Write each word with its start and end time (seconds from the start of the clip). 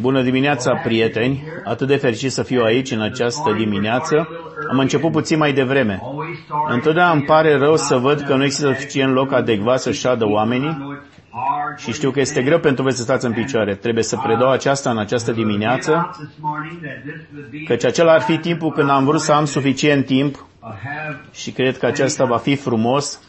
Bună 0.00 0.22
dimineața, 0.22 0.74
prieteni! 0.74 1.42
Atât 1.64 1.86
de 1.86 1.96
fericit 1.96 2.32
să 2.32 2.42
fiu 2.42 2.62
aici 2.62 2.90
în 2.90 3.00
această 3.00 3.52
dimineață. 3.52 4.28
Am 4.70 4.78
început 4.78 5.12
puțin 5.12 5.38
mai 5.38 5.52
devreme. 5.52 6.02
Întotdeauna 6.68 7.12
îmi 7.12 7.22
pare 7.22 7.56
rău 7.56 7.76
să 7.76 7.96
văd 7.96 8.20
că 8.20 8.34
nu 8.36 8.44
există 8.44 8.72
suficient 8.72 9.12
loc 9.12 9.32
adecvat 9.32 9.80
să 9.80 9.92
șadă 9.92 10.26
oamenii 10.26 11.00
și 11.76 11.92
știu 11.92 12.10
că 12.10 12.20
este 12.20 12.42
greu 12.42 12.58
pentru 12.58 12.82
voi 12.82 12.92
să 12.92 13.02
stați 13.02 13.26
în 13.26 13.32
picioare. 13.32 13.74
Trebuie 13.74 14.04
să 14.04 14.16
predau 14.16 14.50
aceasta 14.50 14.90
în 14.90 14.98
această 14.98 15.32
dimineață, 15.32 16.10
căci 17.66 17.84
acela 17.84 18.12
ar 18.12 18.20
fi 18.20 18.38
timpul 18.38 18.72
când 18.72 18.90
am 18.90 19.04
vrut 19.04 19.20
să 19.20 19.32
am 19.32 19.44
suficient 19.44 20.06
timp 20.06 20.46
și 21.32 21.50
cred 21.50 21.78
că 21.78 21.86
acesta 21.86 22.24
va 22.24 22.36
fi 22.36 22.56
frumos 22.56 23.20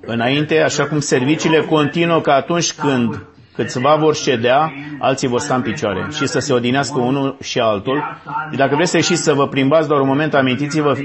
înainte, 0.00 0.60
așa 0.62 0.86
cum 0.86 1.00
serviciile 1.00 1.60
continuă 1.60 2.20
că 2.20 2.30
atunci 2.30 2.72
când 2.72 3.24
câțiva 3.54 3.96
vor 3.96 4.14
ședea, 4.14 4.72
alții 4.98 5.28
vor 5.28 5.40
sta 5.40 5.54
în 5.54 5.62
picioare 5.62 6.06
și 6.16 6.26
să 6.26 6.38
se 6.38 6.52
odinească 6.52 6.98
unul 7.00 7.36
și 7.42 7.60
altul. 7.60 8.02
Și 8.50 8.56
dacă 8.56 8.74
vreți 8.74 8.90
să 8.90 8.96
ieșiți 8.96 9.22
să 9.22 9.32
vă 9.32 9.48
plimbați 9.48 9.88
doar 9.88 10.00
un 10.00 10.06
moment, 10.06 10.34
amintiți-vă, 10.34 10.96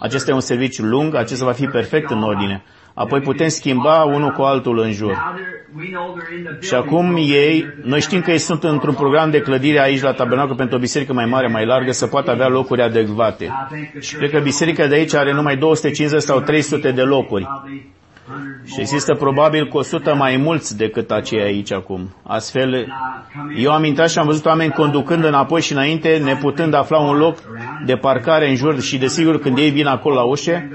acesta 0.00 0.30
e 0.30 0.34
un 0.34 0.40
serviciu 0.40 0.82
lung, 0.82 1.14
acesta 1.14 1.44
va 1.44 1.52
fi 1.52 1.66
perfect 1.66 2.10
în 2.10 2.22
ordine. 2.22 2.62
Apoi 2.94 3.20
putem 3.20 3.48
schimba 3.48 4.02
unul 4.02 4.30
cu 4.30 4.42
altul 4.42 4.78
în 4.78 4.92
jur. 4.92 5.34
Și 6.60 6.74
acum 6.74 7.16
ei, 7.16 7.66
noi 7.82 8.00
știm 8.00 8.20
că 8.20 8.30
ei 8.30 8.38
sunt 8.38 8.64
într-un 8.64 8.94
program 8.94 9.30
de 9.30 9.40
clădire 9.40 9.80
aici 9.80 10.02
la 10.02 10.12
Tabernacul 10.12 10.56
pentru 10.56 10.76
o 10.76 10.80
biserică 10.80 11.12
mai 11.12 11.26
mare, 11.26 11.46
mai 11.46 11.66
largă, 11.66 11.92
să 11.92 12.06
poată 12.06 12.30
avea 12.30 12.48
locuri 12.48 12.82
adecvate. 12.82 13.52
Și 14.00 14.16
cred 14.16 14.30
că 14.30 14.38
biserica 14.38 14.86
de 14.86 14.94
aici 14.94 15.14
are 15.14 15.32
numai 15.32 15.56
250 15.56 16.22
sau 16.22 16.40
300 16.40 16.90
de 16.90 17.02
locuri. 17.02 17.46
Și 18.64 18.80
există 18.80 19.14
probabil 19.14 19.68
cu 19.68 19.78
100 19.78 20.12
mai 20.12 20.36
mulți 20.36 20.76
decât 20.76 21.10
aceia 21.10 21.44
aici 21.44 21.72
acum. 21.72 22.14
Astfel, 22.22 22.86
eu 23.56 23.72
am 23.72 23.84
intrat 23.84 24.10
și 24.10 24.18
am 24.18 24.26
văzut 24.26 24.44
oameni 24.44 24.72
conducând 24.72 25.24
înapoi 25.24 25.60
și 25.60 25.72
înainte, 25.72 26.20
neputând 26.24 26.74
afla 26.74 26.98
un 26.98 27.16
loc 27.16 27.36
de 27.86 27.96
parcare 27.96 28.48
în 28.48 28.56
jur 28.56 28.80
și 28.80 28.98
desigur 28.98 29.38
când 29.38 29.58
ei 29.58 29.70
vin 29.70 29.86
acolo 29.86 30.14
la 30.14 30.22
ușe 30.22 30.70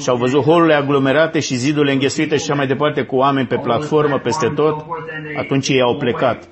și 0.00 0.08
au 0.08 0.16
văzut 0.16 0.42
holurile 0.42 0.74
aglomerate 0.74 1.40
și 1.40 1.54
zidurile 1.54 1.92
înghesuite 1.92 2.36
și 2.36 2.42
așa 2.42 2.54
mai 2.54 2.66
departe 2.66 3.02
cu 3.02 3.16
oameni 3.16 3.46
pe 3.46 3.56
platformă 3.56 4.18
peste 4.18 4.46
tot, 4.54 4.86
atunci 5.38 5.68
ei 5.68 5.80
au 5.80 5.96
plecat. 5.96 6.48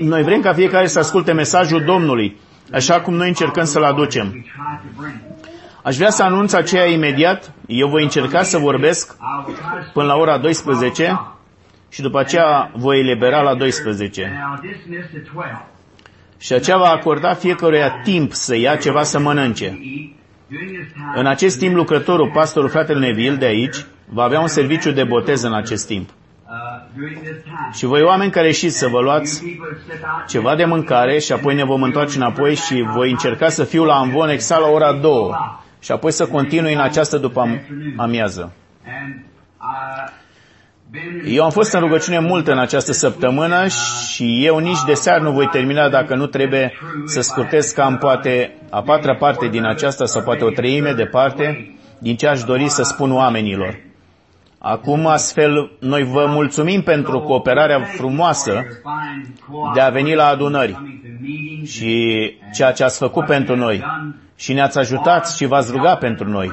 Noi 0.00 0.22
vrem 0.22 0.40
ca 0.40 0.52
fiecare 0.52 0.86
să 0.86 0.98
asculte 0.98 1.32
mesajul 1.32 1.82
Domnului, 1.84 2.36
așa 2.72 3.00
cum 3.00 3.14
noi 3.14 3.28
încercăm 3.28 3.64
să-l 3.64 3.84
aducem. 3.84 4.44
Aș 5.82 5.96
vrea 5.96 6.10
să 6.10 6.22
anunț 6.22 6.52
aceea 6.52 6.86
imediat. 6.86 7.52
Eu 7.66 7.88
voi 7.88 8.02
încerca 8.02 8.42
să 8.42 8.58
vorbesc 8.58 9.16
până 9.92 10.06
la 10.06 10.16
ora 10.16 10.38
12 10.38 11.20
și 11.88 12.02
după 12.02 12.18
aceea 12.18 12.70
voi 12.74 12.98
elibera 12.98 13.42
la 13.42 13.54
12. 13.54 14.32
Și 16.38 16.52
aceea 16.52 16.76
va 16.76 16.88
acorda 16.88 17.34
fiecăruia 17.34 17.90
timp 18.04 18.32
să 18.32 18.56
ia 18.56 18.76
ceva 18.76 19.02
să 19.02 19.18
mănânce. 19.18 19.78
În 21.14 21.26
acest 21.26 21.58
timp, 21.58 21.74
lucrătorul, 21.74 22.30
pastorul 22.34 22.68
fratele 22.68 22.98
Neville 22.98 23.36
de 23.36 23.44
aici, 23.44 23.76
va 24.08 24.22
avea 24.22 24.40
un 24.40 24.48
serviciu 24.48 24.90
de 24.90 25.04
botez 25.04 25.42
în 25.42 25.54
acest 25.54 25.86
timp. 25.86 26.08
Și 27.72 27.84
voi 27.84 28.02
oameni 28.02 28.30
care 28.30 28.46
ieșiți 28.46 28.78
să 28.78 28.88
vă 28.88 29.00
luați 29.00 29.42
ceva 30.28 30.54
de 30.54 30.64
mâncare 30.64 31.18
și 31.18 31.32
apoi 31.32 31.54
ne 31.54 31.64
vom 31.64 31.82
întoarce 31.82 32.16
înapoi 32.16 32.54
și 32.54 32.88
voi 32.94 33.10
încerca 33.10 33.48
să 33.48 33.64
fiu 33.64 33.84
la 33.84 33.94
Amvon 33.94 34.28
exact 34.28 34.60
la 34.60 34.68
ora 34.68 34.92
2 34.92 35.30
și 35.80 35.92
apoi 35.92 36.12
să 36.12 36.26
continui 36.26 36.72
în 36.72 36.80
această 36.80 37.18
după 37.18 37.60
amiază. 37.96 38.52
Eu 41.26 41.44
am 41.44 41.50
fost 41.50 41.72
în 41.72 41.80
rugăciune 41.80 42.18
mult 42.18 42.46
în 42.48 42.58
această 42.58 42.92
săptămână 42.92 43.66
și 44.12 44.44
eu 44.46 44.58
nici 44.58 44.82
de 44.86 44.94
seară 44.94 45.22
nu 45.22 45.30
voi 45.32 45.46
termina 45.46 45.88
dacă 45.88 46.14
nu 46.14 46.26
trebuie 46.26 46.72
să 47.06 47.20
scurtez 47.20 47.70
cam 47.70 47.96
poate 47.96 48.54
a 48.70 48.82
patra 48.82 49.14
parte 49.14 49.48
din 49.48 49.64
aceasta 49.64 50.04
sau 50.06 50.22
poate 50.22 50.44
o 50.44 50.50
treime 50.50 50.92
de 50.92 51.04
parte 51.04 51.74
din 51.98 52.16
ce 52.16 52.26
aș 52.26 52.42
dori 52.42 52.68
să 52.68 52.82
spun 52.82 53.12
oamenilor. 53.12 53.78
Acum, 54.58 55.06
astfel, 55.06 55.70
noi 55.80 56.02
vă 56.02 56.26
mulțumim 56.28 56.82
pentru 56.82 57.20
cooperarea 57.20 57.80
frumoasă 57.80 58.64
de 59.74 59.80
a 59.80 59.88
veni 59.90 60.14
la 60.14 60.26
adunări 60.26 60.76
și 61.64 62.14
ceea 62.54 62.72
ce 62.72 62.84
ați 62.84 62.98
făcut 62.98 63.24
pentru 63.26 63.56
noi 63.56 63.84
și 64.40 64.52
ne-ați 64.52 64.78
ajutat 64.78 65.30
și 65.30 65.46
v-ați 65.46 65.70
rugat 65.72 65.98
pentru 65.98 66.28
noi. 66.28 66.50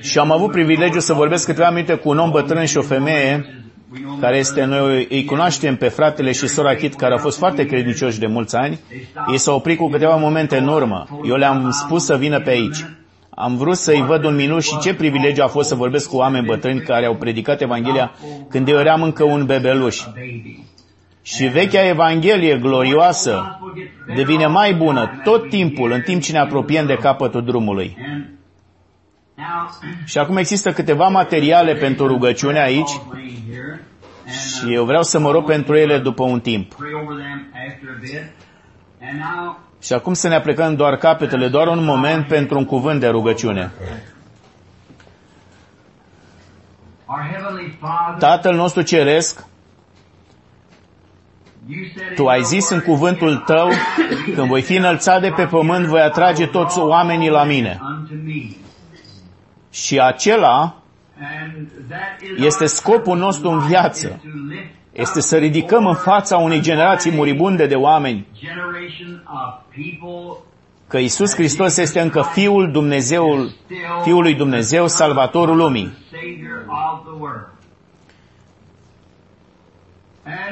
Și 0.00 0.18
am 0.18 0.30
avut 0.32 0.50
privilegiul 0.50 1.00
să 1.00 1.12
vorbesc 1.12 1.46
câteva 1.46 1.70
minute 1.70 1.94
cu 1.94 2.08
un 2.08 2.18
om 2.18 2.30
bătrân 2.30 2.64
și 2.64 2.76
o 2.76 2.82
femeie 2.82 3.54
care 4.20 4.36
este, 4.36 4.64
noi 4.64 5.06
îi 5.10 5.24
cunoaștem 5.24 5.76
pe 5.76 5.88
fratele 5.88 6.32
și 6.32 6.46
sora 6.48 6.74
Chit, 6.74 6.94
care 6.94 7.12
au 7.12 7.18
fost 7.18 7.38
foarte 7.38 7.66
credincioși 7.66 8.18
de 8.18 8.26
mulți 8.26 8.56
ani. 8.56 8.80
Ei 9.30 9.38
s-au 9.38 9.56
oprit 9.56 9.78
cu 9.78 9.88
câteva 9.88 10.16
momente 10.16 10.56
în 10.56 10.68
urmă. 10.68 11.06
Eu 11.24 11.34
le-am 11.34 11.70
spus 11.70 12.04
să 12.04 12.16
vină 12.16 12.40
pe 12.40 12.50
aici. 12.50 12.84
Am 13.30 13.56
vrut 13.56 13.76
să-i 13.76 14.04
văd 14.06 14.24
un 14.24 14.34
minut 14.34 14.62
și 14.62 14.78
ce 14.78 14.94
privilegiu 14.94 15.42
a 15.42 15.46
fost 15.46 15.68
să 15.68 15.74
vorbesc 15.74 16.08
cu 16.08 16.16
oameni 16.16 16.46
bătrâni 16.46 16.80
care 16.80 17.06
au 17.06 17.14
predicat 17.14 17.60
Evanghelia 17.60 18.12
când 18.48 18.68
eu 18.68 18.78
eram 18.78 19.02
încă 19.02 19.24
un 19.24 19.44
bebeluș. 19.46 20.02
Și 21.26 21.46
vechea 21.46 21.86
Evanghelie 21.86 22.58
glorioasă 22.58 23.58
devine 24.14 24.46
mai 24.46 24.74
bună 24.74 25.20
tot 25.24 25.48
timpul, 25.48 25.90
în 25.90 26.00
timp 26.00 26.22
ce 26.22 26.32
ne 26.32 26.38
apropiem 26.38 26.86
de 26.86 26.94
capătul 26.96 27.44
drumului. 27.44 27.96
Și 30.04 30.18
acum 30.18 30.36
există 30.36 30.72
câteva 30.72 31.08
materiale 31.08 31.74
pentru 31.74 32.06
rugăciune 32.06 32.60
aici 32.60 32.90
și 34.28 34.74
eu 34.74 34.84
vreau 34.84 35.02
să 35.02 35.18
mă 35.18 35.30
rog 35.30 35.44
pentru 35.44 35.76
ele 35.76 35.98
după 35.98 36.22
un 36.22 36.40
timp. 36.40 36.76
Și 39.80 39.92
acum 39.92 40.12
să 40.12 40.28
ne 40.28 40.34
aplicăm 40.34 40.74
doar 40.74 40.96
capetele, 40.96 41.48
doar 41.48 41.66
un 41.66 41.84
moment 41.84 42.26
pentru 42.26 42.58
un 42.58 42.64
cuvânt 42.64 43.00
de 43.00 43.08
rugăciune. 43.08 43.70
Tatăl 48.18 48.54
nostru 48.54 48.82
ceresc, 48.82 49.46
tu 52.14 52.26
ai 52.26 52.42
zis 52.42 52.70
în 52.70 52.80
cuvântul 52.80 53.36
tău, 53.36 53.68
când 54.34 54.48
voi 54.48 54.62
fi 54.62 54.76
înălțat 54.76 55.20
de 55.20 55.32
pe 55.36 55.44
pământ, 55.44 55.86
voi 55.86 56.00
atrage 56.00 56.46
toți 56.46 56.78
oamenii 56.78 57.30
la 57.30 57.44
mine. 57.44 57.80
Și 59.70 60.00
acela 60.00 60.76
este 62.36 62.66
scopul 62.66 63.18
nostru 63.18 63.48
în 63.48 63.58
viață. 63.58 64.20
Este 64.92 65.20
să 65.20 65.36
ridicăm 65.36 65.86
în 65.86 65.94
fața 65.94 66.36
unei 66.36 66.60
generații 66.60 67.12
muribunde 67.12 67.66
de 67.66 67.74
oameni 67.74 68.26
că 70.88 70.98
Isus 70.98 71.34
Hristos 71.34 71.76
este 71.76 72.00
încă 72.00 72.22
Fiul 72.32 72.70
Dumnezeul, 72.70 73.50
Fiul 74.02 74.22
lui 74.22 74.34
Dumnezeu, 74.34 74.86
Salvatorul 74.86 75.56
lumii. 75.56 75.92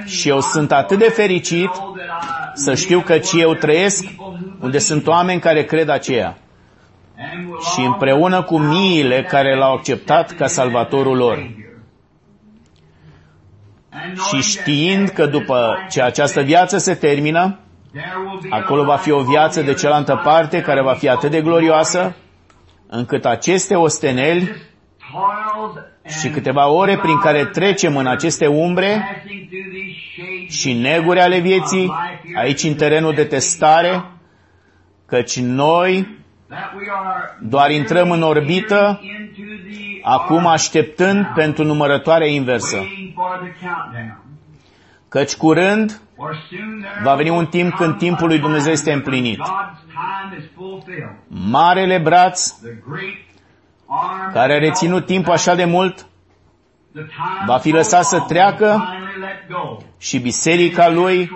Și 0.04 0.28
eu 0.28 0.40
sunt 0.40 0.72
atât 0.72 0.98
de 0.98 1.08
fericit 1.08 1.70
să 2.54 2.74
știu 2.74 3.00
că 3.00 3.18
și 3.18 3.40
eu 3.40 3.54
trăiesc 3.54 4.04
unde 4.60 4.78
sunt 4.78 5.06
oameni 5.06 5.40
care 5.40 5.64
cred 5.64 5.88
aceea. 5.88 6.38
Și 7.72 7.80
împreună 7.84 8.42
cu 8.42 8.58
miile 8.58 9.22
care 9.22 9.56
l-au 9.56 9.72
acceptat 9.74 10.30
ca 10.32 10.46
salvatorul 10.46 11.16
lor. 11.16 11.50
Și 14.28 14.42
știind 14.42 15.08
că 15.08 15.26
după 15.26 15.76
ce 15.90 16.02
această 16.02 16.40
viață 16.40 16.78
se 16.78 16.94
termină, 16.94 17.58
acolo 18.50 18.84
va 18.84 18.96
fi 18.96 19.10
o 19.10 19.22
viață 19.22 19.62
de 19.62 19.74
cealaltă 19.74 20.20
parte 20.24 20.60
care 20.60 20.82
va 20.82 20.92
fi 20.94 21.08
atât 21.08 21.30
de 21.30 21.40
glorioasă, 21.40 22.16
încât 22.86 23.24
aceste 23.24 23.74
osteneli 23.74 24.52
și 26.06 26.28
câteva 26.28 26.68
ore 26.68 26.98
prin 26.98 27.18
care 27.18 27.44
trecem 27.44 27.96
în 27.96 28.06
aceste 28.06 28.46
umbre 28.46 29.22
și 30.48 30.72
neguri 30.72 31.20
ale 31.20 31.38
vieții, 31.38 31.92
aici 32.34 32.62
în 32.62 32.74
terenul 32.74 33.14
de 33.14 33.24
testare, 33.24 34.04
căci 35.06 35.40
noi 35.40 36.22
doar 37.40 37.70
intrăm 37.70 38.10
în 38.10 38.22
orbită, 38.22 39.00
acum 40.02 40.46
așteptând 40.46 41.26
pentru 41.34 41.64
numărătoarea 41.64 42.26
inversă. 42.26 42.78
Căci 45.08 45.34
curând 45.34 46.00
va 47.02 47.14
veni 47.14 47.28
un 47.30 47.46
timp 47.46 47.74
când 47.74 47.98
timpul 47.98 48.28
lui 48.28 48.38
Dumnezeu 48.38 48.72
este 48.72 48.92
împlinit. 48.92 49.40
Marele 51.26 51.98
braț 51.98 52.54
care 54.32 54.54
a 54.54 54.58
reținut 54.58 55.06
timpul 55.06 55.32
așa 55.32 55.54
de 55.54 55.64
mult, 55.64 56.06
va 57.46 57.56
fi 57.58 57.70
lăsat 57.70 58.04
să 58.04 58.20
treacă 58.28 58.88
și 59.98 60.18
biserica 60.18 60.88
lui 60.88 61.30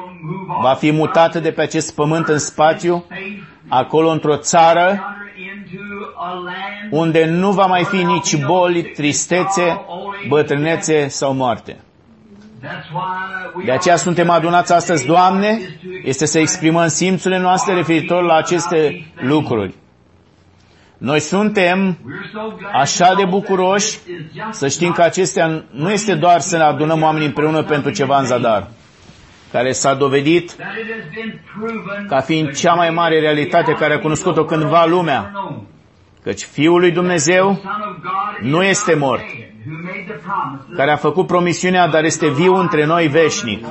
va 0.62 0.74
fi 0.74 0.90
mutată 0.90 1.40
de 1.40 1.50
pe 1.52 1.62
acest 1.62 1.94
pământ 1.94 2.28
în 2.28 2.38
spațiu, 2.38 3.04
acolo 3.68 4.08
într-o 4.08 4.36
țară 4.36 5.02
unde 6.90 7.24
nu 7.24 7.50
va 7.50 7.66
mai 7.66 7.84
fi 7.84 8.02
nici 8.02 8.36
boli, 8.44 8.82
tristețe, 8.82 9.84
bătrânețe 10.28 11.08
sau 11.08 11.34
moarte. 11.34 11.76
De 13.64 13.72
aceea 13.72 13.96
suntem 13.96 14.30
adunați 14.30 14.72
astăzi, 14.72 15.06
Doamne, 15.06 15.58
este 16.04 16.26
să 16.26 16.38
exprimăm 16.38 16.86
simțurile 16.88 17.40
noastre 17.40 17.74
referitor 17.74 18.22
la 18.22 18.34
aceste 18.34 19.06
lucruri. 19.14 19.74
Noi 20.98 21.20
suntem 21.20 21.98
așa 22.72 23.14
de 23.14 23.24
bucuroși 23.24 23.98
să 24.50 24.68
știm 24.68 24.92
că 24.92 25.02
acestea 25.02 25.64
nu 25.70 25.90
este 25.90 26.14
doar 26.14 26.40
să 26.40 26.56
ne 26.56 26.62
adunăm 26.62 27.02
oamenii 27.02 27.26
împreună 27.26 27.62
pentru 27.62 27.90
ceva 27.90 28.18
în 28.18 28.24
zadar, 28.24 28.70
care 29.52 29.72
s-a 29.72 29.94
dovedit 29.94 30.56
ca 32.08 32.20
fiind 32.20 32.54
cea 32.56 32.74
mai 32.74 32.90
mare 32.90 33.20
realitate 33.20 33.72
care 33.72 33.94
a 33.94 33.98
cunoscut-o 33.98 34.44
cândva 34.44 34.84
lumea. 34.84 35.32
Căci 36.22 36.42
Fiul 36.44 36.80
lui 36.80 36.90
Dumnezeu 36.90 37.62
nu 38.40 38.62
este 38.62 38.94
mort, 38.94 39.24
care 40.76 40.90
a 40.92 40.96
făcut 40.96 41.26
promisiunea, 41.26 41.88
dar 41.88 42.04
este 42.04 42.28
viu 42.28 42.54
între 42.54 42.84
noi 42.84 43.06
veșnic. 43.06 43.66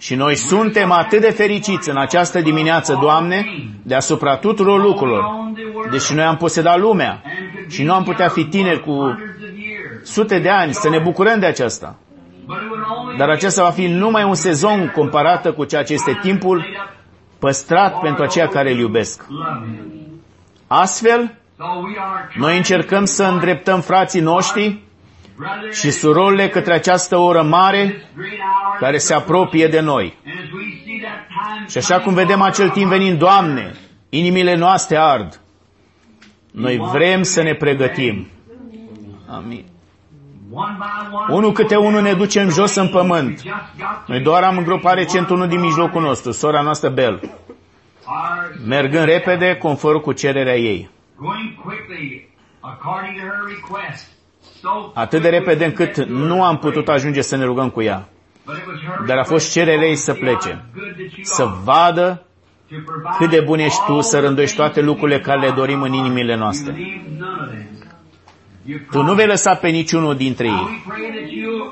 Și 0.00 0.14
noi 0.14 0.34
suntem 0.34 0.90
atât 0.90 1.20
de 1.20 1.30
fericiți 1.30 1.90
în 1.90 1.96
această 1.96 2.40
dimineață, 2.40 2.98
Doamne, 3.00 3.46
deasupra 3.82 4.36
tuturor 4.36 4.80
lucrurilor, 4.82 5.24
deși 5.90 6.14
noi 6.14 6.24
am 6.24 6.36
posedat 6.36 6.78
lumea 6.78 7.22
și 7.68 7.82
nu 7.82 7.92
am 7.92 8.02
putea 8.02 8.28
fi 8.28 8.44
tineri 8.44 8.80
cu 8.80 9.18
sute 10.02 10.38
de 10.38 10.48
ani 10.48 10.74
să 10.74 10.88
ne 10.88 10.98
bucurăm 10.98 11.38
de 11.38 11.46
aceasta. 11.46 11.98
Dar 13.18 13.28
acesta 13.28 13.62
va 13.62 13.70
fi 13.70 13.86
numai 13.86 14.24
un 14.24 14.34
sezon 14.34 14.92
comparată 14.94 15.52
cu 15.52 15.64
ceea 15.64 15.82
ce 15.82 15.92
este 15.92 16.18
timpul 16.22 16.64
păstrat 17.38 18.00
pentru 18.00 18.22
aceia 18.22 18.48
care 18.48 18.72
îl 18.72 18.78
iubesc. 18.78 19.24
Astfel, 20.66 21.34
noi 22.34 22.56
încercăm 22.56 23.04
să 23.04 23.24
îndreptăm 23.24 23.80
frații 23.80 24.20
noștri 24.20 24.82
și 25.72 25.90
surorile 25.90 26.48
către 26.48 26.72
această 26.72 27.16
oră 27.16 27.42
mare 27.42 28.02
care 28.78 28.98
se 28.98 29.14
apropie 29.14 29.66
de 29.66 29.80
noi. 29.80 30.18
Și 31.68 31.78
așa 31.78 32.00
cum 32.00 32.14
vedem 32.14 32.40
acel 32.40 32.68
timp 32.68 32.90
venind, 32.90 33.18
Doamne, 33.18 33.74
inimile 34.08 34.56
noastre 34.56 34.96
ard. 34.96 35.40
Noi 36.50 36.76
vrem 36.92 37.22
să 37.22 37.42
ne 37.42 37.54
pregătim. 37.54 38.26
Amin. 39.28 39.64
Unul 41.28 41.52
câte 41.52 41.76
unul 41.76 42.02
ne 42.02 42.12
ducem 42.12 42.48
jos 42.48 42.74
în 42.74 42.88
pământ. 42.88 43.42
Noi 44.06 44.20
doar 44.20 44.42
am 44.42 44.56
îngropat 44.56 44.94
recent 44.94 45.28
unul 45.28 45.48
din 45.48 45.60
mijlocul 45.60 46.02
nostru, 46.02 46.30
sora 46.30 46.60
noastră 46.60 46.88
Bel. 46.88 47.20
Mergând 48.66 49.04
repede, 49.04 49.56
conform 49.56 50.00
cu 50.00 50.12
cererea 50.12 50.56
ei. 50.56 50.90
Atât 54.94 55.22
de 55.22 55.28
repede 55.28 55.64
încât 55.64 55.96
nu 56.04 56.44
am 56.44 56.58
putut 56.58 56.88
ajunge 56.88 57.20
să 57.20 57.36
ne 57.36 57.44
rugăm 57.44 57.70
cu 57.70 57.82
ea. 57.82 58.08
Dar 59.06 59.18
a 59.18 59.24
fost 59.24 59.52
cererea 59.52 59.86
ei 59.86 59.96
să 59.96 60.12
plece. 60.12 60.64
Să 61.22 61.48
vadă 61.64 62.22
cât 63.18 63.30
de 63.30 63.40
bun 63.40 63.58
ești 63.58 63.84
tu 63.86 64.00
să 64.00 64.20
rânduiești 64.20 64.56
toate 64.56 64.80
lucrurile 64.80 65.20
care 65.20 65.40
le 65.40 65.50
dorim 65.50 65.82
în 65.82 65.92
inimile 65.92 66.36
noastre. 66.36 66.74
Tu 68.90 69.02
nu 69.02 69.14
vei 69.14 69.26
lăsa 69.26 69.54
pe 69.54 69.68
niciunul 69.68 70.16
dintre 70.16 70.46
ei. 70.46 70.84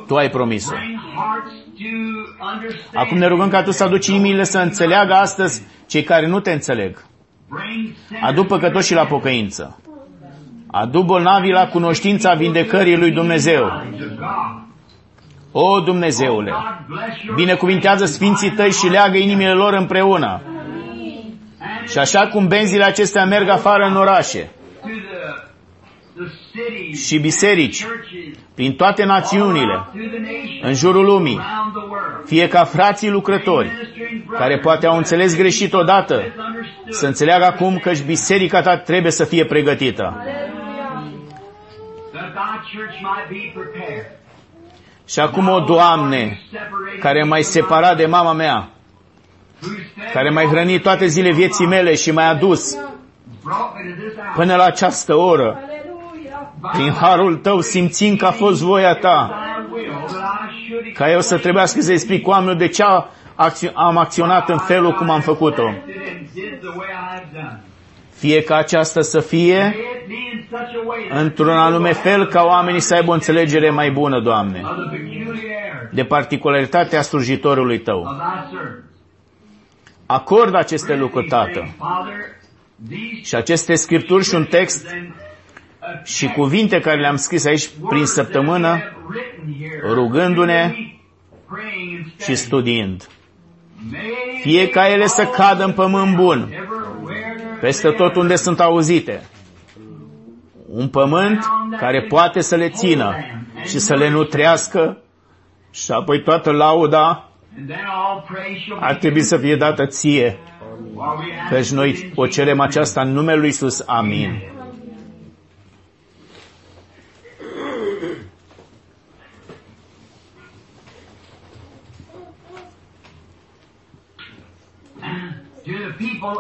Tu 0.07 0.17
ai 0.17 0.31
promis-o. 0.31 0.75
Acum 2.95 3.19
ne 3.19 3.27
rugăm 3.27 3.49
ca 3.49 3.63
Tu 3.63 3.71
să 3.71 3.85
aduci 3.85 4.07
inimile 4.07 4.45
să 4.45 4.59
înțeleagă 4.59 5.13
astăzi 5.13 5.63
cei 5.87 6.03
care 6.03 6.27
nu 6.27 6.41
te 6.41 6.53
înțeleg. 6.53 7.05
Adu 8.21 8.45
păcătoșii 8.45 8.95
la 8.95 9.05
pocăință. 9.07 9.81
Adu 10.71 11.03
bolnavii 11.03 11.53
la 11.53 11.67
cunoștința 11.67 12.35
vindecării 12.35 12.97
lui 12.97 13.11
Dumnezeu. 13.11 13.83
O, 15.53 15.81
Dumnezeule, 15.81 16.53
binecuvintează 17.35 18.05
Sfinții 18.05 18.51
Tăi 18.51 18.73
și 18.73 18.89
leagă 18.89 19.17
inimile 19.17 19.53
lor 19.53 19.73
împreună. 19.73 20.41
Și 21.87 21.99
așa 21.99 22.27
cum 22.27 22.47
benzile 22.47 22.85
acestea 22.85 23.25
merg 23.25 23.49
afară 23.49 23.85
în 23.85 23.97
orașe 23.97 24.51
și 26.95 27.19
biserici, 27.19 27.87
prin 28.55 28.77
toate 28.77 29.05
națiunile, 29.05 29.87
în 30.63 30.75
jurul 30.75 31.05
lumii, 31.05 31.41
fie 32.25 32.49
ca 32.49 32.65
frații 32.65 33.11
lucrători, 33.11 33.71
care 34.39 34.59
poate 34.59 34.87
au 34.87 34.97
înțeles 34.97 35.37
greșit 35.37 35.73
odată, 35.73 36.23
să 36.89 37.07
înțeleagă 37.07 37.45
acum 37.45 37.79
că 37.79 37.93
și 37.93 38.03
biserica 38.03 38.61
ta 38.61 38.77
trebuie 38.77 39.13
să 39.13 39.25
fie 39.25 39.45
pregătită. 39.45 40.23
Și 45.07 45.21
acum, 45.21 45.49
o 45.49 45.61
Doamne, 45.61 46.41
care 47.01 47.23
m-ai 47.23 47.43
separat 47.43 47.97
de 47.97 48.07
mama 48.07 48.33
mea, 48.33 48.69
care 50.13 50.31
m-ai 50.31 50.47
hrănit 50.47 50.83
toate 50.83 51.07
zile 51.07 51.33
vieții 51.33 51.67
mele 51.67 51.95
și 51.95 52.11
m-ai 52.11 52.31
adus 52.31 52.77
până 54.35 54.55
la 54.57 54.65
această 54.65 55.15
oră, 55.15 55.61
prin 56.73 56.91
harul 56.93 57.37
tău, 57.37 57.61
simțind 57.61 58.19
că 58.19 58.27
a 58.27 58.31
fost 58.31 58.63
voia 58.63 58.95
ta, 58.95 59.39
ca 60.95 61.11
eu 61.11 61.21
să 61.21 61.39
trebuiască 61.39 61.81
să 61.81 61.93
explic 61.93 62.27
oamenilor 62.27 62.57
de 62.57 62.69
ce 62.69 62.83
am 63.75 63.97
acționat 63.97 64.49
în 64.49 64.59
felul 64.59 64.93
cum 64.93 65.11
am 65.11 65.21
făcut-o. 65.21 65.73
Fie 68.11 68.43
ca 68.43 68.57
aceasta 68.57 69.01
să 69.01 69.21
fie 69.21 69.77
într-un 71.11 71.49
anume 71.59 71.93
fel 71.93 72.27
ca 72.27 72.43
oamenii 72.43 72.81
să 72.81 72.95
aibă 72.95 73.11
o 73.11 73.15
înțelegere 73.15 73.71
mai 73.71 73.91
bună, 73.91 74.21
Doamne, 74.21 74.63
de 75.93 76.05
particularitatea 76.05 77.03
slujitorului 77.03 77.79
Tău. 77.79 78.07
Acord 80.07 80.55
aceste 80.55 80.97
lucruri, 80.97 81.27
Tată. 81.27 81.69
Și 83.23 83.35
aceste 83.35 83.75
scripturi 83.75 84.25
și 84.25 84.35
un 84.35 84.45
text 84.45 84.87
și 86.05 86.27
cuvinte 86.27 86.81
care 86.81 87.01
le-am 87.01 87.17
scris 87.17 87.45
aici 87.45 87.71
prin 87.89 88.07
săptămână, 88.07 88.79
rugându-ne 89.93 90.75
și 92.21 92.35
studiind. 92.35 93.09
Fie 94.41 94.69
ca 94.69 94.89
ele 94.89 95.07
să 95.07 95.25
cadă 95.25 95.65
în 95.65 95.73
pământ 95.73 96.15
bun, 96.17 96.49
peste 97.61 97.91
tot 97.91 98.17
unde 98.17 98.37
sunt 98.37 98.61
auzite. 98.61 99.23
Un 100.69 100.89
pământ 100.89 101.45
care 101.79 102.03
poate 102.03 102.41
să 102.41 102.57
le 102.57 102.69
țină 102.69 103.15
și 103.65 103.79
să 103.79 103.95
le 103.95 104.09
nutrească 104.11 105.03
și 105.71 105.93
apoi 105.93 106.23
toată 106.23 106.51
lauda 106.51 107.29
ar 108.81 108.95
trebui 108.95 109.23
să 109.23 109.37
fie 109.37 109.57
dată 109.57 109.87
ție. 109.87 110.39
Căci 111.51 111.71
noi 111.71 112.13
o 112.15 112.27
cerem 112.27 112.61
aceasta 112.61 113.01
în 113.01 113.13
numele 113.13 113.37
Lui 113.39 113.47
Iisus. 113.47 113.83
Amin. 113.87 114.43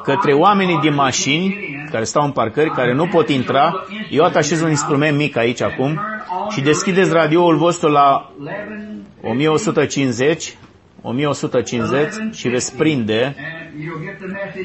Către 0.03 0.33
oamenii 0.33 0.79
din 0.81 0.95
mașini 0.95 1.57
care 1.91 2.05
stau 2.05 2.25
în 2.25 2.31
parcări, 2.33 2.71
care 2.71 2.95
nu 2.95 3.07
pot 3.07 3.29
intra, 3.29 3.85
eu 4.11 4.25
atașez 4.25 4.61
un 4.61 4.69
instrument 4.69 5.17
mic 5.17 5.37
aici 5.37 5.61
acum 5.62 6.00
și 6.50 6.61
deschideți 6.61 7.12
radioul 7.12 7.57
vostru 7.57 7.88
la 7.88 8.33
1150, 9.23 10.57
1150 11.03 12.12
și 12.33 12.49
veți 12.49 12.77
prinde 12.77 13.35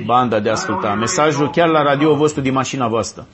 banda 0.05 0.39
de 0.39 0.49
asculta. 0.49 0.93
Mesajul 0.93 1.49
chiar 1.49 1.67
la 1.67 1.83
radioul 1.83 2.15
vostru 2.15 2.41
din 2.41 2.53
mașina 2.53 2.87
voastră. 2.87 3.27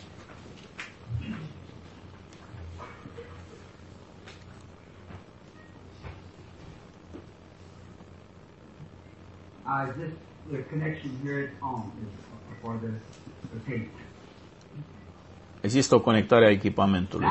Uh, 9.65 9.85
this 9.95 10.28
the 10.51 10.57
connection 10.69 11.11
here 11.23 11.39
is 11.43 11.49
on 11.61 11.83
for 12.61 12.73
the, 12.81 12.91
the 13.53 13.71
tape. 13.71 13.89
Există 15.61 15.95
o 15.95 15.99
conectare 15.99 16.45
a 16.45 16.49
echipamentului. 16.49 17.27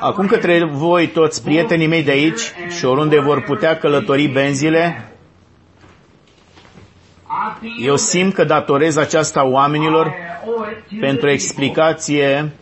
Acum 0.00 0.26
către 0.26 0.64
voi 0.64 1.08
toți 1.08 1.42
prietenii 1.44 1.86
mei 1.86 2.02
de 2.02 2.10
aici 2.10 2.40
și 2.78 2.84
oriunde 2.84 3.20
vor 3.20 3.42
putea 3.42 3.78
călători 3.78 4.26
benzile, 4.26 5.08
eu 7.80 7.96
simt 7.96 8.34
că 8.34 8.44
datorez 8.44 8.96
aceasta 8.96 9.44
oamenilor 9.44 10.12
pentru 11.00 11.28
explicație 11.30 12.52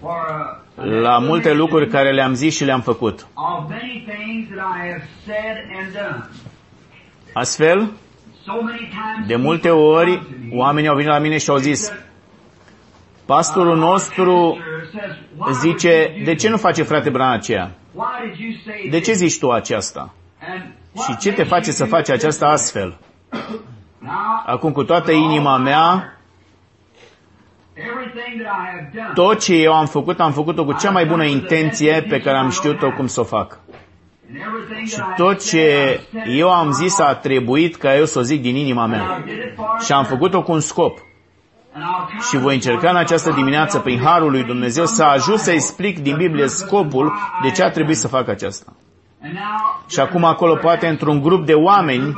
la 0.74 1.18
multe 1.18 1.52
lucruri 1.52 1.88
care 1.88 2.12
le-am 2.12 2.34
zis 2.34 2.54
și 2.56 2.64
le-am 2.64 2.80
făcut. 2.80 3.26
Astfel, 7.32 7.90
de 9.26 9.36
multe 9.36 9.70
ori, 9.70 10.22
oamenii 10.52 10.88
au 10.88 10.94
venit 10.94 11.10
la 11.10 11.18
mine 11.18 11.38
și 11.38 11.50
au 11.50 11.56
zis, 11.56 11.92
pastorul 13.26 13.76
nostru 13.76 14.58
zice, 15.52 16.20
de 16.24 16.34
ce 16.34 16.48
nu 16.48 16.56
face 16.56 16.82
frate 16.82 17.10
Bran 17.10 17.32
aceea? 17.32 17.70
De 18.90 19.00
ce 19.00 19.12
zici 19.12 19.38
tu 19.38 19.50
aceasta? 19.50 20.14
Și 21.04 21.16
ce 21.16 21.32
te 21.32 21.42
face 21.42 21.70
să 21.70 21.84
faci 21.84 22.08
aceasta 22.10 22.48
astfel? 22.48 22.98
Acum, 24.46 24.72
cu 24.72 24.84
toată 24.84 25.12
inima 25.12 25.56
mea, 25.56 26.16
tot 29.14 29.40
ce 29.40 29.54
eu 29.54 29.72
am 29.72 29.86
făcut, 29.86 30.20
am 30.20 30.32
făcut-o 30.32 30.64
cu 30.64 30.72
cea 30.72 30.90
mai 30.90 31.06
bună 31.06 31.24
intenție 31.24 32.02
pe 32.08 32.20
care 32.20 32.36
am 32.36 32.50
știut-o 32.50 32.90
cum 32.90 33.06
să 33.06 33.20
o 33.20 33.24
fac. 33.24 33.58
Și 34.86 35.00
tot 35.16 35.48
ce 35.48 36.00
eu 36.26 36.50
am 36.50 36.70
zis 36.72 36.98
a 36.98 37.14
trebuit 37.14 37.76
ca 37.76 37.96
eu 37.96 38.04
să 38.04 38.18
o 38.18 38.22
zic 38.22 38.42
din 38.42 38.56
inima 38.56 38.86
mea. 38.86 39.24
Și 39.84 39.92
am 39.92 40.04
făcut-o 40.04 40.42
cu 40.42 40.52
un 40.52 40.60
scop. 40.60 40.98
Și 42.30 42.36
voi 42.36 42.54
încerca 42.54 42.90
în 42.90 42.96
această 42.96 43.30
dimineață, 43.30 43.78
prin 43.78 44.00
Harul 44.00 44.30
lui 44.30 44.44
Dumnezeu, 44.44 44.86
să 44.86 45.02
ajut 45.02 45.38
să 45.38 45.50
explic 45.50 45.98
din 45.98 46.16
Biblie 46.16 46.46
scopul 46.46 47.12
de 47.42 47.50
ce 47.50 47.62
a 47.62 47.70
trebuit 47.70 47.96
să 47.96 48.08
fac 48.08 48.28
aceasta. 48.28 48.76
Și 49.88 50.00
acum 50.00 50.24
acolo, 50.24 50.54
poate 50.54 50.86
într-un 50.86 51.20
grup 51.20 51.46
de 51.46 51.54
oameni 51.54 52.12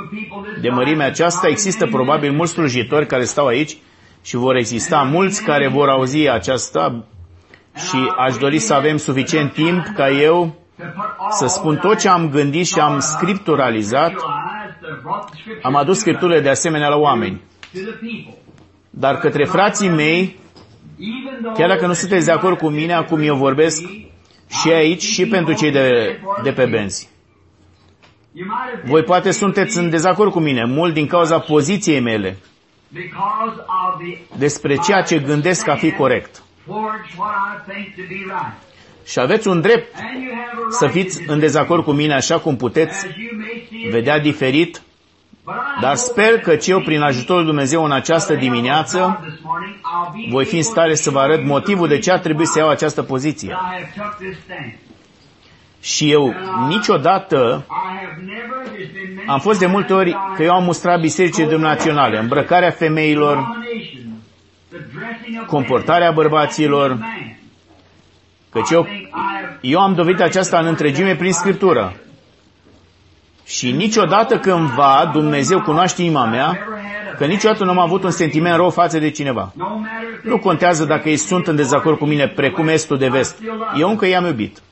de 0.60 0.68
mărimea 0.68 1.06
aceasta, 1.06 1.48
există 1.48 1.86
probabil 1.86 2.32
mulți 2.32 2.52
slujitori 2.52 3.06
care 3.06 3.24
stau 3.24 3.46
aici 3.46 3.76
și 4.22 4.36
vor 4.36 4.56
exista 4.56 5.02
mulți 5.02 5.42
care 5.44 5.68
vor 5.68 5.88
auzi 5.88 6.28
aceasta 6.28 7.04
și 7.88 7.96
aș 8.16 8.36
dori 8.36 8.58
să 8.58 8.74
avem 8.74 8.96
suficient 8.96 9.52
timp 9.52 9.86
ca 9.96 10.10
eu 10.10 10.63
să 11.30 11.46
spun 11.46 11.76
tot 11.76 11.98
ce 11.98 12.08
am 12.08 12.30
gândit 12.30 12.66
și 12.66 12.78
am 12.80 12.98
scripturalizat, 12.98 14.12
am 15.62 15.74
adus 15.74 15.98
scripturile 15.98 16.40
de 16.40 16.48
asemenea 16.48 16.88
la 16.88 16.96
oameni. 16.96 17.40
Dar 18.90 19.16
către 19.18 19.44
frații 19.44 19.88
mei, 19.88 20.38
chiar 21.54 21.68
dacă 21.68 21.86
nu 21.86 21.92
sunteți 21.92 22.24
de 22.26 22.32
acord 22.32 22.58
cu 22.58 22.68
mine, 22.68 22.92
acum 22.92 23.20
eu 23.20 23.36
vorbesc 23.36 23.82
și 24.62 24.70
aici 24.72 25.02
și 25.02 25.26
pentru 25.26 25.54
cei 25.54 25.70
de, 25.70 26.18
de 26.42 26.52
pe 26.52 26.66
benzi. 26.66 27.08
Voi 28.84 29.02
poate 29.02 29.30
sunteți 29.30 29.78
în 29.78 29.90
dezacord 29.90 30.30
cu 30.30 30.40
mine, 30.40 30.64
mult 30.64 30.94
din 30.94 31.06
cauza 31.06 31.38
poziției 31.38 32.00
mele 32.00 32.36
despre 34.36 34.76
ceea 34.76 35.02
ce 35.02 35.18
gândesc 35.18 35.68
a 35.68 35.74
fi 35.76 35.92
corect. 35.92 36.42
Și 39.04 39.18
aveți 39.18 39.48
un 39.48 39.60
drept. 39.60 39.94
Să 40.70 40.86
fiți 40.86 41.22
în 41.26 41.38
dezacord 41.38 41.84
cu 41.84 41.92
mine 41.92 42.14
așa 42.14 42.38
cum 42.38 42.56
puteți 42.56 43.06
vedea 43.90 44.18
diferit, 44.18 44.82
dar 45.80 45.94
sper 45.94 46.38
că 46.38 46.56
eu, 46.66 46.80
prin 46.80 47.00
ajutorul 47.00 47.44
Dumnezeu 47.44 47.84
în 47.84 47.92
această 47.92 48.34
dimineață, 48.34 49.24
voi 50.30 50.44
fi 50.44 50.56
în 50.56 50.62
stare 50.62 50.94
să 50.94 51.10
vă 51.10 51.18
arăt 51.18 51.44
motivul 51.44 51.88
de 51.88 51.98
ce 51.98 52.10
ar 52.10 52.18
trebui 52.18 52.46
să 52.46 52.58
iau 52.58 52.68
această 52.68 53.02
poziție. 53.02 53.56
Și 55.80 56.10
eu 56.10 56.34
niciodată 56.68 57.66
am 59.26 59.38
fost 59.40 59.58
de 59.58 59.66
multe 59.66 59.92
ori 59.92 60.16
că 60.36 60.42
eu 60.42 60.52
am 60.52 60.64
mustrat 60.64 61.00
bisericile 61.00 61.56
naționale, 61.56 62.18
îmbrăcarea 62.18 62.70
femeilor, 62.70 63.58
comportarea 65.46 66.10
bărbaților, 66.10 66.98
căci 68.54 68.70
eu, 68.70 68.86
eu 69.60 69.80
am 69.80 69.94
dovedit 69.94 70.20
aceasta 70.20 70.58
în 70.58 70.66
întregime 70.66 71.16
prin 71.16 71.32
Scriptură. 71.32 71.96
Și 73.44 73.70
niciodată 73.70 74.38
cândva 74.38 75.10
Dumnezeu 75.12 75.62
cunoaște 75.62 76.02
inima 76.02 76.24
mea, 76.24 76.58
că 77.18 77.24
niciodată 77.24 77.64
nu 77.64 77.70
am 77.70 77.78
avut 77.78 78.02
un 78.04 78.10
sentiment 78.10 78.56
rău 78.56 78.70
față 78.70 78.98
de 78.98 79.10
cineva. 79.10 79.52
Nu 80.22 80.38
contează 80.38 80.84
dacă 80.84 81.08
ei 81.08 81.16
sunt 81.16 81.46
în 81.46 81.56
dezacord 81.56 81.98
cu 81.98 82.04
mine, 82.06 82.28
precum 82.28 82.68
estul 82.68 82.98
de 82.98 83.08
vest. 83.08 83.38
Eu 83.78 83.88
încă 83.88 84.06
i-am 84.06 84.24
iubit. 84.24 84.62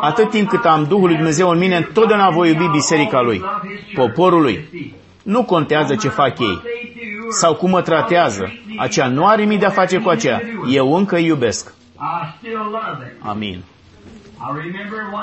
Atât 0.00 0.30
timp 0.30 0.48
cât 0.48 0.64
am 0.64 0.84
Duhul 0.84 1.06
lui 1.06 1.16
Dumnezeu 1.16 1.48
în 1.48 1.58
mine, 1.58 1.76
întotdeauna 1.76 2.30
voi 2.30 2.48
iubi 2.48 2.68
biserica 2.68 3.20
lui, 3.20 3.42
poporul 3.94 4.42
lui. 4.42 4.68
Nu 5.22 5.44
contează 5.44 5.94
ce 5.94 6.08
fac 6.08 6.38
ei 6.38 6.62
sau 7.30 7.54
cum 7.54 7.70
mă 7.70 7.82
tratează. 7.82 8.52
Aceea 8.78 9.06
nu 9.08 9.26
are 9.26 9.42
nimic 9.42 9.58
de 9.58 9.66
a 9.66 9.70
face 9.70 9.98
cu 9.98 10.08
aceea. 10.08 10.42
Eu 10.70 10.94
încă 10.94 11.16
îi 11.16 11.24
iubesc. 11.24 11.74
Amin. 13.20 13.62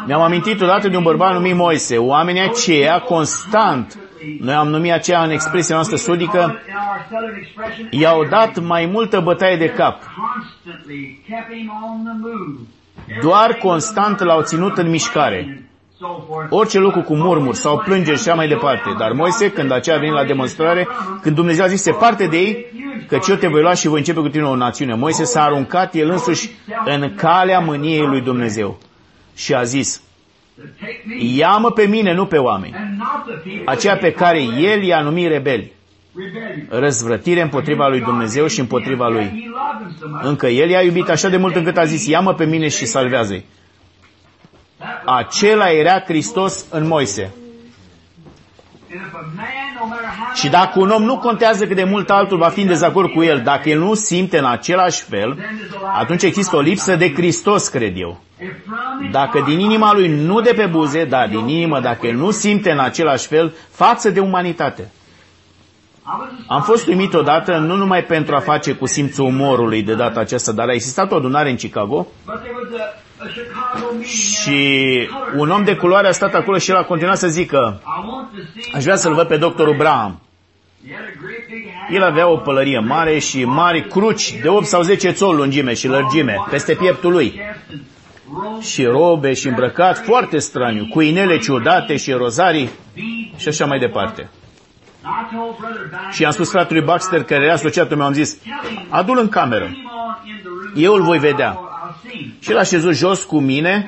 Mi-am 0.05 0.21
amintit 0.21 0.61
odată 0.61 0.87
de 0.89 0.97
un 0.97 1.03
bărbat 1.03 1.33
numit 1.33 1.55
Moise. 1.55 1.97
Oamenii 1.97 2.41
aceia 2.41 2.99
constant, 2.99 3.99
noi 4.39 4.53
am 4.53 4.67
numit 4.67 4.91
aceea 4.91 5.23
în 5.23 5.29
expresia 5.29 5.75
noastră 5.75 5.97
sudică, 5.97 6.59
i-au 7.89 8.25
dat 8.25 8.59
mai 8.59 8.85
multă 8.85 9.19
bătaie 9.19 9.57
de 9.57 9.69
cap. 9.69 10.01
Doar 13.21 13.53
constant 13.53 14.19
l-au 14.19 14.41
ținut 14.41 14.77
în 14.77 14.89
mișcare. 14.89 15.61
Orice 16.49 16.79
lucru 16.79 17.01
cu 17.01 17.15
murmur 17.15 17.55
sau 17.55 17.77
plângeri 17.77 18.17
și 18.21 18.27
așa 18.27 18.35
mai 18.35 18.47
departe. 18.47 18.89
Dar 18.97 19.11
Moise, 19.11 19.51
când 19.51 19.71
aceea 19.71 19.95
a 19.95 19.99
venit 19.99 20.13
la 20.13 20.25
demonstrare, 20.25 20.87
când 21.21 21.35
Dumnezeu 21.35 21.63
a 21.65 21.67
zis, 21.67 21.81
se 21.81 21.91
parte 21.91 22.27
de 22.27 22.37
ei, 22.37 22.65
că 23.07 23.19
eu 23.29 23.35
te 23.35 23.47
voi 23.47 23.61
lua 23.61 23.73
și 23.73 23.87
voi 23.87 23.97
începe 23.97 24.19
cu 24.19 24.29
tine 24.29 24.43
o 24.43 24.55
națiune. 24.55 24.95
Moise 24.95 25.23
s-a 25.23 25.43
aruncat 25.43 25.95
el 25.95 26.09
însuși 26.09 26.49
în 26.85 27.15
calea 27.15 27.59
mâniei 27.59 28.05
lui 28.05 28.21
Dumnezeu 28.21 28.79
și 29.35 29.53
a 29.53 29.63
zis, 29.63 30.01
ia-mă 31.19 31.71
pe 31.71 31.85
mine, 31.85 32.13
nu 32.13 32.25
pe 32.25 32.37
oameni, 32.37 32.75
aceea 33.65 33.97
pe 33.97 34.11
care 34.11 34.41
el 34.41 34.83
i-a 34.83 35.01
numit 35.01 35.27
rebeli 35.27 35.75
răzvrătire 36.69 37.41
împotriva 37.41 37.87
lui 37.87 38.01
Dumnezeu 38.01 38.47
și 38.47 38.59
împotriva 38.59 39.07
lui. 39.07 39.51
Încă 40.21 40.47
el 40.47 40.69
i-a 40.69 40.81
iubit 40.81 41.09
așa 41.09 41.29
de 41.29 41.37
mult 41.37 41.55
încât 41.55 41.77
a 41.77 41.85
zis, 41.85 42.07
ia-mă 42.07 42.33
pe 42.33 42.45
mine 42.45 42.67
și 42.67 42.85
salvează-i. 42.85 43.45
Acela 45.05 45.71
era 45.71 45.99
Hristos 45.99 46.65
în 46.69 46.87
Moise. 46.87 47.33
Și 50.33 50.49
dacă 50.49 50.79
un 50.79 50.89
om 50.89 51.03
nu 51.03 51.17
contează 51.17 51.67
cât 51.67 51.75
de 51.75 51.83
mult 51.83 52.09
altul 52.09 52.37
va 52.37 52.47
fi 52.49 52.61
în 52.61 52.67
dezacord 52.67 53.11
cu 53.11 53.23
el, 53.23 53.41
dacă 53.43 53.69
el 53.69 53.79
nu 53.79 53.93
simte 53.93 54.37
în 54.37 54.45
același 54.45 55.01
fel, 55.03 55.37
atunci 55.97 56.23
există 56.23 56.55
o 56.55 56.59
lipsă 56.59 56.95
de 56.95 57.13
Hristos, 57.13 57.67
cred 57.67 57.93
eu. 57.97 58.19
Dacă 59.11 59.43
din 59.47 59.59
inima 59.59 59.93
lui, 59.93 60.07
nu 60.07 60.41
de 60.41 60.53
pe 60.55 60.65
buze, 60.65 61.05
dar 61.05 61.27
din 61.27 61.47
inimă, 61.47 61.79
dacă 61.79 62.07
el 62.07 62.15
nu 62.15 62.31
simte 62.31 62.71
în 62.71 62.79
același 62.79 63.27
fel 63.27 63.53
față 63.71 64.09
de 64.09 64.19
umanitate. 64.19 64.91
Am 66.47 66.61
fost 66.61 66.87
uimit 66.87 67.13
odată, 67.13 67.57
nu 67.57 67.75
numai 67.75 68.03
pentru 68.03 68.35
a 68.35 68.39
face 68.39 68.73
cu 68.73 68.85
simțul 68.85 69.25
umorului 69.25 69.83
de 69.83 69.93
data 69.95 70.19
aceasta, 70.19 70.51
dar 70.51 70.67
a 70.67 70.73
existat 70.73 71.11
o 71.11 71.15
adunare 71.15 71.49
în 71.49 71.55
Chicago 71.55 72.07
și 74.03 75.09
un 75.35 75.49
om 75.49 75.63
de 75.63 75.75
culoare 75.75 76.07
a 76.07 76.11
stat 76.11 76.33
acolo 76.33 76.57
și 76.57 76.69
el 76.69 76.77
a 76.77 76.83
continuat 76.83 77.17
să 77.17 77.27
zică, 77.27 77.81
aș 78.73 78.83
vrea 78.83 78.95
să-l 78.95 79.13
văd 79.13 79.27
pe 79.27 79.37
doctorul 79.37 79.75
Braham. 79.75 80.21
El 81.91 82.03
avea 82.03 82.27
o 82.27 82.37
pălărie 82.37 82.79
mare 82.79 83.19
și 83.19 83.45
mari 83.45 83.87
cruci 83.87 84.33
de 84.41 84.47
8 84.47 84.65
sau 84.65 84.81
10 84.81 85.11
țol 85.11 85.35
lungime 85.35 85.73
și 85.73 85.87
lărgime 85.87 86.35
peste 86.49 86.73
pieptul 86.73 87.11
lui. 87.11 87.41
Și 88.61 88.83
robe 88.83 89.33
și 89.33 89.47
îmbrăcat 89.47 89.97
foarte 89.97 90.37
straniu, 90.37 90.87
cu 90.91 91.01
inele 91.01 91.37
ciudate 91.37 91.97
și 91.97 92.11
rozarii 92.11 92.69
și 93.37 93.47
așa 93.47 93.65
mai 93.65 93.79
departe. 93.79 94.29
Și 96.11 96.25
am 96.25 96.31
spus 96.31 96.51
fratelui 96.51 96.83
Baxter, 96.83 97.23
care 97.23 97.43
era 97.43 97.53
asociatul 97.53 97.97
meu, 97.97 98.05
am 98.05 98.13
zis, 98.13 98.37
adu-l 98.89 99.17
în 99.17 99.29
cameră. 99.29 99.69
Eu 100.75 100.93
îl 100.93 101.01
voi 101.01 101.17
vedea. 101.17 101.66
Și 102.39 102.51
el 102.51 102.57
a 102.57 102.63
șezut 102.63 102.93
jos 102.93 103.23
cu 103.23 103.39
mine 103.39 103.85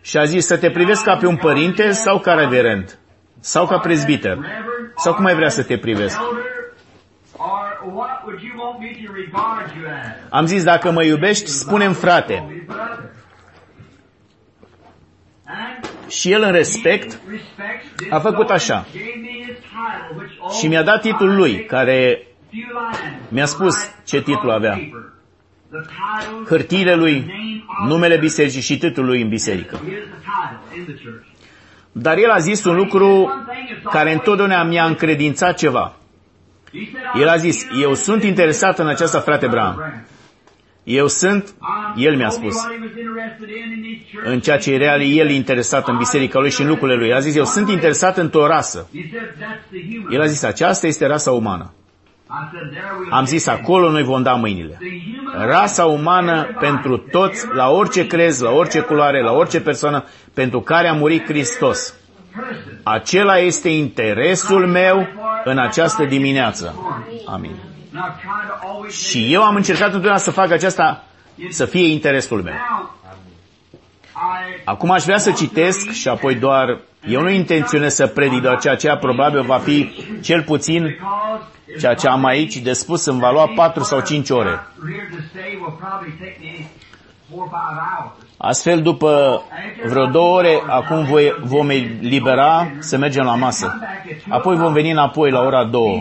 și 0.00 0.16
a 0.16 0.24
zis 0.24 0.46
să 0.46 0.56
te 0.56 0.70
privesc 0.70 1.04
ca 1.04 1.16
pe 1.16 1.26
un 1.26 1.36
părinte 1.36 1.90
sau 1.90 2.18
ca 2.18 2.34
reverend 2.34 2.98
sau 3.40 3.66
ca 3.66 3.78
prezbiter 3.78 4.38
sau 4.96 5.14
cum 5.14 5.24
ai 5.24 5.34
vrea 5.34 5.48
să 5.48 5.62
te 5.62 5.78
privesc. 5.78 6.20
Am 10.30 10.46
zis, 10.46 10.64
dacă 10.64 10.90
mă 10.90 11.04
iubești, 11.04 11.46
spune 11.46 11.88
frate. 11.88 12.64
Și 16.08 16.32
el 16.32 16.42
în 16.42 16.52
respect 16.52 17.20
a 18.10 18.18
făcut 18.18 18.50
așa. 18.50 18.86
Și 20.58 20.66
mi-a 20.66 20.82
dat 20.82 21.00
titlul 21.00 21.36
lui, 21.36 21.64
care 21.64 22.26
mi-a 23.28 23.46
spus 23.46 23.76
ce 24.04 24.22
titlu 24.22 24.50
avea 24.50 24.78
hârtiile 26.46 26.94
lui, 26.94 27.32
numele 27.86 28.16
bisericii 28.16 28.60
și 28.60 28.78
titlul 28.78 29.06
lui 29.06 29.22
în 29.22 29.28
biserică. 29.28 29.80
Dar 31.92 32.16
el 32.18 32.30
a 32.30 32.38
zis 32.38 32.64
un 32.64 32.76
lucru 32.76 33.30
care 33.90 34.12
întotdeauna 34.12 34.62
mi-a 34.62 34.84
încredințat 34.84 35.56
ceva. 35.56 35.94
El 37.14 37.28
a 37.28 37.36
zis, 37.36 37.66
eu 37.82 37.94
sunt 37.94 38.22
interesat 38.22 38.78
în 38.78 38.88
aceasta, 38.88 39.20
frate 39.20 39.46
Bram. 39.46 40.04
Eu 40.82 41.06
sunt, 41.06 41.54
el 41.96 42.16
mi-a 42.16 42.28
spus, 42.28 42.56
în 44.24 44.40
ceea 44.40 44.58
ce 44.58 44.72
era 44.72 45.02
el 45.02 45.30
interesat 45.30 45.88
în 45.88 45.96
biserica 45.96 46.38
lui 46.38 46.50
și 46.50 46.60
în 46.62 46.68
lucrurile 46.68 46.98
lui. 46.98 47.08
El 47.08 47.16
a 47.16 47.20
zis, 47.20 47.36
eu 47.36 47.44
sunt 47.44 47.68
interesat 47.68 48.16
într-o 48.16 48.46
rasă. 48.46 48.88
El 50.10 50.20
a 50.20 50.26
zis, 50.26 50.42
aceasta 50.42 50.86
este 50.86 51.06
rasa 51.06 51.30
umană. 51.30 51.72
Am 53.10 53.24
zis, 53.24 53.46
acolo 53.46 53.90
noi 53.90 54.02
vom 54.02 54.22
da 54.22 54.32
mâinile. 54.34 54.78
Rasa 55.46 55.84
umană 55.84 56.56
pentru 56.60 56.96
toți, 56.96 57.46
la 57.54 57.68
orice 57.68 58.06
crez, 58.06 58.40
la 58.40 58.50
orice 58.50 58.80
culoare, 58.80 59.22
la 59.22 59.32
orice 59.32 59.60
persoană, 59.60 60.04
pentru 60.34 60.60
care 60.60 60.88
a 60.88 60.92
murit 60.92 61.24
Hristos. 61.24 61.94
Acela 62.82 63.38
este 63.38 63.68
interesul 63.68 64.66
meu 64.66 65.06
în 65.44 65.58
această 65.58 66.04
dimineață. 66.04 66.74
Amin. 67.26 67.54
Și 68.88 69.32
eu 69.32 69.42
am 69.42 69.54
încercat 69.54 69.86
întotdeauna 69.86 70.18
să 70.20 70.30
fac 70.30 70.50
aceasta 70.50 71.04
să 71.50 71.64
fie 71.64 71.86
interesul 71.92 72.42
meu. 72.42 72.54
Acum 74.64 74.90
aș 74.90 75.02
vrea 75.04 75.18
să 75.18 75.30
citesc 75.30 75.90
și 75.90 76.08
apoi 76.08 76.34
doar, 76.34 76.78
eu 77.08 77.20
nu 77.22 77.30
intenționez 77.30 77.94
să 77.94 78.06
predic, 78.06 78.40
doar 78.40 78.58
ceea 78.60 78.74
ce 78.76 78.96
probabil 79.00 79.42
va 79.42 79.58
fi 79.58 79.90
cel 80.20 80.42
puțin 80.42 80.98
ceea 81.78 81.94
ce 81.94 82.08
am 82.08 82.24
aici 82.24 82.56
de 82.56 82.72
spus 82.72 83.04
îmi 83.04 83.20
va 83.20 83.30
lua 83.30 83.46
4 83.54 83.82
sau 83.82 84.00
5 84.00 84.30
ore. 84.30 84.66
Astfel, 88.42 88.82
după 88.82 89.42
vreo 89.88 90.06
două 90.06 90.36
ore, 90.36 90.62
acum 90.66 91.04
voi, 91.04 91.34
vom 91.42 91.68
libera 92.00 92.70
să 92.78 92.96
mergem 92.96 93.24
la 93.24 93.34
masă. 93.34 93.78
Apoi 94.28 94.56
vom 94.56 94.72
veni 94.72 94.90
înapoi 94.90 95.30
la 95.30 95.40
ora 95.40 95.64
două. 95.64 96.00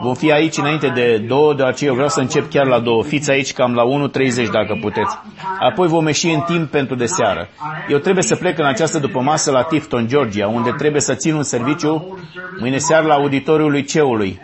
Vom 0.00 0.14
fi 0.14 0.32
aici 0.32 0.56
înainte 0.56 0.88
de 0.88 1.18
două, 1.18 1.54
de 1.54 1.62
aceea 1.64 1.88
eu 1.90 1.94
vreau 1.94 2.08
să 2.10 2.20
încep 2.20 2.50
chiar 2.50 2.66
la 2.66 2.78
două. 2.78 3.02
Fiți 3.02 3.30
aici 3.30 3.52
cam 3.52 3.74
la 3.74 3.82
1.30 4.08 4.50
dacă 4.52 4.78
puteți. 4.80 5.18
Apoi 5.60 5.88
vom 5.88 6.06
ieși 6.06 6.28
în 6.28 6.40
timp 6.40 6.70
pentru 6.70 6.94
de 6.94 7.06
seară. 7.06 7.48
Eu 7.88 7.98
trebuie 7.98 8.22
să 8.24 8.36
plec 8.36 8.58
în 8.58 8.66
această 8.66 8.98
după 8.98 9.20
masă 9.20 9.50
la 9.50 9.62
Tifton, 9.62 10.06
Georgia, 10.08 10.46
unde 10.46 10.70
trebuie 10.78 11.00
să 11.00 11.14
țin 11.14 11.34
un 11.34 11.42
serviciu 11.42 12.18
mâine 12.60 12.78
seară 12.78 13.06
la 13.06 13.14
auditoriul 13.14 13.70
lui 13.70 13.84
Ceului 13.84 14.40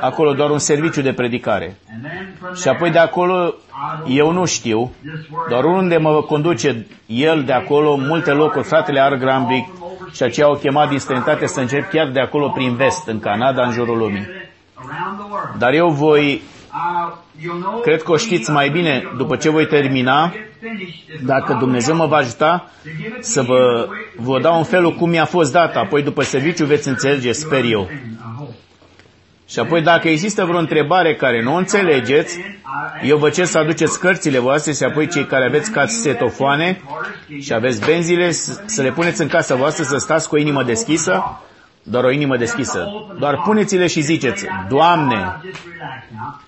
acolo 0.00 0.32
doar 0.32 0.50
un 0.50 0.58
serviciu 0.58 1.02
de 1.02 1.12
predicare. 1.12 1.76
Și 2.54 2.68
apoi 2.68 2.90
de 2.90 2.98
acolo, 2.98 3.54
eu 4.06 4.32
nu 4.32 4.44
știu, 4.44 4.92
doar 5.48 5.64
unde 5.64 5.96
mă 5.96 6.22
conduce 6.22 6.86
el 7.06 7.42
de 7.44 7.52
acolo, 7.52 7.96
multe 7.96 8.32
locuri, 8.32 8.64
fratele 8.64 9.00
Ar 9.00 9.14
Grambrick, 9.16 9.68
și 10.12 10.22
aceea 10.22 10.46
au 10.46 10.56
chemat 10.56 10.88
din 10.88 10.98
străinătate 10.98 11.46
să 11.46 11.60
încep 11.60 11.90
chiar 11.90 12.10
de 12.10 12.20
acolo 12.20 12.48
prin 12.48 12.76
vest, 12.76 13.06
în 13.06 13.20
Canada, 13.20 13.66
în 13.66 13.72
jurul 13.72 13.98
lumii. 13.98 14.28
Dar 15.58 15.72
eu 15.72 15.88
voi, 15.88 16.42
cred 17.82 18.02
că 18.02 18.12
o 18.12 18.16
știți 18.16 18.50
mai 18.50 18.68
bine, 18.68 19.02
după 19.16 19.36
ce 19.36 19.50
voi 19.50 19.66
termina, 19.66 20.32
dacă 21.24 21.56
Dumnezeu 21.58 21.96
mă 21.96 22.06
va 22.06 22.16
ajuta, 22.16 22.70
să 23.20 23.42
vă, 23.42 23.88
vă 24.16 24.40
dau 24.40 24.56
un 24.56 24.64
felul 24.64 24.92
cum 24.94 25.08
mi-a 25.08 25.24
fost 25.24 25.52
dat, 25.52 25.76
apoi 25.76 26.02
după 26.02 26.22
serviciu 26.22 26.64
veți 26.64 26.88
înțelege, 26.88 27.32
sper 27.32 27.64
eu. 27.64 27.88
Și 29.50 29.58
apoi 29.58 29.82
dacă 29.82 30.08
există 30.08 30.44
vreo 30.44 30.58
întrebare 30.58 31.14
care 31.14 31.42
nu 31.42 31.54
o 31.54 31.56
înțelegeți, 31.56 32.40
eu 33.02 33.16
vă 33.16 33.30
cer 33.30 33.44
să 33.44 33.58
aduceți 33.58 34.00
cărțile 34.00 34.38
voastre 34.38 34.72
și 34.72 34.82
apoi 34.82 35.08
cei 35.08 35.26
care 35.26 35.44
aveți 35.44 35.70
casetofoane 35.70 36.80
și 37.40 37.52
aveți 37.52 37.84
benzile 37.86 38.30
să 38.64 38.82
le 38.82 38.90
puneți 38.90 39.20
în 39.20 39.28
casa 39.28 39.54
voastră 39.54 39.84
să 39.84 39.96
stați 39.96 40.28
cu 40.28 40.34
o 40.34 40.38
inimă 40.38 40.62
deschisă, 40.62 41.40
doar 41.82 42.04
o 42.04 42.10
inimă 42.10 42.36
deschisă. 42.36 42.88
Doar 43.18 43.42
puneți-le 43.44 43.86
și 43.86 44.00
ziceți, 44.00 44.46
Doamne, 44.68 45.40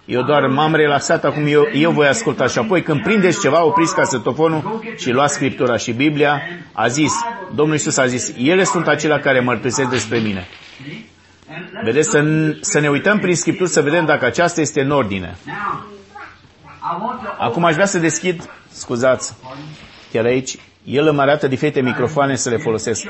eu 0.05 0.23
doar 0.23 0.47
m-am 0.47 0.75
relaxat, 0.75 1.25
acum 1.25 1.47
eu, 1.47 1.69
eu 1.73 1.91
voi 1.91 2.07
asculta. 2.07 2.47
Și 2.47 2.59
apoi 2.59 2.83
când 2.83 3.03
prindeți 3.03 3.41
ceva, 3.41 3.65
opriți 3.65 3.95
casetofonul 3.95 4.83
și 4.97 5.11
luați 5.11 5.35
Scriptura 5.35 5.77
și 5.77 5.93
Biblia. 5.93 6.43
A 6.73 6.87
zis, 6.89 7.13
Domnul 7.55 7.75
Iisus 7.75 7.97
a 7.97 8.07
zis, 8.07 8.33
ele 8.39 8.65
sunt 8.65 8.87
acelea 8.87 9.21
care 9.21 9.41
mărturisesc 9.41 9.91
despre 9.91 10.19
mine. 10.19 10.47
Vedeți, 11.85 12.09
să, 12.11 12.25
să 12.61 12.81
ne 12.81 12.89
uităm 12.89 13.19
prin 13.19 13.37
Scripturi 13.37 13.69
să 13.69 13.83
vedem 13.83 14.05
dacă 14.05 14.25
aceasta 14.25 14.61
este 14.61 14.81
în 14.81 14.91
ordine. 14.91 15.37
Acum 17.39 17.65
aș 17.65 17.75
vrea 17.75 17.87
să 17.87 17.99
deschid, 17.99 18.51
scuzați, 18.71 19.37
chiar 20.13 20.25
aici, 20.25 20.59
el 20.85 21.07
îmi 21.07 21.21
arată 21.21 21.49
diferite 21.49 21.81
microfoane 21.81 22.35
să 22.37 22.49
le 22.49 22.57
folosesc. 22.57 23.05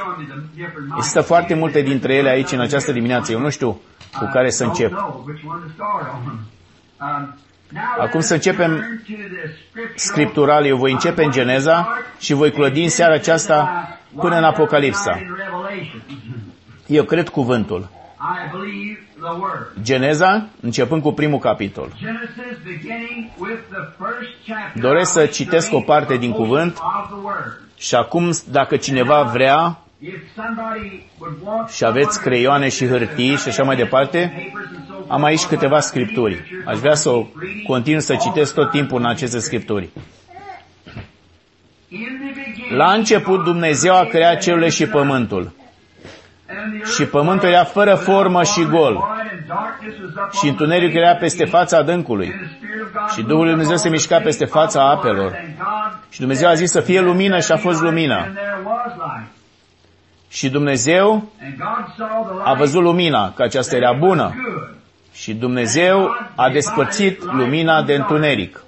Există 0.97 1.21
foarte 1.21 1.55
multe 1.55 1.81
dintre 1.81 2.15
ele 2.15 2.29
aici 2.29 2.53
în 2.53 2.61
această 2.61 2.93
dimineață. 2.93 3.33
Eu 3.33 3.39
nu 3.41 3.51
știu 3.51 3.81
cu 4.19 4.29
care 4.33 4.51
să 4.51 4.65
încep. 4.65 4.93
Acum 7.99 8.21
să 8.21 8.35
începem 8.35 9.01
scriptural. 9.95 10.65
Eu 10.67 10.77
voi 10.77 10.93
începe 10.93 11.25
în 11.25 11.31
Geneza 11.31 11.89
și 12.19 12.33
voi 12.33 12.51
clădi 12.51 12.83
în 12.83 12.89
seara 12.89 13.15
aceasta 13.15 13.89
până 14.21 14.37
în 14.37 14.45
Apocalipsa. 14.45 15.21
Eu 16.87 17.05
cred 17.05 17.29
cuvântul. 17.29 17.89
Geneza, 19.83 20.47
începând 20.61 21.03
cu 21.03 21.13
primul 21.13 21.39
capitol. 21.39 21.89
Doresc 24.75 25.13
să 25.13 25.27
citesc 25.27 25.73
o 25.73 25.81
parte 25.81 26.17
din 26.17 26.33
cuvânt. 26.33 26.79
Și 27.77 27.95
acum, 27.95 28.31
dacă 28.51 28.77
cineva 28.77 29.23
vrea 29.23 29.79
și 31.75 31.85
aveți 31.85 32.21
creioane 32.21 32.69
și 32.69 32.87
hârtii 32.87 33.37
și 33.37 33.49
așa 33.49 33.63
mai 33.63 33.77
departe, 33.77 34.51
am 35.09 35.25
aici 35.25 35.45
câteva 35.45 35.81
scripturi. 35.81 36.63
Aș 36.67 36.79
vrea 36.79 36.95
să 36.95 37.09
o 37.09 37.27
continu 37.67 37.99
să 38.01 38.17
citesc 38.17 38.55
tot 38.55 38.71
timpul 38.71 38.99
în 38.99 39.07
aceste 39.07 39.39
scripturi. 39.39 39.89
La 42.77 42.93
început 42.93 43.45
Dumnezeu 43.45 43.97
a 43.97 44.05
creat 44.05 44.41
cerurile 44.41 44.69
și 44.69 44.87
pământul 44.87 45.53
și 46.95 47.05
pământul 47.05 47.49
era 47.49 47.65
fără 47.65 47.95
formă 47.95 48.43
și 48.43 48.65
gol. 48.65 49.05
Și 50.41 50.49
întunericul 50.49 51.01
era 51.01 51.15
peste 51.15 51.45
fața 51.45 51.77
adâncului. 51.77 52.35
Și 53.15 53.23
Duhul 53.23 53.43
Lui 53.43 53.51
Dumnezeu 53.51 53.77
se 53.77 53.89
mișca 53.89 54.19
peste 54.19 54.45
fața 54.45 54.91
apelor. 54.91 55.45
Și 56.11 56.19
Dumnezeu 56.19 56.49
a 56.49 56.55
zis 56.55 56.71
să 56.71 56.81
fie 56.81 57.01
lumină 57.01 57.41
și 57.41 57.53
a 57.53 57.57
fost 57.57 57.81
lumină. 57.81 58.33
Și 60.29 60.51
Dumnezeu 60.51 61.33
a 62.45 62.55
văzut 62.55 62.83
lumina, 62.83 63.33
că 63.33 63.43
aceasta 63.43 63.77
era 63.77 63.93
bună. 63.93 64.35
Și 65.13 65.35
Dumnezeu 65.35 66.17
a 66.35 66.51
despărțit 66.51 67.33
lumina 67.33 67.83
de 67.83 67.95
întuneric. 67.95 68.63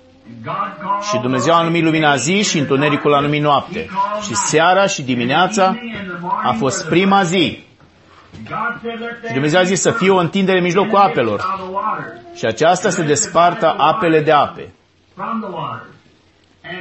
Și 1.10 1.18
Dumnezeu 1.18 1.54
a 1.54 1.62
numit 1.62 1.82
lumina 1.82 2.16
zi 2.16 2.42
și 2.42 2.58
întunericul 2.58 3.14
a 3.14 3.20
numit 3.20 3.42
noapte. 3.42 3.86
Și 4.22 4.34
seara 4.34 4.86
și 4.86 5.02
dimineața 5.02 5.76
a 6.42 6.52
fost 6.52 6.88
prima 6.88 7.22
zi. 7.22 7.64
Și 9.26 9.32
Dumnezeu 9.32 9.60
a 9.60 9.62
zis 9.62 9.80
să 9.80 9.90
fie 9.90 10.10
o 10.10 10.16
întindere 10.16 10.56
în 10.56 10.64
mijlocul 10.64 10.98
apelor. 10.98 11.40
Și 12.34 12.44
aceasta 12.44 12.90
să 12.90 13.02
despartă 13.02 13.74
apele 13.78 14.20
de 14.20 14.32
ape. 14.32 14.72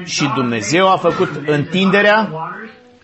Și 0.04 0.32
Dumnezeu 0.36 0.92
a 0.92 0.98
făcut 0.98 1.30
întinderea 1.46 2.30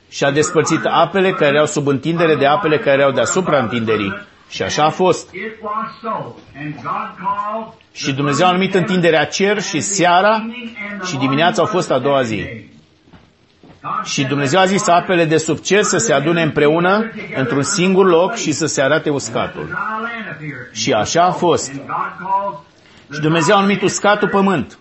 și 0.10 0.24
a 0.24 0.32
despărțit 0.32 0.86
apele 0.86 1.32
care 1.32 1.54
erau 1.54 1.66
sub 1.66 1.88
întindere 1.88 2.36
de 2.36 2.46
apele 2.46 2.78
care 2.78 3.00
erau 3.02 3.12
deasupra 3.12 3.60
întinderii. 3.60 4.28
Și 4.50 4.64
așa 4.64 4.84
a 4.84 4.90
fost. 4.90 5.30
Și 7.92 8.14
Dumnezeu 8.14 8.48
a 8.48 8.52
numit 8.52 8.74
întinderea 8.74 9.26
cer 9.26 9.62
și 9.62 9.80
seara 9.80 10.46
și 11.06 11.18
dimineața 11.18 11.62
au 11.62 11.68
fost 11.68 11.92
a 11.92 12.00
doua 12.00 12.22
zi. 12.22 12.68
Și 14.04 14.24
Dumnezeu 14.24 14.60
a 14.60 14.66
zis 14.66 14.88
apele 14.88 15.26
de 15.26 15.38
sub 15.38 15.60
cer 15.60 15.84
să 15.84 15.98
se 15.98 16.14
adune 16.14 16.42
împreună 16.42 17.12
într-un 17.36 17.64
singur 17.64 18.06
loc 18.06 18.36
și 18.36 18.52
să 18.52 18.66
se 18.66 18.82
arate 18.82 19.10
uscatul. 19.10 19.78
Și 20.72 20.94
așa 20.94 21.24
a 21.24 21.32
fost. 21.32 21.72
Și 23.14 23.20
Dumnezeu 23.22 23.58
a 23.58 23.62
numit 23.62 23.82
uscatul 23.82 24.30
pământ 24.30 24.80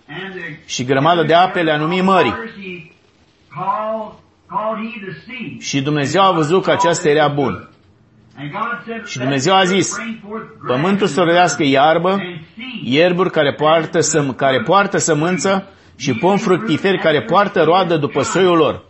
și 0.65 0.83
grămadă 0.83 1.23
de 1.23 1.33
ape 1.33 1.61
le-a 1.61 1.77
numit 1.77 2.03
mări. 2.03 2.33
Și 5.59 5.81
Dumnezeu 5.81 6.23
a 6.23 6.31
văzut 6.31 6.63
că 6.63 6.71
aceasta 6.71 7.09
era 7.09 7.27
bun. 7.27 7.69
Și 9.05 9.17
Dumnezeu 9.17 9.55
a 9.55 9.63
zis, 9.63 9.97
pământul 10.67 11.07
să 11.07 11.21
rodească 11.21 11.63
iarbă, 11.63 12.21
ierburi 12.83 13.31
care 13.31 13.53
poartă, 13.53 13.99
să, 13.99 14.23
care 14.23 14.61
poartă 14.61 14.97
sămânță 14.97 15.67
și 15.95 16.13
pom 16.13 16.37
fructiferi 16.37 16.99
care 16.99 17.21
poartă 17.21 17.63
roadă 17.63 17.97
după 17.97 18.21
soiul 18.21 18.57
lor 18.57 18.87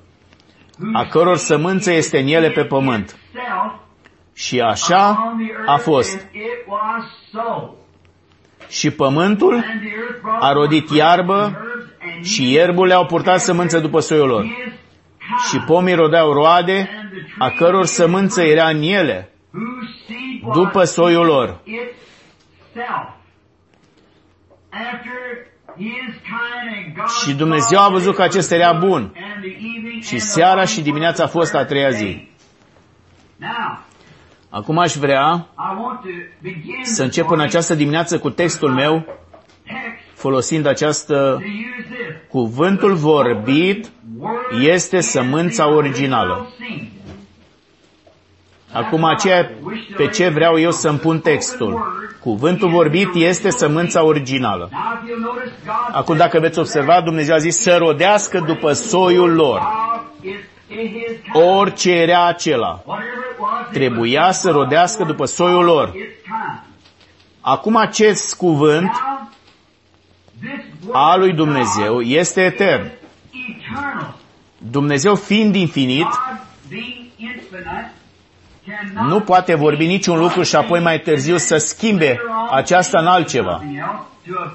a 0.94 1.06
căror 1.06 1.38
sămânță 1.38 1.92
este 1.92 2.20
în 2.20 2.28
ele 2.28 2.50
pe 2.50 2.64
pământ. 2.64 3.18
Și 4.34 4.62
așa 4.62 5.34
a 5.66 5.76
fost. 5.78 6.28
Și 8.68 8.92
pământul 8.92 9.64
a 10.40 10.52
rodit 10.52 10.90
iarbă 10.90 11.58
și 12.22 12.52
ierbule 12.54 12.94
au 12.94 13.06
purtat 13.06 13.40
sămânță 13.40 13.80
după 13.80 14.00
soiul 14.00 14.28
lor. 14.28 14.46
Și 15.50 15.60
pomii 15.60 15.96
rodeau 15.96 16.34
roade, 16.34 16.90
a 17.38 17.50
căror 17.50 17.86
sămânță 17.86 18.42
era 18.42 18.70
în 18.70 18.82
ele, 18.82 19.34
după 20.54 20.84
soiul 20.84 21.26
lor. 21.26 21.60
Și 27.24 27.34
Dumnezeu 27.34 27.80
a 27.80 27.90
văzut 27.90 28.16
că 28.16 28.22
acesta 28.22 28.56
era 28.56 28.74
bun. 28.74 29.14
Și 30.02 30.20
seara 30.20 30.66
și 30.66 30.82
dimineața 30.82 31.24
a 31.24 31.28
fost 31.28 31.56
a 31.56 31.66
treia 31.66 31.90
zi. 31.90 32.28
Acum 34.50 34.78
aș 34.78 34.96
vrea 34.96 35.48
să 36.84 37.04
încep 37.04 37.30
în 37.30 37.40
această 37.40 37.76
dimineață 37.76 38.20
cu 38.20 38.30
textul 38.30 38.72
meu, 38.72 39.06
folosind 40.14 40.66
această 40.66 41.42
cuvântul 42.30 42.94
vorbit 42.94 43.90
este 44.62 45.00
sămânța 45.00 45.70
originală. 45.74 46.48
Acum 48.72 49.04
aceea 49.04 49.52
pe 49.96 50.08
ce 50.08 50.28
vreau 50.30 50.60
eu 50.60 50.72
să-mi 50.72 50.98
pun 50.98 51.20
textul. 51.20 51.98
Cuvântul 52.20 52.70
vorbit 52.70 53.10
este 53.14 53.50
sămânța 53.50 54.04
originală. 54.04 54.70
Acum 55.92 56.18
dacă 56.18 56.40
veți 56.40 56.60
observa, 56.60 57.02
Dumnezeu 57.02 57.36
a 57.36 57.38
zis 57.38 57.58
să 57.62 57.78
rodească 57.78 58.40
după 58.40 58.74
soiul 58.74 59.34
lor. 59.34 59.62
Orice 61.34 61.92
era 61.92 62.28
acela. 62.28 62.84
Trebuia 63.72 64.32
să 64.32 64.52
rodească 64.52 65.04
după 65.04 65.26
soiul 65.26 65.64
lor. 65.64 65.94
Acum 67.42 67.76
acest 67.76 68.36
cuvânt 68.36 68.92
a 70.92 71.16
lui 71.16 71.34
Dumnezeu 71.34 72.02
este 72.02 72.42
etern. 72.42 72.92
Dumnezeu 74.58 75.16
fiind 75.16 75.56
infinit, 75.56 76.08
nu 79.08 79.20
poate 79.20 79.56
vorbi 79.56 79.86
niciun 79.86 80.18
lucru 80.20 80.42
și 80.42 80.56
apoi 80.56 80.80
mai 80.80 81.00
târziu 81.00 81.38
să 81.38 81.58
schimbe 81.58 82.20
aceasta 82.52 83.00
în 83.00 83.06
altceva, 83.06 83.64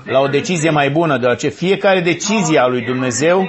la 0.05 0.21
o 0.21 0.27
decizie 0.27 0.71
mai 0.71 0.91
bună, 0.91 1.19
deoarece 1.19 1.49
fiecare 1.49 2.01
decizie 2.01 2.59
a 2.59 2.67
lui 2.67 2.83
Dumnezeu 2.83 3.49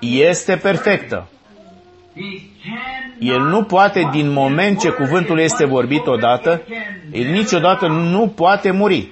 este 0.00 0.56
perfectă. 0.56 1.26
El 3.18 3.40
nu 3.40 3.62
poate, 3.62 4.08
din 4.12 4.32
moment 4.32 4.80
ce 4.80 4.88
cuvântul 4.88 5.38
este 5.38 5.64
vorbit 5.64 6.06
odată, 6.06 6.62
el 7.12 7.26
niciodată 7.30 7.86
nu 7.86 8.28
poate 8.28 8.70
muri. 8.70 9.08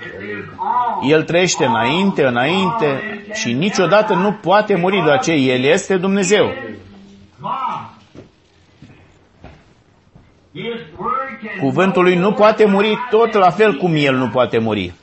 El 1.08 1.22
trăiește 1.22 1.64
înainte, 1.64 2.26
înainte 2.26 3.20
și 3.32 3.52
niciodată 3.52 4.14
nu 4.14 4.32
poate 4.32 4.74
muri, 4.74 5.02
deoarece 5.02 5.32
El 5.32 5.64
este 5.64 5.96
Dumnezeu. 5.96 6.52
Cuvântul 11.60 12.02
lui 12.02 12.16
nu 12.16 12.32
poate 12.32 12.64
muri 12.64 12.98
tot 13.10 13.32
la 13.32 13.50
fel 13.50 13.76
cum 13.76 13.92
El 13.94 14.14
nu 14.14 14.28
poate 14.28 14.58
muri. 14.58 14.94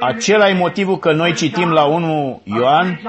Acela 0.00 0.48
e 0.48 0.54
motivul 0.54 0.98
că 0.98 1.12
noi 1.12 1.34
citim 1.34 1.70
la 1.70 1.84
1 1.84 2.40
Ioan, 2.44 3.00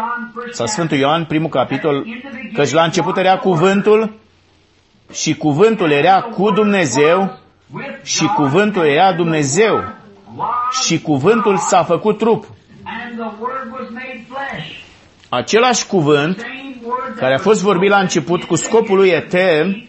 sau 0.51 0.65
Sfântul 0.65 0.97
Ioan, 0.97 1.25
primul 1.25 1.49
capitol, 1.49 2.05
căci 2.53 2.71
la 2.71 2.83
început 2.83 3.17
era 3.17 3.37
cuvântul 3.37 4.13
și 5.13 5.35
cuvântul 5.35 5.91
era 5.91 6.21
cu 6.21 6.51
Dumnezeu 6.51 7.39
și 8.03 8.25
cuvântul 8.25 8.85
era 8.85 9.13
Dumnezeu 9.13 9.83
și 10.85 11.01
cuvântul 11.01 11.57
s-a 11.57 11.83
făcut 11.83 12.17
trup. 12.17 12.45
Același 15.35 15.87
cuvânt 15.87 16.45
care 17.15 17.33
a 17.33 17.37
fost 17.37 17.61
vorbit 17.61 17.89
la 17.89 17.99
început 17.99 18.43
cu 18.43 18.55
scopul 18.55 18.97
lui 18.97 19.09
etern, 19.09 19.87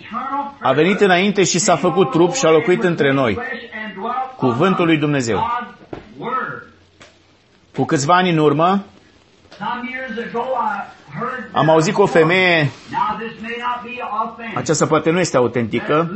a 0.60 0.72
venit 0.72 1.00
înainte 1.00 1.44
și 1.44 1.58
s-a 1.58 1.76
făcut 1.76 2.10
trup 2.10 2.34
și 2.34 2.46
a 2.46 2.50
locuit 2.50 2.82
între 2.82 3.12
noi. 3.12 3.38
Cuvântul 4.36 4.86
lui 4.86 4.96
Dumnezeu. 4.96 5.50
Cu 7.74 7.84
câțiva 7.84 8.14
ani 8.14 8.30
în 8.30 8.38
urmă, 8.38 8.84
am 11.52 11.68
auzit 11.68 11.94
că 11.94 12.02
o 12.02 12.06
femeie, 12.06 12.70
aceasta 14.54 14.86
poate 14.86 15.10
nu 15.10 15.18
este 15.18 15.36
autentică, 15.36 16.10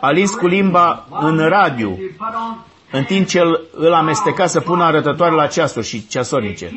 a 0.00 0.10
lins 0.10 0.34
cu 0.34 0.46
limba 0.46 1.06
în 1.10 1.48
radio, 1.48 1.96
în 2.90 3.04
timp 3.04 3.26
ce 3.26 3.40
îl, 3.40 3.60
îl 3.72 3.92
amesteca 3.92 4.46
să 4.46 4.60
pună 4.60 4.84
arătătoare 4.84 5.34
la 5.34 5.46
ceasuri 5.46 5.86
și 5.86 6.06
ceasornice. 6.06 6.70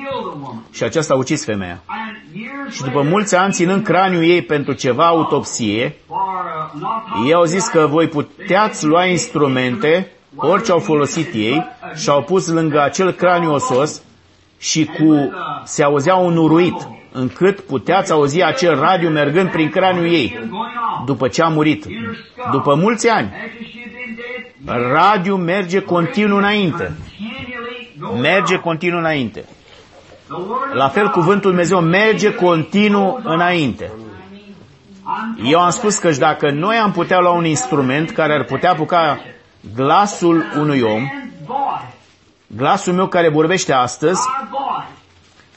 Și 0.72 0.84
aceasta 0.84 1.13
a 1.13 1.17
ucis 1.17 1.45
femeia. 1.45 1.84
Și 2.69 2.84
după 2.84 3.02
mulți 3.02 3.36
ani, 3.36 3.54
ținând 3.54 3.84
craniul 3.84 4.24
ei 4.24 4.41
pentru 4.41 4.74
ceva 4.74 5.06
autopsie, 5.06 5.95
ei 7.26 7.34
au 7.34 7.43
zis 7.43 7.67
că 7.67 7.88
voi 7.89 8.08
puteați 8.08 8.86
lua 8.86 9.06
instrumente, 9.06 10.12
orice 10.36 10.72
au 10.72 10.80
folosit 10.80 11.34
ei, 11.34 11.65
și 11.95 12.10
au 12.10 12.22
pus 12.22 12.48
lângă 12.48 12.82
acel 12.82 13.12
craniu 13.12 13.54
osos 13.54 14.02
și 14.58 14.86
cu 14.86 15.32
se 15.63 15.84
auzea 15.84 16.15
un 16.15 16.38
uruit, 16.38 16.88
încât 17.12 17.60
puteați 17.60 18.12
auzi 18.12 18.43
acel 18.43 18.80
radio 18.80 19.10
mergând 19.10 19.52
prin 19.52 19.69
craniul 19.69 20.06
ei, 20.13 20.39
după 21.06 21.28
ce 21.28 21.41
a 21.41 21.48
murit. 21.48 21.86
După 22.52 22.76
mulți 22.76 23.10
ani, 23.10 23.32
radio 24.65 25.38
merge 25.38 25.80
continuu 25.82 26.38
înainte. 26.38 26.91
Merge 28.22 28.56
continuu 28.58 29.00
înainte. 29.00 29.45
La 30.74 30.88
fel, 30.89 31.10
cuvântul 31.10 31.50
Dumnezeu 31.50 31.80
merge 31.80 32.34
continuu 32.34 33.19
înainte. 33.24 33.91
Eu 35.43 35.60
am 35.60 35.69
spus 35.69 35.98
că 35.98 36.10
dacă 36.10 36.52
noi 36.52 36.76
am 36.76 36.91
putea 36.91 37.19
lua 37.19 37.32
un 37.32 37.45
instrument 37.45 38.10
care 38.12 38.34
ar 38.34 38.43
putea 38.43 38.72
apuca 38.72 39.19
glasul 39.76 40.45
unui 40.60 40.82
om, 40.82 41.10
glasul 42.48 42.93
meu 42.93 43.08
care 43.08 43.30
vorbește 43.30 43.74
astăzi, 43.74 44.22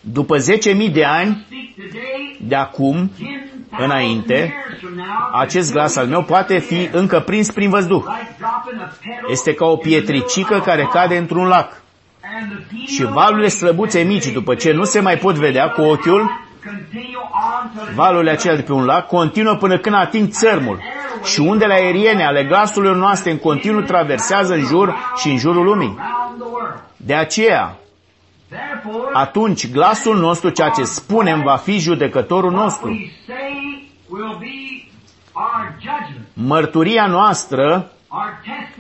după 0.01 0.37
10.000 0.39 0.93
de 0.93 1.05
ani 1.05 1.47
de 2.41 2.55
acum 2.55 3.11
înainte, 3.79 4.55
acest 5.33 5.73
glas 5.73 5.97
al 5.97 6.07
meu 6.07 6.23
poate 6.23 6.59
fi 6.59 6.89
încă 6.93 7.21
prins 7.21 7.51
prin 7.51 7.71
văzduh. 7.71 8.05
Este 9.31 9.55
ca 9.55 9.67
o 9.67 9.77
pietricică 9.77 10.61
care 10.65 10.89
cade 10.93 11.17
într-un 11.17 11.47
lac. 11.47 11.83
Și 12.87 13.05
valurile 13.05 13.49
slăbuțe 13.49 14.01
mici, 14.01 14.27
după 14.27 14.55
ce 14.55 14.73
nu 14.73 14.85
se 14.85 15.01
mai 15.01 15.17
pot 15.17 15.35
vedea 15.35 15.69
cu 15.69 15.81
ochiul, 15.81 16.41
valurile 17.95 18.31
acelea 18.31 18.57
de 18.57 18.63
pe 18.63 18.73
un 18.73 18.85
lac 18.85 19.07
continuă 19.07 19.55
până 19.55 19.79
când 19.79 19.95
ating 19.95 20.29
țărmul. 20.29 20.79
Și 21.25 21.41
undele 21.41 21.75
aeriene 21.75 22.25
ale 22.25 22.45
glasului 22.45 22.99
noastre 22.99 23.31
în 23.31 23.39
continuu 23.39 23.83
traversează 23.83 24.55
în 24.55 24.61
jur 24.61 24.95
și 25.17 25.29
în 25.29 25.39
jurul 25.39 25.65
lumii. 25.65 25.99
De 26.97 27.15
aceea, 27.15 27.77
atunci 29.13 29.71
glasul 29.71 30.19
nostru, 30.19 30.49
ceea 30.49 30.69
ce 30.69 30.83
spunem, 30.83 31.43
va 31.43 31.57
fi 31.57 31.79
judecătorul 31.79 32.51
nostru. 32.51 33.11
Mărturia 36.33 37.07
noastră 37.07 37.91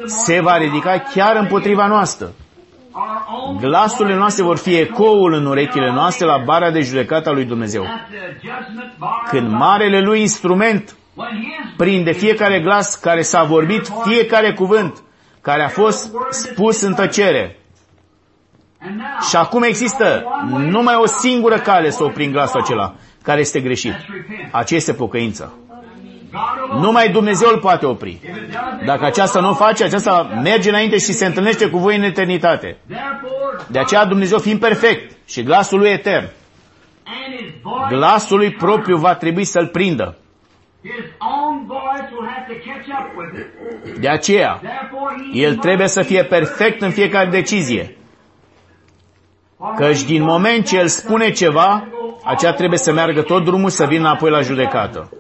se 0.07 0.41
va 0.41 0.57
ridica 0.57 0.99
chiar 0.99 1.37
împotriva 1.37 1.87
noastră. 1.87 2.33
Glasurile 3.61 4.17
noastre 4.17 4.43
vor 4.43 4.57
fi 4.57 4.75
ecoul 4.75 5.33
în 5.33 5.47
urechile 5.47 5.93
noastre 5.93 6.27
la 6.27 6.39
bara 6.39 6.71
de 6.71 6.81
judecată 6.81 7.29
a 7.29 7.33
lui 7.33 7.45
Dumnezeu. 7.45 7.87
Când 9.29 9.49
marele 9.51 10.01
lui 10.01 10.21
instrument 10.21 10.97
prinde 11.77 12.13
fiecare 12.13 12.61
glas 12.61 12.95
care 12.95 13.23
s-a 13.23 13.43
vorbit, 13.43 13.93
fiecare 14.05 14.53
cuvânt 14.53 15.03
care 15.41 15.63
a 15.63 15.69
fost 15.69 16.13
spus 16.31 16.81
în 16.81 16.95
tăcere. 16.95 17.62
Și 19.29 19.37
acum 19.37 19.63
există 19.63 20.25
numai 20.59 20.95
o 20.95 21.07
singură 21.07 21.59
cale 21.59 21.91
să 21.91 22.05
oprim 22.05 22.31
glasul 22.31 22.61
acela, 22.61 22.95
care 23.23 23.41
este 23.41 23.61
greșit. 23.61 23.95
Aceea 24.51 24.79
este 24.81 24.93
pocăința. 24.93 25.53
Numai 26.81 27.09
Dumnezeu 27.09 27.49
îl 27.53 27.59
poate 27.59 27.87
opri. 27.87 28.21
Dacă 28.85 29.05
aceasta 29.05 29.41
nu 29.41 29.49
o 29.51 29.55
face, 29.55 29.85
aceasta 29.85 30.41
merge 30.43 30.69
înainte 30.69 30.99
și 30.99 31.13
se 31.13 31.27
întâlnește 31.27 31.69
cu 31.71 31.79
voi 31.79 31.97
în 31.97 32.03
eternitate. 32.03 32.77
De 33.67 33.79
aceea 33.79 34.05
Dumnezeu 34.05 34.39
fiind 34.39 34.61
perfect 34.61 35.17
și 35.27 35.43
glasul 35.43 35.79
lui 35.79 35.89
etern, 35.91 36.31
glasul 37.89 38.39
lui 38.39 38.51
propriu 38.51 38.97
va 38.97 39.15
trebui 39.15 39.45
să-l 39.45 39.67
prindă. 39.67 40.17
De 44.01 44.09
aceea, 44.09 44.61
el 45.33 45.57
trebuie 45.57 45.89
să 45.89 46.03
fie 46.03 46.25
perfect 46.25 46.83
în 46.83 46.91
fiecare 46.91 47.29
decizie. 47.29 47.97
Căci 49.77 50.03
din 50.03 50.23
moment 50.23 50.67
ce 50.67 50.77
el 50.79 50.87
spune 50.89 51.31
ceva, 51.31 51.85
aceea 52.25 52.53
trebuie 52.53 52.79
să 52.79 52.93
meargă 52.93 53.23
tot 53.23 53.45
drumul 53.45 53.71
să 53.71 53.85
vină 53.87 54.09
apoi 54.09 54.31
la 54.31 54.41
judecată. 54.41 55.11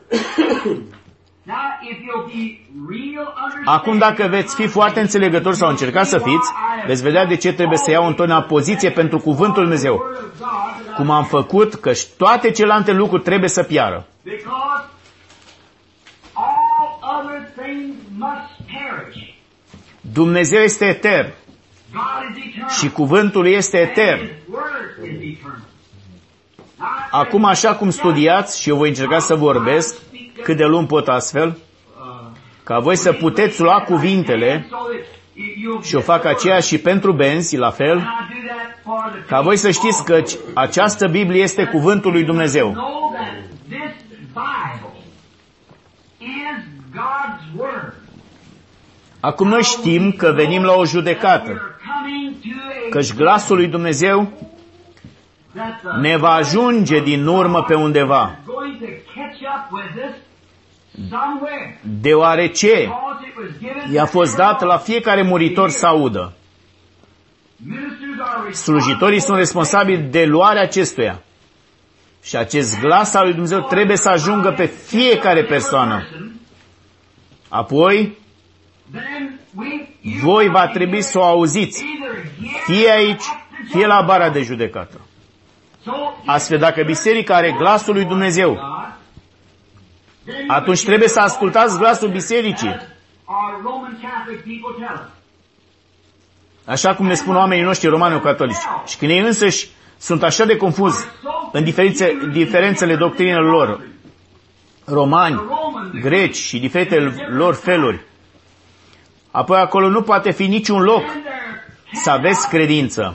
Acum 3.64 3.98
dacă 3.98 4.26
veți 4.30 4.54
fi 4.54 4.66
foarte 4.66 5.00
înțelegători 5.00 5.56
sau 5.56 5.68
încercați 5.68 6.10
să 6.10 6.18
fiți, 6.18 6.50
veți 6.86 7.02
vedea 7.02 7.26
de 7.26 7.36
ce 7.36 7.52
trebuie 7.52 7.78
să 7.78 7.90
iau 7.90 8.06
întotdeauna 8.06 8.44
poziție 8.44 8.90
pentru 8.90 9.18
cuvântul 9.18 9.62
Dumnezeu. 9.62 10.02
Cum 10.96 11.10
am 11.10 11.24
făcut, 11.24 11.74
că 11.74 11.92
toate 12.16 12.50
celelalte 12.50 12.92
lucruri 12.92 13.22
trebuie 13.22 13.48
să 13.48 13.62
piară. 13.62 14.06
Dumnezeu 20.00 20.60
este 20.60 20.84
etern. 20.84 21.32
Și 22.78 22.90
cuvântul 22.90 23.46
este 23.46 23.78
etern. 23.78 24.30
Acum, 27.10 27.44
așa 27.44 27.74
cum 27.74 27.90
studiați, 27.90 28.60
și 28.60 28.68
eu 28.68 28.76
voi 28.76 28.88
încerca 28.88 29.18
să 29.18 29.34
vorbesc, 29.34 29.96
cât 30.42 30.56
de 30.56 30.64
lung 30.64 30.86
pot 30.86 31.08
astfel, 31.08 31.58
ca 32.62 32.78
voi 32.78 32.96
să 32.96 33.12
puteți 33.12 33.60
lua 33.60 33.80
cuvintele 33.80 34.66
și 35.82 35.94
o 35.94 36.00
fac 36.00 36.24
aceea 36.24 36.60
și 36.60 36.78
pentru 36.78 37.12
benzi, 37.12 37.56
la 37.56 37.70
fel, 37.70 38.02
ca 39.26 39.40
voi 39.40 39.56
să 39.56 39.70
știți 39.70 40.04
că 40.04 40.22
această 40.54 41.08
Biblie 41.08 41.42
este 41.42 41.64
cuvântul 41.64 42.12
lui 42.12 42.24
Dumnezeu. 42.24 42.76
Acum 49.20 49.48
noi 49.48 49.62
știm 49.62 50.12
că 50.12 50.32
venim 50.34 50.62
la 50.62 50.72
o 50.72 50.84
judecată, 50.84 51.71
căci 52.90 53.14
glasul 53.14 53.56
lui 53.56 53.66
Dumnezeu 53.66 54.32
ne 56.00 56.16
va 56.16 56.30
ajunge 56.30 57.00
din 57.00 57.26
urmă 57.26 57.62
pe 57.62 57.74
undeva. 57.74 58.38
Deoarece 62.00 62.92
i-a 63.92 64.04
fost 64.04 64.36
dat 64.36 64.62
la 64.62 64.76
fiecare 64.76 65.22
muritor 65.22 65.70
să 65.70 65.86
audă. 65.86 66.32
Slujitorii 68.52 69.20
sunt 69.20 69.36
responsabili 69.36 70.02
de 70.02 70.24
luarea 70.24 70.62
acestuia. 70.62 71.22
Și 72.22 72.36
acest 72.36 72.80
glas 72.80 73.14
al 73.14 73.22
lui 73.24 73.32
Dumnezeu 73.32 73.60
trebuie 73.60 73.96
să 73.96 74.08
ajungă 74.08 74.50
pe 74.50 74.66
fiecare 74.66 75.44
persoană. 75.44 76.06
Apoi, 77.48 78.18
voi 80.22 80.48
va 80.48 80.66
trebui 80.66 81.02
să 81.02 81.18
o 81.18 81.24
auziți, 81.24 81.84
fie 82.64 82.90
aici, 82.90 83.24
fie 83.70 83.86
la 83.86 84.02
bara 84.02 84.30
de 84.30 84.42
judecată. 84.42 85.00
Astfel, 86.26 86.58
dacă 86.58 86.82
biserica 86.82 87.34
are 87.36 87.54
glasul 87.58 87.94
lui 87.94 88.04
Dumnezeu, 88.04 88.58
atunci 90.46 90.84
trebuie 90.84 91.08
să 91.08 91.20
ascultați 91.20 91.78
glasul 91.78 92.08
bisericii. 92.08 92.76
Așa 96.64 96.94
cum 96.94 97.06
ne 97.06 97.14
spun 97.14 97.36
oamenii 97.36 97.64
noștri 97.64 97.88
romano-catolici. 97.88 98.56
Și 98.86 98.96
când 98.96 99.10
ei 99.10 99.18
însăși 99.18 99.68
sunt 99.98 100.22
așa 100.22 100.44
de 100.44 100.56
confuzi 100.56 101.06
în 101.52 101.64
diferențe, 101.64 102.30
diferențele 102.32 102.96
doctrinelor 102.96 103.50
lor, 103.50 103.80
romani, 104.84 105.40
greci 106.00 106.36
și 106.36 106.58
diferite 106.58 107.14
lor 107.28 107.54
feluri, 107.54 108.00
apoi 109.32 109.58
acolo 109.58 109.88
nu 109.88 110.02
poate 110.02 110.30
fi 110.30 110.46
niciun 110.46 110.82
loc 110.82 111.02
să 111.92 112.10
aveți 112.10 112.48
credință. 112.48 113.14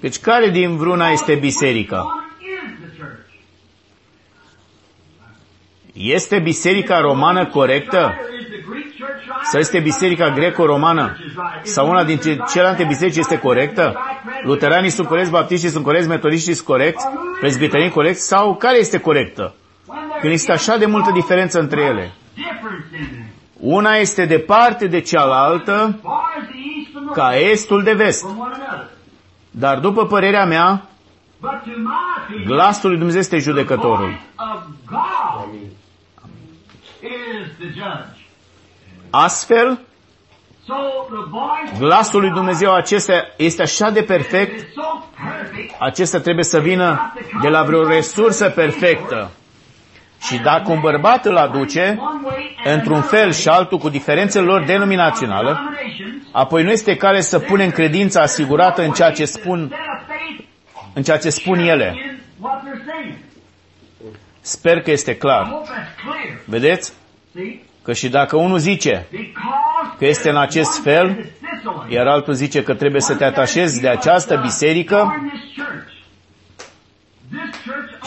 Deci 0.00 0.18
care 0.18 0.48
din 0.50 0.76
vruna 0.76 1.08
este 1.08 1.34
biserica? 1.34 2.04
Este 5.92 6.38
biserica 6.38 7.00
romană 7.00 7.46
corectă? 7.46 8.14
Sau 9.42 9.60
este 9.60 9.78
biserica 9.80 10.30
greco-romană? 10.30 11.16
Sau 11.62 11.88
una 11.88 12.04
dintre 12.04 12.38
celelalte 12.52 12.84
biserici 12.84 13.16
este 13.16 13.38
corectă? 13.38 13.96
Luteranii 14.42 14.90
sunt 14.90 15.06
corecți, 15.06 15.30
baptiștii 15.30 15.68
sunt 15.68 15.84
corecți, 15.84 16.08
metodiștii 16.08 16.54
sunt 16.54 16.66
corecți, 16.66 17.06
presbiterii 17.40 17.90
corecți? 17.90 18.26
Sau 18.26 18.56
care 18.56 18.78
este 18.78 18.98
corectă? 18.98 19.54
Când 20.22 20.32
există 20.32 20.52
așa 20.52 20.76
de 20.76 20.86
multă 20.86 21.10
diferență 21.10 21.60
între 21.60 21.80
ele. 21.80 22.12
Una 23.60 23.94
este 23.94 24.24
departe 24.24 24.86
de 24.86 25.00
cealaltă 25.00 26.00
ca 27.12 27.34
estul 27.36 27.82
de 27.82 27.92
vest. 27.92 28.26
Dar 29.50 29.78
după 29.78 30.06
părerea 30.06 30.44
mea, 30.44 30.82
glasul 32.46 32.88
lui 32.88 32.98
Dumnezeu 32.98 33.20
este 33.20 33.38
judecătorul. 33.38 34.20
Astfel, 39.10 39.78
glasul 41.78 42.20
lui 42.20 42.30
Dumnezeu 42.30 42.74
acesta 42.74 43.12
este 43.36 43.62
așa 43.62 43.90
de 43.90 44.02
perfect, 44.02 44.66
acesta 45.78 46.18
trebuie 46.20 46.44
să 46.44 46.58
vină 46.60 47.12
de 47.42 47.48
la 47.48 47.62
vreo 47.62 47.86
resursă 47.86 48.48
perfectă. 48.48 49.30
Și 50.26 50.38
dacă 50.38 50.72
un 50.72 50.80
bărbat 50.80 51.24
îl 51.26 51.36
aduce, 51.36 51.98
într-un 52.64 53.02
fel 53.02 53.32
și 53.32 53.48
altul 53.48 53.78
cu 53.78 53.88
diferențele 53.88 54.44
lor 54.44 54.64
denominaționale, 54.64 55.56
apoi 56.32 56.62
nu 56.62 56.70
este 56.70 56.96
care 56.96 57.20
să 57.20 57.38
punem 57.38 57.70
credința 57.70 58.20
asigurată 58.22 58.82
în 58.82 58.90
ceea 58.90 59.10
ce 59.12 59.24
spun, 59.24 59.72
în 60.92 61.02
ceea 61.02 61.18
ce 61.18 61.30
spun 61.30 61.58
ele. 61.58 61.94
Sper 64.40 64.80
că 64.82 64.90
este 64.90 65.16
clar. 65.16 65.62
Vedeți? 66.44 66.92
Că 67.82 67.92
și 67.92 68.08
dacă 68.08 68.36
unul 68.36 68.58
zice 68.58 69.06
că 69.98 70.04
este 70.06 70.28
în 70.30 70.36
acest 70.36 70.82
fel, 70.82 71.26
iar 71.88 72.06
altul 72.06 72.32
zice 72.34 72.62
că 72.62 72.74
trebuie 72.74 73.00
să 73.00 73.14
te 73.14 73.24
atașezi 73.24 73.80
de 73.80 73.88
această 73.88 74.36
biserică, 74.42 75.14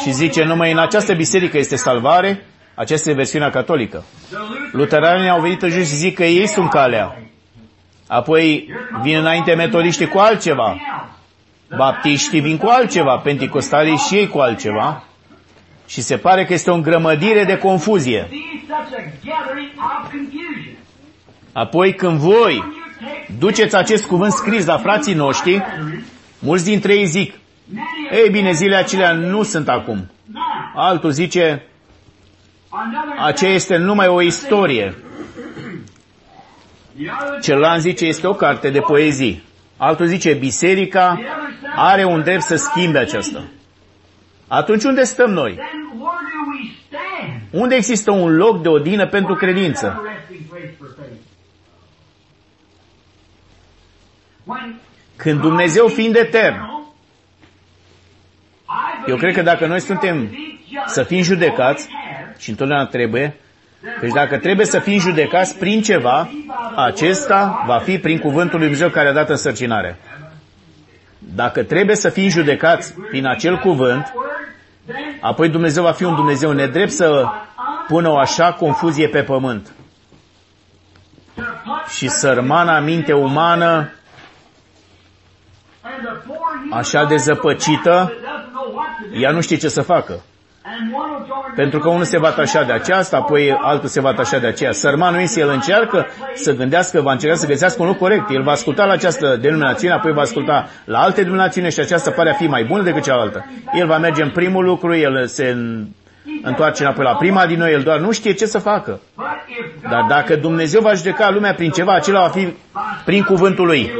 și 0.01 0.12
zice 0.12 0.43
numai 0.43 0.71
în 0.71 0.77
această 0.77 1.13
biserică 1.13 1.58
este 1.58 1.75
salvare, 1.75 2.45
aceasta 2.75 3.10
e 3.10 3.13
versiunea 3.13 3.49
catolică. 3.49 4.03
Luteranii 4.71 5.29
au 5.29 5.41
venit 5.41 5.62
în 5.62 5.69
jos 5.69 5.88
și 5.88 5.95
zic 5.95 6.15
că 6.15 6.23
ei 6.23 6.47
sunt 6.47 6.69
calea. 6.69 7.19
Apoi 8.08 8.69
vin 9.01 9.17
înainte 9.17 9.53
metodiștii 9.53 10.08
cu 10.08 10.17
altceva. 10.17 10.77
Baptiștii 11.77 12.39
vin 12.39 12.58
cu 12.58 12.67
altceva, 12.67 13.17
penticostalii 13.17 13.97
și 13.97 14.15
ei 14.15 14.27
cu 14.27 14.38
altceva. 14.38 15.03
Și 15.88 16.01
se 16.01 16.17
pare 16.17 16.45
că 16.45 16.53
este 16.53 16.71
o 16.71 16.73
îngrămădire 16.73 17.43
de 17.43 17.58
confuzie. 17.58 18.29
Apoi 21.53 21.93
când 21.93 22.17
voi 22.17 22.63
duceți 23.39 23.75
acest 23.75 24.05
cuvânt 24.05 24.31
scris 24.31 24.65
la 24.65 24.77
frații 24.77 25.13
noștri, 25.13 25.62
mulți 26.39 26.65
dintre 26.65 26.93
ei 26.93 27.05
zic, 27.05 27.34
ei 28.12 28.30
bine, 28.30 28.51
zilele 28.51 28.75
acelea 28.75 29.13
nu 29.13 29.43
sunt 29.43 29.69
acum. 29.69 30.12
Altul 30.75 31.12
zice, 31.12 31.65
aceea 33.17 33.51
este 33.51 33.78
numai 33.78 34.08
o 34.08 34.21
istorie. 34.21 34.95
Celălalt 37.41 37.82
zice, 37.82 38.06
este 38.06 38.28
o 38.28 38.34
carte 38.34 38.69
de 38.69 38.80
poezii. 38.80 39.43
Altul 39.78 40.06
zice, 40.06 40.34
biserica 40.34 41.19
are 41.75 42.04
un 42.04 42.21
drept 42.21 42.41
să 42.41 42.56
schimbe 42.56 42.97
aceasta. 42.97 43.43
Atunci 44.47 44.84
unde 44.84 45.04
stăm 45.04 45.32
noi? 45.32 45.60
Unde 47.51 47.75
există 47.75 48.12
un 48.12 48.36
loc 48.36 48.62
de 48.62 48.67
odină 48.67 49.08
pentru 49.08 49.36
credință? 49.36 50.01
Când 55.15 55.41
Dumnezeu 55.41 55.88
fiind 55.88 56.15
etern, 56.15 56.74
eu 59.07 59.15
cred 59.15 59.33
că 59.33 59.41
dacă 59.41 59.65
noi 59.65 59.79
suntem 59.79 60.37
să 60.85 61.03
fim 61.03 61.21
judecați, 61.21 61.89
și 62.37 62.49
întotdeauna 62.49 62.85
trebuie, 62.85 63.35
deci 64.01 64.11
dacă 64.11 64.37
trebuie 64.37 64.65
să 64.65 64.79
fim 64.79 64.99
judecați 64.99 65.57
prin 65.57 65.81
ceva, 65.81 66.29
acesta 66.75 67.63
va 67.67 67.77
fi 67.77 67.97
prin 67.99 68.19
cuvântul 68.19 68.59
lui 68.59 68.67
Dumnezeu 68.67 68.89
care 68.89 69.09
a 69.09 69.13
dat 69.13 69.29
însărcinare. 69.29 69.97
Dacă 71.19 71.63
trebuie 71.63 71.95
să 71.95 72.09
fim 72.09 72.29
judecați 72.29 72.93
prin 73.09 73.27
acel 73.27 73.57
cuvânt, 73.57 74.13
apoi 75.19 75.49
Dumnezeu 75.49 75.83
va 75.83 75.91
fi 75.91 76.03
un 76.03 76.15
Dumnezeu 76.15 76.51
nedrept 76.51 76.91
să 76.91 77.25
pună 77.87 78.09
o 78.09 78.17
așa 78.17 78.53
confuzie 78.53 79.07
pe 79.07 79.21
pământ. 79.21 79.73
Și 81.87 82.07
sărmana 82.07 82.79
minte 82.79 83.13
umană, 83.13 83.89
așa 86.71 87.05
de 87.05 87.15
zăpăcită, 87.15 88.13
ea 89.13 89.31
nu 89.31 89.41
știe 89.41 89.57
ce 89.57 89.67
să 89.67 89.81
facă. 89.81 90.23
Pentru 91.55 91.79
că 91.79 91.89
unul 91.89 92.03
se 92.03 92.17
va 92.17 92.27
atașa 92.27 92.63
de 92.63 92.71
aceasta, 92.71 93.17
apoi 93.17 93.57
altul 93.61 93.89
se 93.89 94.01
va 94.01 94.09
atașa 94.09 94.37
de 94.37 94.47
aceea. 94.47 94.71
Sărmanul 94.71 95.19
însă 95.19 95.39
el 95.39 95.49
încearcă 95.49 96.07
să 96.33 96.53
gândească, 96.53 97.01
va 97.01 97.11
încerca 97.11 97.35
să 97.35 97.47
găsească 97.47 97.81
un 97.81 97.87
lucru 97.87 98.01
corect. 98.01 98.29
El 98.29 98.43
va 98.43 98.51
asculta 98.51 98.85
la 98.85 98.91
această 98.91 99.37
denominațiune, 99.41 99.93
apoi 99.93 100.11
va 100.11 100.21
asculta 100.21 100.67
la 100.85 100.99
alte 100.99 101.21
denominațiuni 101.21 101.71
și 101.71 101.79
aceasta 101.79 102.11
pare 102.11 102.29
a 102.29 102.33
fi 102.33 102.47
mai 102.47 102.63
bună 102.63 102.83
decât 102.83 103.03
cealaltă. 103.03 103.45
El 103.73 103.87
va 103.87 103.97
merge 103.97 104.23
în 104.23 104.29
primul 104.29 104.65
lucru, 104.65 104.95
el 104.95 105.27
se 105.27 105.57
întoarce 106.41 106.83
înapoi 106.83 107.03
la 107.05 107.15
prima 107.15 107.45
din 107.45 107.57
noi, 107.57 107.71
el 107.71 107.81
doar 107.81 107.99
nu 107.99 108.11
știe 108.11 108.33
ce 108.33 108.45
să 108.45 108.59
facă. 108.59 108.99
Dar 109.89 110.05
dacă 110.09 110.35
Dumnezeu 110.35 110.81
va 110.81 110.93
judeca 110.93 111.29
lumea 111.29 111.53
prin 111.53 111.71
ceva, 111.71 111.93
acela 111.93 112.19
va 112.19 112.27
fi 112.27 112.53
prin 113.05 113.23
cuvântul 113.23 113.65
lui. 113.65 113.91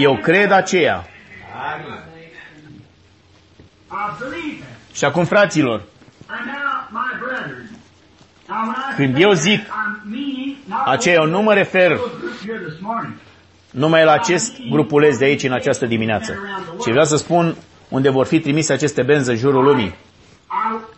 Eu 0.00 0.18
cred 0.22 0.50
aceea. 0.50 1.04
Și 4.92 5.04
acum, 5.04 5.24
fraților, 5.24 5.82
când 8.96 9.16
eu 9.18 9.32
zic 9.32 9.60
aceea, 10.84 11.14
eu 11.14 11.26
nu 11.26 11.42
mă 11.42 11.54
refer 11.54 11.98
numai 13.70 14.04
la 14.04 14.12
acest 14.12 14.52
grupuleț 14.70 15.16
de 15.16 15.24
aici 15.24 15.42
în 15.42 15.52
această 15.52 15.86
dimineață, 15.86 16.38
ci 16.80 16.88
vreau 16.90 17.04
să 17.04 17.16
spun 17.16 17.56
unde 17.88 18.10
vor 18.10 18.26
fi 18.26 18.40
trimise 18.40 18.72
aceste 18.72 19.02
benzi 19.02 19.30
în 19.30 19.36
jurul 19.36 19.64
lumii. 19.64 19.94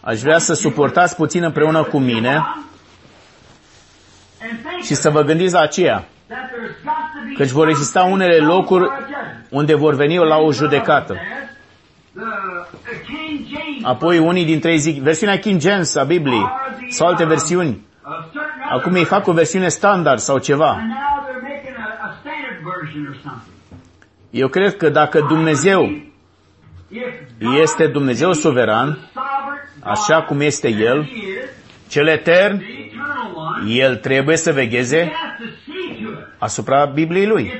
aș 0.00 0.20
vrea 0.20 0.38
să 0.38 0.54
suportați 0.54 1.16
puțin 1.16 1.42
împreună 1.42 1.82
cu 1.82 1.98
mine 1.98 2.44
și 4.82 4.94
să 4.94 5.10
vă 5.10 5.22
gândiți 5.22 5.52
la 5.52 5.60
aceea, 5.60 6.08
căci 7.36 7.50
vor 7.50 7.68
exista 7.68 8.02
unele 8.02 8.36
locuri 8.36 8.90
unde 9.50 9.74
vor 9.74 9.94
veni 9.94 10.16
la 10.16 10.36
o 10.36 10.52
judecată. 10.52 11.16
Apoi 13.82 14.18
unii 14.18 14.44
dintre 14.44 14.70
ei 14.70 14.78
zic, 14.78 15.02
versiunea 15.02 15.38
King 15.38 15.60
James 15.60 15.94
a 15.94 16.04
Bibliei 16.04 16.44
sau 16.88 17.06
alte 17.06 17.24
versiuni. 17.24 17.84
Acum 18.70 18.94
ei 18.94 19.04
fac 19.04 19.26
o 19.26 19.32
versiune 19.32 19.68
standard 19.68 20.18
sau 20.18 20.38
ceva. 20.38 20.78
Eu 24.30 24.48
cred 24.48 24.76
că 24.76 24.88
dacă 24.88 25.20
Dumnezeu 25.20 25.90
este 27.62 27.86
Dumnezeu 27.86 28.32
suveran, 28.32 28.98
așa 29.80 30.22
cum 30.22 30.40
este 30.40 30.68
El, 30.68 31.08
cel 31.88 32.06
etern, 32.06 32.62
El 33.68 33.96
trebuie 33.96 34.36
să 34.36 34.52
vegheze 34.52 35.12
asupra 36.38 36.84
Bibliei 36.84 37.26
Lui. 37.26 37.52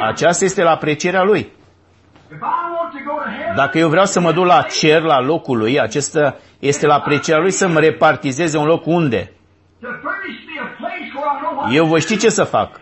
Aceasta 0.00 0.44
este 0.44 0.62
la 0.62 0.70
aprecierea 0.70 1.22
Lui. 1.22 1.52
Dacă 3.56 3.78
eu 3.78 3.88
vreau 3.88 4.04
să 4.04 4.20
mă 4.20 4.32
duc 4.32 4.44
la 4.44 4.62
cer, 4.62 5.02
la 5.02 5.20
locul 5.20 5.58
Lui, 5.58 5.80
acesta 5.80 6.36
este 6.58 6.86
la 6.86 6.94
aprecierea 6.94 7.42
Lui 7.42 7.50
să 7.50 7.68
mă 7.68 7.80
repartizeze 7.80 8.58
un 8.58 8.66
loc 8.66 8.86
unde? 8.86 9.32
Eu 11.72 11.84
voi 11.86 12.00
ști 12.00 12.16
ce 12.16 12.28
să 12.28 12.44
fac. 12.44 12.80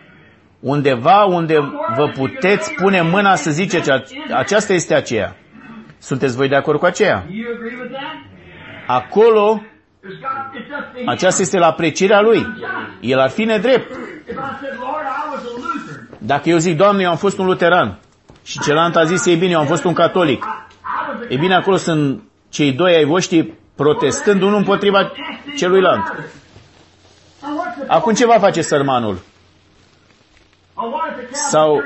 Undeva 0.59 1.23
unde 1.23 1.59
vă 1.95 2.07
puteți 2.07 2.73
pune 2.73 3.01
mâna 3.01 3.35
să 3.35 3.51
ziceți, 3.51 3.91
aceasta 4.33 4.73
este 4.73 4.93
aceea. 4.93 5.35
Sunteți 5.97 6.35
voi 6.35 6.47
de 6.47 6.55
acord 6.55 6.79
cu 6.79 6.85
aceea? 6.85 7.25
Acolo, 8.87 9.61
aceasta 11.05 11.41
este 11.41 11.57
la 11.57 11.67
aprecierea 11.67 12.21
lui. 12.21 12.45
El 12.99 13.19
ar 13.19 13.29
fi 13.29 13.43
nedrept. 13.43 13.97
Dacă 16.17 16.49
eu 16.49 16.57
zic, 16.57 16.77
Doamne, 16.77 17.03
eu 17.03 17.09
am 17.09 17.17
fost 17.17 17.37
un 17.37 17.45
luteran 17.45 17.99
și 18.43 18.59
celălalt 18.59 18.95
a 18.95 19.03
zis, 19.03 19.25
ei 19.25 19.35
bine, 19.35 19.51
eu 19.51 19.59
am 19.59 19.65
fost 19.65 19.83
un 19.83 19.93
catolic. 19.93 20.45
Ei 21.29 21.37
bine, 21.37 21.55
acolo 21.55 21.75
sunt 21.75 22.21
cei 22.49 22.71
doi 22.71 22.95
ai 22.95 23.03
voștri 23.05 23.53
protestând 23.75 24.41
unul 24.41 24.57
împotriva 24.57 25.11
celuilalt. 25.57 26.13
Acum 27.87 28.13
ce 28.13 28.25
va 28.25 28.37
face 28.39 28.61
sărmanul? 28.61 29.17
Sau, 31.31 31.81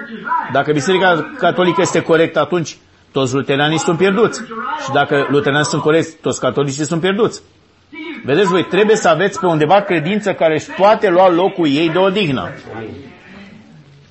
dacă 0.52 0.72
Biserica 0.72 1.34
Catolică 1.38 1.82
este 1.82 2.02
corectă, 2.02 2.40
atunci 2.40 2.78
toți 3.12 3.34
luteranii 3.34 3.78
sunt 3.78 3.98
pierduți. 3.98 4.42
Și 4.84 4.92
dacă 4.94 5.28
luteranii 5.30 5.66
sunt 5.66 5.82
corecți, 5.82 6.16
toți 6.16 6.40
catolicii 6.40 6.84
sunt 6.86 7.02
pierduți. 7.02 7.42
Vedeți 8.24 8.48
voi, 8.50 8.64
trebuie 8.64 8.96
să 8.96 9.08
aveți 9.08 9.40
pe 9.40 9.46
undeva 9.46 9.82
credință 9.82 10.34
care 10.34 10.54
își 10.54 10.70
poate 10.72 11.10
lua 11.10 11.30
locul 11.30 11.68
ei 11.68 11.90
de 11.90 11.98
odihnă. 11.98 12.50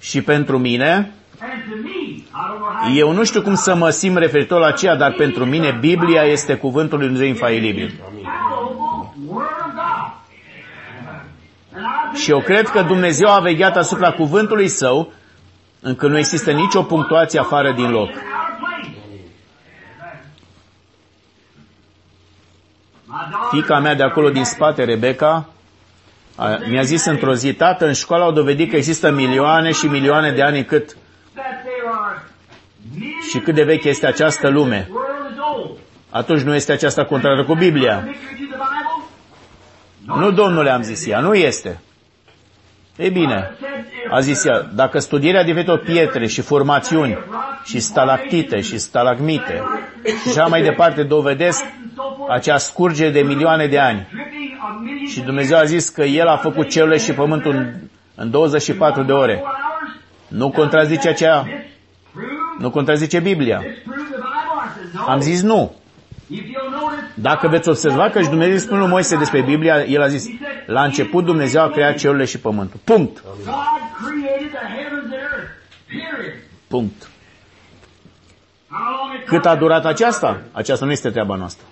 Și 0.01 0.23
pentru 0.23 0.59
mine, 0.59 1.13
eu 2.95 3.13
nu 3.13 3.25
știu 3.25 3.43
cum 3.43 3.55
să 3.55 3.75
mă 3.75 3.91
simt 3.91 4.17
referitor 4.17 4.61
la 4.61 4.67
aceea, 4.67 4.97
dar 4.97 5.13
pentru 5.13 5.45
mine 5.45 5.77
Biblia 5.81 6.23
este 6.23 6.55
cuvântul 6.55 6.99
lui 6.99 7.07
Dumnezeu 7.07 7.29
infailibil. 7.29 7.95
Și 12.15 12.31
eu 12.31 12.41
cred 12.41 12.69
că 12.69 12.83
Dumnezeu 12.83 13.29
a 13.35 13.39
vegheat 13.39 13.77
asupra 13.77 14.13
cuvântului 14.13 14.69
său, 14.69 15.13
încă 15.81 16.07
nu 16.07 16.19
există 16.19 16.51
nicio 16.51 16.83
punctuație 16.83 17.41
afară 17.41 17.73
din 17.73 17.91
loc. 17.91 18.11
Fica 23.51 23.79
mea 23.79 23.95
de 23.95 24.03
acolo 24.03 24.31
din 24.31 24.45
spate, 24.45 24.85
Rebecca, 24.85 25.49
mi-a 26.69 26.83
zis 26.83 27.05
într-o 27.05 27.35
zi, 27.35 27.53
tată, 27.53 27.87
în 27.87 27.93
școală 27.93 28.25
au 28.25 28.33
dovedit 28.33 28.71
că 28.71 28.77
există 28.77 29.11
milioane 29.11 29.73
și 29.73 29.87
milioane 29.87 30.33
de 30.33 30.43
ani 30.43 30.65
cât 30.65 30.97
și 33.31 33.39
cât 33.39 33.55
de 33.55 33.63
veche 33.63 33.89
este 33.89 34.07
această 34.07 34.49
lume. 34.49 34.89
Atunci 36.11 36.41
nu 36.41 36.55
este 36.55 36.73
aceasta 36.73 37.05
contrară 37.05 37.45
cu 37.45 37.55
Biblia. 37.55 38.09
Nu, 40.05 40.31
domnule, 40.31 40.71
am 40.71 40.83
zis 40.83 41.07
ea, 41.07 41.21
nu 41.21 41.35
este. 41.35 41.81
Ei 42.97 43.11
bine, 43.11 43.51
a 44.11 44.21
zis 44.21 44.45
ea, 44.45 44.61
dacă 44.75 44.99
studierea 44.99 45.43
diferitor 45.45 45.79
pietre 45.79 46.27
și 46.27 46.41
formațiuni 46.41 47.19
și 47.65 47.81
stalactite 47.81 48.61
și 48.61 48.79
stalagmite 48.79 49.63
și 50.23 50.29
așa 50.29 50.47
mai 50.47 50.63
departe 50.63 51.03
dovedesc 51.03 51.65
acea 52.29 52.59
scurge 52.59 53.11
de 53.11 53.21
milioane 53.21 53.67
de 53.67 53.79
ani 53.79 54.09
și 55.11 55.21
Dumnezeu 55.21 55.59
a 55.59 55.65
zis 55.65 55.89
că 55.89 56.03
El 56.03 56.27
a 56.27 56.37
făcut 56.37 56.69
celule 56.69 56.99
și 56.99 57.13
pământul 57.13 57.55
în, 57.55 57.75
în 58.15 58.31
24 58.31 59.03
de 59.03 59.13
ore. 59.13 59.43
Nu 60.29 60.51
contrazice 60.51 61.09
aceea, 61.09 61.47
nu 62.59 62.71
contrazice 62.71 63.21
Biblia. 63.21 63.63
Am 65.07 65.21
zis 65.21 65.43
nu. 65.43 65.75
Dacă 67.15 67.49
veți 67.49 67.69
observa 67.69 68.11
că 68.11 68.23
și 68.23 68.29
Dumnezeu 68.29 68.57
spune 68.57 68.81
lui 68.81 68.89
Moise 68.89 69.17
despre 69.17 69.43
Biblia, 69.43 69.85
el 69.85 70.03
a 70.03 70.09
zis, 70.09 70.27
la 70.67 70.83
început 70.83 71.25
Dumnezeu 71.25 71.63
a 71.63 71.69
creat 71.69 71.97
cerurile 71.97 72.25
și 72.25 72.39
pământul. 72.39 72.81
Punct. 72.85 73.23
Punct. 76.69 77.09
Cât 79.27 79.47
a 79.47 79.57
durat 79.57 79.85
aceasta? 79.85 80.41
Aceasta 80.53 80.85
nu 80.85 80.91
este 80.91 81.11
treaba 81.11 81.35
noastră. 81.35 81.67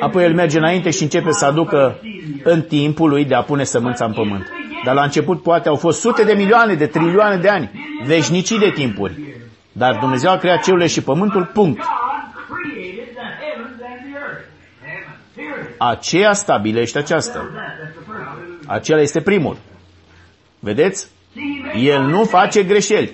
Apoi 0.00 0.24
el 0.24 0.34
merge 0.34 0.58
înainte 0.58 0.90
și 0.90 1.02
începe 1.02 1.32
să 1.32 1.44
aducă 1.44 1.98
în 2.42 2.62
timpul 2.62 3.08
lui 3.08 3.24
de 3.24 3.34
a 3.34 3.42
pune 3.42 3.64
sămânța 3.64 4.04
în 4.04 4.12
pământ. 4.12 4.46
Dar 4.84 4.94
la 4.94 5.02
început 5.02 5.42
poate 5.42 5.68
au 5.68 5.76
fost 5.76 6.00
sute 6.00 6.24
de 6.24 6.32
milioane, 6.32 6.74
de 6.74 6.86
trilioane 6.86 7.36
de 7.36 7.48
ani, 7.48 7.70
veșnicii 8.06 8.58
de 8.58 8.70
timpuri. 8.70 9.31
Dar 9.72 9.98
Dumnezeu 9.98 10.30
a 10.30 10.36
creat 10.36 10.62
cerurile 10.62 10.86
și 10.86 11.02
pământul, 11.02 11.44
punct. 11.44 11.82
Aceea 15.78 16.32
stabilește 16.32 16.98
aceasta. 16.98 17.50
Acela 18.66 19.00
este 19.00 19.20
primul. 19.20 19.56
Vedeți? 20.58 21.08
El 21.76 22.02
nu 22.02 22.24
face 22.24 22.62
greșeli. 22.62 23.12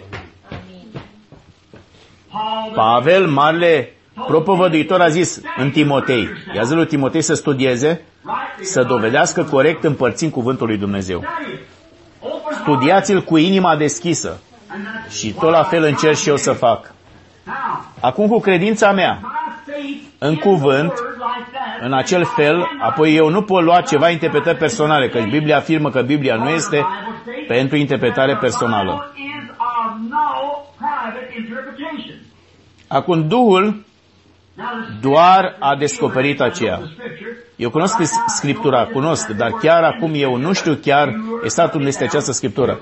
Pavel, 2.75 3.27
marele 3.27 3.93
propovăduitor, 4.27 5.01
a 5.01 5.09
zis 5.09 5.41
în 5.57 5.71
Timotei, 5.71 6.29
i-a 6.55 6.63
zis 6.63 6.75
lui 6.75 6.87
Timotei 6.87 7.23
să 7.23 7.35
studieze, 7.35 8.05
să 8.61 8.83
dovedească 8.83 9.45
corect 9.45 9.85
împărțind 9.85 10.33
cuvântul 10.33 10.67
lui 10.67 10.79
Dumnezeu. 10.79 11.25
Studiați-l 12.61 13.23
cu 13.23 13.37
inima 13.37 13.77
deschisă 13.77 14.41
și 15.09 15.33
tot 15.33 15.51
la 15.51 15.63
fel 15.63 15.83
încerc 15.83 16.17
și 16.17 16.29
eu 16.29 16.37
să 16.37 16.53
fac. 16.53 16.93
Acum 18.01 18.27
cu 18.29 18.41
credința 18.41 18.93
mea, 18.93 19.21
în 20.19 20.37
cuvânt, 20.37 20.93
în 21.81 21.93
acel 21.93 22.25
fel, 22.25 22.69
apoi 22.81 23.15
eu 23.15 23.29
nu 23.29 23.43
pot 23.43 23.63
lua 23.63 23.81
ceva 23.81 24.11
interpretări 24.11 24.57
personale, 24.57 25.09
că 25.09 25.21
Biblia 25.31 25.57
afirmă 25.57 25.91
că 25.91 26.03
Biblia 26.03 26.35
nu 26.37 26.49
este 26.49 26.87
pentru 27.49 27.77
interpretare 27.77 28.37
personală. 28.37 29.13
Acum 32.89 33.29
Duhul 33.29 33.85
doar 35.01 35.57
a 35.59 35.77
descoperit 35.77 36.41
aceea. 36.41 36.81
Eu 37.57 37.71
cunosc 37.71 37.97
Scriptura, 38.27 38.85
cunosc, 38.85 39.29
dar 39.29 39.51
chiar 39.51 39.83
acum 39.83 40.11
eu 40.15 40.37
nu 40.37 40.53
știu 40.53 40.75
chiar 40.75 41.15
exact 41.43 41.75
unde 41.75 41.89
este 41.89 42.05
această 42.05 42.33
Scriptură. 42.33 42.79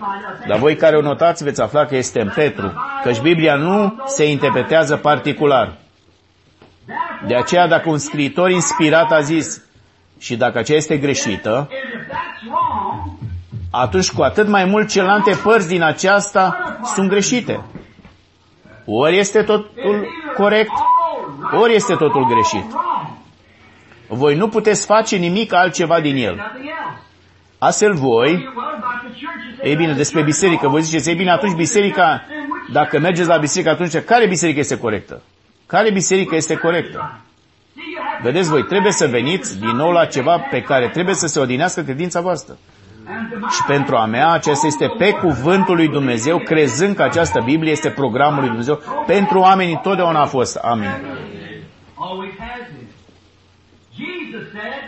Dar 0.48 0.58
voi 0.58 0.76
care 0.76 0.96
o 0.96 1.00
notați 1.00 1.44
veți 1.44 1.60
afla 1.62 1.84
că 1.84 1.96
este 1.96 2.20
în 2.20 2.32
Petru, 2.34 2.72
căci 3.02 3.20
Biblia 3.20 3.54
nu 3.54 4.02
se 4.06 4.30
interpretează 4.30 4.96
particular. 4.96 5.76
De 7.26 7.34
aceea 7.34 7.66
dacă 7.66 7.88
un 7.88 7.98
scriitor 7.98 8.50
inspirat 8.50 9.12
a 9.12 9.20
zis 9.20 9.64
și 10.18 10.36
dacă 10.36 10.58
aceea 10.58 10.78
este 10.78 10.96
greșită, 10.96 11.68
atunci 13.70 14.10
cu 14.10 14.22
atât 14.22 14.48
mai 14.48 14.64
mult 14.64 14.88
celelalte 14.88 15.38
părți 15.42 15.68
din 15.68 15.82
aceasta 15.82 16.76
sunt 16.94 17.08
greșite. 17.08 17.64
Ori 18.84 19.18
este 19.18 19.42
totul 19.42 20.08
corect, 20.36 20.70
ori 21.52 21.74
este 21.74 21.94
totul 21.94 22.26
greșit. 22.26 22.64
Voi 24.08 24.34
nu 24.36 24.48
puteți 24.48 24.86
face 24.86 25.16
nimic 25.16 25.52
altceva 25.52 26.00
din 26.00 26.16
el. 26.16 26.52
Astfel 27.58 27.92
voi, 27.94 28.48
ei 29.62 29.76
bine, 29.76 29.92
despre 29.92 30.22
biserică, 30.22 30.68
voi 30.68 30.82
ziceți, 30.82 31.08
ei 31.08 31.14
bine, 31.14 31.30
atunci 31.30 31.54
biserica, 31.54 32.22
dacă 32.72 32.98
mergeți 32.98 33.28
la 33.28 33.36
biserică, 33.36 33.70
atunci 33.70 33.98
care 33.98 34.26
biserică 34.26 34.58
este 34.58 34.78
corectă? 34.78 35.22
Care 35.66 35.90
biserică 35.90 36.34
este 36.34 36.56
corectă? 36.56 37.20
Vedeți 38.22 38.48
voi, 38.48 38.64
trebuie 38.64 38.92
să 38.92 39.06
veniți 39.06 39.58
din 39.58 39.76
nou 39.76 39.90
la 39.90 40.04
ceva 40.04 40.38
pe 40.50 40.62
care 40.62 40.88
trebuie 40.88 41.14
să 41.14 41.26
se 41.26 41.40
odinească 41.40 41.82
credința 41.82 42.20
voastră. 42.20 42.56
Și 43.50 43.62
pentru 43.66 43.96
a 43.96 44.04
mea, 44.04 44.30
acesta 44.30 44.66
este 44.66 44.86
pe 44.98 45.10
cuvântul 45.10 45.76
lui 45.76 45.88
Dumnezeu, 45.88 46.38
crezând 46.38 46.96
că 46.96 47.02
această 47.02 47.40
Biblie 47.44 47.70
este 47.70 47.90
programul 47.90 48.38
lui 48.38 48.48
Dumnezeu. 48.48 48.80
Pentru 49.06 49.38
oameni 49.38 49.72
întotdeauna 49.72 50.20
a 50.20 50.24
fost. 50.24 50.56
Amin. 50.56 50.90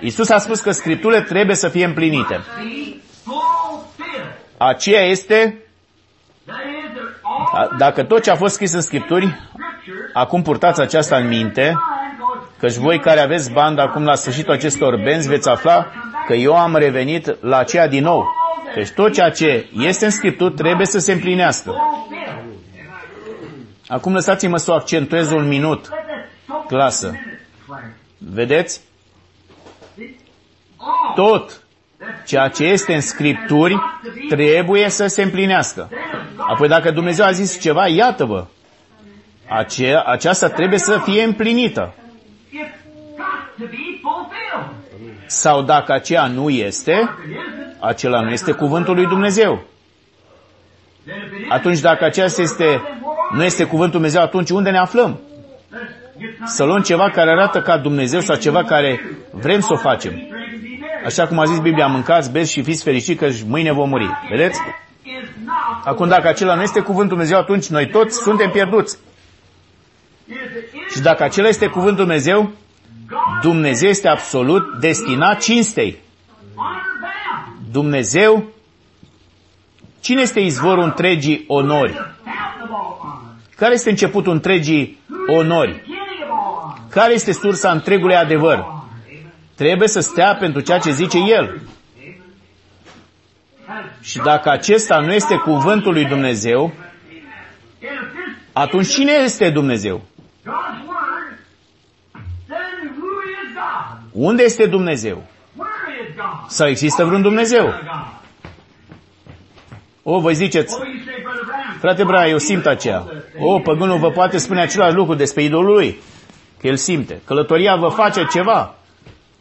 Iisus 0.01 0.29
a 0.31 0.39
spus 0.39 0.61
că 0.61 0.71
Scripturile 0.71 1.21
trebuie 1.23 1.57
să 1.57 1.69
fie 1.69 1.85
împlinite. 1.85 2.41
Aceea 4.59 5.01
este, 5.03 5.63
dacă 7.79 8.03
tot 8.05 8.23
ce 8.23 8.31
a 8.31 8.35
fost 8.37 8.55
scris 8.55 8.73
în 8.73 8.81
Scripturi, 8.81 9.39
acum 10.13 10.43
purtați 10.43 10.81
aceasta 10.81 11.17
în 11.17 11.29
minte, 11.29 11.75
căci 12.59 12.75
voi 12.75 12.99
care 13.01 13.21
aveți 13.21 13.53
bandă 13.53 13.81
acum 13.81 14.05
la 14.05 14.15
sfârșitul 14.15 14.53
acestor 14.53 14.97
benzi 15.03 15.29
veți 15.29 15.49
afla 15.49 15.87
că 16.27 16.35
eu 16.35 16.57
am 16.57 16.77
revenit 16.77 17.37
la 17.43 17.57
aceea 17.57 17.89
din 17.89 18.03
nou. 18.03 18.25
Deci 18.75 18.91
tot 18.91 19.13
ceea 19.13 19.31
ce 19.31 19.69
este 19.79 20.05
în 20.05 20.11
Scripturi 20.11 20.55
trebuie 20.55 20.87
să 20.87 20.99
se 20.99 21.13
împlinească. 21.13 21.73
Acum 23.89 24.13
lăsați-mă 24.13 24.57
să 24.57 24.71
o 24.71 24.75
accentuez 24.75 25.31
un 25.31 25.49
minut. 25.49 25.89
Clasă. 26.69 27.15
Vedeți? 28.19 28.81
Tot 31.15 31.63
ceea 32.27 32.49
ce 32.49 32.65
este 32.65 32.95
în 32.95 33.01
Scripturi 33.01 33.77
trebuie 34.29 34.89
să 34.89 35.07
se 35.07 35.23
împlinească. 35.23 35.89
Apoi 36.37 36.69
dacă 36.69 36.91
Dumnezeu 36.91 37.25
a 37.27 37.31
zis 37.31 37.61
ceva, 37.61 37.87
iată-vă. 37.87 38.47
Ace- 39.49 40.03
aceasta 40.07 40.49
trebuie 40.49 40.79
să 40.79 40.99
fie 41.05 41.23
împlinită. 41.23 41.95
Sau 45.27 45.63
dacă 45.63 45.93
aceea 45.93 46.27
nu 46.27 46.49
este, 46.51 47.09
acela 47.81 48.21
nu 48.21 48.31
este 48.31 48.53
cuvântul 48.53 48.95
lui 48.95 49.07
Dumnezeu. 49.07 49.63
Atunci 51.49 51.79
dacă 51.81 52.05
aceasta 52.05 52.43
este, 52.43 52.81
nu 53.33 53.45
este 53.45 53.65
cuvântul 53.65 53.93
Dumnezeu, 53.93 54.23
atunci 54.23 54.51
unde 54.51 54.71
ne 54.71 54.79
aflăm? 54.79 55.21
Să 56.45 56.65
luăm 56.65 56.81
ceva 56.81 57.11
care 57.11 57.31
arată 57.31 57.61
ca 57.61 57.79
Dumnezeu 57.79 58.21
sau 58.21 58.37
ceva 58.37 58.65
care 58.65 59.01
vrem 59.31 59.61
să 59.61 59.73
o 59.73 59.77
facem. 59.77 60.13
Așa 61.05 61.27
cum 61.27 61.39
a 61.39 61.45
zis 61.45 61.59
Biblia, 61.59 61.87
mâncați, 61.87 62.31
beți 62.31 62.53
și 62.53 62.63
fiți 62.63 62.83
fericiți 62.83 63.19
că 63.19 63.29
mâine 63.47 63.73
vom 63.73 63.89
muri. 63.89 64.11
Vedeți? 64.31 64.61
Acum 65.85 66.09
dacă 66.09 66.29
acela 66.29 66.55
nu 66.55 66.63
este 66.63 66.81
cuvântul 66.81 67.09
Dumnezeu, 67.09 67.39
atunci 67.39 67.67
noi 67.67 67.89
toți 67.89 68.23
suntem 68.23 68.51
pierduți. 68.51 68.99
Și 70.91 71.01
dacă 71.01 71.23
acela 71.23 71.49
este 71.49 71.67
cuvântul 71.67 72.05
Dumnezeu, 72.05 72.51
Dumnezeu 73.43 73.89
este 73.89 74.09
absolut 74.09 74.79
destinat 74.81 75.41
cinstei. 75.41 75.99
Dumnezeu, 77.71 78.45
cine 80.01 80.21
este 80.21 80.41
izvorul 80.41 80.85
întregii 80.85 81.45
onori? 81.47 82.15
Care 83.57 83.75
este 83.75 83.91
începutul 83.91 84.33
întregii 84.33 84.99
onori? 85.27 85.83
Care 86.99 87.13
este 87.13 87.33
sursa 87.33 87.71
întregului 87.71 88.17
adevăr? 88.17 88.65
Trebuie 89.55 89.89
să 89.89 90.01
stea 90.01 90.35
pentru 90.35 90.61
ceea 90.61 90.79
ce 90.79 90.91
zice 90.91 91.19
El. 91.19 91.61
Și 94.01 94.19
dacă 94.19 94.51
acesta 94.51 95.01
nu 95.01 95.13
este 95.13 95.37
cuvântul 95.37 95.93
lui 95.93 96.05
Dumnezeu, 96.05 96.73
atunci 98.53 98.89
cine 98.89 99.13
este 99.13 99.51
Dumnezeu? 99.51 100.03
Unde 104.13 104.43
este 104.43 104.67
Dumnezeu? 104.67 105.23
Sau 106.49 106.69
există 106.69 107.05
vreun 107.05 107.23
Dumnezeu? 107.23 107.75
O, 110.03 110.21
voi 110.21 110.35
ziceți, 110.35 110.79
frate 111.81 112.05
Bra, 112.05 112.29
eu 112.29 112.39
simt 112.39 112.67
aceea. 112.67 113.07
O, 113.39 113.59
păgânul 113.59 113.99
vă 113.99 114.11
poate 114.11 114.39
spune 114.39 114.61
același 114.61 114.95
lucru 114.95 115.15
despre 115.15 115.43
idolul 115.43 115.75
lui, 115.75 115.99
că 116.61 116.67
el 116.67 116.77
simte. 116.77 117.21
Călătoria 117.25 117.77
vă 117.77 117.89
face 117.89 118.27
ceva, 118.31 118.75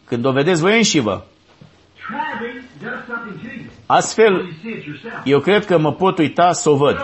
când 0.05 0.25
o 0.25 0.31
vedeți 0.31 0.61
voi 0.61 0.77
înși 0.77 0.99
vă. 0.99 1.21
Astfel, 3.85 4.49
eu 5.23 5.39
cred 5.39 5.65
că 5.65 5.77
mă 5.77 5.93
pot 5.93 6.17
uita 6.17 6.51
să 6.51 6.69
o 6.69 6.75
văd. 6.75 6.97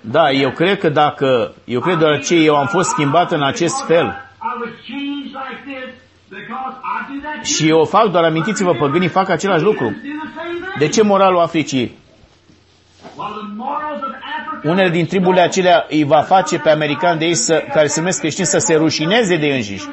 Da, 0.00 0.30
eu 0.30 0.50
cred 0.50 0.78
că 0.78 0.88
dacă, 0.88 1.54
eu 1.64 1.80
cred 1.80 1.98
deoarece 1.98 2.34
eu 2.34 2.56
am 2.56 2.66
fost 2.66 2.88
schimbat 2.88 3.32
în 3.32 3.42
acest 3.42 3.84
fel, 3.86 4.24
și 7.42 7.68
eu 7.68 7.78
o 7.78 7.84
fac, 7.84 8.10
doar 8.10 8.24
amintiți-vă, 8.24 8.74
păgânii 8.74 9.08
fac 9.08 9.28
același 9.28 9.62
lucru. 9.62 9.96
De 10.78 10.88
ce 10.88 11.02
moralul 11.02 11.40
Africii? 11.40 11.96
Unele 14.64 14.88
din 14.90 15.06
triburile 15.06 15.40
acelea 15.42 15.86
îi 15.88 16.04
va 16.04 16.20
face 16.20 16.58
pe 16.58 16.70
americani 16.70 17.18
de 17.18 17.24
ei 17.24 17.34
să, 17.34 17.64
care 17.72 17.86
se 17.86 17.98
numesc 17.98 18.18
creștini 18.18 18.46
să 18.46 18.58
se 18.58 18.74
rușineze 18.74 19.36
de 19.36 19.46
înșiși. 19.46 19.84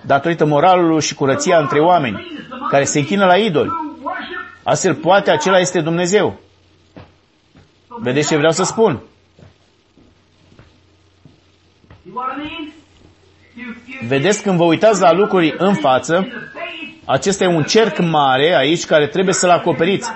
Datorită 0.00 0.44
moralului 0.44 1.00
și 1.00 1.14
curăția 1.14 1.58
între 1.58 1.80
oameni 1.80 2.26
care 2.70 2.84
se 2.84 2.98
închină 2.98 3.26
la 3.26 3.36
idoli. 3.36 3.70
Astfel, 4.62 4.94
poate 4.94 5.30
acela 5.30 5.58
este 5.58 5.80
Dumnezeu. 5.80 6.40
Vedeți 7.88 8.28
ce 8.28 8.36
vreau 8.36 8.52
să 8.52 8.64
spun? 8.64 9.00
Vedeți 14.06 14.42
când 14.42 14.56
vă 14.56 14.64
uitați 14.64 15.00
la 15.00 15.12
lucruri 15.12 15.54
în 15.58 15.74
față, 15.74 16.26
acesta 17.04 17.44
e 17.44 17.46
un 17.56 17.62
cerc 17.62 17.98
mare 17.98 18.56
aici 18.56 18.84
care 18.84 19.06
trebuie 19.06 19.34
să-l 19.34 19.50
acoperiți. 19.50 20.10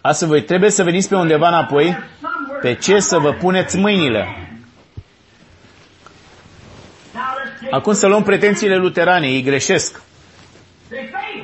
Astfel 0.00 0.28
voi 0.28 0.42
trebuie 0.42 0.70
să 0.70 0.82
veniți 0.82 1.08
pe 1.08 1.14
undeva 1.16 1.48
înapoi, 1.48 1.96
pe 2.64 2.74
ce 2.74 2.98
să 3.00 3.18
vă 3.18 3.32
puneți 3.32 3.76
mâinile. 3.76 4.26
Acum 7.70 7.92
să 7.92 8.06
luăm 8.06 8.22
pretențiile 8.22 8.76
luterane, 8.76 9.26
ei 9.26 9.42
greșesc. 9.42 10.02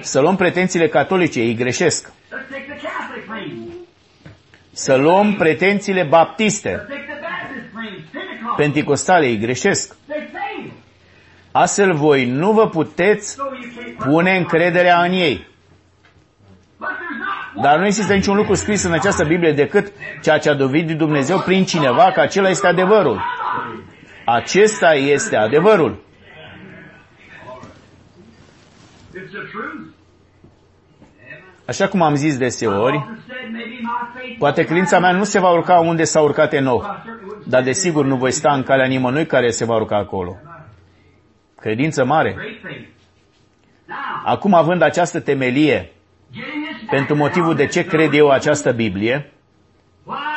Să 0.00 0.20
luăm 0.20 0.36
pretențiile 0.36 0.88
catolice, 0.88 1.40
ei 1.40 1.54
greșesc. 1.54 2.12
Să 4.72 4.94
luăm 4.94 5.34
pretențiile 5.34 6.02
baptiste, 6.02 6.86
penticostale, 8.56 9.26
ei 9.26 9.38
greșesc. 9.38 9.96
Astfel 11.52 11.94
voi 11.94 12.24
nu 12.26 12.52
vă 12.52 12.68
puteți 12.68 13.36
pune 13.98 14.36
încrederea 14.36 15.02
în 15.02 15.12
ei. 15.12 15.46
Dar 17.62 17.78
nu 17.78 17.86
există 17.86 18.14
niciun 18.14 18.36
lucru 18.36 18.54
scris 18.54 18.82
în 18.82 18.92
această 18.92 19.24
Biblie 19.24 19.52
decât 19.52 19.92
ceea 20.22 20.38
ce 20.38 20.50
a 20.50 20.54
dovedit 20.54 20.96
Dumnezeu 20.96 21.38
prin 21.38 21.64
cineva 21.64 22.10
că 22.12 22.20
acela 22.20 22.48
este 22.48 22.66
adevărul. 22.66 23.20
Acesta 24.24 24.94
este 24.94 25.36
adevărul. 25.36 25.98
Așa 31.66 31.88
cum 31.88 32.02
am 32.02 32.14
zis 32.14 32.36
deseori, 32.36 33.06
poate 34.38 34.64
credința 34.64 34.98
mea 34.98 35.12
nu 35.12 35.24
se 35.24 35.38
va 35.38 35.50
urca 35.50 35.78
unde 35.78 36.04
s-a 36.04 36.20
urcat 36.20 36.52
Enoch, 36.52 36.84
dar 37.46 37.62
desigur 37.62 38.04
nu 38.04 38.16
voi 38.16 38.30
sta 38.30 38.52
în 38.52 38.62
calea 38.62 38.86
nimănui 38.86 39.26
care 39.26 39.50
se 39.50 39.64
va 39.64 39.74
urca 39.74 39.96
acolo. 39.96 40.36
Credință 41.60 42.04
mare. 42.04 42.36
Acum 44.24 44.54
având 44.54 44.82
această 44.82 45.20
temelie, 45.20 45.92
pentru 46.90 47.16
motivul 47.16 47.54
de 47.54 47.66
ce 47.66 47.84
cred 47.84 48.12
eu 48.12 48.30
această 48.30 48.72
Biblie, 48.72 49.30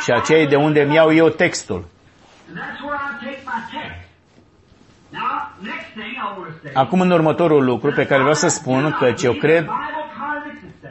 și 0.04 0.12
aceea 0.12 0.40
e 0.40 0.46
de 0.48 0.56
unde 0.56 0.82
îmi 0.82 0.96
iau 0.96 1.14
eu 1.14 1.30
textul. 1.30 1.86
Acum 6.74 7.02
în 7.02 7.12
următorul 7.12 7.64
lucru 7.64 7.92
pe 7.92 8.06
care 8.06 8.20
vreau 8.20 8.36
să 8.36 8.48
spun 8.48 8.96
că 9.00 9.14
eu 9.24 9.34
cred 9.34 9.68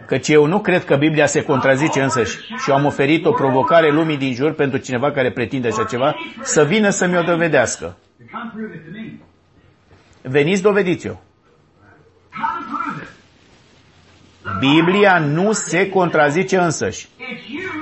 Căci 0.06 0.28
eu 0.28 0.46
nu 0.46 0.60
cred 0.60 0.84
că 0.84 0.96
Biblia 0.96 1.26
se 1.26 1.42
contrazice 1.44 2.02
însăși 2.02 2.36
și 2.38 2.70
eu 2.70 2.74
am 2.76 2.84
oferit 2.84 3.24
o 3.24 3.32
provocare 3.32 3.90
lumii 3.90 4.16
din 4.16 4.34
jur 4.34 4.52
pentru 4.52 4.78
cineva 4.78 5.10
care 5.10 5.30
pretinde 5.30 5.68
așa 5.68 5.84
ceva 5.84 6.14
să 6.42 6.64
vină 6.64 6.88
să 6.90 7.06
mi-o 7.06 7.22
dovedească. 7.22 7.96
Veniți, 10.22 10.62
dovediți-o. 10.62 11.12
Biblia 14.58 15.18
nu 15.18 15.52
se 15.52 15.88
contrazice 15.88 16.56
însăși. 16.58 17.08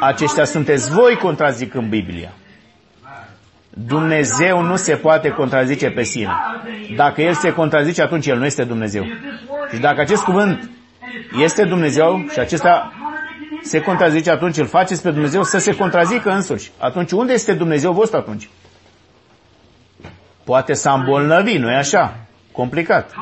Aceștia 0.00 0.44
sunteți 0.44 0.90
voi 0.90 1.16
contrazicând 1.16 1.88
Biblia. 1.88 2.32
Dumnezeu 3.70 4.62
nu 4.62 4.76
se 4.76 4.96
poate 4.96 5.28
contrazice 5.28 5.90
pe 5.90 6.02
sine. 6.02 6.32
Dacă 6.96 7.22
El 7.22 7.34
se 7.34 7.52
contrazice, 7.52 8.02
atunci 8.02 8.26
El 8.26 8.38
nu 8.38 8.44
este 8.44 8.64
Dumnezeu. 8.64 9.04
Și 9.72 9.80
dacă 9.80 10.00
acest 10.00 10.22
cuvânt 10.22 10.70
este 11.42 11.64
Dumnezeu 11.64 12.26
și 12.32 12.38
acesta 12.38 12.92
se 13.62 13.80
contrazice, 13.80 14.30
atunci 14.30 14.56
îl 14.56 14.66
faceți 14.66 15.02
pe 15.02 15.11
Dumnezeu 15.11 15.42
să 15.42 15.58
se 15.58 15.76
contrazică 15.76 16.30
însuși. 16.30 16.70
Atunci 16.78 17.11
unde 17.11 17.32
este 17.32 17.52
Dumnezeu 17.52 17.92
vostru 17.92 18.16
atunci? 18.16 18.48
Poate 20.44 20.72
s-a 20.72 20.92
îmbolnăvit, 20.92 21.61
nu-i 21.61 21.74
așa? 21.74 22.16
Complicat. 22.52 23.14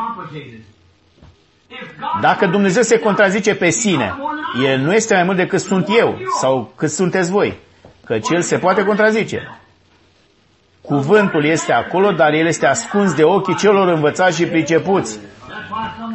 Dacă 2.21 2.47
Dumnezeu 2.47 2.83
se 2.83 2.99
contrazice 2.99 3.55
pe 3.55 3.71
sine, 3.71 4.15
El 4.65 4.79
nu 4.79 4.95
este 4.95 5.15
mai 5.15 5.23
mult 5.23 5.37
decât 5.37 5.61
sunt 5.61 5.87
eu 5.99 6.19
sau 6.41 6.73
cât 6.77 6.91
sunteți 6.91 7.31
voi. 7.31 7.57
Căci 8.05 8.29
El 8.29 8.43
se 8.43 8.59
poate 8.59 8.85
contrazice. 8.85 9.59
Cuvântul 10.81 11.45
este 11.45 11.73
acolo, 11.73 12.11
dar 12.11 12.33
el 12.33 12.47
este 12.47 12.67
ascuns 12.67 13.15
de 13.15 13.23
ochii 13.25 13.57
celor 13.57 13.89
învățați 13.89 14.37
și 14.37 14.47
pricepuți. 14.47 15.19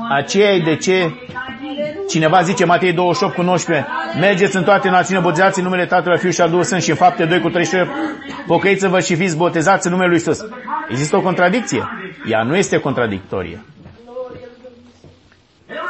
Aceea 0.09 0.51
e 0.51 0.59
de 0.59 0.75
ce 0.75 1.11
cineva 2.09 2.41
zice 2.41 2.65
Matei 2.65 2.93
28 2.93 3.35
cu 3.35 3.41
19, 3.41 3.87
mergeți 4.19 4.55
în 4.55 4.63
toate 4.63 4.89
națiunile, 4.89 5.25
botezați 5.27 5.57
în 5.59 5.63
numele 5.63 5.85
Tatălui, 5.85 6.17
Fiul 6.17 6.31
și 6.31 6.41
al 6.41 6.47
Duhului 6.47 6.67
Sfânt 6.67 6.81
și 6.81 6.89
în 6.89 6.95
fapte 6.95 7.25
2 7.25 7.39
cu 7.39 7.49
13, 7.49 7.91
pocăiți-vă 8.47 8.99
și 8.99 9.15
fiți 9.15 9.37
botezați 9.37 9.85
în 9.85 9.91
numele 9.91 10.09
Lui 10.09 10.17
Iisus. 10.25 10.45
Există 10.89 11.15
o 11.15 11.21
contradicție? 11.21 11.83
Ea 12.25 12.43
nu 12.43 12.55
este 12.55 12.77
contradictorie. 12.77 13.61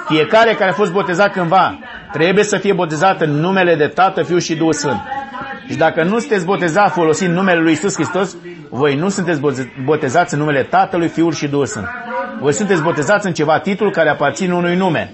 Fiecare 0.07 0.53
care 0.53 0.69
a 0.69 0.73
fost 0.73 0.91
botezat 0.91 1.31
cândva 1.31 1.79
trebuie 2.11 2.43
să 2.43 2.57
fie 2.57 2.73
botezat 2.73 3.21
în 3.21 3.29
numele 3.31 3.75
de 3.75 3.87
Tată, 3.87 4.23
Fiul 4.23 4.39
și 4.39 4.55
Duhul 4.55 4.73
Sfânt. 4.73 5.01
Și 5.69 5.75
dacă 5.77 6.03
nu 6.03 6.19
sunteți 6.19 6.45
botezat 6.45 6.91
folosind 6.91 7.33
numele 7.33 7.59
Lui 7.59 7.69
Iisus 7.69 7.93
Hristos, 7.93 8.35
voi 8.69 8.95
nu 8.95 9.09
sunteți 9.09 9.41
botezați 9.83 10.33
în 10.33 10.39
numele 10.39 10.63
Tatălui, 10.63 11.07
Fiul 11.07 11.33
și 11.33 11.47
Duhul 11.47 11.65
Sfânt. 11.65 11.87
Voi 12.39 12.53
sunteți 12.53 12.81
botezați 12.81 13.27
în 13.27 13.33
ceva 13.33 13.59
titlu 13.59 13.89
care 13.89 14.09
aparține 14.09 14.53
unui 14.53 14.75
nume. 14.75 15.13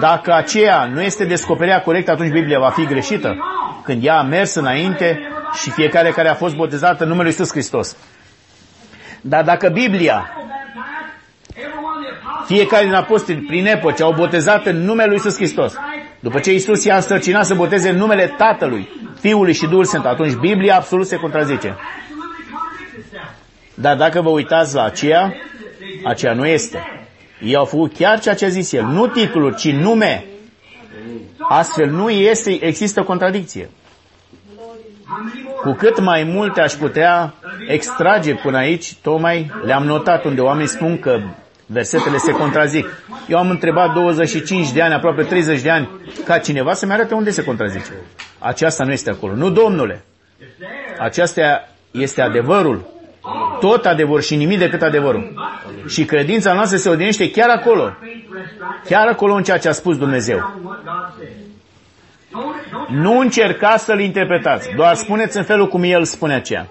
Dacă 0.00 0.34
aceea 0.34 0.84
nu 0.84 1.02
este 1.02 1.24
descoperirea 1.24 1.80
corectă, 1.80 2.10
atunci 2.10 2.32
Biblia 2.32 2.58
va 2.58 2.70
fi 2.70 2.86
greșită. 2.86 3.36
Când 3.84 4.04
ea 4.04 4.18
a 4.18 4.22
mers 4.22 4.54
înainte 4.54 5.20
și 5.62 5.70
fiecare 5.70 6.10
care 6.10 6.28
a 6.28 6.34
fost 6.34 6.54
botezat 6.54 7.00
în 7.00 7.08
numele 7.08 7.22
Lui 7.22 7.30
Iisus 7.38 7.50
Hristos. 7.50 7.96
Dar 9.20 9.44
dacă 9.44 9.68
Biblia 9.68 10.30
fiecare 12.46 12.84
din 12.84 12.94
apostoli, 12.94 13.38
prin 13.38 13.66
epoce, 13.66 14.02
au 14.02 14.12
botezat 14.12 14.66
în 14.66 14.84
numele 14.84 15.06
Lui 15.06 15.14
Iisus 15.14 15.36
Hristos. 15.36 15.74
După 16.20 16.38
ce 16.38 16.52
Iisus 16.52 16.84
i-a 16.84 16.94
însărcinat 16.94 17.46
să 17.46 17.54
boteze 17.54 17.88
în 17.88 17.96
numele 17.96 18.34
Tatălui, 18.36 18.88
Fiului 19.20 19.52
și 19.54 19.66
Duhul 19.66 19.84
Sfânt, 19.84 20.04
atunci 20.04 20.32
Biblia 20.34 20.76
absolut 20.76 21.06
se 21.06 21.16
contrazice. 21.16 21.76
Dar 23.74 23.96
dacă 23.96 24.20
vă 24.20 24.28
uitați 24.28 24.74
la 24.74 24.84
aceea, 24.84 25.34
aceea 26.04 26.32
nu 26.32 26.46
este. 26.46 27.08
Ei 27.40 27.54
au 27.56 27.64
făcut 27.64 27.94
chiar 27.94 28.20
ceea 28.20 28.34
ce 28.34 28.44
a 28.44 28.48
zis 28.48 28.72
el. 28.72 28.84
Nu 28.84 29.06
titlul, 29.06 29.54
ci 29.54 29.72
nume. 29.72 30.24
Astfel 31.48 31.90
nu 31.90 32.10
este, 32.10 32.64
există 32.64 33.02
contradicție. 33.02 33.70
Cu 35.62 35.72
cât 35.72 36.00
mai 36.00 36.22
multe 36.22 36.60
aș 36.60 36.72
putea 36.72 37.34
extrage 37.68 38.34
până 38.34 38.56
aici, 38.56 38.94
tocmai 38.94 39.50
le-am 39.64 39.84
notat 39.84 40.24
unde 40.24 40.40
oamenii 40.40 40.68
spun 40.68 40.98
că 40.98 41.20
versetele 41.66 42.16
se 42.16 42.32
contrazic. 42.32 42.86
Eu 43.28 43.38
am 43.38 43.50
întrebat 43.50 43.92
25 43.92 44.72
de 44.72 44.82
ani, 44.82 44.94
aproape 44.94 45.22
30 45.22 45.60
de 45.60 45.70
ani, 45.70 45.88
ca 46.24 46.38
cineva 46.38 46.72
să-mi 46.72 46.92
arate 46.92 47.14
unde 47.14 47.30
se 47.30 47.44
contrazice. 47.44 47.92
Aceasta 48.38 48.84
nu 48.84 48.92
este 48.92 49.10
acolo. 49.10 49.34
Nu, 49.34 49.50
domnule. 49.50 50.04
Aceasta 50.98 51.68
este 51.90 52.22
adevărul. 52.22 52.92
Tot 53.60 53.86
adevăr 53.86 54.22
și 54.22 54.36
nimic 54.36 54.58
decât 54.58 54.82
adevărul. 54.82 55.32
Și 55.88 56.04
credința 56.04 56.52
noastră 56.52 56.76
se 56.76 56.88
odinește 56.88 57.30
chiar 57.30 57.48
acolo. 57.48 57.92
Chiar 58.84 59.06
acolo 59.06 59.34
în 59.34 59.42
ceea 59.42 59.58
ce 59.58 59.68
a 59.68 59.72
spus 59.72 59.98
Dumnezeu. 59.98 60.62
Nu 62.88 63.18
încercați 63.18 63.84
să-l 63.84 64.00
interpretați, 64.00 64.68
doar 64.76 64.94
spuneți 64.94 65.36
în 65.36 65.44
felul 65.44 65.68
cum 65.68 65.82
el 65.82 66.04
spune 66.04 66.34
aceea. 66.34 66.66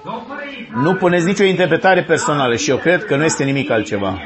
Nu 0.73 0.93
puneți 0.95 1.25
nicio 1.25 1.43
interpretare 1.43 2.03
personală 2.03 2.55
și 2.55 2.69
eu 2.69 2.77
cred 2.77 3.05
că 3.05 3.15
nu 3.15 3.23
este 3.23 3.43
nimic 3.43 3.69
altceva. 3.71 4.19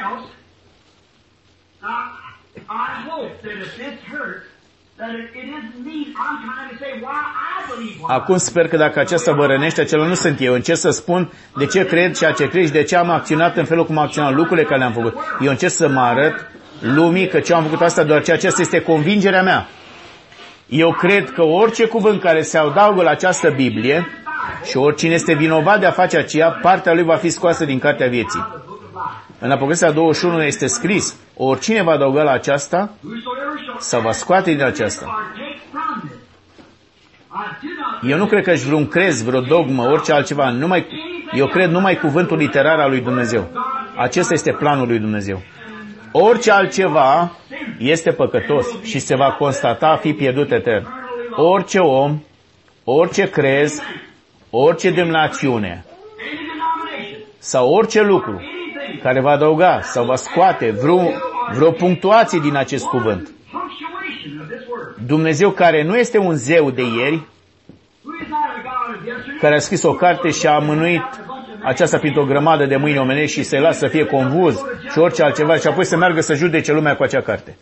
Acum 8.07 8.37
sper 8.37 8.67
că 8.67 8.77
dacă 8.77 8.99
aceasta 8.99 9.31
vă 9.33 9.45
rănește, 9.45 9.81
acela 9.81 10.05
nu 10.05 10.13
sunt 10.13 10.41
eu. 10.41 10.53
Încerc 10.53 10.77
să 10.77 10.89
spun 10.89 11.31
de 11.57 11.65
ce 11.65 11.85
cred 11.85 12.15
ceea 12.17 12.31
ce 12.31 12.47
cred 12.49 12.65
și 12.65 12.71
de 12.71 12.83
ce 12.83 12.95
am 12.95 13.09
acționat 13.09 13.57
în 13.57 13.65
felul 13.65 13.85
cum 13.85 13.97
am 13.97 14.03
acționat 14.03 14.33
lucrurile 14.33 14.65
care 14.65 14.79
le-am 14.79 14.91
făcut. 14.91 15.15
Eu 15.41 15.49
încerc 15.49 15.71
să 15.71 15.87
mă 15.87 15.99
arăt 15.99 16.51
lumii 16.79 17.27
că 17.27 17.39
ce 17.39 17.53
am 17.53 17.63
făcut 17.63 17.81
asta 17.81 18.03
doar 18.03 18.23
ceea 18.23 18.37
ce 18.37 18.47
asta 18.47 18.61
este 18.61 18.81
convingerea 18.81 19.43
mea. 19.43 19.67
Eu 20.67 20.91
cred 20.93 21.31
că 21.31 21.43
orice 21.43 21.85
cuvânt 21.87 22.21
care 22.21 22.41
se 22.41 22.57
adaugă 22.57 23.03
la 23.03 23.09
această 23.09 23.49
Biblie 23.49 24.07
și 24.63 24.77
oricine 24.77 25.13
este 25.13 25.33
vinovat 25.33 25.79
de 25.79 25.85
a 25.85 25.91
face 25.91 26.17
aceea, 26.17 26.49
partea 26.49 26.93
lui 26.93 27.03
va 27.03 27.15
fi 27.15 27.29
scoasă 27.29 27.65
din 27.65 27.79
cartea 27.79 28.07
vieții. 28.07 28.45
În 29.39 29.51
Apocalipsa 29.51 29.91
21 29.91 30.43
este 30.43 30.67
scris, 30.67 31.15
oricine 31.35 31.83
va 31.83 31.91
adăuga 31.91 32.23
la 32.23 32.31
aceasta, 32.31 32.89
să 33.79 33.99
va 33.99 34.11
scoate 34.11 34.51
din 34.51 34.63
aceasta. 34.63 35.31
Eu 38.01 38.17
nu 38.17 38.25
cred 38.25 38.43
că 38.43 38.51
ești 38.51 38.65
vreun 38.65 38.87
crez, 38.87 39.23
vreo 39.23 39.41
dogmă, 39.41 39.83
orice 39.83 40.13
altceva. 40.13 40.49
Numai, 40.49 40.85
eu 41.33 41.47
cred 41.47 41.69
numai 41.69 41.97
cuvântul 41.97 42.37
literar 42.37 42.79
al 42.79 42.89
lui 42.89 43.01
Dumnezeu. 43.01 43.47
Acesta 43.95 44.33
este 44.33 44.51
planul 44.51 44.87
lui 44.87 44.99
Dumnezeu. 44.99 45.41
Orice 46.11 46.51
altceva 46.51 47.31
este 47.77 48.11
păcătos 48.11 48.81
și 48.83 48.99
se 48.99 49.15
va 49.15 49.31
constata 49.31 49.87
a 49.87 49.95
fi 49.95 50.13
pierdut 50.13 50.51
etern. 50.51 50.87
Orice 51.35 51.79
om, 51.79 52.21
orice 52.83 53.29
crez, 53.29 53.81
orice 54.49 54.91
demnațiune 54.91 55.85
sau 57.39 57.73
orice 57.73 58.01
lucru 58.01 58.41
care 59.01 59.21
va 59.21 59.31
adăuga 59.31 59.79
sau 59.81 60.05
va 60.05 60.15
scoate 60.15 60.71
vreo, 60.71 61.11
vreo 61.53 61.71
punctuație 61.71 62.39
din 62.39 62.55
acest 62.55 62.85
cuvânt. 62.85 63.31
Dumnezeu 65.05 65.51
care 65.51 65.83
nu 65.83 65.97
este 65.97 66.17
un 66.17 66.35
zeu 66.35 66.71
de 66.71 66.81
ieri, 66.81 67.21
care 69.39 69.55
a 69.55 69.59
scris 69.59 69.83
o 69.83 69.93
carte 69.93 70.29
și 70.29 70.47
a 70.47 70.51
amânuit 70.51 71.03
aceasta 71.63 71.97
printr-o 71.97 72.25
grămadă 72.25 72.65
de 72.65 72.75
mâini 72.75 72.97
omenești 72.97 73.37
și 73.37 73.43
să-i 73.43 73.59
lasă 73.59 73.77
să 73.79 73.87
fie 73.87 74.05
convuz 74.05 74.61
și 74.91 74.99
orice 74.99 75.23
altceva 75.23 75.55
și 75.55 75.67
apoi 75.67 75.85
să 75.85 75.97
meargă 75.97 76.21
să 76.21 76.33
judece 76.33 76.71
lumea 76.71 76.95
cu 76.95 77.03
acea 77.03 77.21
carte. 77.21 77.57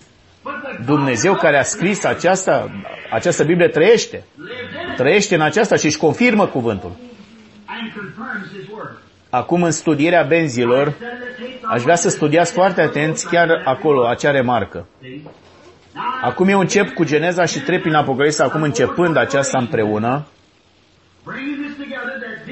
Dumnezeu 0.86 1.36
care 1.36 1.58
a 1.58 1.64
scris 1.64 2.04
aceasta, 2.04 2.70
această 3.12 3.44
Biblie 3.44 3.68
trăiește. 3.68 4.24
Trăiește 4.96 5.36
în 5.36 5.42
aceasta 5.42 5.76
și 5.76 5.86
își 5.86 5.98
confirmă 5.98 6.48
cuvântul. 6.48 6.92
Acum 9.30 9.64
în 9.64 9.72
studierea 9.72 10.24
benzilor, 10.24 10.94
aș 11.62 11.82
vrea 11.82 11.96
să 11.96 12.10
studiați 12.10 12.54
foarte 12.54 12.82
atenți 12.82 13.28
chiar 13.28 13.62
acolo, 13.66 14.08
acea 14.08 14.32
remarcă. 14.32 14.86
Acum 16.22 16.48
eu 16.48 16.60
încep 16.60 16.94
cu 16.94 17.04
Geneza 17.04 17.46
și 17.46 17.60
trec 17.60 17.82
prin 17.82 17.94
Apocalipsa, 17.94 18.44
acum 18.44 18.62
începând 18.62 19.18
aceasta 19.18 19.58
împreună, 19.58 20.26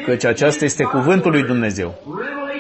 căci 0.06 0.26
aceasta 0.26 0.66
este 0.66 0.84
cuvântul 0.84 1.32
lui 1.32 1.44
Dumnezeu. 1.44 1.96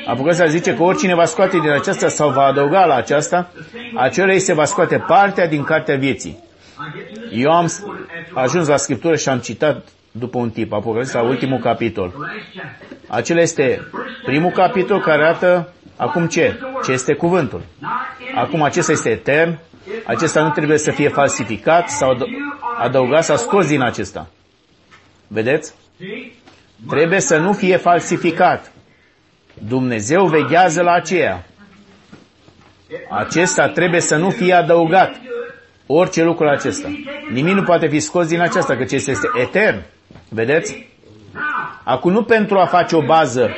Apocalipsa 0.06 0.46
zice 0.46 0.76
că 0.76 0.84
oricine 0.84 1.16
va 1.16 1.26
scoate 1.26 1.58
din 1.58 1.70
aceasta 1.70 2.08
sau 2.08 2.30
va 2.30 2.44
adăuga 2.44 2.86
la 2.86 2.96
aceasta, 2.96 3.52
acela 3.96 4.32
ei 4.32 4.40
se 4.40 4.54
va 4.54 4.66
scoate 4.66 5.04
partea 5.08 5.48
din 5.48 5.64
cartea 5.64 5.96
vieții. 5.96 6.38
Eu 7.32 7.52
am 7.52 7.70
ajuns 8.34 8.68
la 8.68 8.78
Scriptură 8.78 9.16
și 9.16 9.30
am 9.30 9.40
citat 9.40 9.88
după 10.12 10.38
un 10.38 10.50
tip, 10.50 10.74
Apocalipsa, 10.74 11.22
ultimul 11.22 11.60
capitol. 11.60 12.14
Acela 13.08 13.42
este 13.42 13.88
primul 14.26 14.52
capitol 14.52 15.00
care 15.02 15.24
arată 15.24 15.74
acum 15.96 16.28
ce? 16.28 16.60
Ce 16.84 16.92
este 16.92 17.14
cuvântul. 17.14 17.62
Acum 18.36 18.62
acesta 18.62 18.92
este 18.92 19.10
etern, 19.10 19.60
acesta 20.06 20.44
nu 20.44 20.50
trebuie 20.50 20.78
să 20.78 20.92
fie 20.92 21.10
falsificat 21.10 21.90
sau 21.90 22.18
adăugat 22.80 23.24
sau 23.24 23.38
scos 23.38 23.68
din 23.68 23.82
acesta. 23.82 24.28
Vedeți? 25.28 25.74
Trebuie 26.90 27.20
să 27.20 27.38
nu 27.38 27.54
fie 27.54 27.78
falsificat. 27.78 28.72
Dumnezeu 29.68 30.26
veghează 30.26 30.82
la 30.82 30.92
aceea. 30.92 31.46
Acesta 33.10 33.68
trebuie 33.68 34.02
să 34.02 34.16
nu 34.16 34.30
fie 34.30 34.54
adăugat. 34.54 35.16
Orice 35.86 36.24
lucru 36.24 36.48
acesta. 36.48 36.88
Nimic 37.32 37.54
nu 37.54 37.64
poate 37.64 37.88
fi 37.88 38.00
scos 38.00 38.28
din 38.28 38.40
aceasta, 38.42 38.76
căci 38.76 38.92
este, 38.92 39.12
este 39.12 39.28
etern. 39.42 39.82
Vedeți? 40.30 40.88
Acum 41.84 42.12
nu 42.12 42.24
pentru 42.24 42.60
a 42.60 42.66
face 42.66 42.96
o 42.96 43.02
bază 43.02 43.50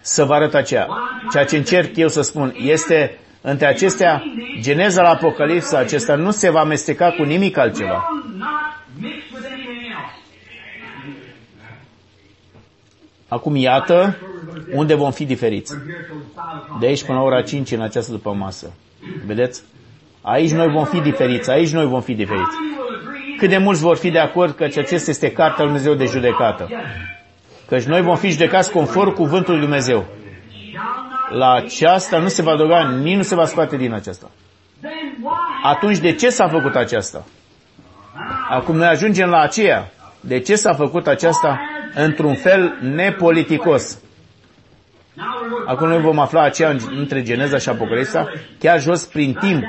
să 0.00 0.24
vă 0.24 0.34
arăt 0.34 0.54
aceea. 0.54 0.88
Ceea 1.30 1.44
ce 1.44 1.56
încerc 1.56 1.96
eu 1.96 2.08
să 2.08 2.22
spun 2.22 2.54
este 2.58 3.18
între 3.48 3.66
acestea, 3.66 4.22
Geneza 4.60 5.02
la 5.02 5.08
Apocalipsa 5.08 5.78
acesta 5.78 6.14
nu 6.14 6.30
se 6.30 6.50
va 6.50 6.60
amesteca 6.60 7.10
cu 7.10 7.22
nimic 7.22 7.56
altceva. 7.56 8.08
Acum 13.28 13.56
iată 13.56 14.16
unde 14.72 14.94
vom 14.94 15.10
fi 15.10 15.24
diferiți. 15.24 15.74
De 16.80 16.86
aici 16.86 17.04
până 17.04 17.18
la 17.18 17.24
ora 17.24 17.42
5 17.42 17.72
în 17.72 17.80
această 17.80 18.12
după 18.12 18.32
masă. 18.32 18.72
Vedeți? 19.26 19.62
Aici 20.20 20.52
noi 20.52 20.68
vom 20.68 20.84
fi 20.84 21.00
diferiți, 21.00 21.50
aici 21.50 21.72
noi 21.72 21.86
vom 21.86 22.00
fi 22.00 22.14
diferiți. 22.14 22.56
Cât 23.38 23.48
de 23.48 23.58
mulți 23.58 23.80
vor 23.80 23.96
fi 23.96 24.10
de 24.10 24.18
acord 24.18 24.54
că 24.54 24.64
acesta 24.64 25.10
este 25.10 25.32
cartea 25.32 25.64
lui 25.64 25.72
Dumnezeu 25.72 25.94
de 25.94 26.04
judecată. 26.04 26.68
Căci 27.66 27.84
noi 27.84 28.02
vom 28.02 28.16
fi 28.16 28.30
judecați 28.30 28.72
conform 28.72 29.12
cuvântului 29.14 29.58
lui 29.58 29.66
Dumnezeu. 29.66 30.06
La 31.30 31.52
aceasta 31.52 32.18
nu 32.18 32.28
se 32.28 32.42
va 32.42 32.50
adăuga, 32.50 32.88
nici 33.02 33.16
nu 33.16 33.22
se 33.22 33.34
va 33.34 33.44
scoate 33.46 33.76
din 33.76 33.92
aceasta. 33.92 34.30
Atunci 35.62 35.98
de 35.98 36.12
ce 36.12 36.28
s-a 36.30 36.48
făcut 36.48 36.74
aceasta? 36.74 37.24
Acum 38.48 38.76
noi 38.76 38.86
ajungem 38.86 39.28
la 39.28 39.40
aceea. 39.40 39.90
De 40.20 40.38
ce 40.40 40.54
s-a 40.56 40.72
făcut 40.74 41.06
aceasta 41.06 41.60
într-un 41.94 42.34
fel 42.34 42.78
nepoliticos. 42.80 43.98
Acum 45.66 45.88
noi 45.88 46.00
vom 46.00 46.18
afla 46.18 46.42
aceea 46.42 46.76
între 46.96 47.22
Geneza 47.22 47.58
și 47.58 47.68
Apocalipsa, 47.68 48.26
chiar 48.58 48.80
jos 48.80 49.04
prin 49.04 49.34
timp 49.34 49.62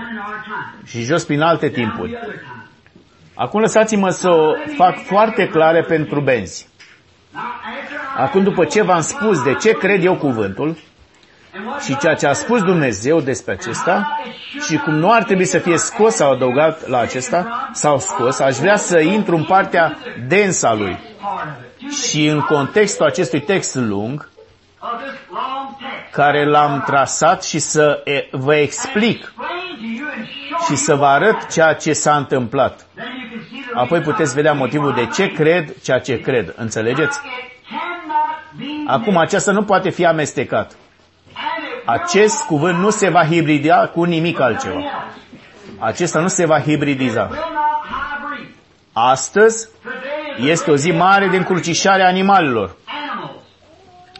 și 0.85 1.01
jos 1.03 1.23
prin 1.23 1.41
alte 1.41 1.69
timpuri. 1.69 2.17
Acum 3.33 3.59
lăsați-mă 3.59 4.09
să 4.09 4.29
o 4.29 4.53
fac 4.75 4.97
foarte 4.97 5.47
clare 5.47 5.81
pentru 5.81 6.21
benzi. 6.21 6.67
Acum 8.17 8.43
după 8.43 8.65
ce 8.65 8.81
v-am 8.83 9.01
spus 9.01 9.43
de 9.43 9.53
ce 9.53 9.71
cred 9.71 10.03
eu 10.03 10.15
cuvântul 10.15 10.77
și 11.85 11.97
ceea 11.97 12.13
ce 12.13 12.27
a 12.27 12.33
spus 12.33 12.61
Dumnezeu 12.63 13.19
despre 13.21 13.51
acesta 13.51 14.19
și 14.67 14.77
cum 14.77 14.93
nu 14.95 15.11
ar 15.11 15.23
trebui 15.23 15.45
să 15.45 15.57
fie 15.59 15.77
scos 15.77 16.13
sau 16.15 16.31
adăugat 16.31 16.87
la 16.87 16.99
acesta 16.99 17.69
sau 17.73 17.99
scos, 17.99 18.39
aș 18.39 18.57
vrea 18.57 18.75
să 18.75 18.99
intru 18.99 19.35
în 19.35 19.43
partea 19.43 19.97
densă 20.27 20.67
a 20.67 20.73
lui. 20.73 20.99
Și 22.07 22.25
în 22.25 22.39
contextul 22.39 23.05
acestui 23.05 23.41
text 23.41 23.75
lung, 23.75 24.29
care 26.11 26.45
l-am 26.45 26.83
trasat 26.85 27.43
și 27.43 27.59
să 27.59 28.03
vă 28.31 28.55
explic 28.55 29.33
și 30.67 30.75
să 30.75 30.95
vă 30.95 31.05
arăt 31.05 31.47
ceea 31.51 31.73
ce 31.73 31.93
s-a 31.93 32.15
întâmplat. 32.15 32.85
Apoi 33.73 33.99
puteți 34.01 34.33
vedea 34.33 34.53
motivul 34.53 34.93
de 34.93 35.05
ce 35.05 35.27
cred 35.31 35.73
ceea 35.83 35.99
ce 35.99 36.19
cred. 36.21 36.53
Înțelegeți? 36.57 37.19
Acum, 38.87 39.17
aceasta 39.17 39.51
nu 39.51 39.63
poate 39.63 39.89
fi 39.89 40.05
amestecat. 40.05 40.75
Acest 41.87 42.43
cuvânt 42.43 42.77
nu 42.79 42.89
se 42.89 43.09
va 43.09 43.25
hibrida 43.25 43.87
cu 43.87 44.03
nimic 44.03 44.39
altceva. 44.39 44.79
Acesta 45.79 46.19
nu 46.19 46.27
se 46.27 46.45
va 46.45 46.59
hibridiza. 46.59 47.29
Astăzi 48.93 49.69
este 50.39 50.71
o 50.71 50.75
zi 50.75 50.91
mare 50.91 51.27
de 51.27 51.37
încrucișare 51.37 52.03
a 52.03 52.07
animalelor, 52.07 52.75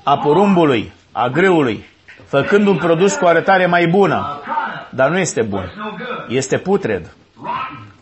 a 0.04 0.18
porumbului, 0.18 0.92
a 1.12 1.28
grâului, 1.28 1.86
făcând 2.26 2.68
un 2.68 2.78
produs 2.78 3.16
cu 3.16 3.26
arătare 3.26 3.66
mai 3.66 3.88
bună, 3.88 4.42
dar 4.90 5.10
nu 5.10 5.18
este 5.18 5.42
bun. 5.42 5.72
Este 6.28 6.58
putred. 6.58 7.16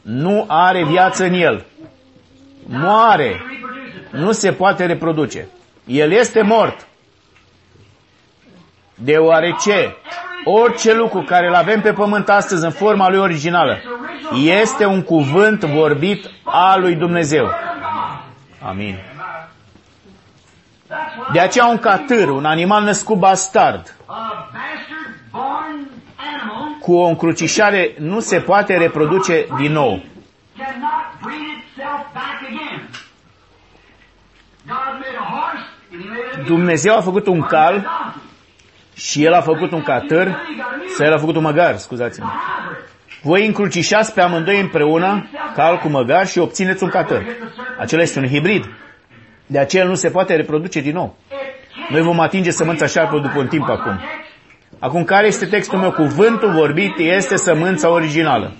Nu 0.01 0.45
are 0.47 0.83
viață 0.83 1.23
în 1.23 1.33
el. 1.33 1.65
Moare. 2.65 3.41
Nu 4.11 4.31
se 4.31 4.51
poate 4.51 4.85
reproduce. 4.85 5.47
El 5.85 6.11
este 6.11 6.41
mort. 6.41 6.87
Deoarece 8.95 9.95
orice 10.43 10.93
lucru 10.93 11.21
care 11.21 11.47
îl 11.47 11.53
avem 11.53 11.81
pe 11.81 11.93
pământ 11.93 12.29
astăzi 12.29 12.65
în 12.65 12.71
forma 12.71 13.09
lui 13.09 13.19
originală 13.19 13.77
este 14.43 14.85
un 14.85 15.03
cuvânt 15.03 15.63
vorbit 15.63 16.29
al 16.43 16.81
lui 16.81 16.95
Dumnezeu. 16.95 17.49
Amin. 18.61 18.95
De 21.31 21.39
aceea 21.39 21.65
un 21.65 21.77
catâr, 21.77 22.29
un 22.29 22.45
animal 22.45 22.83
născut 22.83 23.17
bastard, 23.17 23.95
cu 26.81 26.93
o 26.93 27.07
încrucișare 27.07 27.95
nu 27.99 28.19
se 28.19 28.39
poate 28.39 28.77
reproduce 28.77 29.45
din 29.57 29.71
nou. 29.71 30.03
Dumnezeu 36.45 36.97
a 36.97 37.01
făcut 37.01 37.27
un 37.27 37.41
cal 37.41 37.87
și 38.95 39.23
El 39.23 39.33
a 39.33 39.41
făcut 39.41 39.71
un 39.71 39.81
catâr 39.81 40.41
sau 40.97 41.05
El 41.05 41.13
a 41.13 41.17
făcut 41.17 41.35
un 41.35 41.41
măgar, 41.41 41.77
scuzați-mă. 41.77 42.27
Voi 43.21 43.45
încrucișați 43.45 44.13
pe 44.13 44.21
amândoi 44.21 44.59
împreună, 44.59 45.29
cal 45.55 45.77
cu 45.77 45.87
măgar 45.87 46.27
și 46.27 46.39
obțineți 46.39 46.83
un 46.83 46.89
catâr. 46.89 47.25
Acela 47.79 48.01
este 48.01 48.19
un 48.19 48.27
hibrid. 48.27 48.65
De 49.47 49.59
aceea 49.59 49.85
nu 49.85 49.95
se 49.95 50.09
poate 50.09 50.35
reproduce 50.35 50.79
din 50.81 50.93
nou. 50.93 51.17
Noi 51.89 52.01
vom 52.01 52.19
atinge 52.19 52.51
sămânța 52.51 52.85
șarpă 52.85 53.19
după 53.19 53.39
un 53.39 53.47
timp 53.47 53.69
acum. 53.69 53.99
Acum, 54.79 55.03
care 55.03 55.27
este 55.27 55.45
textul 55.45 55.79
meu? 55.79 55.91
Cuvântul 55.91 56.51
vorbit 56.51 56.97
este 56.97 57.35
sămânța 57.35 57.89
originală. 57.89 58.53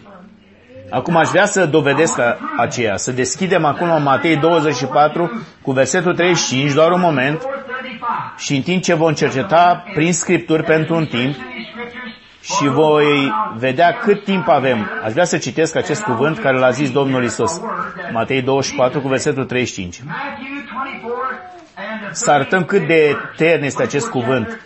Acum 0.89 1.15
aș 1.15 1.29
vrea 1.29 1.45
să 1.45 1.65
dovedesc 1.65 2.19
aceea, 2.57 2.97
să 2.97 3.11
deschidem 3.11 3.65
acum 3.65 3.87
la 3.87 3.97
Matei 3.97 4.37
24 4.37 5.45
cu 5.61 5.71
versetul 5.71 6.15
35, 6.15 6.73
doar 6.73 6.91
un 6.91 6.99
moment, 6.99 7.47
și 8.37 8.55
în 8.55 8.61
timp 8.61 8.83
ce 8.83 8.93
vom 8.93 9.13
cerceta 9.13 9.83
prin 9.93 10.13
Scripturi 10.13 10.63
pentru 10.63 10.95
un 10.95 11.05
timp 11.05 11.35
și 12.41 12.67
voi 12.67 13.31
vedea 13.57 13.93
cât 13.93 14.23
timp 14.23 14.47
avem. 14.47 14.89
Aș 15.03 15.11
vrea 15.11 15.25
să 15.25 15.37
citesc 15.37 15.75
acest 15.75 16.03
cuvânt 16.03 16.39
care 16.39 16.57
l-a 16.57 16.69
zis 16.69 16.91
Domnul 16.91 17.23
Isus. 17.23 17.61
Matei 18.11 18.41
24 18.41 19.01
cu 19.01 19.07
versetul 19.07 19.45
35. 19.45 20.01
Să 22.11 22.31
arătăm 22.31 22.65
cât 22.65 22.87
de 22.87 23.17
etern 23.33 23.63
este 23.63 23.83
acest 23.83 24.09
cuvânt 24.09 24.59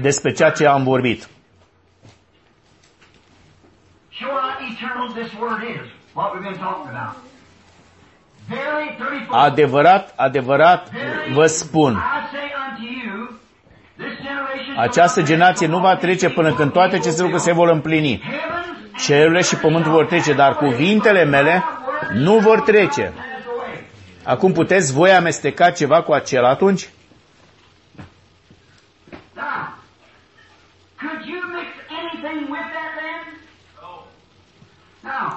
despre 0.00 0.32
ceea 0.32 0.50
ce 0.50 0.66
am 0.66 0.82
vorbit. 0.82 1.28
Adevărat, 9.30 10.12
adevărat 10.16 10.90
vă 11.32 11.46
spun, 11.46 12.02
această 14.76 15.22
generație 15.22 15.66
nu 15.66 15.78
va 15.78 15.96
trece 15.96 16.28
până 16.28 16.54
când 16.54 16.72
toate 16.72 16.96
aceste 16.96 17.22
lucruri 17.22 17.42
se 17.42 17.52
vor 17.52 17.68
împlini. 17.68 18.22
Cerurile 19.04 19.40
și 19.42 19.56
pământul 19.56 19.90
vor 19.92 20.06
trece, 20.06 20.32
dar 20.32 20.56
cuvintele 20.56 21.24
mele 21.24 21.64
nu 22.12 22.38
vor 22.38 22.60
trece. 22.60 23.12
Acum 24.24 24.52
puteți 24.52 24.92
voi 24.92 25.10
amesteca 25.10 25.70
ceva 25.70 26.02
cu 26.02 26.12
acela 26.12 26.48
atunci? 26.48 26.88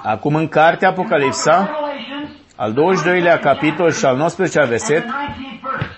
Acum 0.02 0.34
în 0.34 0.48
cartea 0.48 0.88
Apocalipsa, 0.88 1.85
al 2.56 2.72
22-lea 2.74 3.40
capitol 3.40 3.92
și 3.92 4.04
al 4.04 4.30
19-lea 4.30 4.68
verset, 4.68 5.04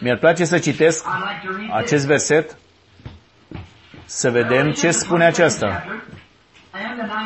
mi-ar 0.01 0.17
place 0.19 0.45
să 0.45 0.59
citesc 0.59 1.07
acest 1.73 2.07
verset, 2.07 2.57
să 4.05 4.31
vedem 4.31 4.73
ce 4.73 4.91
spune 4.91 5.25
aceasta. 5.25 5.85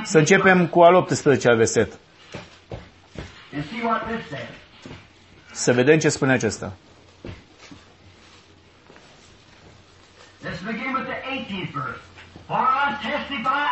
Să 0.05 0.19
începem 0.19 0.67
cu 0.67 0.81
al 0.83 1.07
18-lea 1.07 1.57
verset. 1.57 1.93
Să 5.53 5.73
vedem 5.73 5.99
ce 5.99 6.09
spune 6.09 6.33
acesta. 6.33 6.73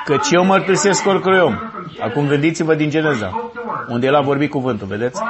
Căci 0.05 0.31
eu 0.31 0.45
mărturisesc 0.45 1.07
oricărui 1.07 1.39
om. 1.39 1.59
Acum 2.01 2.27
gândiți-vă 2.27 2.75
din 2.75 2.91
Geneza, 2.91 3.53
unde 3.89 4.07
el 4.07 4.15
a 4.15 4.21
vorbit 4.21 4.51
cuvântul, 4.51 4.87
vedeți? 4.87 5.23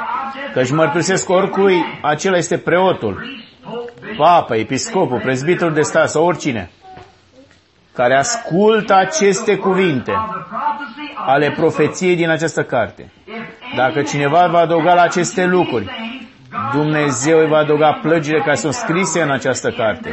Căci 0.53 0.71
mărturisesc 0.71 1.29
oricui, 1.29 1.99
acela 2.01 2.37
este 2.37 2.57
preotul, 2.57 3.23
papa, 4.17 4.55
episcopul, 4.55 5.19
prezbitorul 5.19 5.73
de 5.73 5.81
stat 5.81 6.09
sau 6.09 6.25
oricine, 6.25 6.71
care 7.93 8.15
ascultă 8.15 8.95
aceste 8.95 9.55
cuvinte 9.57 10.13
ale 11.15 11.51
profeției 11.51 12.15
din 12.15 12.29
această 12.29 12.63
carte. 12.63 13.11
Dacă 13.75 14.01
cineva 14.01 14.47
va 14.47 14.59
adăuga 14.59 14.93
la 14.93 15.01
aceste 15.01 15.45
lucruri, 15.45 15.89
Dumnezeu 16.73 17.39
îi 17.39 17.47
va 17.47 17.57
adăuga 17.57 17.99
plăgile 18.01 18.39
care 18.39 18.55
sunt 18.55 18.73
scrise 18.73 19.21
în 19.21 19.31
această 19.31 19.71
carte. 19.71 20.09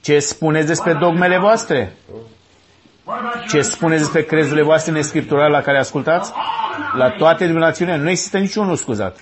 Ce 0.00 0.18
spuneți 0.18 0.66
despre 0.66 0.92
dogmele 0.94 1.38
voastre? 1.38 1.92
Ce 3.48 3.60
spuneți 3.62 4.00
despre 4.02 4.22
crezurile 4.22 4.62
voastre 4.62 4.92
nescripturale 4.92 5.48
la 5.48 5.60
care 5.60 5.78
ascultați? 5.78 6.32
La 6.96 7.10
toate 7.10 7.44
denominațiunile 7.44 7.96
nu 7.96 8.08
există 8.08 8.38
niciunul 8.38 8.76
scuzat. 8.76 9.20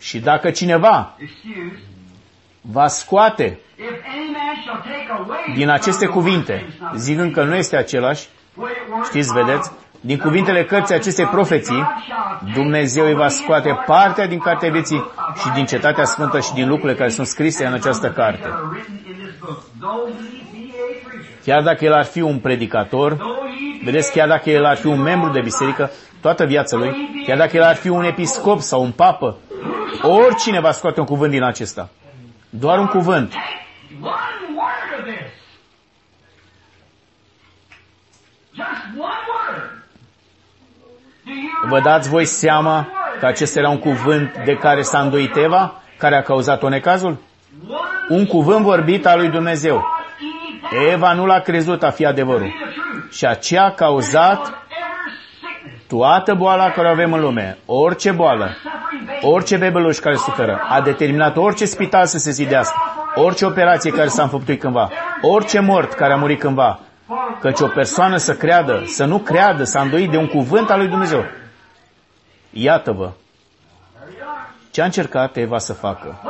Și 0.00 0.18
dacă 0.20 0.50
cineva 0.50 1.16
va 2.60 2.86
scoate 2.88 3.58
din 5.54 5.68
aceste 5.68 6.06
cuvinte, 6.06 6.66
zicând 6.96 7.32
că 7.32 7.42
nu 7.44 7.54
este 7.54 7.76
același, 7.76 8.28
știți, 9.04 9.32
vedeți, 9.32 9.70
din 10.06 10.18
cuvintele 10.18 10.64
cărții 10.64 10.94
acestei 10.94 11.26
profeții, 11.26 11.86
Dumnezeu 12.54 13.06
îi 13.06 13.14
va 13.14 13.28
scoate 13.28 13.78
partea 13.86 14.26
din 14.26 14.38
cartea 14.38 14.70
vieții 14.70 15.04
și 15.40 15.50
din 15.54 15.64
cetatea 15.64 16.04
sfântă 16.04 16.40
și 16.40 16.52
din 16.52 16.68
lucrurile 16.68 16.98
care 16.98 17.10
sunt 17.10 17.26
scrise 17.26 17.66
în 17.66 17.72
această 17.72 18.10
carte. 18.10 18.48
Chiar 21.44 21.62
dacă 21.62 21.84
el 21.84 21.92
ar 21.92 22.04
fi 22.04 22.20
un 22.20 22.38
predicator, 22.38 23.16
vedeți, 23.84 24.12
chiar 24.12 24.28
dacă 24.28 24.50
el 24.50 24.64
ar 24.64 24.76
fi 24.76 24.86
un 24.86 25.00
membru 25.00 25.30
de 25.30 25.40
biserică, 25.40 25.90
toată 26.20 26.44
viața 26.44 26.76
lui, 26.76 27.22
chiar 27.26 27.36
dacă 27.36 27.56
el 27.56 27.62
ar 27.62 27.74
fi 27.74 27.88
un 27.88 28.04
episcop 28.04 28.60
sau 28.60 28.82
un 28.82 28.90
papă, 28.90 29.36
oricine 30.02 30.60
va 30.60 30.72
scoate 30.72 31.00
un 31.00 31.06
cuvânt 31.06 31.30
din 31.30 31.42
acesta. 31.42 31.88
Doar 32.50 32.78
un 32.78 32.86
cuvânt. 32.86 33.32
Vă 41.68 41.80
dați 41.80 42.08
voi 42.08 42.24
seama 42.24 42.88
că 43.18 43.26
acesta 43.26 43.58
era 43.58 43.70
un 43.70 43.78
cuvânt 43.78 44.36
de 44.44 44.52
care 44.54 44.82
s-a 44.82 45.00
îndoit 45.00 45.36
Eva, 45.36 45.82
care 45.98 46.16
a 46.16 46.22
cauzat-o 46.22 46.68
necazul? 46.68 47.16
Un 48.08 48.26
cuvânt 48.26 48.64
vorbit 48.64 49.06
al 49.06 49.18
lui 49.18 49.28
Dumnezeu. 49.28 49.84
Eva 50.92 51.12
nu 51.12 51.26
l-a 51.26 51.38
crezut 51.40 51.82
a 51.82 51.90
fi 51.90 52.06
adevărul. 52.06 52.52
Și 53.10 53.26
aceea 53.26 53.64
a 53.64 53.70
cauzat 53.70 54.52
toată 55.88 56.34
boala 56.34 56.70
care 56.70 56.88
o 56.88 56.90
avem 56.90 57.12
în 57.12 57.20
lume, 57.20 57.58
orice 57.66 58.10
boală, 58.10 58.56
orice 59.22 59.56
bebeluș 59.56 59.98
care 59.98 60.16
suferă, 60.16 60.60
a 60.68 60.80
determinat 60.80 61.36
orice 61.36 61.64
spital 61.64 62.06
să 62.06 62.18
se 62.18 62.30
zidească, 62.30 62.76
orice 63.14 63.46
operație 63.46 63.90
care 63.90 64.08
s-a 64.08 64.22
înfăptuit 64.22 64.60
cândva, 64.60 64.90
orice 65.20 65.60
mort 65.60 65.92
care 65.92 66.12
a 66.12 66.16
murit 66.16 66.38
cândva, 66.38 66.80
căci 67.40 67.60
o 67.60 67.66
persoană 67.66 68.16
să 68.16 68.34
creadă, 68.34 68.82
să 68.86 69.04
nu 69.04 69.18
creadă, 69.18 69.64
să 69.64 69.78
îndoit 69.78 70.10
de 70.10 70.16
un 70.16 70.26
cuvânt 70.26 70.70
al 70.70 70.78
lui 70.78 70.88
Dumnezeu. 70.88 71.24
Iată-vă, 72.50 73.12
ce 74.70 74.80
a 74.80 74.84
încercat 74.84 75.36
Eva 75.36 75.58
să 75.58 75.72
facă? 75.72 76.20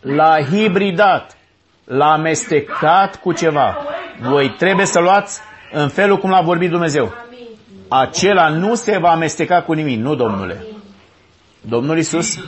L-a 0.00 0.38
hibridat, 0.50 1.36
l-a 1.84 2.12
amestecat 2.12 3.20
cu 3.20 3.32
ceva. 3.32 3.76
Voi 4.20 4.50
trebuie 4.50 4.86
să 4.86 5.00
luați 5.00 5.40
în 5.72 5.88
felul 5.88 6.18
cum 6.18 6.30
l-a 6.30 6.40
vorbit 6.40 6.70
Dumnezeu. 6.70 7.14
Acela 7.88 8.48
nu 8.48 8.74
se 8.74 8.98
va 8.98 9.10
amesteca 9.10 9.62
cu 9.62 9.72
nimic, 9.72 10.00
nu 10.00 10.14
Domnule. 10.14 10.64
Domnul 11.60 11.98
Isus 11.98 12.38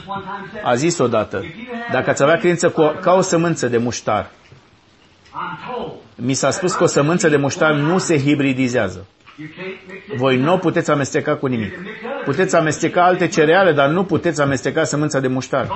a 0.63 0.75
zis 0.75 0.97
odată, 0.97 1.43
dacă 1.91 2.09
ați 2.09 2.23
avea 2.23 2.37
credință 2.37 2.69
cu, 2.69 2.95
ca 3.01 3.13
o 3.13 3.21
sămânță 3.21 3.67
de 3.67 3.77
muștar, 3.77 4.29
mi 6.15 6.33
s-a 6.33 6.51
spus 6.51 6.73
că 6.73 6.83
o 6.83 6.87
sămânță 6.87 7.29
de 7.29 7.37
muștar 7.37 7.73
nu 7.73 7.97
se 7.97 8.19
hibridizează. 8.19 9.05
Voi 10.15 10.37
nu 10.37 10.57
puteți 10.57 10.91
amesteca 10.91 11.35
cu 11.35 11.45
nimic. 11.45 11.73
Puteți 12.25 12.55
amesteca 12.55 13.03
alte 13.03 13.27
cereale, 13.27 13.71
dar 13.71 13.89
nu 13.89 14.03
puteți 14.03 14.41
amesteca 14.41 14.83
sămânța 14.83 15.19
de 15.19 15.27
muștar. 15.27 15.67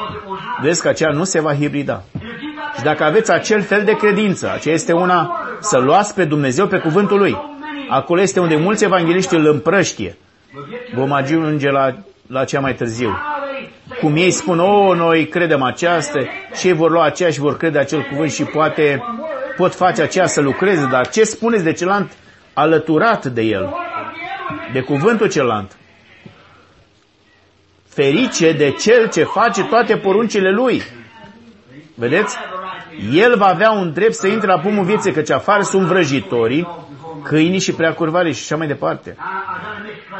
Vezi 0.61 0.81
că 0.81 0.87
aceea 0.87 1.09
nu 1.09 1.23
se 1.23 1.41
va 1.41 1.53
hibrida. 1.53 2.03
Și 2.77 2.83
dacă 2.83 3.03
aveți 3.03 3.31
acel 3.31 3.61
fel 3.61 3.83
de 3.83 3.91
credință, 3.91 4.51
aceea 4.53 4.73
este 4.73 4.93
una 4.93 5.45
să 5.59 5.77
luați 5.77 6.13
pe 6.13 6.25
Dumnezeu 6.25 6.67
pe 6.67 6.77
cuvântul 6.77 7.17
Lui. 7.17 7.37
Acolo 7.89 8.21
este 8.21 8.39
unde 8.39 8.55
mulți 8.55 8.83
evangeliști 8.83 9.35
îl 9.35 9.45
împrăștie. 9.45 10.17
Vom 10.95 11.11
ajunge 11.11 11.69
la, 11.69 11.95
la 12.27 12.43
cea 12.43 12.59
mai 12.59 12.75
târziu. 12.75 13.17
Cum 13.99 14.15
ei 14.15 14.31
spun, 14.31 14.59
o, 14.59 14.95
noi 14.95 15.27
credem 15.27 15.61
aceasta 15.61 16.19
și 16.53 16.67
ei 16.67 16.73
vor 16.73 16.91
lua 16.91 17.05
aceea 17.05 17.29
și 17.29 17.39
vor 17.39 17.57
crede 17.57 17.79
acel 17.79 18.01
cuvânt 18.01 18.31
și 18.31 18.43
poate 18.43 19.03
pot 19.61 19.73
face 19.75 20.01
aceea 20.01 20.27
să 20.27 20.41
lucreze, 20.41 20.87
dar 20.91 21.09
ce 21.09 21.23
spuneți 21.23 21.63
de 21.63 21.71
celălalt 21.71 22.11
alăturat 22.53 23.25
de 23.25 23.41
el, 23.41 23.73
de 24.73 24.81
cuvântul 24.81 25.29
celălalt? 25.29 25.71
Ferice 27.87 28.51
de 28.51 28.71
cel 28.71 29.09
ce 29.09 29.23
face 29.23 29.63
toate 29.63 29.97
poruncile 29.97 30.51
lui. 30.51 30.81
Vedeți? 31.95 32.35
El 33.13 33.37
va 33.37 33.45
avea 33.45 33.71
un 33.71 33.91
drept 33.93 34.13
să 34.13 34.27
intre 34.27 34.47
la 34.47 34.59
pomul 34.59 34.83
vieții, 34.85 35.11
căci 35.11 35.29
afară 35.29 35.61
sunt 35.61 35.85
vrăjitorii, 35.85 36.67
câinii 37.23 37.59
și 37.59 37.73
preacurvarii 37.73 38.33
și 38.33 38.41
așa 38.43 38.57
mai 38.57 38.67
departe. 38.67 39.15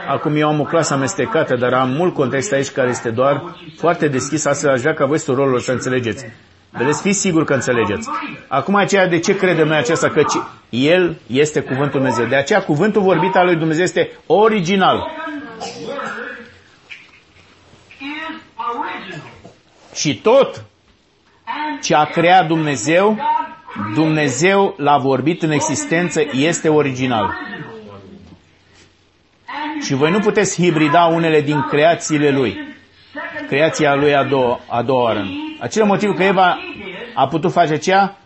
Acum 0.07 0.35
eu 0.35 0.47
am 0.47 0.59
o 0.59 0.63
clasă 0.63 0.93
amestecată, 0.93 1.55
dar 1.55 1.73
am 1.73 1.89
mult 1.89 2.13
context 2.13 2.51
aici 2.51 2.69
care 2.71 2.89
este 2.89 3.09
doar 3.09 3.55
foarte 3.77 4.07
deschis, 4.07 4.45
astfel 4.45 4.69
aș 4.71 4.79
vrea 4.81 4.93
ca 4.93 5.05
voi 5.05 5.19
rolul 5.27 5.59
să 5.59 5.71
înțelegeți. 5.71 6.25
Vedeți, 6.71 7.01
fiți 7.01 7.19
sigur 7.19 7.43
că 7.43 7.53
înțelegeți. 7.53 8.09
Acum 8.47 8.75
aceea 8.75 9.07
de 9.07 9.19
ce 9.19 9.35
credem 9.35 9.67
noi 9.67 9.77
aceasta? 9.77 10.09
Că 10.09 10.23
El 10.69 11.17
este 11.27 11.61
cuvântul 11.61 11.99
Dumnezeu. 11.99 12.25
De 12.25 12.35
aceea 12.35 12.63
cuvântul 12.63 13.01
vorbit 13.01 13.35
al 13.35 13.45
lui 13.45 13.55
Dumnezeu 13.55 13.83
este 13.83 14.11
original. 14.25 15.07
Și 19.93 20.15
tot 20.15 20.63
ce 21.81 21.95
a 21.95 22.03
creat 22.03 22.47
Dumnezeu, 22.47 23.17
Dumnezeu 23.93 24.73
l-a 24.77 24.97
vorbit 24.97 25.41
în 25.41 25.51
existență, 25.51 26.21
este 26.31 26.69
original. 26.69 27.37
Și 29.81 29.93
voi 29.93 30.11
nu 30.11 30.19
puteți 30.19 30.61
hibrida 30.61 31.05
unele 31.05 31.41
din 31.41 31.61
creațiile 31.61 32.29
Lui. 32.29 32.69
Creația 33.51 33.95
Lui 33.95 34.15
a 34.15 34.23
doua, 34.23 34.59
a 34.67 34.81
doua 34.81 35.03
oară. 35.03 35.25
Acel 35.59 35.85
motiv 35.85 36.15
că 36.15 36.23
Eva 36.23 36.57
a 37.13 37.27
putut 37.27 37.51
face 37.51 37.73
aceea 37.73 38.17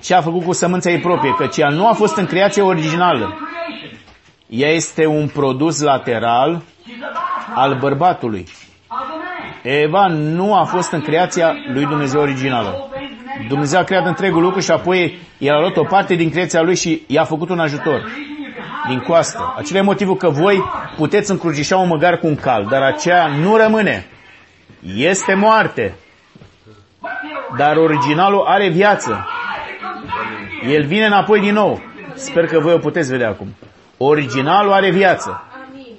ce 0.00 0.14
a 0.14 0.20
făcut 0.20 0.44
cu 0.44 0.52
sămânța 0.52 0.90
ei 0.90 0.98
proprie, 0.98 1.34
căci 1.38 1.56
ea 1.56 1.68
nu 1.68 1.88
a 1.88 1.92
fost 1.92 2.16
în 2.16 2.26
creație 2.26 2.62
originală. 2.62 3.38
Ea 4.46 4.68
este 4.68 5.06
un 5.06 5.28
produs 5.28 5.80
lateral 5.80 6.62
al 7.54 7.78
bărbatului. 7.78 8.44
Eva 9.62 10.06
nu 10.06 10.54
a 10.54 10.64
fost 10.64 10.92
în 10.92 11.00
creația 11.00 11.54
lui 11.72 11.84
Dumnezeu 11.84 12.20
originală. 12.20 12.90
Dumnezeu 13.48 13.80
a 13.80 13.84
creat 13.84 14.06
întregul 14.06 14.42
lucru 14.42 14.60
și 14.60 14.70
apoi 14.70 15.18
el 15.38 15.54
a 15.54 15.60
luat 15.60 15.76
o 15.76 15.84
parte 15.84 16.14
din 16.14 16.30
creația 16.30 16.62
lui 16.62 16.76
și 16.76 17.02
i-a 17.06 17.24
făcut 17.24 17.48
un 17.48 17.58
ajutor 17.58 18.02
din 18.88 18.98
coastă. 19.00 19.54
Acela 19.58 19.78
e 19.78 19.82
motivul 19.82 20.16
că 20.16 20.28
voi 20.28 20.64
puteți 20.96 21.30
încrucișa 21.30 21.76
un 21.76 21.88
măgar 21.88 22.18
cu 22.18 22.26
un 22.26 22.36
cal, 22.36 22.66
dar 22.70 22.82
aceea 22.82 23.26
nu 23.26 23.56
rămâne. 23.56 24.06
Este 24.96 25.34
moarte. 25.34 25.94
Dar 27.56 27.76
originalul 27.76 28.44
are 28.46 28.68
viață. 28.68 29.26
El 30.68 30.84
vine 30.86 31.06
înapoi 31.06 31.40
din 31.40 31.54
nou. 31.54 31.82
Sper 32.14 32.46
că 32.46 32.58
voi 32.58 32.72
o 32.72 32.78
puteți 32.78 33.10
vedea 33.10 33.28
acum. 33.28 33.54
Originalul 33.96 34.72
are 34.72 34.90
viață. 34.90 35.44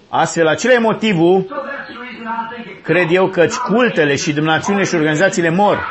Astfel, 0.10 0.48
acela 0.48 0.74
e 0.74 0.78
motivul, 0.78 1.64
cred 2.82 3.08
eu, 3.10 3.28
că 3.28 3.48
cultele 3.64 4.16
și 4.16 4.34
dumneațiunile 4.34 4.86
și 4.86 4.96
organizațiile 4.96 5.50
mor. 5.50 5.88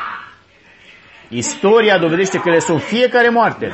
Istoria 1.29 1.99
dovedește 1.99 2.39
că 2.39 2.51
le 2.51 2.59
sunt 2.59 2.83
fiecare 2.83 3.29
moarte. 3.29 3.73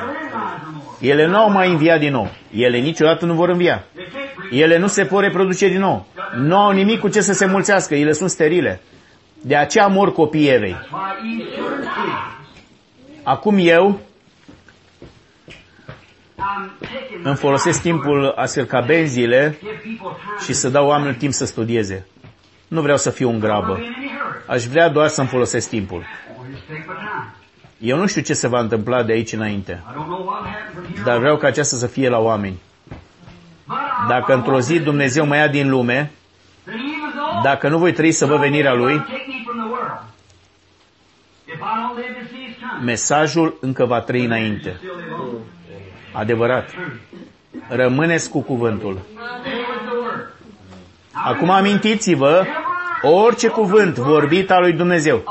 Ele 0.99 1.25
nu 1.25 1.37
au 1.37 1.51
mai 1.51 1.69
înviat 1.69 1.99
din 1.99 2.11
nou. 2.11 2.29
Ele 2.51 2.77
niciodată 2.77 3.25
nu 3.25 3.33
vor 3.33 3.49
învia. 3.49 3.83
Ele 4.51 4.77
nu 4.77 4.87
se 4.87 5.05
pot 5.05 5.21
reproduce 5.21 5.67
din 5.67 5.79
nou. 5.79 6.05
Nu 6.35 6.57
au 6.57 6.71
nimic 6.71 6.99
cu 6.99 7.07
ce 7.07 7.21
să 7.21 7.33
se 7.33 7.45
mulțească. 7.45 7.95
Ele 7.95 8.11
sunt 8.11 8.29
sterile. 8.29 8.81
De 9.41 9.55
aceea 9.55 9.87
mor 9.87 10.11
copiii 10.11 10.49
Evei. 10.49 10.75
Acum 13.23 13.55
eu 13.59 13.99
îmi 17.23 17.35
folosesc 17.35 17.81
timpul 17.81 18.33
astfel 18.35 18.65
ca 18.65 18.81
benzile 18.81 19.57
și 20.45 20.53
să 20.53 20.69
dau 20.69 20.87
oamenilor 20.87 21.15
timp 21.17 21.33
să 21.33 21.45
studieze. 21.45 22.05
Nu 22.67 22.81
vreau 22.81 22.97
să 22.97 23.09
fiu 23.09 23.29
în 23.29 23.39
grabă. 23.39 23.79
Aș 24.45 24.63
vrea 24.63 24.89
doar 24.89 25.07
să-mi 25.07 25.27
folosesc 25.27 25.69
timpul. 25.69 26.03
Eu 27.79 27.97
nu 27.97 28.07
știu 28.07 28.21
ce 28.21 28.33
se 28.33 28.47
va 28.47 28.59
întâmpla 28.59 29.03
de 29.03 29.11
aici 29.11 29.33
înainte, 29.33 29.83
dar 31.03 31.17
vreau 31.17 31.37
ca 31.37 31.47
aceasta 31.47 31.77
să 31.77 31.87
fie 31.87 32.09
la 32.09 32.17
oameni. 32.17 32.59
Dacă 34.07 34.33
într-o 34.33 34.59
zi 34.59 34.79
Dumnezeu 34.79 35.25
mă 35.25 35.35
ia 35.35 35.47
din 35.47 35.69
lume, 35.69 36.11
dacă 37.43 37.69
nu 37.69 37.77
voi 37.77 37.93
trăi 37.93 38.11
să 38.11 38.25
vă 38.25 38.37
venirea 38.37 38.73
Lui, 38.73 39.05
mesajul 42.83 43.57
încă 43.61 43.85
va 43.85 43.99
trăi 43.99 44.25
înainte. 44.25 44.79
Adevărat. 46.11 46.69
Rămâneți 47.67 48.29
cu 48.29 48.41
cuvântul. 48.41 48.99
Acum 51.11 51.49
amintiți-vă, 51.49 52.45
orice 53.01 53.47
cuvânt 53.47 53.97
vorbit 53.97 54.51
al 54.51 54.61
lui 54.61 54.73
Dumnezeu 54.73 55.23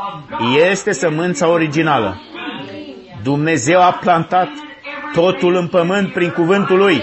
este 0.71 0.93
sămânța 0.93 1.49
originală. 1.49 2.21
Dumnezeu 3.23 3.83
a 3.83 3.93
plantat 3.93 4.49
totul 5.13 5.55
în 5.55 5.69
pământ 5.69 6.13
prin 6.13 6.31
cuvântul 6.31 6.79
Lui. 6.79 7.03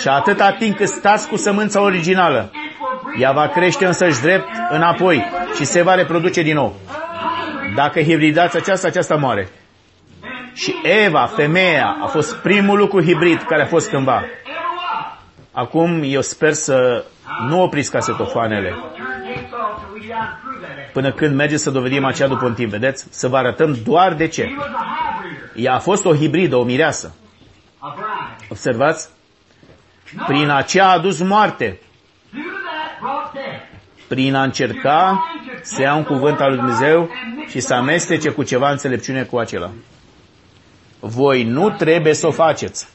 Și 0.00 0.08
atâta 0.08 0.50
timp 0.52 0.76
cât 0.76 0.88
stați 0.88 1.28
cu 1.28 1.36
sămânța 1.36 1.80
originală, 1.80 2.50
ea 3.18 3.32
va 3.32 3.48
crește 3.48 3.86
însăși 3.86 4.20
drept 4.20 4.48
înapoi 4.70 5.24
și 5.56 5.64
se 5.64 5.82
va 5.82 5.94
reproduce 5.94 6.42
din 6.42 6.54
nou. 6.54 6.74
Dacă 7.74 8.00
hibridați 8.00 8.56
aceasta, 8.56 8.86
aceasta 8.86 9.16
moare. 9.16 9.48
Și 10.52 10.74
Eva, 11.04 11.26
femeia, 11.36 11.96
a 12.02 12.06
fost 12.06 12.36
primul 12.36 12.78
lucru 12.78 13.02
hibrid 13.02 13.42
care 13.42 13.62
a 13.62 13.66
fost 13.66 13.90
cândva. 13.90 14.22
Acum 15.52 16.00
eu 16.04 16.20
sper 16.20 16.52
să 16.52 17.04
nu 17.48 17.62
opriți 17.62 17.90
casetofoanele 17.90 18.74
până 20.92 21.12
când 21.12 21.34
merge 21.34 21.56
să 21.56 21.70
dovedim 21.70 22.04
aceea 22.04 22.28
după 22.28 22.44
un 22.44 22.54
timp, 22.54 22.70
vedeți? 22.70 23.06
Să 23.10 23.28
vă 23.28 23.36
arătăm 23.36 23.76
doar 23.84 24.14
de 24.14 24.28
ce. 24.28 24.56
Ea 25.54 25.74
a 25.74 25.78
fost 25.78 26.04
o 26.04 26.14
hibridă, 26.14 26.56
o 26.56 26.64
mireasă. 26.64 27.14
Observați? 28.48 29.08
Prin 30.26 30.48
aceea 30.50 30.86
a 30.86 30.92
adus 30.92 31.20
moarte. 31.22 31.80
Prin 34.08 34.34
a 34.34 34.42
încerca 34.42 35.24
să 35.62 35.80
ia 35.80 35.94
un 35.94 36.04
cuvânt 36.04 36.40
al 36.40 36.48
lui 36.48 36.58
Dumnezeu 36.58 37.10
și 37.48 37.60
să 37.60 37.74
amestece 37.74 38.30
cu 38.30 38.42
ceva 38.42 38.70
înțelepciune 38.70 39.22
cu 39.22 39.38
acela. 39.38 39.70
Voi 41.00 41.44
nu 41.44 41.70
trebuie 41.70 42.14
să 42.14 42.26
o 42.26 42.30
faceți. 42.30 42.88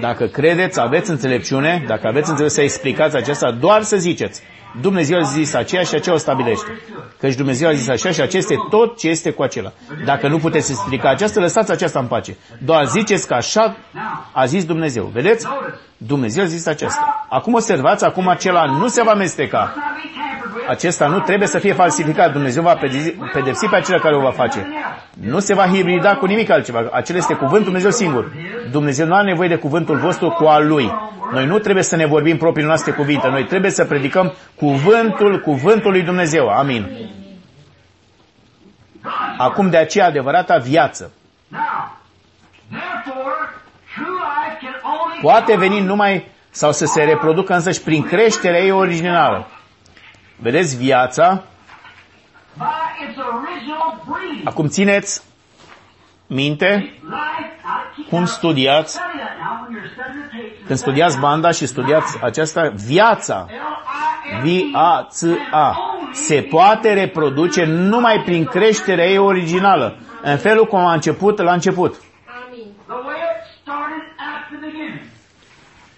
Dacă 0.00 0.26
credeți, 0.26 0.80
aveți 0.80 1.10
înțelepciune, 1.10 1.84
dacă 1.86 2.06
aveți 2.06 2.30
înțelepciune 2.30 2.48
să 2.48 2.60
explicați 2.60 3.16
aceasta, 3.16 3.50
doar 3.50 3.82
să 3.82 3.96
ziceți. 3.96 4.42
Dumnezeu 4.80 5.18
a 5.18 5.22
zis 5.22 5.54
aceea 5.54 5.82
și 5.82 5.94
aceea 5.94 6.14
o 6.14 6.18
stabilește. 6.18 6.80
Căci 7.18 7.34
Dumnezeu 7.34 7.68
a 7.68 7.72
zis 7.72 7.88
așa 7.88 8.10
și 8.10 8.20
acesta 8.20 8.52
este 8.52 8.66
tot 8.70 8.98
ce 8.98 9.08
este 9.08 9.30
cu 9.30 9.42
acela. 9.42 9.72
Dacă 10.04 10.28
nu 10.28 10.38
puteți 10.38 10.70
explica 10.70 11.08
aceasta, 11.08 11.40
lăsați 11.40 11.70
aceasta 11.70 11.98
în 11.98 12.06
pace. 12.06 12.36
Doar 12.58 12.86
ziceți 12.86 13.26
că 13.26 13.34
așa 13.34 13.76
a 14.32 14.44
zis 14.44 14.64
Dumnezeu. 14.64 15.04
Vedeți? 15.04 15.46
Dumnezeu 15.96 16.42
a 16.42 16.46
zis 16.46 16.66
aceasta. 16.66 17.26
Acum 17.28 17.54
observați, 17.54 18.04
acum 18.04 18.28
acela 18.28 18.64
nu 18.64 18.88
se 18.88 19.02
va 19.02 19.14
mesteca. 19.14 19.74
Acesta 20.68 21.06
nu 21.06 21.20
trebuie 21.20 21.48
să 21.48 21.58
fie 21.58 21.72
falsificat. 21.72 22.32
Dumnezeu 22.32 22.62
va 22.62 22.78
pedepsi 23.32 23.66
pe 23.66 23.76
acela 23.76 23.98
care 23.98 24.16
o 24.16 24.20
va 24.20 24.30
face. 24.30 24.66
Nu 25.20 25.38
se 25.38 25.54
va 25.54 25.66
hibrida 25.66 26.16
cu 26.16 26.26
nimic 26.26 26.50
altceva. 26.50 26.88
Acela 26.92 27.18
este 27.18 27.34
cuvântul 27.34 27.64
Dumnezeu 27.64 27.90
singur. 27.90 28.32
Dumnezeu 28.70 29.06
nu 29.06 29.14
are 29.14 29.28
nevoie 29.28 29.48
de 29.48 29.56
cuvântul 29.56 29.96
vostru 29.96 30.30
cu 30.30 30.44
al 30.44 30.66
lui. 30.66 30.92
Noi 31.30 31.46
nu 31.46 31.58
trebuie 31.58 31.84
să 31.84 31.96
ne 31.96 32.06
vorbim 32.06 32.36
propriile 32.36 32.68
noastre 32.68 32.92
cuvinte. 32.92 33.28
Noi 33.28 33.44
trebuie 33.44 33.70
să 33.70 33.84
predicăm 33.84 34.32
cuvântul, 34.56 35.40
cuvântul 35.40 35.90
lui 35.90 36.02
Dumnezeu. 36.02 36.48
Amin. 36.48 37.10
Acum 39.38 39.70
de 39.70 39.76
aceea 39.76 40.06
adevărata 40.06 40.56
viață. 40.56 41.12
Poate 45.20 45.56
veni 45.56 45.80
numai 45.80 46.26
sau 46.50 46.72
să 46.72 46.84
se 46.86 47.02
reproducă 47.02 47.54
însăși 47.54 47.82
prin 47.82 48.02
creșterea 48.02 48.60
ei 48.60 48.70
originală. 48.70 49.46
Vedeți 50.36 50.76
viața? 50.76 51.42
Acum 54.44 54.66
țineți 54.68 55.22
minte 56.28 56.94
cum 58.08 58.24
studiați, 58.24 58.98
când 60.66 60.78
studiați 60.78 61.18
banda 61.18 61.50
și 61.50 61.66
studiați 61.66 62.18
aceasta, 62.22 62.72
viața, 62.86 63.46
V-A-C-A, 64.42 65.76
se 66.12 66.42
poate 66.50 66.92
reproduce 66.92 67.64
numai 67.64 68.22
prin 68.24 68.44
creșterea 68.44 69.06
ei 69.06 69.18
originală, 69.18 69.96
în 70.22 70.36
felul 70.36 70.64
cum 70.66 70.78
a 70.78 70.92
început 70.92 71.38
la 71.40 71.52
început. 71.52 72.00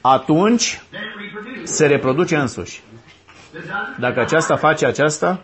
Atunci 0.00 0.80
se 1.62 1.86
reproduce 1.86 2.36
însuși. 2.36 2.82
Dacă 3.98 4.20
aceasta 4.20 4.56
face 4.56 4.86
aceasta, 4.86 5.40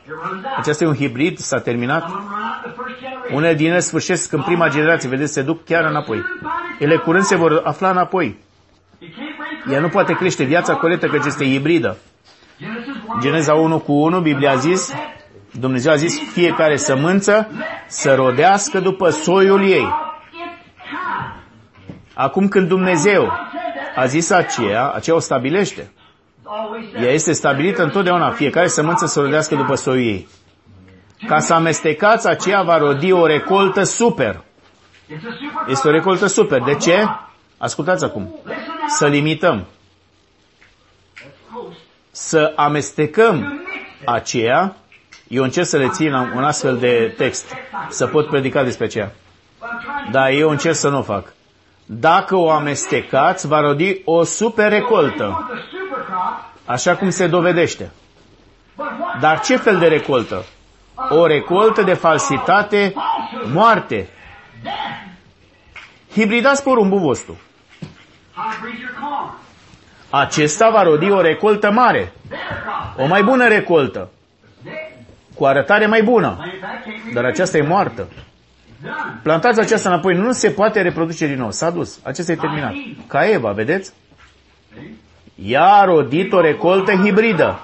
aceasta 0.56 0.84
e 0.84 0.86
un 0.86 0.94
hibrid, 0.94 1.38
s-a 1.38 1.58
terminat. 1.60 2.04
Unele 3.32 3.54
din 3.54 3.70
ele 3.70 3.80
sfârșesc 3.80 4.32
în 4.32 4.42
prima 4.42 4.68
generație, 4.68 5.08
vedeți, 5.08 5.32
se 5.32 5.42
duc 5.42 5.64
chiar 5.64 5.84
înapoi. 5.84 6.22
Ele 6.78 6.96
curând 6.96 7.24
se 7.24 7.36
vor 7.36 7.60
afla 7.64 7.90
înapoi. 7.90 8.38
Ea 9.70 9.80
nu 9.80 9.88
poate 9.88 10.12
crește 10.12 10.44
viața 10.44 10.74
colectă, 10.74 11.06
căci 11.06 11.24
este 11.24 11.44
hibridă. 11.44 11.96
Geneza 13.20 13.54
1 13.54 13.78
cu 13.78 13.92
1, 13.92 14.20
Biblia 14.20 14.50
a 14.50 14.54
zis, 14.54 14.92
Dumnezeu 15.50 15.92
a 15.92 15.96
zis, 15.96 16.18
fiecare 16.32 16.76
sămânță 16.76 17.48
să 17.86 18.14
rodească 18.14 18.80
după 18.80 19.08
soiul 19.10 19.68
ei. 19.68 19.88
Acum 22.14 22.48
când 22.48 22.68
Dumnezeu 22.68 23.32
a 23.96 24.06
zis 24.06 24.30
aceea, 24.30 24.88
aceea 24.88 25.16
o 25.16 25.18
stabilește. 25.20 25.90
Ea 27.02 27.10
este 27.10 27.32
stabilită 27.32 27.82
întotdeauna, 27.82 28.30
fiecare 28.30 28.66
sămânță 28.66 29.06
să 29.06 29.20
rodească 29.20 29.54
după 29.54 29.74
soiul 29.74 30.06
ei. 30.06 30.28
Ca 31.26 31.38
să 31.40 31.54
amestecați, 31.54 32.26
aceea 32.28 32.62
va 32.62 32.78
rodi 32.78 33.12
o 33.12 33.26
recoltă 33.26 33.82
super. 33.82 34.40
Este 35.68 35.88
o 35.88 35.90
recoltă 35.90 36.26
super. 36.26 36.60
De 36.62 36.74
ce? 36.74 37.06
Ascultați 37.58 38.04
acum. 38.04 38.34
Să 38.88 39.06
limităm. 39.06 39.66
Să 42.10 42.52
amestecăm 42.56 43.62
aceea, 44.04 44.76
eu 45.28 45.42
încerc 45.42 45.66
să 45.66 45.76
le 45.76 45.88
țin 45.88 46.12
un 46.12 46.44
astfel 46.44 46.76
de 46.76 47.14
text, 47.16 47.54
să 47.88 48.06
pot 48.06 48.28
predica 48.28 48.62
despre 48.62 48.84
aceea. 48.84 49.12
Dar 50.10 50.30
eu 50.30 50.50
încerc 50.50 50.74
să 50.74 50.88
nu 50.88 50.98
o 50.98 51.02
fac. 51.02 51.32
Dacă 51.86 52.36
o 52.36 52.50
amestecați, 52.50 53.46
va 53.46 53.60
rodi 53.60 54.00
o 54.04 54.22
super 54.24 54.68
recoltă. 54.70 55.50
Așa 56.64 56.96
cum 56.96 57.10
se 57.10 57.26
dovedește. 57.26 57.90
Dar 59.20 59.40
ce 59.40 59.56
fel 59.56 59.78
de 59.78 59.86
recoltă? 59.86 60.44
O 61.10 61.26
recoltă 61.26 61.82
de 61.82 61.94
falsitate, 61.94 62.94
moarte. 63.52 64.08
Hibridați 66.12 66.62
porumbul 66.62 66.98
vostru. 66.98 67.36
Acesta 70.10 70.70
va 70.70 70.82
rodi 70.82 71.10
o 71.10 71.20
recoltă 71.20 71.70
mare. 71.70 72.12
O 72.96 73.06
mai 73.06 73.22
bună 73.22 73.48
recoltă. 73.48 74.10
Cu 75.34 75.44
arătare 75.44 75.86
mai 75.86 76.02
bună. 76.02 76.38
Dar 77.14 77.24
aceasta 77.24 77.56
e 77.56 77.62
moartă. 77.62 78.08
Plantați 79.22 79.60
aceasta 79.60 79.88
înapoi. 79.88 80.14
Nu 80.14 80.32
se 80.32 80.50
poate 80.50 80.82
reproduce 80.82 81.26
din 81.26 81.38
nou. 81.38 81.50
S-a 81.50 81.70
dus. 81.70 82.00
Acesta 82.02 82.32
e 82.32 82.36
terminat. 82.36 82.72
Ca 83.06 83.28
Eva, 83.30 83.50
vedeți? 83.50 83.92
Ea 85.34 85.64
a 85.64 85.84
rodit 85.84 86.32
o 86.32 86.40
recoltă 86.40 86.92
hibridă. 86.92 87.60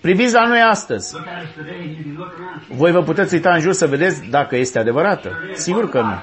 Priviți 0.00 0.34
la 0.34 0.46
noi 0.46 0.60
astăzi. 0.60 1.16
Voi 2.68 2.90
vă 2.92 3.02
puteți 3.02 3.34
uita 3.34 3.50
în 3.54 3.60
jur 3.60 3.72
să 3.72 3.86
vedeți 3.86 4.22
dacă 4.30 4.56
este 4.56 4.78
adevărată. 4.78 5.30
Sigur 5.52 5.88
că 5.88 6.00
nu. 6.00 6.14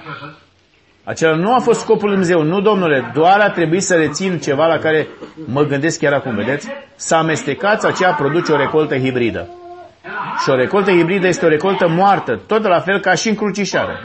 Acela 1.03 1.35
nu 1.35 1.53
a 1.53 1.59
fost 1.59 1.79
scopul 1.79 2.09
lui 2.09 2.17
Dumnezeu. 2.17 2.43
Nu, 2.43 2.61
domnule, 2.61 3.11
doar 3.13 3.39
a 3.39 3.49
trebuit 3.49 3.83
să 3.83 3.95
rețin 3.95 4.39
ceva 4.39 4.67
la 4.67 4.77
care 4.77 5.07
mă 5.45 5.63
gândesc 5.63 5.99
chiar 5.99 6.13
acum, 6.13 6.35
vedeți? 6.35 6.67
Să 6.95 7.15
amestecați, 7.15 7.85
aceea 7.85 8.11
produce 8.11 8.51
o 8.51 8.57
recoltă 8.57 8.97
hibridă. 8.97 9.47
Și 10.43 10.49
o 10.49 10.55
recoltă 10.55 10.91
hibridă 10.91 11.27
este 11.27 11.45
o 11.45 11.49
recoltă 11.49 11.87
moartă, 11.87 12.41
tot 12.47 12.63
la 12.63 12.79
fel 12.79 12.99
ca 12.99 13.13
și 13.13 13.29
în 13.29 13.35
crucișară. 13.35 13.99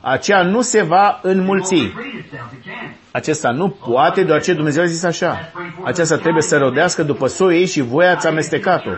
Aceea 0.00 0.42
nu 0.42 0.60
se 0.60 0.82
va 0.82 1.18
înmulți. 1.22 1.92
Acesta 3.12 3.50
nu 3.50 3.68
poate, 3.68 4.22
deoarece 4.22 4.52
Dumnezeu 4.54 4.82
a 4.82 4.86
zis 4.86 5.02
așa. 5.02 5.52
Aceasta 5.84 6.16
trebuie 6.16 6.42
să 6.42 6.58
rodească 6.58 7.02
după 7.02 7.26
soiul 7.26 7.52
ei 7.52 7.66
și 7.66 7.80
voi 7.80 8.06
ați 8.06 8.26
amestecat-o. 8.26 8.90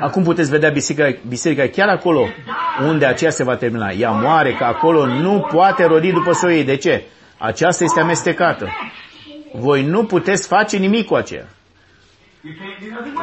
Acum 0.00 0.22
puteți 0.22 0.50
vedea 0.50 0.70
biserica, 0.70 1.18
biserica 1.28 1.66
chiar 1.66 1.88
acolo 1.88 2.28
unde 2.82 3.06
aceea 3.06 3.30
se 3.30 3.44
va 3.44 3.56
termina. 3.56 3.90
Ea 3.90 4.10
moare, 4.10 4.54
că 4.54 4.64
acolo 4.64 5.06
nu 5.06 5.48
poate 5.52 5.84
rodi 5.84 6.12
după 6.12 6.32
soiul 6.32 6.58
ei. 6.58 6.64
De 6.64 6.76
ce? 6.76 7.04
Aceasta 7.38 7.84
este 7.84 8.00
amestecată. 8.00 8.68
Voi 9.52 9.84
nu 9.84 10.04
puteți 10.04 10.46
face 10.46 10.76
nimic 10.76 11.06
cu 11.06 11.14
aceea. 11.14 11.46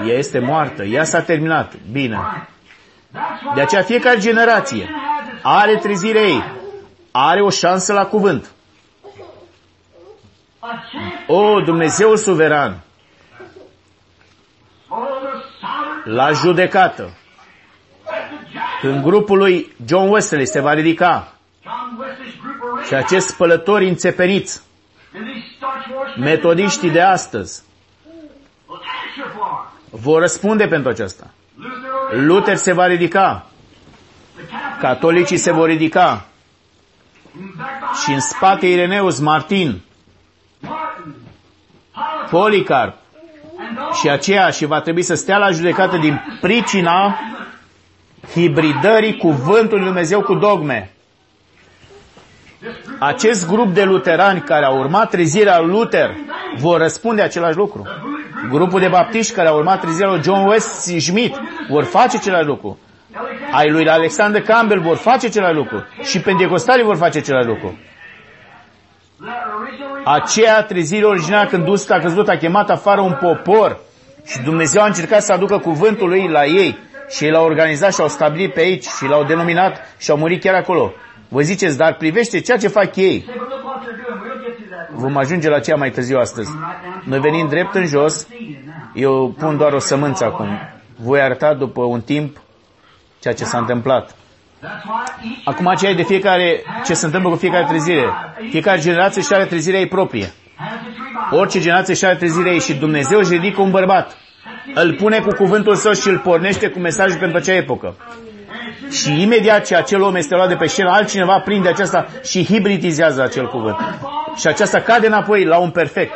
Ea 0.08 0.18
este 0.18 0.40
moartă. 0.40 0.84
Ea 0.84 1.04
s-a 1.04 1.22
terminat. 1.22 1.74
Bine. 1.92 2.18
De 3.56 3.62
aceea 3.62 3.82
fiecare 3.82 4.20
generație 4.20 4.90
are 5.42 5.76
trezirea 5.76 6.22
ei. 6.22 6.44
Are 7.12 7.42
o 7.42 7.50
șansă 7.50 7.94
la 7.94 8.06
cuvânt. 8.06 8.53
O, 11.28 11.62
Dumnezeu 11.62 12.16
suveran, 12.16 12.82
la 16.04 16.32
judecată, 16.32 17.10
când 18.82 19.04
grupul 19.04 19.38
lui 19.38 19.76
John 19.86 20.10
Wesley 20.10 20.46
se 20.46 20.60
va 20.60 20.74
ridica. 20.74 21.34
Și 22.88 22.94
acest 22.94 23.28
spălători 23.28 23.88
înțepeniți, 23.88 24.62
metodiștii 26.18 26.92
de 26.92 27.02
astăzi, 27.02 27.64
vor 29.90 30.20
răspunde 30.20 30.68
pentru 30.68 30.90
aceasta. 30.90 31.30
Luther 32.12 32.56
se 32.56 32.74
va 32.74 32.88
ridica, 32.88 33.46
catolicii 34.80 35.38
se 35.38 35.52
vor 35.52 35.68
ridica. 35.68 36.26
Și 38.04 38.12
în 38.12 38.20
spate 38.20 38.68
Ireneus 38.68 39.20
Martin, 39.20 39.82
Policarp 42.34 42.94
și 44.02 44.10
aceea 44.10 44.50
și 44.50 44.66
va 44.66 44.82
trebui 44.82 45.02
să 45.02 45.16
stea 45.16 45.38
la 45.38 45.52
judecată 45.52 45.98
din 45.98 46.38
pricina 46.42 47.20
hibridării 48.34 49.18
cuvântului 49.18 49.78
Lui 49.78 49.86
Dumnezeu 49.86 50.22
cu 50.22 50.34
dogme. 50.36 50.92
Acest 53.00 53.48
grup 53.48 53.74
de 53.74 53.84
luterani 53.84 54.42
care 54.42 54.66
au 54.66 54.78
urmat 54.78 55.10
trezirea 55.10 55.60
lui 55.60 55.72
Luther 55.72 56.16
vor 56.58 56.78
răspunde 56.78 57.22
același 57.22 57.58
lucru. 57.58 57.88
Grupul 58.50 58.80
de 58.80 58.88
baptiști 58.88 59.34
care 59.34 59.48
au 59.48 59.58
urmat 59.58 59.80
trezirea 59.80 60.10
lui 60.10 60.22
John 60.24 60.48
West 60.48 60.70
Schmidt 61.00 61.42
vor 61.70 61.84
face 61.84 62.18
același 62.18 62.46
lucru. 62.46 62.80
Ai 63.52 63.70
lui 63.70 63.90
Alexander 63.90 64.42
Campbell 64.42 64.82
vor 64.82 64.96
face 64.96 65.26
același 65.26 65.56
lucru. 65.56 65.84
Și 66.04 66.20
pentecostalii 66.20 66.84
vor 66.84 66.96
face 66.96 67.18
același 67.18 67.48
lucru. 67.48 67.78
Aceea 70.04 70.64
trezire 70.64 71.06
originală 71.06 71.50
când 71.50 71.66
dus 71.66 71.90
a 71.90 72.00
căzut 72.00 72.28
a 72.28 72.38
chemat 72.38 72.70
afară 72.70 73.02
un 73.02 73.18
popor 73.22 73.80
și 74.26 74.42
Dumnezeu 74.42 74.82
a 74.82 74.86
încercat 74.86 75.22
să 75.22 75.34
aducă 75.34 75.58
cuvântul 75.58 76.08
lui 76.10 76.28
la 76.28 76.46
ei 76.46 76.78
și 77.10 77.24
ei 77.24 77.32
l-au 77.32 77.46
organizat 77.46 77.94
și 77.94 78.02
au 78.02 78.08
stabilit 78.08 78.54
pe 78.54 78.60
aici 78.60 78.86
și 78.86 79.06
l-au 79.08 79.24
denominat 79.24 79.82
și 79.98 80.12
au 80.12 80.18
murit 80.18 80.42
chiar 80.42 80.56
acolo. 80.56 80.92
Vă 81.28 81.42
ziceți, 81.42 81.78
dar 81.78 81.96
privește 81.96 82.40
ceea 82.40 82.58
ce 82.58 82.68
fac 82.68 82.96
ei. 82.96 83.26
Vom 84.92 85.18
ajunge 85.18 85.50
la 85.50 85.60
cea 85.60 85.76
mai 85.76 85.90
târziu 85.90 86.18
astăzi. 86.20 86.52
Noi 87.04 87.20
venim 87.20 87.48
drept 87.48 87.76
în 87.76 87.86
jos, 87.86 88.28
eu 88.94 89.36
pun 89.38 89.58
doar 89.58 89.74
o 89.74 89.80
sămânță 89.80 90.26
acum. 90.26 90.48
Voi 90.96 91.22
arăta 91.22 91.54
după 91.54 91.84
un 91.84 92.02
timp 92.02 92.38
ceea 93.20 93.34
ce 93.34 93.44
s-a 93.44 93.58
întâmplat. 93.58 94.16
Acum 95.44 95.74
ce 95.78 95.88
ai 95.88 95.96
de 95.96 96.04
fiecare, 96.04 96.64
ce 96.86 96.94
se 96.94 97.06
întâmplă 97.06 97.30
cu 97.30 97.36
fiecare 97.36 97.66
trezire? 97.68 98.14
Fiecare 98.50 98.80
generație 98.80 99.22
și 99.22 99.34
are 99.34 99.46
trezirea 99.46 99.80
ei 99.80 99.88
proprie. 99.88 100.32
Orice 101.32 101.60
generație 101.60 101.94
și 101.94 102.06
are 102.06 102.16
trezirea 102.16 102.52
ei 102.52 102.60
și 102.60 102.74
Dumnezeu 102.74 103.20
își 103.20 103.32
ridică 103.32 103.62
un 103.62 103.72
bărbat. 103.72 104.18
Îl 104.74 104.94
pune 104.94 105.20
cu 105.20 105.36
cuvântul 105.36 105.76
său 105.76 105.94
și 105.94 106.08
îl 106.10 106.18
pornește 106.18 106.70
cu 106.70 106.80
mesajul 106.80 107.20
pentru 107.20 107.38
acea 107.38 107.54
epocă. 107.54 107.96
Și 108.92 109.22
imediat 109.22 109.66
ce 109.66 109.76
acel 109.76 110.02
om 110.02 110.16
este 110.16 110.36
luat 110.36 110.48
de 110.48 110.56
pe 110.56 110.66
scenă, 110.66 110.90
altcineva 110.90 111.40
prinde 111.40 111.70
aceasta 111.70 112.08
și 112.24 112.46
hibridizează 112.46 113.22
acel 113.22 113.48
cuvânt. 113.48 113.78
Și 114.36 114.48
aceasta 114.48 114.80
cade 114.80 115.08
înapoi 115.08 115.46
la 115.46 115.58
un 115.58 115.70
perfect. 115.70 116.14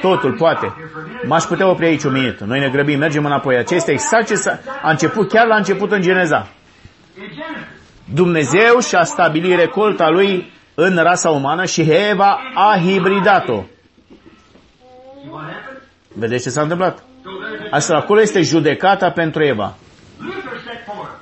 Totul 0.00 0.32
poate. 0.32 0.74
M-aș 1.26 1.44
putea 1.44 1.68
opri 1.68 1.86
aici 1.86 2.02
un 2.02 2.12
minut. 2.12 2.40
Noi 2.40 2.60
ne 2.60 2.68
grăbim, 2.68 2.98
mergem 2.98 3.24
înapoi. 3.24 3.56
Acesta 3.56 3.74
este 3.74 3.92
exact 3.92 4.26
ce 4.26 4.58
a 4.82 4.90
început 4.90 5.28
chiar 5.28 5.46
la 5.46 5.56
început 5.56 5.92
în 5.92 6.00
Geneza. 6.00 6.48
Dumnezeu 8.14 8.80
și-a 8.80 9.04
stabilit 9.04 9.58
recolta 9.58 10.08
lui 10.08 10.52
în 10.74 10.96
rasa 10.96 11.30
umană 11.30 11.64
și 11.64 11.80
Eva 11.80 12.38
a 12.54 12.78
hibridat-o. 12.78 13.62
Vedeți 16.12 16.42
ce 16.42 16.50
s-a 16.50 16.62
întâmplat? 16.62 17.02
Asta 17.70 17.96
acolo 17.96 18.20
este 18.20 18.42
judecata 18.42 19.10
pentru 19.10 19.44
Eva. 19.44 19.74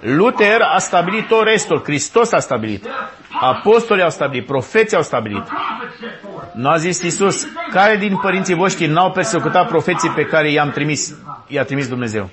Luther 0.00 0.60
a 0.60 0.78
stabilit 0.78 1.26
tot 1.28 1.42
restul, 1.44 1.82
Hristos 1.84 2.32
a 2.32 2.38
stabilit, 2.38 2.86
apostolii 3.40 4.02
au 4.02 4.10
stabilit, 4.10 4.46
profeții 4.46 4.96
au 4.96 5.02
stabilit. 5.02 5.42
Nu 6.54 6.68
a 6.68 6.76
zis 6.76 7.02
Iisus, 7.02 7.46
care 7.70 7.96
din 7.96 8.16
părinții 8.16 8.54
voștri 8.54 8.86
n-au 8.86 9.10
persecutat 9.10 9.68
profeții 9.68 10.10
pe 10.10 10.24
care 10.24 10.50
i-am 10.50 10.70
trimis, 10.70 11.14
i-a 11.46 11.64
trimis 11.64 11.88
Dumnezeu? 11.88 12.30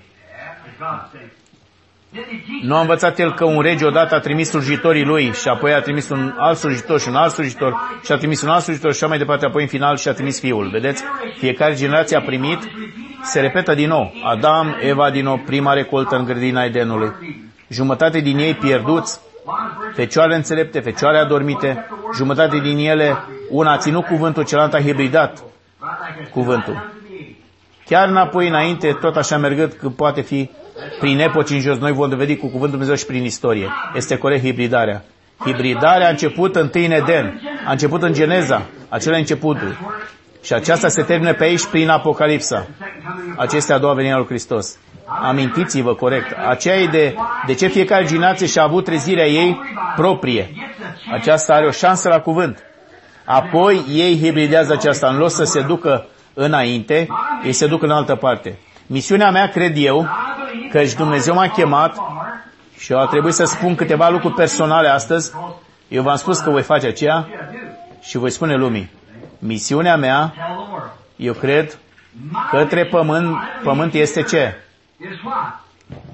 Nu 2.62 2.76
a 2.76 2.80
învățat 2.80 3.20
el 3.20 3.34
că 3.34 3.46
un 3.46 3.62
rege 3.62 3.86
odată 3.86 4.16
a 4.16 4.20
trimis 4.20 4.50
slujitorii 4.50 5.04
lui 5.04 5.34
și 5.34 5.48
apoi 5.48 5.74
a 5.74 5.82
trimis 5.82 6.10
un 6.10 6.34
alt 6.38 6.58
slujitor 6.58 7.00
și 7.00 7.08
un 7.08 7.16
alt 7.16 7.32
slujitor 7.32 7.74
și 8.04 8.12
a 8.12 8.18
trimis 8.18 8.42
un 8.42 8.50
alt 8.50 8.64
slujitor 8.64 8.92
și 8.92 8.98
așa 8.98 9.08
mai 9.08 9.18
departe, 9.18 9.46
apoi 9.46 9.62
în 9.62 9.68
final 9.68 9.98
și 9.98 10.08
a 10.08 10.14
trimis 10.14 10.40
fiul. 10.40 10.70
Vedeți? 10.70 11.04
Fiecare 11.38 11.74
generație 11.76 12.18
a 12.18 12.22
primit, 12.22 12.60
se 13.24 13.40
repetă 13.40 13.74
din 13.74 13.88
nou. 13.88 14.14
Adam, 14.24 14.76
Eva 14.82 15.10
din 15.10 15.24
nou, 15.24 15.38
prima 15.46 15.74
recoltă 15.74 16.16
în 16.16 16.26
grădina 16.26 16.64
Edenului. 16.64 17.12
Jumătate 17.68 18.20
din 18.20 18.38
ei 18.38 18.54
pierduți, 18.54 19.20
fecioare 19.94 20.36
înțelepte, 20.36 20.80
fecioare 20.80 21.18
adormite, 21.18 21.88
jumătate 22.16 22.60
din 22.60 22.78
ele, 22.78 23.18
una 23.50 23.72
a 23.72 23.78
ținut 23.78 24.06
cuvântul, 24.06 24.46
celălalt 24.46 24.74
a 24.74 24.82
hibridat 24.82 25.44
cuvântul. 26.32 26.92
Chiar 27.86 28.08
înapoi, 28.08 28.48
înainte, 28.48 28.98
tot 29.02 29.16
așa 29.16 29.38
mergând, 29.38 29.72
că 29.74 29.90
poate 29.90 30.22
fi 30.22 30.50
prin 31.00 31.20
epoci 31.20 31.50
în 31.50 31.60
jos, 31.60 31.78
noi 31.78 31.92
vom 31.92 32.10
dovedi 32.10 32.36
cu 32.36 32.46
cuvântul 32.46 32.70
Dumnezeu 32.70 32.96
și 32.96 33.06
prin 33.06 33.24
istorie. 33.24 33.70
Este 33.96 34.18
corect 34.18 34.44
hibridarea. 34.44 35.04
Hibridarea 35.46 36.08
a 36.08 36.10
început 36.10 36.56
întâi 36.56 36.86
în 36.86 36.92
Eden, 36.92 37.42
a 37.66 37.72
început 37.72 38.02
în 38.04 38.14
Geneza, 38.14 38.62
acela 38.90 39.18
începutul. 39.18 39.78
Și 40.44 40.54
aceasta 40.54 40.88
se 40.88 41.02
termină 41.02 41.34
pe 41.34 41.44
aici 41.44 41.66
prin 41.66 41.90
Apocalipsa. 41.90 42.68
Acestea 43.38 43.76
a 43.76 43.80
doua 43.80 43.94
venire 43.94 44.14
a 44.14 44.18
lui 44.18 44.26
Hristos. 44.26 44.78
Amintiți-vă 45.22 45.94
corect. 45.96 46.36
Aceea 46.48 46.76
e 46.76 46.88
de, 46.88 47.16
de 47.46 47.54
ce 47.54 47.68
fiecare 47.68 48.06
generație 48.06 48.48
și-a 48.48 48.64
avut 48.64 48.84
trezirea 48.84 49.28
ei 49.28 49.60
proprie. 49.96 50.50
Aceasta 51.12 51.54
are 51.54 51.66
o 51.66 51.72
șansă 51.72 52.10
la 52.10 52.20
cuvânt. 52.20 52.64
Apoi 53.26 53.84
ei 53.90 54.20
hibridează 54.20 54.74
aceasta. 54.74 55.08
În 55.08 55.18
loc 55.18 55.30
să 55.30 55.44
se 55.44 55.62
ducă 55.62 56.06
înainte, 56.34 57.08
ei 57.44 57.54
se 57.54 57.68
duc 57.68 57.84
în 57.84 57.92
altă 57.92 58.16
parte. 58.16 58.58
Misiunea 58.88 59.32
mea, 59.32 59.48
cred 59.48 59.74
eu, 59.78 60.08
că 60.72 60.84
și 60.84 60.96
Dumnezeu 60.96 61.34
m-a 61.34 61.48
chemat 61.48 61.98
și 62.78 62.92
eu 62.92 63.00
a 63.00 63.06
trebuit 63.06 63.34
să 63.34 63.44
spun 63.44 63.76
câteva 63.76 64.10
lucruri 64.10 64.34
personale 64.34 64.88
astăzi. 64.88 65.32
Eu 65.88 66.04
v-am 66.04 66.16
spus 66.16 66.40
că 66.40 66.50
voi 66.50 66.62
face 66.62 66.88
aceea 66.88 67.28
și 68.02 68.18
voi 68.18 68.30
spune 68.30 68.56
lumii. 68.56 68.92
Misiunea 69.40 69.96
mea, 69.96 70.34
eu 71.16 71.34
cred, 71.34 71.78
către 72.52 72.86
pământ, 72.86 73.38
pământ 73.64 73.94
este 73.94 74.24
ce? 74.24 74.56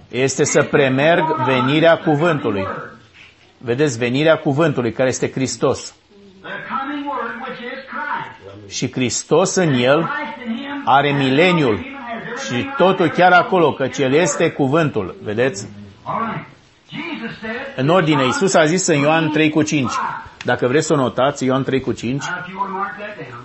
Este 0.10 0.44
să 0.44 0.64
premerg 0.64 1.24
venirea 1.46 1.98
cuvântului. 1.98 2.68
Vedeți, 3.58 3.98
venirea 3.98 4.38
cuvântului, 4.38 4.92
care 4.92 5.10
este 5.10 5.32
Hristos. 5.32 5.96
Și 8.68 8.92
Hristos 8.92 9.56
în 9.56 9.74
el 9.74 10.10
are 10.86 11.12
mileniul 11.12 11.95
și 12.48 12.70
totul 12.78 13.10
chiar 13.10 13.32
acolo, 13.32 13.74
căci 13.74 13.98
El 13.98 14.14
este 14.14 14.52
cuvântul. 14.52 15.16
Vedeți? 15.24 15.68
În 17.76 17.90
ordine, 17.90 18.24
Iisus 18.24 18.54
a 18.54 18.66
zis 18.66 18.88
în 18.88 18.98
Ioan 18.98 19.30
3 19.30 19.50
cu 19.50 19.62
5. 19.62 19.92
Dacă 20.44 20.68
vreți 20.68 20.86
să 20.86 20.94
o 20.94 20.96
notați, 20.96 21.46
Ioan 21.46 21.64
3 21.64 21.80
cu 21.80 21.92
5, 21.92 22.24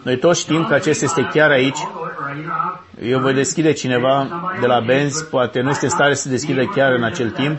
noi 0.03 0.19
toți 0.19 0.41
știm 0.41 0.65
că 0.67 0.75
acest 0.75 1.03
este 1.03 1.29
chiar 1.33 1.51
aici. 1.51 1.79
Eu 3.03 3.21
voi 3.21 3.35
deschide 3.35 3.73
cineva 3.73 4.29
de 4.61 4.67
la 4.67 4.81
Benz, 4.81 5.23
poate 5.23 5.61
nu 5.61 5.71
este 5.71 5.89
stare 5.89 6.15
să 6.15 6.29
deschidă 6.29 6.65
chiar 6.65 6.93
în 6.93 7.05
acel 7.05 7.31
timp, 7.31 7.59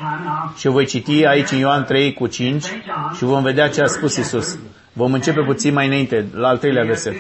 și 0.58 0.68
voi 0.68 0.86
citi 0.86 1.26
aici 1.26 1.52
în 1.52 1.58
Ioan 1.58 1.84
3 1.84 2.14
cu 2.14 2.28
5 2.28 2.64
și 3.16 3.24
vom 3.24 3.44
vedea 3.44 3.70
ce 3.70 3.82
a 3.82 3.86
spus 3.86 4.18
Iisus. 4.18 4.58
Vom 4.94 5.14
începe 5.14 5.42
puțin 5.42 5.74
mai 5.74 5.88
înainte, 5.88 6.26
la 6.34 6.48
al 6.48 6.58
treilea 6.58 6.84
verset. 6.84 7.16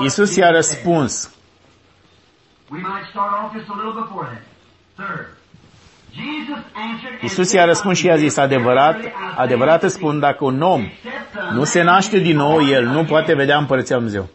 Iisus 0.00 0.36
i-a 0.36 0.50
răspuns. 0.50 1.34
Iisus 7.20 7.52
i-a 7.52 7.64
răspuns 7.64 7.98
și 7.98 8.06
i-a 8.06 8.16
zis, 8.16 8.36
adevărat, 8.36 8.96
adevărat 9.36 9.82
îți 9.82 9.94
spun, 9.94 10.18
dacă 10.20 10.44
un 10.44 10.62
om 10.62 10.88
nu 11.52 11.64
se 11.64 11.82
naște 11.82 12.18
din 12.18 12.36
nou, 12.36 12.66
el 12.68 12.84
nu 12.86 13.04
poate 13.04 13.34
vedea 13.34 13.58
împărăția 13.58 13.96
Lui 13.96 14.10
Dumnezeu. 14.10 14.28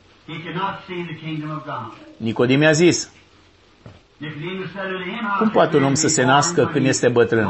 Nicodim 2.18 2.62
i-a 2.62 2.72
zis, 2.72 3.12
cum 5.38 5.50
poate 5.50 5.78
un 5.78 5.84
om 5.84 5.94
să 5.94 6.08
se 6.08 6.24
nască 6.24 6.70
când 6.74 6.86
este 6.86 7.08
bătrân? 7.10 7.50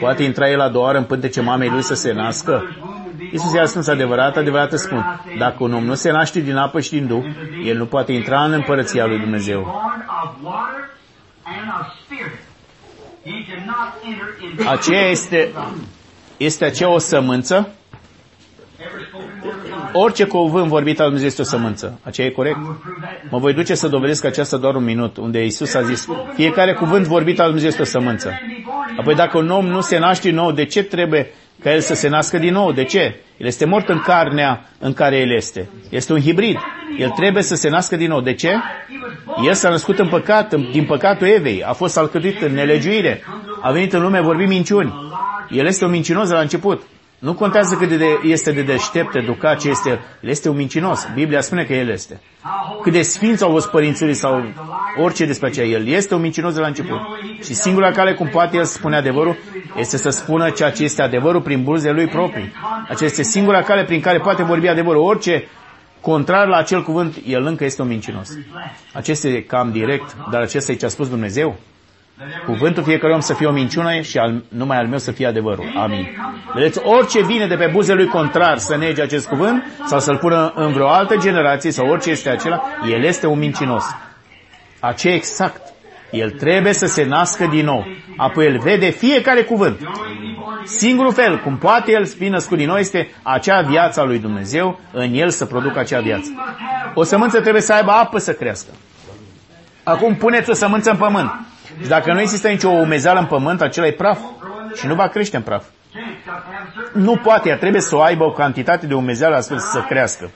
Poate 0.00 0.22
intra 0.22 0.50
el 0.50 0.60
a 0.60 0.68
doua 0.68 0.84
oară 0.84 0.98
în 0.98 1.04
pântece 1.04 1.40
mamei 1.40 1.68
lui 1.68 1.82
să 1.82 1.94
se 1.94 2.12
nască? 2.12 2.62
Iisus 3.32 3.52
i-a 3.52 3.66
spus 3.66 3.86
adevărat, 3.86 4.36
adevărat 4.36 4.72
îți 4.72 4.82
spun, 4.82 5.20
dacă 5.38 5.56
un 5.58 5.74
om 5.74 5.84
nu 5.84 5.94
se 5.94 6.10
naște 6.10 6.40
din 6.40 6.56
apă 6.56 6.80
și 6.80 6.90
din 6.90 7.06
Duh, 7.06 7.24
el 7.64 7.76
nu 7.76 7.86
poate 7.86 8.12
intra 8.12 8.44
în 8.44 8.52
împărăția 8.52 9.06
lui 9.06 9.18
Dumnezeu. 9.18 9.82
Aceea 14.66 15.08
este, 15.08 15.52
este 16.36 16.64
aceea 16.64 16.88
o 16.88 16.98
sămânță 16.98 17.68
Orice 19.92 20.24
cuvânt 20.24 20.66
vorbit 20.66 20.98
al 20.98 21.04
Dumnezeu 21.04 21.28
este 21.28 21.42
o 21.42 21.44
sămânță. 21.44 22.00
Aceea 22.02 22.26
e 22.26 22.30
corect? 22.30 22.58
Mă 23.30 23.38
voi 23.38 23.52
duce 23.52 23.74
să 23.74 23.88
dovedesc 23.88 24.24
aceasta 24.24 24.56
doar 24.56 24.74
un 24.74 24.84
minut, 24.84 25.16
unde 25.16 25.44
Isus 25.44 25.74
a 25.74 25.82
zis, 25.82 26.06
fiecare 26.34 26.72
cuvânt 26.74 27.06
vorbit 27.06 27.38
al 27.38 27.44
Dumnezeu 27.44 27.68
este 27.68 27.82
o 27.82 27.84
sămânță. 27.84 28.30
Apoi 28.98 29.14
dacă 29.14 29.38
un 29.38 29.48
om 29.50 29.66
nu 29.66 29.80
se 29.80 29.98
naște 29.98 30.30
nou, 30.30 30.52
de 30.52 30.64
ce 30.64 30.82
trebuie 30.82 31.30
ca 31.62 31.72
el 31.72 31.80
să 31.80 31.94
se 31.94 32.08
nască 32.08 32.38
din 32.38 32.52
nou? 32.52 32.72
De 32.72 32.84
ce? 32.84 33.20
El 33.36 33.46
este 33.46 33.64
mort 33.64 33.88
în 33.88 34.00
carnea 34.00 34.68
în 34.78 34.92
care 34.92 35.16
el 35.16 35.30
este. 35.34 35.68
Este 35.88 36.12
un 36.12 36.20
hibrid. 36.20 36.56
El 36.98 37.10
trebuie 37.10 37.42
să 37.42 37.54
se 37.54 37.68
nască 37.68 37.96
din 37.96 38.08
nou. 38.08 38.20
De 38.20 38.34
ce? 38.34 38.52
El 39.46 39.52
s-a 39.54 39.68
născut 39.68 39.98
în 39.98 40.08
păcat, 40.08 40.54
din 40.54 40.84
păcatul 40.84 41.26
Evei. 41.26 41.64
A 41.64 41.72
fost 41.72 41.98
alcătuit 41.98 42.42
în 42.42 42.52
nelegiuire. 42.54 43.22
A 43.60 43.70
venit 43.70 43.92
în 43.92 44.00
lume 44.02 44.20
vorbi 44.20 44.44
minciuni. 44.44 44.94
El 45.50 45.66
este 45.66 45.84
un 45.84 45.90
mincinos 45.90 46.28
de 46.28 46.34
la 46.34 46.40
început. 46.40 46.82
Nu 47.18 47.34
contează 47.34 47.74
cât 47.74 47.88
de, 47.88 48.20
este 48.22 48.52
de 48.52 48.62
deștept, 48.62 49.14
educat 49.14 49.58
ce 49.60 49.68
este. 49.68 49.90
El 50.20 50.28
este 50.30 50.48
un 50.48 50.56
mincinos. 50.56 51.06
Biblia 51.14 51.40
spune 51.40 51.64
că 51.64 51.72
el 51.74 51.88
este. 51.88 52.20
Cât 52.82 52.92
de 52.92 53.02
sfinți 53.02 53.42
au 53.42 53.50
fost 53.50 53.70
părinții 53.70 54.14
sau 54.14 54.42
orice 55.02 55.24
despre 55.26 55.46
aceea. 55.48 55.66
El 55.66 55.86
este 55.86 56.14
un 56.14 56.20
mincinos 56.20 56.54
de 56.54 56.60
la 56.60 56.66
început. 56.66 56.98
Și 57.44 57.54
singura 57.54 57.90
cale 57.90 58.14
cum 58.14 58.26
poate 58.28 58.56
el 58.56 58.64
spune 58.64 58.96
adevărul 58.96 59.36
este 59.76 59.96
să 59.96 60.08
spună 60.10 60.50
ceea 60.50 60.70
ce 60.70 60.84
este 60.84 61.02
adevărul 61.02 61.40
prin 61.40 61.62
bulzele 61.62 61.92
lui 61.94 62.06
proprii. 62.06 62.52
Aceasta 62.82 63.04
este 63.04 63.22
singura 63.22 63.62
cale 63.62 63.84
prin 63.84 64.00
care 64.00 64.18
poate 64.18 64.42
vorbi 64.42 64.68
adevărul. 64.68 65.02
Orice 65.02 65.44
contrar 66.00 66.46
la 66.46 66.56
acel 66.56 66.82
cuvânt, 66.82 67.16
el 67.26 67.44
încă 67.46 67.64
este 67.64 67.82
un 67.82 67.88
mincinos. 67.88 68.28
Acesta 68.92 69.28
e 69.28 69.40
cam 69.40 69.70
direct, 69.70 70.16
dar 70.30 70.40
acesta 70.42 70.72
e 70.72 70.74
ce 70.74 70.84
a 70.84 70.88
spus 70.88 71.08
Dumnezeu. 71.08 71.56
Cuvântul 72.44 72.82
fiecare 72.82 73.12
om 73.12 73.20
să 73.20 73.34
fie 73.34 73.46
o 73.46 73.52
minciună 73.52 74.00
și 74.00 74.18
al, 74.18 74.42
numai 74.48 74.78
al 74.78 74.86
meu 74.86 74.98
să 74.98 75.12
fie 75.12 75.26
adevărul. 75.26 75.72
Amin. 75.76 76.06
Vedeți, 76.54 76.80
orice 76.84 77.22
vine 77.22 77.46
de 77.46 77.56
pe 77.56 77.70
buzele 77.72 78.02
lui 78.02 78.10
contrar 78.10 78.58
să 78.58 78.76
nege 78.76 79.02
acest 79.02 79.28
cuvânt 79.28 79.64
sau 79.86 80.00
să-l 80.00 80.16
pună 80.16 80.52
în 80.54 80.72
vreo 80.72 80.88
altă 80.88 81.16
generație 81.16 81.70
sau 81.70 81.88
orice 81.88 82.10
este 82.10 82.28
acela, 82.28 82.62
el 82.90 83.02
este 83.02 83.26
un 83.26 83.38
mincinos. 83.38 83.84
Aceea 84.80 85.14
exact 85.14 85.74
El 86.10 86.30
trebuie 86.30 86.72
să 86.72 86.86
se 86.86 87.04
nască 87.04 87.46
din 87.46 87.64
nou. 87.64 87.86
Apoi 88.16 88.46
el 88.46 88.58
vede 88.58 88.90
fiecare 88.90 89.42
cuvânt. 89.42 89.80
Singurul 90.64 91.12
fel 91.12 91.40
cum 91.40 91.56
poate 91.56 91.92
el 91.92 92.06
fi 92.06 92.28
născut 92.28 92.56
din 92.56 92.66
nou 92.66 92.76
este 92.76 93.10
acea 93.22 93.60
viață 93.60 94.00
a 94.00 94.04
lui 94.04 94.18
Dumnezeu, 94.18 94.80
în 94.92 95.14
el 95.14 95.30
să 95.30 95.44
producă 95.44 95.78
acea 95.78 96.00
viață. 96.00 96.30
O 96.94 97.02
sămânță 97.02 97.40
trebuie 97.40 97.62
să 97.62 97.72
aibă 97.72 97.90
apă 97.90 98.18
să 98.18 98.32
crească. 98.32 98.70
Acum 99.82 100.14
puneți 100.14 100.50
o 100.50 100.52
sămânță 100.52 100.90
în 100.90 100.96
pământ. 100.96 101.30
Și 101.82 101.88
dacă 101.88 102.12
nu 102.12 102.20
există 102.20 102.48
nicio 102.48 102.68
umezeală 102.68 103.18
în 103.18 103.26
pământ, 103.26 103.60
acela 103.60 103.86
e 103.86 103.92
praf. 103.92 104.18
Și 104.74 104.86
nu 104.86 104.94
va 104.94 105.08
crește 105.08 105.36
în 105.36 105.42
praf. 105.42 105.64
Nu 106.92 107.16
poate, 107.16 107.48
ea 107.48 107.56
trebuie 107.56 107.80
să 107.80 107.96
o 107.96 108.02
aibă 108.02 108.24
o 108.24 108.32
cantitate 108.32 108.86
de 108.86 108.94
umezeală 108.94 109.36
astfel 109.36 109.58
să 109.58 109.80
crească. 109.88 110.30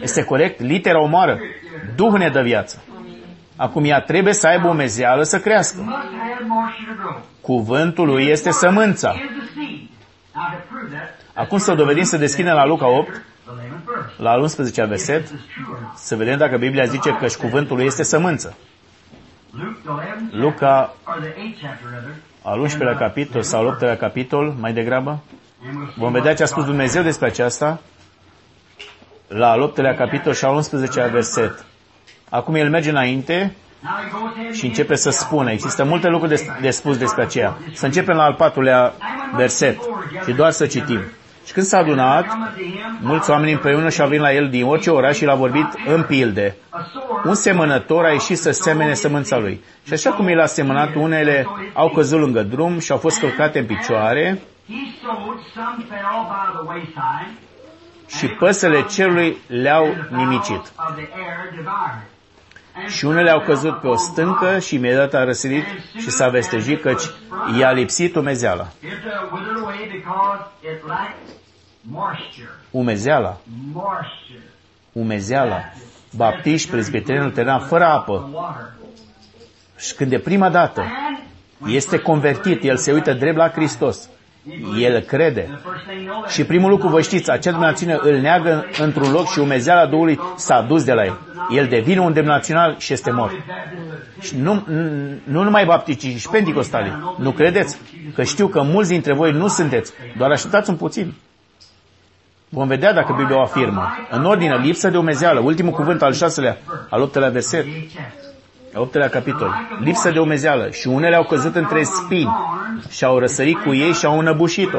Este 0.00 0.24
corect? 0.24 0.60
Litera 0.60 1.00
omoară. 1.00 1.38
Duhul 1.94 2.18
ne 2.18 2.28
dă 2.28 2.40
viață. 2.40 2.82
Acum 3.56 3.84
ea 3.84 4.00
trebuie 4.00 4.32
să 4.32 4.46
aibă 4.46 4.68
umezeală 4.68 5.22
să 5.22 5.38
crească. 5.40 6.04
Cuvântul 7.40 8.06
lui 8.06 8.26
este 8.26 8.50
sămânța. 8.50 9.14
Acum 11.34 11.58
să 11.58 11.74
dovedim 11.74 12.02
să 12.04 12.16
deschidem 12.16 12.54
la 12.54 12.66
Luca 12.66 12.88
8, 12.88 13.22
la 14.16 14.30
al 14.30 14.40
11 14.40 14.84
verset, 14.84 15.26
să 15.94 16.16
vedem 16.16 16.38
dacă 16.38 16.56
Biblia 16.56 16.84
zice 16.84 17.16
că 17.20 17.26
și 17.26 17.36
cuvântul 17.36 17.76
lui 17.76 17.84
este 17.84 18.02
sămânță. 18.02 18.56
Luca, 20.30 20.94
al 22.42 22.66
11-lea 22.66 22.96
capitol 22.98 23.42
sau 23.42 23.68
al 23.68 23.76
8-lea 23.76 23.98
capitol, 23.98 24.54
mai 24.60 24.72
degrabă, 24.72 25.22
vom 25.96 26.12
vedea 26.12 26.34
ce 26.34 26.42
a 26.42 26.46
spus 26.46 26.64
Dumnezeu 26.64 27.02
despre 27.02 27.26
aceasta 27.26 27.80
la 29.28 29.50
al 29.50 29.72
8-lea 29.72 29.96
capitol 29.96 30.32
și 30.32 30.44
al 30.44 30.62
11-lea 30.62 31.10
verset. 31.10 31.64
Acum 32.30 32.54
el 32.54 32.70
merge 32.70 32.90
înainte 32.90 33.56
și 34.52 34.66
începe 34.66 34.94
să 34.94 35.10
spună. 35.10 35.50
Există 35.50 35.84
multe 35.84 36.08
lucruri 36.08 36.34
de, 36.34 36.46
de 36.60 36.70
spus 36.70 36.98
despre 36.98 37.22
aceea. 37.22 37.56
Să 37.72 37.84
începem 37.86 38.16
la 38.16 38.22
al 38.22 38.34
patrulea 38.34 38.92
verset 39.34 39.78
și 40.26 40.32
doar 40.32 40.50
să 40.50 40.66
citim. 40.66 41.00
Și 41.46 41.52
când 41.52 41.66
s-a 41.66 41.78
adunat, 41.78 42.26
mulți 43.00 43.30
oameni 43.30 43.52
împreună 43.52 43.88
și-au 43.88 44.08
venit 44.08 44.22
la 44.22 44.32
el 44.32 44.48
din 44.48 44.64
orice 44.64 44.90
oraș 44.90 45.16
și 45.16 45.24
l-a 45.24 45.34
vorbit 45.34 45.66
în 45.86 46.02
pilde. 46.02 46.56
Un 47.24 47.34
semănător 47.34 48.04
a 48.04 48.10
ieșit 48.12 48.38
să 48.38 48.50
semene 48.50 48.94
sămânța 48.94 49.38
lui. 49.38 49.64
Și 49.84 49.92
așa 49.92 50.10
cum 50.10 50.26
el 50.26 50.40
a 50.40 50.46
semănat, 50.46 50.94
unele 50.94 51.46
au 51.72 51.88
căzut 51.88 52.20
lângă 52.20 52.42
drum 52.42 52.78
și 52.78 52.92
au 52.92 52.98
fost 52.98 53.20
călcate 53.20 53.58
în 53.58 53.66
picioare 53.66 54.40
și 58.06 58.26
păsele 58.26 58.84
cerului 58.86 59.36
le-au 59.46 59.86
nimicit. 60.10 60.72
Și 62.86 63.04
unele 63.04 63.30
au 63.30 63.40
căzut 63.40 63.80
pe 63.80 63.86
o 63.86 63.96
stâncă 63.96 64.58
și 64.58 64.74
imediat 64.74 65.14
a 65.14 65.24
răsărit 65.24 65.64
și 65.98 66.10
s-a 66.10 66.28
vestejit 66.28 66.80
căci 66.80 67.02
i-a 67.58 67.72
lipsit 67.72 68.14
umezeala. 68.14 68.66
Umezeala. 72.70 73.36
Umezeala. 74.92 75.60
Baptiști, 76.16 76.70
prezbiterenul 76.70 77.30
terena 77.30 77.58
fără 77.58 77.84
apă. 77.84 78.30
Și 79.76 79.94
când 79.94 80.10
de 80.10 80.18
prima 80.18 80.50
dată 80.50 80.84
este 81.66 81.98
convertit, 81.98 82.62
el 82.62 82.76
se 82.76 82.92
uită 82.92 83.12
drept 83.12 83.36
la 83.36 83.50
Hristos. 83.50 84.08
El 84.78 85.00
crede. 85.00 85.60
Și 86.28 86.44
primul 86.44 86.70
lucru, 86.70 86.88
vă 86.88 87.00
știți, 87.00 87.30
acel 87.30 87.52
demnațiune 87.52 87.98
îl 88.00 88.18
neagă 88.18 88.64
într-un 88.82 89.12
loc 89.12 89.30
și 89.30 89.38
umezeala 89.38 89.86
Duhului 89.86 90.20
s-a 90.36 90.60
dus 90.68 90.84
de 90.84 90.92
la 90.92 91.04
el. 91.04 91.18
El 91.50 91.66
devine 91.66 92.00
un 92.00 92.12
demnațional 92.12 92.74
și 92.78 92.92
este 92.92 93.10
mort. 93.10 93.34
Și 94.20 94.36
nu, 94.36 94.64
nu 95.24 95.42
numai 95.42 95.64
baptici, 95.64 96.16
și 96.18 96.28
pentecostali. 96.28 96.92
Nu 97.18 97.30
credeți? 97.30 97.78
Că 98.14 98.22
știu 98.22 98.46
că 98.46 98.62
mulți 98.62 98.90
dintre 98.90 99.12
voi 99.12 99.32
nu 99.32 99.48
sunteți. 99.48 99.92
Doar 100.16 100.30
așteptați 100.30 100.70
un 100.70 100.76
puțin. 100.76 101.14
Vom 102.48 102.68
vedea 102.68 102.92
dacă 102.92 103.14
Biblia 103.16 103.36
o 103.36 103.40
afirmă. 103.40 103.86
În 104.10 104.24
ordine, 104.24 104.56
lipsă 104.56 104.88
de 104.88 104.96
umezeală. 104.96 105.40
Ultimul 105.40 105.72
cuvânt 105.72 106.02
al 106.02 106.12
șaselea, 106.12 106.56
al 106.90 107.00
optelea 107.00 107.28
verset. 107.28 107.64
Al 108.76 108.82
optelea 108.82 109.08
capitol. 109.08 109.54
Lipsă 109.80 110.10
de 110.10 110.18
umezeală. 110.18 110.70
Și 110.70 110.88
unele 110.88 111.16
au 111.16 111.24
căzut 111.24 111.54
între 111.54 111.82
spini 111.82 112.36
și 112.90 113.04
au 113.04 113.18
răsărit 113.18 113.58
cu 113.58 113.74
ei 113.74 113.92
și 113.92 114.06
au 114.06 114.18
înăbușit-o. 114.18 114.78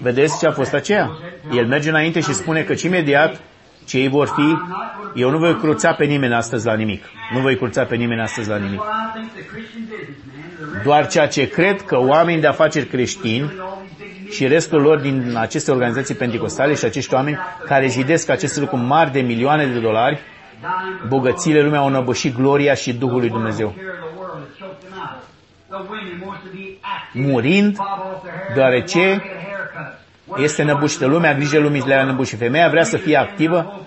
Vedeți 0.00 0.38
ce 0.38 0.46
a 0.46 0.52
fost 0.52 0.74
aceea? 0.74 1.10
El 1.52 1.66
merge 1.66 1.88
înainte 1.88 2.20
și 2.20 2.32
spune 2.32 2.62
că 2.62 2.74
imediat 2.82 3.40
ce 3.86 3.98
ei 3.98 4.08
vor 4.08 4.26
fi, 4.26 4.56
eu 5.20 5.30
nu 5.30 5.38
voi 5.38 5.56
cruța 5.56 5.92
pe 5.92 6.04
nimeni 6.04 6.34
astăzi 6.34 6.66
la 6.66 6.74
nimic. 6.74 7.04
Nu 7.34 7.40
voi 7.40 7.56
cruța 7.56 7.84
pe 7.84 7.96
nimeni 7.96 8.20
astăzi 8.20 8.48
la 8.48 8.56
nimic. 8.56 8.80
Doar 10.84 11.08
ceea 11.08 11.28
ce 11.28 11.48
cred 11.48 11.82
că 11.82 11.98
oameni 11.98 12.40
de 12.40 12.46
afaceri 12.46 12.86
creștini 12.86 13.52
și 14.30 14.46
restul 14.46 14.80
lor 14.80 14.98
din 14.98 15.34
aceste 15.36 15.70
organizații 15.70 16.14
pentecostale 16.14 16.74
și 16.74 16.84
acești 16.84 17.14
oameni 17.14 17.38
care 17.64 17.88
jidesc 17.88 18.28
aceste 18.28 18.60
lucruri 18.60 18.82
mari 18.82 19.12
de 19.12 19.20
milioane 19.20 19.66
de 19.66 19.78
dolari, 19.78 20.20
bogățiile 21.08 21.62
lumea 21.62 21.78
au 21.78 21.86
înăbușit 21.86 22.34
gloria 22.36 22.74
și 22.74 22.92
Duhul 22.92 23.18
lui 23.18 23.28
Dumnezeu. 23.28 23.74
Murind, 27.12 27.76
deoarece 28.54 29.22
este 30.36 30.62
năbușită 30.62 31.06
lumea, 31.06 31.34
grijă 31.34 31.58
lumii 31.58 31.82
le-a 31.86 32.04
năbușit. 32.04 32.38
Femeia 32.38 32.68
vrea 32.68 32.84
să 32.84 32.96
fie 32.96 33.16
activă, 33.16 33.84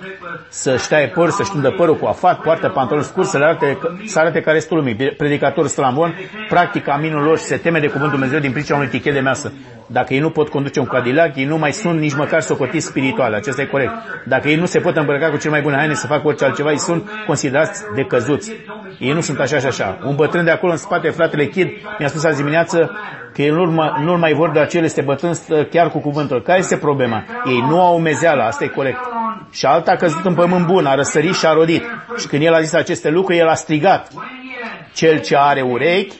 să-și 0.49 0.87
taie 0.87 1.07
păr, 1.07 1.29
să-și 1.29 1.51
tundă 1.51 1.69
părul 1.71 1.95
cu 1.95 2.05
afat, 2.05 2.41
poartă 2.41 2.69
pantaloni 2.69 3.05
scurs, 3.05 3.29
să 3.29 3.37
arate, 3.37 3.77
să 4.05 4.19
arate 4.19 4.41
care 4.41 4.57
este 4.57 4.73
lumii. 4.73 4.95
Predicatorul 4.95 5.69
strambon 5.69 6.15
practică 6.49 6.91
aminul 6.91 7.23
lor 7.23 7.37
și 7.37 7.43
se 7.43 7.57
teme 7.57 7.79
de 7.79 7.87
cuvântul 7.87 8.09
Dumnezeu 8.09 8.39
din 8.39 8.51
pricina 8.51 8.77
unui 8.77 8.89
tichet 8.89 9.13
de 9.13 9.19
masă. 9.19 9.53
Dacă 9.87 10.13
ei 10.13 10.19
nu 10.19 10.29
pot 10.29 10.49
conduce 10.49 10.79
un 10.79 10.85
Cadillac, 10.85 11.35
ei 11.35 11.45
nu 11.45 11.57
mai 11.57 11.71
sunt 11.71 11.99
nici 11.99 12.15
măcar 12.15 12.41
socotiți 12.41 12.85
spirituale. 12.85 13.35
Acesta 13.35 13.61
e 13.61 13.65
corect. 13.65 13.91
Dacă 14.25 14.49
ei 14.49 14.55
nu 14.55 14.65
se 14.65 14.79
pot 14.79 14.95
îmbrăca 14.95 15.29
cu 15.29 15.37
cel 15.37 15.51
mai 15.51 15.61
bune 15.61 15.75
haine 15.75 15.93
să 15.93 16.07
facă 16.07 16.27
orice 16.27 16.45
altceva, 16.45 16.71
ei 16.71 16.77
sunt 16.77 17.09
considerați 17.25 17.83
de 17.95 18.01
căzuți. 18.03 18.51
Ei 18.99 19.13
nu 19.13 19.21
sunt 19.21 19.39
așa 19.39 19.57
și 19.59 19.65
așa. 19.65 19.97
Un 20.05 20.15
bătrân 20.15 20.45
de 20.45 20.51
acolo 20.51 20.71
în 20.71 20.77
spate, 20.77 21.09
fratele 21.09 21.45
Kid, 21.45 21.67
mi-a 21.99 22.07
spus 22.07 22.23
azi 22.23 22.37
dimineață 22.37 22.91
că 23.33 23.41
el 23.41 23.53
nu, 23.53 23.65
nu 24.03 24.17
mai 24.17 24.33
vor 24.33 24.51
de 24.51 24.59
acel 24.59 24.83
este 24.83 25.01
bătrân 25.01 25.33
chiar 25.69 25.89
cu 25.89 25.99
cuvântul. 26.31 26.41
Care 26.41 26.59
este 26.59 26.77
problema? 26.77 27.23
Ei 27.45 27.59
nu 27.59 27.81
au 27.81 27.99
mezeală, 27.99 28.43
asta 28.43 28.63
e 28.63 28.67
corect. 28.67 28.99
Și 29.51 29.65
alta 29.65 29.91
a 29.91 29.95
căzut 29.95 30.25
în 30.25 30.33
pământ 30.33 30.65
bun, 30.65 30.85
a 30.85 30.95
răsărit 30.95 31.35
și 31.35 31.45
a 31.45 31.53
rodit. 31.53 31.83
Și 32.17 32.27
când 32.27 32.43
el 32.43 32.53
a 32.53 32.61
zis 32.61 32.73
aceste 32.73 33.09
lucruri, 33.09 33.39
el 33.39 33.47
a 33.47 33.53
strigat. 33.53 34.11
Cel 34.93 35.19
ce 35.19 35.35
are 35.37 35.61
urechi, 35.61 36.15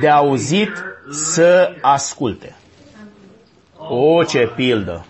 de 0.00 0.08
auzit 0.08 0.84
să 1.10 1.74
asculte. 1.80 2.54
O, 3.76 4.24
ce 4.24 4.52
pildă! 4.56 5.06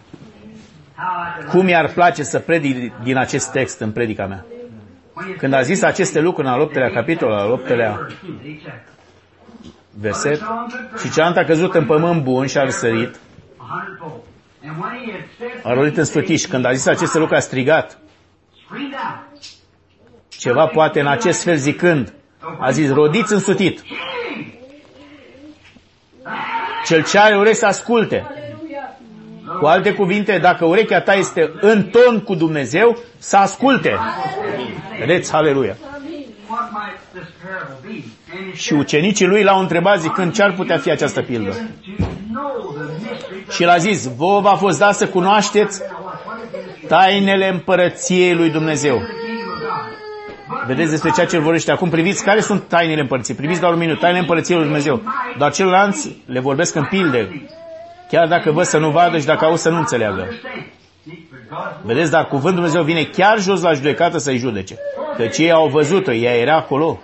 Cum 1.48 1.68
i-ar 1.68 1.88
place 1.88 2.22
să 2.22 2.38
predic 2.38 2.92
din 3.02 3.16
acest 3.16 3.50
text 3.50 3.80
în 3.80 3.92
predica 3.92 4.26
mea? 4.26 4.44
Când 5.38 5.52
a 5.52 5.60
zis 5.60 5.82
aceste 5.82 6.20
lucruri 6.20 6.46
în 6.46 6.52
al 6.52 6.60
optelea 6.60 6.90
capitol, 6.90 7.32
al 7.32 7.50
optelea 7.50 8.06
verset, 10.00 10.40
și 11.02 11.10
cealaltă 11.10 11.38
a 11.40 11.44
căzut 11.44 11.74
în 11.74 11.86
pământ 11.86 12.22
bun 12.22 12.46
și 12.46 12.58
a 12.58 12.62
răsărit, 12.62 13.16
a 15.62 15.72
rolit 15.72 15.96
în 15.96 16.04
sfârtiș. 16.04 16.44
Când 16.44 16.64
a 16.64 16.72
zis 16.72 16.86
aceste 16.86 17.18
lucruri, 17.18 17.38
a 17.38 17.42
strigat. 17.42 17.98
Ceva 20.28 20.66
poate 20.66 21.00
în 21.00 21.06
acest 21.06 21.42
fel 21.42 21.56
zicând, 21.56 22.12
a 22.58 22.70
zis, 22.70 22.90
rodiți 22.92 23.32
însutit. 23.32 23.82
Cel 26.84 27.04
ce 27.04 27.18
are 27.18 27.36
urechi 27.36 27.56
să 27.56 27.66
asculte. 27.66 28.26
Cu 29.60 29.66
alte 29.66 29.94
cuvinte, 29.94 30.38
dacă 30.38 30.64
urechea 30.64 31.00
ta 31.00 31.14
este 31.14 31.52
în 31.60 31.82
ton 31.84 32.20
cu 32.20 32.34
Dumnezeu, 32.34 32.98
să 33.18 33.36
asculte. 33.36 33.98
Vedeți, 34.98 35.34
aleluia. 35.34 35.76
Și 38.52 38.72
ucenicii 38.72 39.26
lui 39.26 39.42
l-au 39.42 39.58
întrebat 39.58 40.00
zicând 40.00 40.32
ce 40.32 40.42
ar 40.42 40.52
putea 40.52 40.78
fi 40.78 40.90
această 40.90 41.20
pildă. 41.20 41.56
Și 43.50 43.64
l-a 43.64 43.76
zis, 43.76 44.14
vouă 44.16 44.40
v-a 44.40 44.54
fost 44.54 44.78
dat 44.78 44.94
să 44.94 45.06
cunoașteți 45.08 45.82
tainele 46.88 47.48
împărăției 47.48 48.34
lui 48.34 48.50
Dumnezeu. 48.50 49.02
Vedeți 50.66 50.90
despre 50.90 51.10
ceea 51.10 51.26
ce 51.26 51.38
vorbește 51.38 51.72
acum. 51.72 51.88
Priviți 51.88 52.24
care 52.24 52.40
sunt 52.40 52.62
tainele 52.68 53.00
împărăției. 53.00 53.36
Priviți 53.36 53.60
doar 53.60 53.72
un 53.72 53.78
minut. 53.78 53.98
Tainele 53.98 54.20
împărăției 54.20 54.56
lui 54.56 54.66
Dumnezeu. 54.66 55.02
Dar 55.38 55.52
celălalți 55.52 56.16
le 56.26 56.40
vorbesc 56.40 56.74
în 56.74 56.84
pilde. 56.84 57.48
Chiar 58.08 58.28
dacă 58.28 58.50
văd 58.50 58.64
să 58.64 58.78
nu 58.78 58.90
vadă 58.90 59.18
și 59.18 59.26
dacă 59.26 59.44
au 59.44 59.56
să 59.56 59.68
nu 59.68 59.78
înțeleagă. 59.78 60.28
Vedeți, 61.82 62.10
dar 62.10 62.26
cuvântul 62.26 62.54
Dumnezeu 62.54 62.82
vine 62.82 63.02
chiar 63.02 63.40
jos 63.40 63.62
la 63.62 63.72
judecată 63.72 64.18
să-i 64.18 64.36
judece. 64.36 64.76
Căci 65.16 65.38
ei 65.38 65.52
au 65.52 65.68
văzut-o, 65.68 66.12
ea 66.12 66.34
era 66.34 66.56
acolo. 66.56 67.00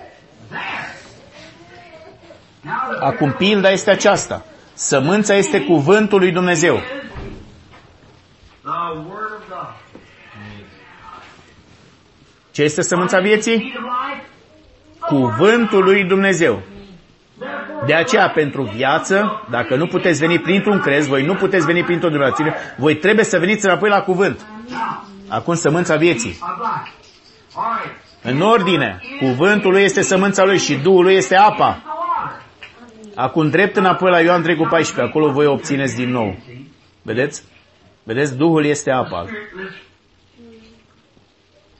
Acum 3.00 3.32
pilda 3.32 3.70
este 3.70 3.90
aceasta. 3.90 4.44
Sămânța 4.74 5.34
este 5.34 5.60
cuvântul 5.60 6.18
lui 6.18 6.32
Dumnezeu. 6.32 6.80
Ce 12.50 12.62
este 12.62 12.82
sămânța 12.82 13.20
vieții? 13.20 13.74
Cuvântul 15.00 15.84
lui 15.84 16.04
Dumnezeu. 16.04 16.62
De 17.86 17.94
aceea, 17.94 18.28
pentru 18.28 18.62
viață, 18.62 19.46
dacă 19.50 19.76
nu 19.76 19.86
puteți 19.86 20.18
veni 20.18 20.38
printr-un 20.38 20.80
crez, 20.80 21.06
voi 21.06 21.24
nu 21.24 21.34
puteți 21.34 21.66
veni 21.66 21.84
printr-o 21.84 22.08
durațiune, 22.08 22.54
voi 22.76 22.96
trebuie 22.96 23.24
să 23.24 23.38
veniți 23.38 23.64
înapoi 23.64 23.88
la 23.88 24.00
cuvânt. 24.00 24.46
Acum 25.28 25.54
sămânța 25.54 25.96
vieții. 25.96 26.38
În 28.22 28.40
ordine, 28.40 29.00
cuvântul 29.18 29.70
lui 29.70 29.82
este 29.82 30.02
sămânța 30.02 30.44
lui 30.44 30.58
și 30.58 30.74
Duhul 30.74 31.02
lui 31.02 31.14
este 31.14 31.36
apa. 31.36 31.82
Acum 33.18 33.50
drept 33.50 33.76
înapoi 33.76 34.10
la 34.10 34.20
Ioan 34.20 34.42
3 34.42 34.56
cu 34.56 34.66
14, 34.70 35.00
acolo 35.10 35.32
voi 35.32 35.46
obțineți 35.46 35.94
din 35.96 36.10
nou. 36.10 36.36
Vedeți? 37.02 37.42
Vedeți? 38.02 38.36
Duhul 38.36 38.64
este 38.64 38.90
apa. 38.90 39.26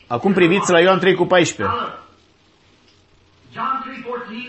Acum 0.07 0.33
priviți 0.33 0.71
la 0.71 0.81
Ioan 0.81 0.99
3 0.99 1.15
cu 1.15 1.25
14. 1.25 1.77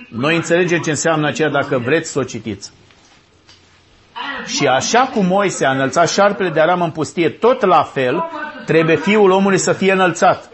Noi 0.10 0.36
înțelegem 0.36 0.82
ce 0.82 0.90
înseamnă 0.90 1.28
aceea 1.28 1.50
dacă 1.50 1.78
vreți 1.78 2.12
să 2.12 2.20
o 2.20 2.24
citiți. 2.24 2.72
Și 4.46 4.68
așa 4.68 5.00
cum 5.14 5.26
Moise 5.26 5.66
a 5.66 5.72
înălțat 5.72 6.10
șarpele 6.10 6.50
de 6.50 6.60
aram 6.60 6.82
în 6.82 6.92
pustie, 6.92 7.30
tot 7.30 7.62
la 7.66 7.84
fel 7.84 8.30
trebuie 8.66 8.96
fiul 8.96 9.30
omului 9.32 9.58
să 9.58 9.74
fie 9.74 9.92
înălțat. 9.92 10.50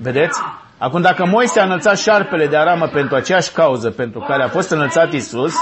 Vedeți? 0.00 0.40
Acum 0.82 1.00
dacă 1.00 1.26
Moise 1.26 1.60
a 1.60 1.64
înălțat 1.64 1.98
șarpele 1.98 2.46
de 2.46 2.56
aramă 2.56 2.86
pentru 2.86 3.16
aceeași 3.16 3.52
cauză 3.52 3.90
pentru 3.90 4.20
care 4.20 4.42
a 4.42 4.48
fost 4.48 4.70
înălțat 4.70 5.12
Isus, 5.12 5.54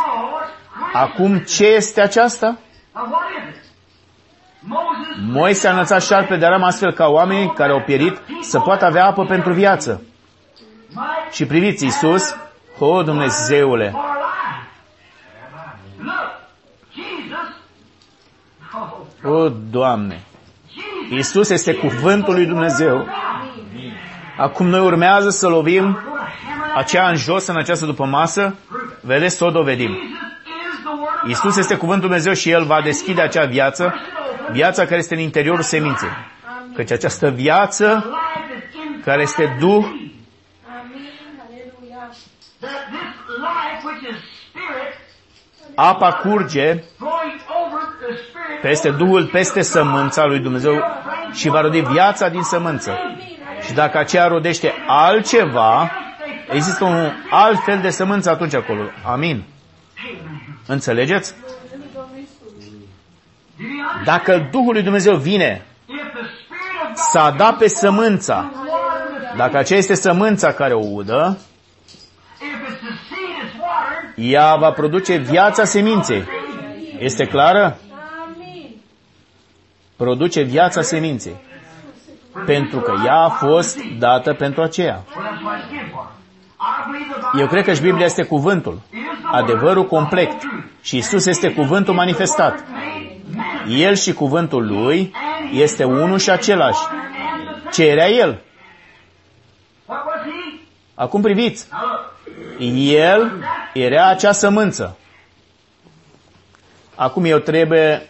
acum 0.93 1.39
ce 1.39 1.67
este 1.67 2.01
aceasta? 2.01 2.59
Moise 5.27 5.69
a 5.69 5.73
înălțat 5.73 6.03
șarpele 6.03 6.39
de 6.39 6.47
aramă 6.47 6.67
astfel 6.67 6.93
ca 6.93 7.07
oamenii 7.07 7.53
care 7.53 7.73
au 7.73 7.81
pierit 7.81 8.21
să 8.41 8.59
poată 8.61 8.85
avea 8.85 9.07
apă 9.07 9.25
pentru 9.25 9.53
viață. 9.53 10.03
Și 11.31 11.47
priviți, 11.47 11.87
Isus, 11.87 12.37
o, 12.79 13.03
Dumnezeule, 13.03 13.95
o, 19.25 19.49
Doamne, 19.49 20.21
Isus 21.11 21.49
este 21.51 21.75
cuvântul 21.75 22.35
lui 22.35 22.47
Dumnezeu. 22.47 23.07
Acum 24.41 24.67
noi 24.67 24.81
urmează 24.81 25.29
să 25.31 25.49
lovim 25.49 25.99
aceea 26.75 27.09
în 27.09 27.17
jos 27.17 27.47
în 27.47 27.57
această 27.57 27.85
după 27.87 28.05
masă. 28.05 28.55
Vedeți, 29.01 29.37
să 29.37 29.45
o 29.45 29.51
dovedim. 29.51 29.99
Isus 31.27 31.57
este 31.57 31.77
cuvântul 31.77 32.09
Dumnezeu 32.09 32.33
și 32.33 32.51
El 32.51 32.65
va 32.65 32.81
deschide 32.83 33.21
acea 33.21 33.45
viață, 33.45 33.95
viața 34.51 34.85
care 34.85 34.97
este 34.97 35.15
în 35.15 35.21
interiorul 35.21 35.62
seminței. 35.62 36.09
Căci 36.75 36.91
această 36.91 37.31
viață 37.31 38.11
care 39.05 39.23
este 39.23 39.57
Duh 39.59 39.85
apa 45.75 46.12
curge 46.12 46.83
peste 48.62 48.91
Duhul, 48.91 49.27
peste 49.27 49.62
sămânța 49.62 50.27
lui 50.27 50.39
Dumnezeu 50.39 50.75
și 51.33 51.49
va 51.49 51.61
rodi 51.61 51.81
viața 51.81 52.29
din 52.29 52.43
sămânță. 52.43 52.99
Și 53.66 53.73
dacă 53.73 53.99
aceea 53.99 54.27
rodește 54.27 54.73
altceva, 54.87 55.91
există 56.53 56.85
un 56.85 57.11
alt 57.31 57.59
fel 57.65 57.81
de 57.81 57.91
sămânță 57.91 58.31
atunci 58.31 58.55
acolo. 58.55 58.82
Amin. 59.05 59.43
Înțelegeți? 60.66 61.35
Dacă 64.05 64.49
Duhul 64.51 64.73
lui 64.73 64.82
Dumnezeu 64.82 65.16
vine 65.16 65.62
să 66.95 67.35
da 67.37 67.53
pe 67.59 67.69
sămânța, 67.69 68.51
dacă 69.37 69.57
aceea 69.57 69.78
este 69.78 69.95
sămânța 69.95 70.53
care 70.53 70.74
o 70.74 70.87
udă, 70.87 71.39
ea 74.15 74.57
va 74.57 74.70
produce 74.70 75.16
viața 75.16 75.65
seminței. 75.65 76.24
Este 76.99 77.24
clară? 77.27 77.78
Produce 79.97 80.43
viața 80.43 80.82
seminței. 80.82 81.37
Pentru 82.47 82.81
că 82.81 82.95
ea 83.05 83.17
a 83.17 83.29
fost 83.29 83.79
dată 83.99 84.33
pentru 84.35 84.62
aceea. 84.62 85.03
Eu 87.39 87.47
cred 87.47 87.65
că 87.65 87.73
și 87.75 87.81
Biblia 87.83 88.05
este 88.05 88.23
cuvântul, 88.25 88.81
adevărul 89.33 89.87
complet. 89.87 90.31
Și 90.83 90.97
Isus 90.97 91.27
este 91.27 91.53
cuvântul 91.53 91.95
manifestat. 91.95 92.65
El 93.69 93.95
și 93.95 94.12
cuvântul 94.12 94.67
lui 94.67 95.15
este 95.53 95.85
unul 95.85 96.19
și 96.19 96.31
același. 96.31 96.79
Ce 97.73 97.85
era 97.85 98.07
El? 98.07 98.41
Acum 100.95 101.23
priviți. 101.23 101.69
El 102.93 103.45
era 103.73 104.09
acea 104.09 104.33
sămânță. 104.33 104.97
Acum 106.95 107.25
eu 107.25 107.39
trebuie 107.39 108.09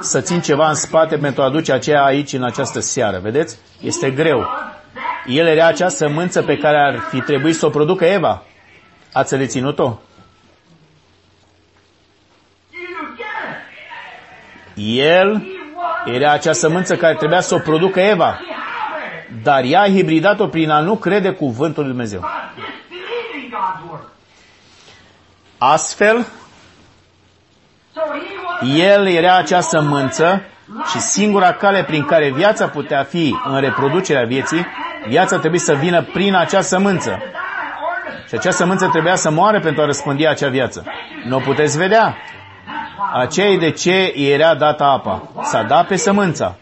să 0.00 0.20
țin 0.20 0.40
ceva 0.40 0.68
în 0.68 0.74
spate 0.74 1.16
pentru 1.16 1.42
a 1.42 1.44
aduce 1.44 1.72
aceea 1.72 2.04
aici 2.04 2.32
în 2.32 2.44
această 2.44 2.80
seară. 2.80 3.18
Vedeți? 3.18 3.58
Este 3.80 4.10
greu. 4.10 4.46
El 5.26 5.46
era 5.46 5.66
acea 5.66 5.88
sămânță 5.88 6.42
pe 6.42 6.56
care 6.56 6.78
ar 6.78 6.98
fi 7.10 7.20
trebuit 7.20 7.56
să 7.56 7.66
o 7.66 7.70
producă 7.70 8.04
Eva. 8.04 8.42
Ați 9.12 9.36
reținut-o? 9.36 9.98
El 14.74 15.46
era 16.04 16.32
acea 16.32 16.52
sămânță 16.52 16.96
care 16.96 17.14
trebuia 17.14 17.40
să 17.40 17.54
o 17.54 17.58
producă 17.58 18.00
Eva. 18.00 18.40
Dar 19.42 19.64
ea 19.64 19.80
a 19.80 19.88
hibridat-o 19.88 20.46
prin 20.46 20.70
a 20.70 20.80
nu 20.80 20.96
crede 20.96 21.30
cuvântul 21.30 21.82
lui 21.82 21.90
Dumnezeu. 21.92 22.24
Astfel, 25.58 26.26
el 28.62 29.06
era 29.06 29.36
acea 29.36 29.60
sămânță 29.60 30.42
și 30.90 30.98
singura 31.00 31.52
cale 31.52 31.84
prin 31.84 32.04
care 32.04 32.30
viața 32.30 32.68
putea 32.68 33.02
fi 33.02 33.36
în 33.44 33.60
reproducerea 33.60 34.24
vieții, 34.24 34.66
viața 35.08 35.38
trebuie 35.38 35.60
să 35.60 35.74
vină 35.74 36.02
prin 36.02 36.34
acea 36.34 36.60
sămânță. 36.60 37.22
Și 38.28 38.34
acea 38.34 38.50
sămânță 38.50 38.88
trebuia 38.88 39.14
să 39.16 39.30
moare 39.30 39.58
pentru 39.58 39.82
a 39.82 39.86
răspândi 39.86 40.26
acea 40.26 40.48
viață. 40.48 40.84
Nu 41.24 41.36
o 41.36 41.40
puteți 41.40 41.76
vedea. 41.78 42.16
Aceea 43.12 43.56
de 43.56 43.70
ce 43.70 44.12
era 44.16 44.54
dată 44.54 44.84
apa. 44.84 45.28
S-a 45.42 45.62
dat 45.62 45.86
pe 45.86 45.96
sămânța. 45.96 46.54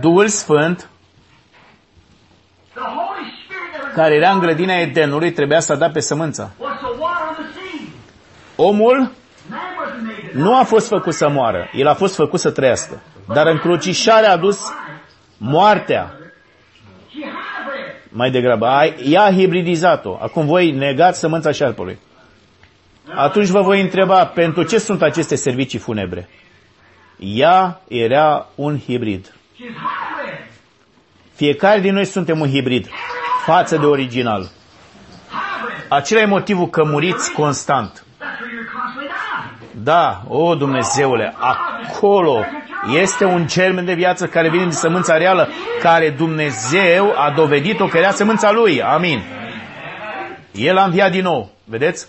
Duhul 0.00 0.28
Sfânt, 0.28 0.88
care 3.94 4.14
era 4.14 4.30
în 4.30 4.38
grădina 4.38 4.74
Edenului, 4.74 5.32
trebuia 5.32 5.60
să 5.60 5.74
da 5.74 5.90
pe 5.90 6.00
sămânța. 6.00 6.50
Omul 8.56 9.10
nu 10.36 10.58
a 10.58 10.62
fost 10.62 10.88
făcut 10.88 11.14
să 11.14 11.28
moară, 11.28 11.70
el 11.72 11.86
a 11.86 11.94
fost 11.94 12.14
făcut 12.14 12.40
să 12.40 12.50
trăiască. 12.50 13.02
Dar 13.32 13.46
încrucișarea 13.46 14.32
a 14.32 14.36
dus 14.36 14.58
moartea. 15.38 16.18
Mai 18.08 18.30
degrabă, 18.30 18.66
ea 19.04 19.22
a 19.22 19.32
hibridizat-o. 19.32 20.18
Acum 20.20 20.46
voi 20.46 20.70
negați 20.70 21.18
sămânța 21.18 21.50
șarpului. 21.52 21.98
Atunci 23.14 23.48
vă 23.48 23.60
voi 23.60 23.80
întreba, 23.80 24.26
pentru 24.26 24.62
ce 24.62 24.78
sunt 24.78 25.02
aceste 25.02 25.34
servicii 25.34 25.78
funebre? 25.78 26.28
Ea 27.18 27.80
era 27.88 28.46
un 28.54 28.78
hibrid. 28.78 29.34
Fiecare 31.34 31.80
din 31.80 31.94
noi 31.94 32.04
suntem 32.04 32.40
un 32.40 32.48
hibrid 32.50 32.88
față 33.44 33.76
de 33.76 33.86
original. 33.86 34.48
Acela 35.88 36.20
e 36.20 36.24
motivul 36.24 36.68
că 36.68 36.84
muriți 36.84 37.32
constant. 37.32 38.05
Da, 39.86 40.22
o 40.28 40.54
Dumnezeule, 40.54 41.34
acolo 41.38 42.44
este 42.94 43.24
un 43.24 43.46
germen 43.46 43.84
de 43.84 43.94
viață 43.94 44.26
care 44.26 44.48
vine 44.50 44.62
din 44.62 44.72
sămânța 44.72 45.16
reală, 45.16 45.48
care 45.82 46.10
Dumnezeu 46.10 47.12
a 47.16 47.30
dovedit-o 47.30 47.86
că 47.86 47.98
era 47.98 48.10
sămânța 48.10 48.52
Lui. 48.52 48.82
Amin. 48.82 49.22
El 50.52 50.76
a 50.76 50.84
înviat 50.84 51.10
din 51.10 51.22
nou. 51.22 51.50
Vedeți? 51.64 52.06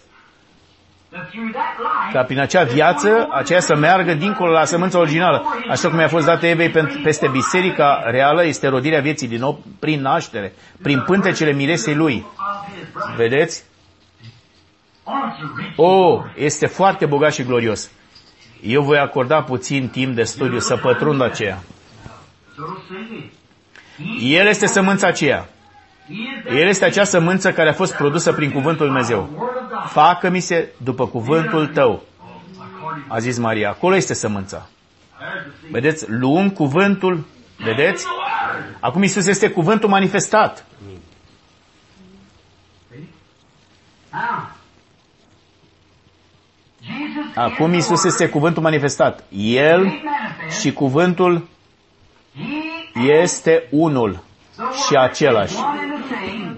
Ca 2.14 2.24
prin 2.24 2.40
acea 2.40 2.64
viață, 2.64 3.28
aceea 3.32 3.60
să 3.60 3.76
meargă 3.76 4.14
dincolo 4.14 4.52
la 4.52 4.66
sămânța 4.66 5.00
originală. 5.00 5.44
Așa 5.70 5.90
cum 5.90 6.00
i-a 6.00 6.08
fost 6.08 6.26
dată 6.26 6.46
Evei 6.46 6.70
peste 7.04 7.28
biserica 7.28 8.04
reală, 8.06 8.46
este 8.46 8.68
rodirea 8.68 9.02
vieții 9.02 9.28
din 9.28 9.40
nou 9.40 9.64
prin 9.80 10.02
naștere, 10.02 10.54
prin 10.82 11.02
pântecele 11.02 11.52
miresei 11.52 11.96
lui. 11.96 12.26
Vedeți? 13.16 13.64
Oh, 15.76 16.24
este 16.36 16.66
foarte 16.66 17.06
bogat 17.06 17.34
și 17.34 17.44
glorios. 17.44 17.90
Eu 18.62 18.82
voi 18.82 18.98
acorda 18.98 19.42
puțin 19.44 19.88
timp 19.88 20.16
de 20.16 20.24
studiu 20.24 20.60
să 20.60 20.78
pătrund 20.78 21.22
aceea. 21.22 21.60
El 24.22 24.48
este 24.48 24.66
sămânța 24.66 25.08
aceea. 25.08 25.50
El 26.50 26.68
este 26.68 26.86
acea 26.86 27.04
sămânță 27.04 27.52
care 27.52 27.70
a 27.70 27.74
fost 27.74 27.96
produsă 27.96 28.34
prin 28.34 28.52
cuvântul 28.52 28.86
Dumnezeu. 28.86 29.30
Facă-mi 29.86 30.40
se 30.40 30.70
după 30.78 31.08
cuvântul 31.08 31.68
tău. 31.68 32.04
A 33.08 33.20
zis 33.20 33.38
Maria. 33.38 33.70
Acolo 33.70 33.96
este 33.96 34.14
sămânța. 34.14 34.70
Vedeți? 35.72 36.10
Luăm 36.10 36.50
cuvântul. 36.50 37.26
Vedeți? 37.58 38.06
Acum 38.80 39.04
Isus 39.04 39.26
este 39.26 39.50
cuvântul 39.50 39.90
manifestat. 39.90 40.66
Now, 46.88 46.98
Jesus 46.98 47.36
Acum 47.36 47.74
is 47.74 47.84
Isus 47.86 48.00
the 48.00 48.08
este 48.08 48.24
Word. 48.24 48.34
cuvântul 48.34 48.64
manifestat. 48.64 49.24
El 49.38 49.78
Made 49.84 50.02
manifest. 50.04 50.60
și 50.60 50.74
cuvântul 50.74 51.48
He 52.96 53.02
este 53.12 53.64
unul 53.70 54.12
the 54.12 54.62
Word 54.64 54.76
și 54.76 54.96
același. 54.96 55.54
is 55.54 55.60
one 55.60 55.68
and 55.68 56.04
the 56.06 56.16
same, 56.16 56.58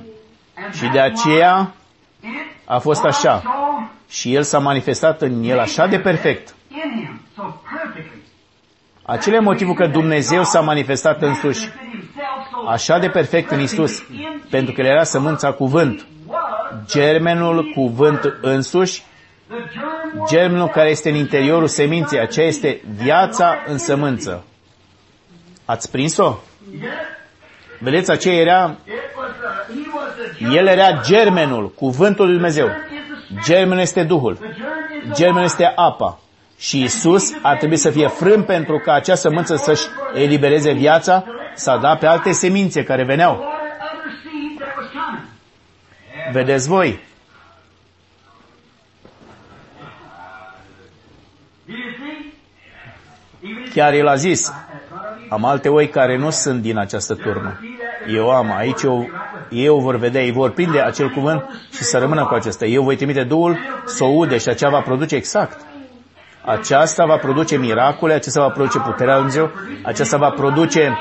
and 0.66 0.74
Și 0.74 0.88
that's 0.88 0.92
de 0.92 1.00
aceea 1.00 1.56
why 2.24 2.30
it 2.30 2.36
a 2.66 2.78
fost 2.80 3.04
was 3.04 3.16
așa. 3.16 3.42
so 3.44 3.50
Și 4.10 4.36
El 4.36 4.44
s-a 4.44 4.60
manifestat 4.60 5.22
în 5.22 5.44
El 5.44 5.60
așa 5.60 5.88
de 5.88 6.00
perfect. 6.00 6.54
in 6.70 6.78
him, 7.06 7.20
so 7.36 7.44
perfectly. 7.82 8.18
Acela 9.04 9.36
e 9.36 9.40
motivul 9.40 9.74
că 9.74 9.88
Dumnezeu 9.88 10.44
s-a 10.44 10.60
manifestat 10.62 11.22
însuși 11.22 11.60
Manifested 11.60 11.90
himself 11.92 12.64
so 12.64 12.70
așa 12.70 13.00
de 13.00 13.10
perfect 13.10 13.52
în 13.52 13.60
Isus, 13.60 14.04
pentru 14.50 14.74
că 14.74 14.82
El 14.82 14.88
era 14.88 15.04
sămânța 15.04 15.52
cuvânt, 15.52 16.06
was 16.28 16.40
germenul 16.86 17.72
cuvânt 17.76 18.38
însuși, 18.42 19.04
the 19.50 19.58
germ 19.74 20.20
was 20.20 20.30
germenul 20.32 20.68
care 20.68 20.90
este 20.90 21.10
în 21.10 21.16
interiorul 21.16 21.68
seminței, 21.68 22.20
aceea 22.20 22.48
este 22.48 22.82
viața 23.04 23.56
în 23.68 23.78
sămânță. 23.78 24.44
Ați 25.66 25.92
prins-o? 25.92 26.36
Vedeți, 27.80 28.12
aceea 28.12 28.36
era, 28.36 28.76
It 28.86 28.94
was 29.18 29.30
the, 29.68 29.74
he 29.74 29.90
was 29.96 30.14
the 30.38 30.44
germ. 30.44 30.52
el 30.56 30.68
era 30.68 31.02
germenul, 31.02 31.72
cuvântul 31.72 32.26
lui 32.26 32.34
Dumnezeu. 32.34 32.68
Germ 32.68 32.82
is 32.94 33.08
the 33.08 33.16
spirit. 33.26 33.44
Germenul 33.46 33.80
este 33.82 34.04
Duhul, 34.04 34.36
The 34.36 34.46
germ 34.46 34.58
is 34.98 35.04
the 35.04 35.14
germenul 35.14 35.42
life. 35.44 35.64
este 35.64 35.74
apa. 35.76 36.20
Și 36.58 36.82
Isus 36.84 37.32
ar 37.42 37.58
trebui 37.58 37.78
să 37.78 37.90
fie 37.90 38.08
frân 38.08 38.44
pentru 38.44 38.78
ca 38.78 38.94
acea 38.94 39.16
sămânță 39.16 39.56
să-și 39.56 39.86
elibereze 40.14 40.72
viața, 40.72 41.24
să 41.56 41.78
da 41.82 41.96
pe 41.96 42.06
alte 42.06 42.32
semințe 42.32 42.84
care 42.84 43.04
veneau. 43.04 43.32
What 43.34 43.48
other 43.50 44.12
seed 44.24 44.60
that 44.60 44.76
was 44.78 44.88
coming. 44.92 45.26
Vedeți 46.32 46.68
voi, 46.68 47.00
chiar 53.74 53.94
el 53.94 54.08
a 54.08 54.16
zis, 54.16 54.50
that's 54.50 54.92
not 54.92 55.02
of 55.12 55.22
you. 55.22 55.28
am 55.30 55.46
alte 55.46 55.70
oi 55.70 55.90
care 55.90 56.18
nu 56.18 56.30
sunt 56.30 56.62
din 56.62 56.78
această 56.78 57.14
turmă. 57.16 57.60
Eu 58.14 58.30
am, 58.30 58.56
aici 58.58 58.82
eu, 58.82 59.10
ei 59.50 59.68
o 59.68 59.80
vor 59.80 59.96
vedea, 59.96 60.22
ei 60.22 60.32
vor 60.32 60.50
prinde 60.50 60.80
acel 60.80 61.10
cuvânt 61.10 61.44
și 61.72 61.84
să 61.84 61.98
rămână 61.98 62.26
cu 62.26 62.34
acesta. 62.34 62.66
Eu 62.66 62.84
voi 62.84 62.96
trimite 62.96 63.24
Duhul 63.24 63.58
să 63.86 64.04
o 64.04 64.08
ude 64.08 64.38
și 64.38 64.50
aceea 64.50 64.70
va 64.70 64.80
produce 64.80 65.16
exact. 65.16 65.60
Aceasta 66.46 67.06
va 67.06 67.16
produce 67.16 67.58
miracole, 67.58 68.14
aceasta 68.14 68.42
va 68.42 68.50
produce 68.50 68.80
puterea 68.80 69.14
lui 69.18 69.32
Dumnezeu, 69.32 69.52
aceasta 69.84 70.18
va 70.18 70.30
produce 70.30 70.98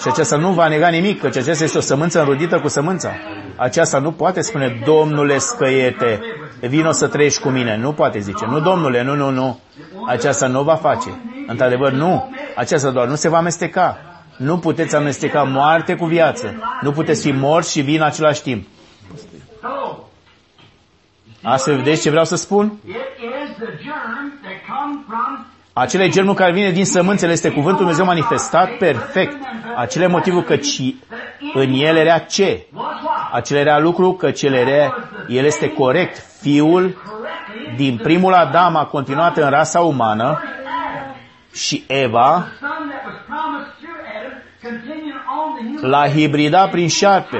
și 0.00 0.08
aceasta 0.08 0.36
nu 0.36 0.52
va 0.52 0.68
nega 0.68 0.88
nimic, 0.88 1.20
căci 1.20 1.36
aceasta 1.36 1.64
este 1.64 1.78
o 1.78 1.80
sămânță 1.80 2.18
înrodită 2.18 2.60
cu 2.60 2.68
sămânța. 2.68 3.10
Aceasta 3.56 3.98
nu 3.98 4.12
poate 4.12 4.40
spune, 4.40 4.80
Domnule 4.84 5.38
scăiete, 5.38 6.20
vino 6.68 6.90
să 6.90 7.08
trăiești 7.08 7.40
cu 7.40 7.48
mine. 7.48 7.76
Nu 7.76 7.92
poate 7.92 8.18
zice, 8.18 8.46
nu 8.46 8.60
Domnule, 8.60 9.02
nu, 9.02 9.14
nu, 9.14 9.30
nu. 9.30 9.60
Aceasta 10.06 10.46
nu 10.46 10.62
va 10.62 10.74
face. 10.74 11.20
Într-adevăr, 11.46 11.92
nu. 11.92 12.30
Aceasta 12.56 12.90
doar 12.90 13.06
nu 13.06 13.14
se 13.14 13.28
va 13.28 13.36
amesteca. 13.36 13.98
Nu 14.36 14.58
puteți 14.58 14.96
amesteca 14.96 15.42
moarte 15.42 15.96
cu 15.96 16.04
viață. 16.04 16.54
Nu 16.80 16.90
puteți 16.92 17.22
fi 17.22 17.32
morți 17.32 17.70
și 17.70 17.80
vii 17.80 17.96
în 17.96 18.02
același 18.02 18.42
timp. 18.42 18.66
So, 19.60 19.98
Astfel, 21.42 21.76
vedeți 21.76 22.02
ce 22.02 22.10
vreau 22.10 22.24
să 22.24 22.36
spun? 22.36 22.72
it 22.86 22.94
is 22.94 23.56
the 23.56 23.66
germ 23.84 24.40
that 24.42 24.58
comes 24.68 25.04
from 25.08 25.46
Acele 25.74 26.08
germul 26.08 26.34
care 26.34 26.52
vine 26.52 26.70
din 26.70 26.84
sămânțele 26.84 27.32
este 27.32 27.48
cuvântul 27.50 27.78
Dumnezeu 27.78 28.04
manifestat 28.04 28.70
perfect. 28.78 29.36
Acele 29.76 30.06
motivul 30.06 30.42
căci 30.42 30.80
în 31.54 31.72
el 31.72 31.96
era 31.96 32.18
ce? 32.18 32.66
Was 33.32 33.40
what? 33.40 33.44
Acela 33.44 33.60
era 33.60 33.78
lucru 33.78 34.12
că 34.12 34.30
cel 34.30 34.52
era, 34.52 34.96
el 35.28 35.44
este 35.44 35.72
corect. 35.72 36.22
Fiul 36.40 36.82
Correctly, 36.82 37.76
din 37.76 37.96
primul 38.02 38.32
Adam 38.32 38.76
a 38.76 38.84
continuat 38.84 39.36
în 39.36 39.50
rasa 39.50 39.80
umană 39.80 40.24
Adam, 40.24 40.42
și 41.52 41.84
Eva 41.86 42.46
the 42.48 42.58
son 42.60 42.88
that 42.88 43.04
was 43.06 43.14
promised 43.26 43.72
through 43.80 44.00
Adam, 44.18 44.42
continued 44.62 45.14
on 45.38 45.54
the 45.54 45.80
human 45.80 45.90
l-a 45.90 46.08
hibridat 46.08 46.70
prin 46.70 46.88
șarpe 46.88 47.38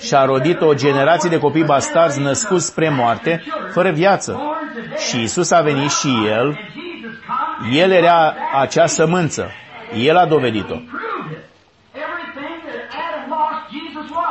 și 0.00 0.14
a 0.14 0.24
rodit 0.24 0.60
o 0.60 0.74
generație 0.74 1.30
de 1.30 1.38
copii 1.38 1.64
bastarzi 1.64 2.20
născuți 2.20 2.66
spre 2.66 2.88
moarte, 2.88 3.42
fără 3.70 3.90
viață. 3.90 4.32
born 4.32 4.72
to 4.74 4.80
death. 4.88 5.00
Și 5.00 5.22
Isus 5.22 5.50
a 5.50 5.60
venit 5.60 5.90
și 5.90 6.08
El, 6.26 6.46
And 6.46 6.56
Jesus 6.56 7.18
come 7.26 7.76
El 7.76 7.90
era 7.90 8.34
acea 8.60 8.86
sămânță. 8.86 9.50
El 9.96 10.16
a 10.16 10.26
dovedit-o. 10.26 10.74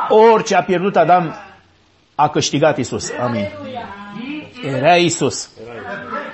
Orice 0.08 0.54
a 0.54 0.62
pierdut 0.62 0.96
Adam, 0.96 1.34
a 2.14 2.28
câștigat 2.28 2.76
Isus. 2.78 3.10
Amin. 3.22 3.44
He 3.44 4.68
is 4.68 4.74
Era 4.74 4.96
Isus. 4.96 5.50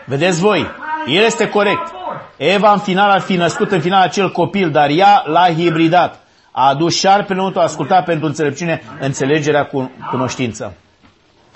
Vedeți 0.04 0.40
voi, 0.40 0.66
El 1.06 1.22
este 1.24 1.48
corect. 1.48 1.92
Eva 2.36 2.72
în 2.72 2.78
final 2.78 3.10
ar 3.10 3.20
fi 3.20 3.36
născut 3.36 3.70
în 3.70 3.80
final 3.80 4.02
acel 4.02 4.30
copil, 4.30 4.70
dar 4.70 4.88
ea 4.88 5.22
l-a 5.26 5.48
hibridat. 5.48 6.18
A 6.50 6.68
adus 6.68 6.98
șarpele 6.98 7.34
înăuntru, 7.34 7.60
a 7.60 7.62
ascultat 7.62 8.04
pentru 8.04 8.26
înțelepciune, 8.26 8.82
înțelegerea 9.00 9.64
cu 9.66 9.90
cunoștință. 10.10 10.74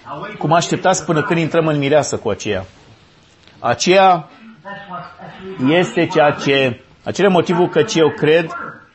Now 0.08 0.20
wait. 0.20 0.38
Cum 0.38 0.52
așteptați 0.52 1.04
până 1.04 1.22
când 1.22 1.38
intrăm 1.38 1.66
în 1.66 1.78
mireasă 1.78 2.16
cu 2.16 2.28
aceea? 2.28 2.64
Aceea 3.58 4.28
That's 4.68 4.90
what. 4.90 5.02
That's 5.02 5.58
the 5.58 5.66
reason. 5.66 5.70
este 5.70 6.06
ceea 6.06 6.30
ce, 6.30 6.80
acele 7.04 7.28
motivul 7.28 7.68
că 7.68 7.82
ce 7.82 7.98
eu 7.98 8.10
cred, 8.10 8.50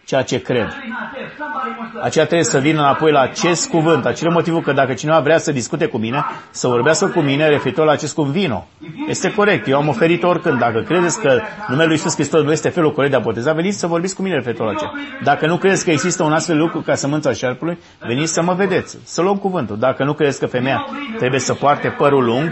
ceea 0.05 0.21
ce 0.21 0.41
cred. 0.41 0.67
It's 0.67 0.67
not 0.67 1.13
this. 1.13 1.37
Somebody 1.37 1.75
wants 1.79 1.93
to. 1.93 1.99
Aceea 2.03 2.25
trebuie 2.25 2.45
să 2.45 2.59
vină 2.59 2.79
înapoi 2.79 3.11
la 3.11 3.19
acest 3.19 3.69
cuvânt. 3.69 4.05
Acele 4.05 4.29
motivul 4.29 4.61
că 4.61 4.71
dacă 4.71 4.93
cineva 4.93 5.19
vrea 5.19 5.37
să 5.37 5.51
discute 5.51 5.85
cu 5.85 5.97
mine, 5.97 6.25
să 6.49 6.67
vorbească 6.67 7.07
cu 7.07 7.19
mine 7.19 7.47
referitor 7.47 7.85
la 7.85 7.91
acest 7.91 8.13
cuvânt, 8.13 8.33
vino. 8.33 8.67
Este 9.07 9.33
corect. 9.33 9.67
Eu 9.67 9.77
am 9.77 9.87
oferit 9.87 10.23
oricând. 10.23 10.59
Dacă 10.59 10.79
credeți 10.79 11.19
că 11.19 11.41
numele 11.67 11.87
Lui 11.87 11.95
Iisus 11.95 12.13
Hristos 12.13 12.43
nu 12.43 12.51
este 12.51 12.69
felul 12.69 12.93
corect 12.93 13.11
de 13.11 13.17
a 13.17 13.21
boteza, 13.21 13.53
veniți 13.53 13.79
să 13.79 13.87
vorbiți 13.87 14.15
cu 14.15 14.21
mine 14.21 14.35
referitor 14.35 14.65
la 14.65 14.71
aceea. 14.71 14.91
Dacă 15.23 15.47
nu 15.47 15.57
credeți 15.57 15.83
că 15.83 15.91
există 15.91 16.23
un 16.23 16.33
astfel 16.33 16.55
de 16.55 16.61
lucru 16.61 16.79
ca 16.81 16.95
sămânța 16.95 17.33
șarpului, 17.33 17.77
veniți 17.99 18.33
să 18.33 18.41
mă 18.41 18.53
vedeți, 18.53 18.97
să 19.03 19.21
luăm 19.21 19.37
cuvântul. 19.37 19.77
Dacă 19.79 20.03
nu 20.03 20.13
credeți 20.13 20.39
că 20.39 20.45
femeia 20.45 20.85
trebuie 21.17 21.39
să 21.39 21.53
poarte 21.53 21.87
părul 21.87 22.23
lung 22.23 22.51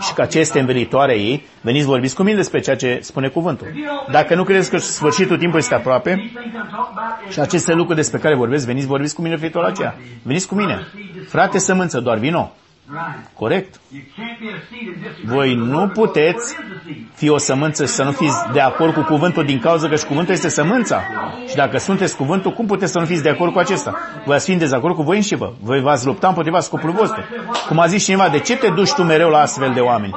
și 0.00 0.12
că 0.14 0.22
aceea 0.22 0.42
este 0.42 0.58
învenitoarea 0.60 1.14
ei, 1.14 1.46
veniți 1.60 1.86
vorbiți 1.86 2.14
cu 2.14 2.22
mine 2.22 2.36
despre 2.36 2.60
ceea 2.60 2.76
ce 2.76 2.98
spune 3.02 3.28
cuvântul. 3.28 3.66
Dacă 4.10 4.34
nu 4.34 4.44
credeți 4.44 4.70
că 4.70 4.76
sfârșitul 4.78 5.36
timpului 5.36 5.60
este 5.62 5.74
aproape, 5.74 6.30
These 6.50 6.58
things 6.58 6.66
I'm 6.66 6.76
talking 6.76 6.98
about 6.98 7.26
is 7.28 7.32
și 7.32 7.40
aceste 7.40 7.72
lucruri 7.74 7.96
despre 7.96 8.18
care 8.18 8.34
vorbesc, 8.34 8.66
veniți, 8.66 8.86
vorbiți 8.86 9.14
cu 9.14 9.22
mine 9.22 9.34
referitor 9.34 9.62
la 9.62 9.68
aceea. 9.68 9.94
Veniți 10.22 10.46
cu 10.46 10.54
mine. 10.54 10.86
Frate 11.28 11.58
sămânță, 11.58 12.00
doar 12.00 12.18
vino. 12.18 12.52
right. 12.92 13.28
Corect. 13.34 13.80
You 13.92 14.02
can't 14.18 14.38
be 14.40 14.48
a 14.56 14.60
seed 14.70 14.86
and 14.94 15.02
disagree 15.02 15.34
Voi 15.36 15.48
with 15.48 15.60
the 15.62 15.70
nu 15.72 15.78
word, 15.78 15.92
puteți 15.92 16.54
because 16.54 16.54
the 16.54 16.64
word 16.64 16.70
is 16.72 16.76
a 16.76 16.94
seed. 16.94 17.06
fi 17.14 17.28
o 17.28 17.38
sămânță 17.38 17.84
și 17.86 17.92
să 17.92 18.02
nu 18.02 18.10
fiți 18.12 18.36
de 18.52 18.60
acord 18.60 18.94
cu 18.94 19.00
cuvântul 19.02 19.44
din 19.44 19.58
cauza 19.60 19.88
că 19.88 19.96
și 19.96 20.04
cuvântul 20.04 20.34
este 20.34 20.48
sămânța. 20.48 21.00
Și 21.48 21.54
dacă 21.54 21.78
sunteți 21.78 22.16
cuvântul, 22.16 22.52
cum 22.52 22.66
puteți 22.66 22.92
să 22.92 22.98
nu 22.98 23.04
fiți 23.04 23.22
de 23.22 23.28
acord 23.28 23.52
cu 23.52 23.58
acesta? 23.58 23.94
Voi 24.24 24.34
ați 24.36 24.44
fi 24.44 24.52
în 24.52 24.58
dezacord 24.58 24.94
cu 24.94 25.02
voi 25.02 25.16
înși 25.16 25.34
vă. 25.34 25.52
Voi 25.60 25.80
v-ați 25.80 26.06
lupta 26.06 26.28
împotriva 26.28 26.60
scopului 26.60 26.94
vostru. 26.94 27.22
Cum 27.68 27.78
a 27.78 27.86
zis 27.86 28.04
cineva, 28.04 28.28
de 28.28 28.38
ce 28.38 28.56
te 28.56 28.68
duci 28.68 28.92
tu 28.92 29.02
mereu 29.02 29.28
la 29.28 29.38
astfel 29.40 29.72
de 29.74 29.80
oameni? 29.80 30.14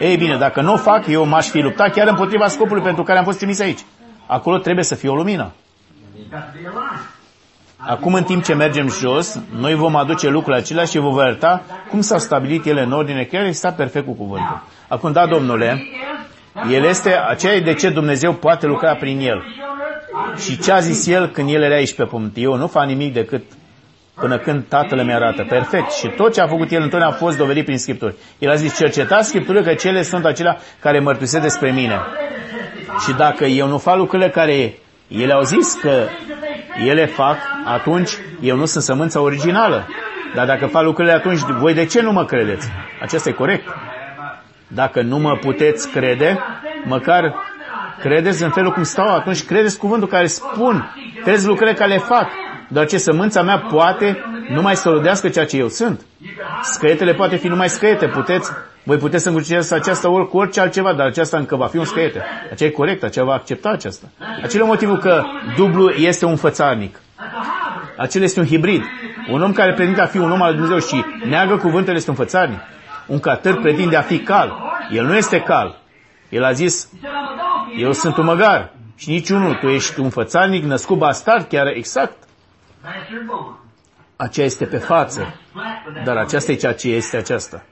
Ei 0.00 0.16
bine, 0.16 0.36
dacă 0.36 0.60
nu 0.60 0.72
o 0.72 0.76
fac, 0.76 1.06
eu 1.06 1.26
m-aș 1.26 1.48
fi 1.48 1.58
luptat 1.60 1.92
chiar 1.92 2.08
împotriva 2.08 2.48
scopului 2.48 2.82
pentru 2.82 3.02
care 3.02 3.18
am 3.18 3.24
fost 3.24 3.38
trimis 3.38 3.60
aici. 3.60 3.80
Acolo 4.26 4.58
trebuie 4.58 4.84
să 4.84 4.94
fie 4.94 5.08
o 5.08 5.14
lumină. 5.14 5.52
Acum, 7.76 8.14
în 8.14 8.22
timp 8.22 8.44
ce 8.44 8.54
mergem 8.54 8.88
jos, 8.88 9.40
noi 9.58 9.74
vom 9.74 9.96
aduce 9.96 10.28
lucrurile 10.28 10.62
acelea 10.62 10.84
și 10.84 10.98
vă 10.98 11.08
voi 11.08 11.24
arăta 11.24 11.62
cum 11.90 12.00
s-au 12.00 12.18
stabilit 12.18 12.66
ele 12.66 12.82
în 12.82 12.92
ordine, 12.92 13.24
chiar 13.24 13.44
este 13.44 13.74
perfect 13.76 14.06
cu 14.06 14.12
cuvântul. 14.12 14.62
Acum, 14.88 15.12
da, 15.12 15.26
domnule, 15.26 15.82
el 16.70 16.84
este, 16.84 17.14
aceea 17.28 17.54
e 17.54 17.60
de 17.60 17.74
ce 17.74 17.90
Dumnezeu 17.90 18.32
poate 18.32 18.66
lucra 18.66 18.94
prin 18.94 19.20
el. 19.20 19.44
Și 20.36 20.58
ce 20.58 20.72
a 20.72 20.78
zis 20.78 21.06
el 21.06 21.28
când 21.28 21.50
el 21.50 21.62
era 21.62 21.74
aici 21.74 21.94
pe 21.94 22.04
pământ? 22.04 22.32
Eu 22.36 22.56
nu 22.56 22.66
fac 22.66 22.86
nimic 22.86 23.12
decât 23.12 23.42
până 24.14 24.38
când 24.38 24.64
Tatăl 24.68 25.04
mi 25.04 25.12
arată. 25.12 25.46
Perfect. 25.48 25.90
Și 25.90 26.08
tot 26.08 26.32
ce 26.32 26.40
a 26.40 26.46
făcut 26.46 26.70
el 26.70 26.82
întotdeauna 26.82 27.16
a 27.16 27.18
fost 27.18 27.36
dovedit 27.36 27.64
prin 27.64 27.78
Scripturi. 27.78 28.14
El 28.38 28.50
a 28.50 28.54
zis, 28.54 28.76
cercetați 28.76 29.28
Scripturile 29.28 29.62
că 29.64 29.74
cele 29.74 30.02
sunt 30.02 30.24
acelea 30.24 30.58
care 30.80 31.00
mărturisesc 31.00 31.42
despre 31.42 31.70
mine. 31.70 32.00
Și 33.06 33.12
dacă 33.12 33.44
eu 33.44 33.66
nu 33.66 33.78
fac 33.78 33.96
lucrurile 33.96 34.30
care 34.30 34.78
ele 35.10 35.32
au 35.32 35.42
zis 35.42 35.74
că 35.74 36.06
ele 36.86 37.06
fac, 37.06 37.36
atunci 37.64 38.10
eu 38.40 38.56
nu 38.56 38.64
sunt 38.64 38.84
sămânța 38.84 39.20
originală. 39.20 39.86
Dar 40.34 40.46
dacă 40.46 40.66
fac 40.66 40.82
lucrurile 40.82 41.14
atunci, 41.14 41.38
voi 41.38 41.74
de 41.74 41.84
ce 41.84 42.00
nu 42.00 42.12
mă 42.12 42.24
credeți? 42.24 42.68
Aceasta 43.00 43.28
e 43.28 43.32
corect. 43.32 43.68
Dacă 44.66 45.02
nu 45.02 45.18
mă 45.18 45.36
puteți 45.36 45.90
crede, 45.90 46.38
măcar 46.84 47.34
credeți 47.98 48.42
în 48.42 48.50
felul 48.50 48.72
cum 48.72 48.82
stau, 48.82 49.14
atunci 49.14 49.44
credeți 49.44 49.78
cuvântul 49.78 50.08
care 50.08 50.26
spun, 50.26 50.94
credeți 51.22 51.46
lucrurile 51.46 51.76
care 51.76 51.90
le 51.90 51.98
fac. 51.98 52.28
Doar 52.72 52.86
ce 52.86 52.98
sămânța 52.98 53.42
mea 53.42 53.58
poate 53.58 54.18
numai 54.48 54.76
să 54.76 54.88
rodească 54.88 55.28
ceea 55.28 55.46
ce 55.46 55.56
eu 55.56 55.68
sunt. 55.68 56.00
Scăietele 56.62 57.14
poate 57.14 57.36
fi 57.36 57.48
numai 57.48 57.68
scăiete, 57.68 58.06
puteți, 58.06 58.50
voi 58.82 58.96
puteți 58.96 59.22
să 59.22 59.28
înguciți 59.28 59.74
aceasta 59.74 60.10
ori 60.10 60.28
cu 60.28 60.36
orice 60.38 60.60
altceva, 60.60 60.92
dar 60.92 61.06
aceasta 61.06 61.36
încă 61.36 61.56
va 61.56 61.66
fi 61.66 61.76
un 61.76 61.84
scăiete. 61.84 62.22
Aceea 62.52 62.70
e 62.70 62.72
corect, 62.72 63.02
aceea 63.02 63.24
va 63.24 63.32
accepta 63.32 63.68
aceasta. 63.68 64.06
Acela 64.42 64.64
e 64.64 64.66
motivul 64.66 64.98
că 64.98 65.22
dublu 65.56 65.88
este 65.90 66.24
un 66.24 66.36
fățarnic. 66.36 66.96
That's 66.96 67.00
a 67.20 67.44
hybrid. 67.62 67.98
Acela 67.98 68.24
este 68.24 68.40
un 68.40 68.46
hibrid. 68.46 68.82
Un 69.30 69.42
om 69.42 69.52
care 69.52 69.72
pretinde 69.72 70.00
a 70.00 70.06
fi 70.06 70.18
un 70.18 70.30
om 70.30 70.42
al 70.42 70.48
lui 70.50 70.60
Dumnezeu 70.60 70.88
și 70.88 71.04
neagă 71.28 71.56
cuvântul 71.56 71.94
este 71.94 72.10
un 72.10 72.16
fățarnic. 72.16 72.58
Un 73.06 73.20
catâr 73.20 73.60
pretinde 73.60 73.96
a 73.96 74.00
fi 74.02 74.18
cal. 74.18 74.56
El 74.92 75.04
nu 75.04 75.16
este 75.16 75.40
cal. 75.40 75.78
El 76.28 76.44
a 76.44 76.52
zis, 76.52 76.88
He 76.92 76.98
said, 77.02 77.14
I'm 77.14 77.16
a 77.16 77.64
donkey. 77.64 77.82
eu 77.82 77.92
sunt 77.92 78.16
un 78.16 78.24
măgar. 78.24 78.72
Și 78.96 79.10
niciunul, 79.10 79.54
tu 79.54 79.68
ești 79.68 80.00
un 80.00 80.10
fățarnic 80.10 80.64
născut 80.64 80.98
bastard, 80.98 81.48
chiar 81.48 81.66
exact. 81.66 82.16
Bastard 82.82 83.26
born. 83.26 83.58
Aceea 84.16 84.46
este 84.46 84.64
pe 84.64 84.76
față. 84.76 85.34
Flat 85.52 85.64
with 85.86 85.94
that. 85.94 86.04
Dar 86.04 86.16
aceasta 86.16 86.52
e 86.52 86.54
ceea 86.54 86.74
ce 86.74 86.88
este 86.88 87.16
aceasta. 87.16 87.64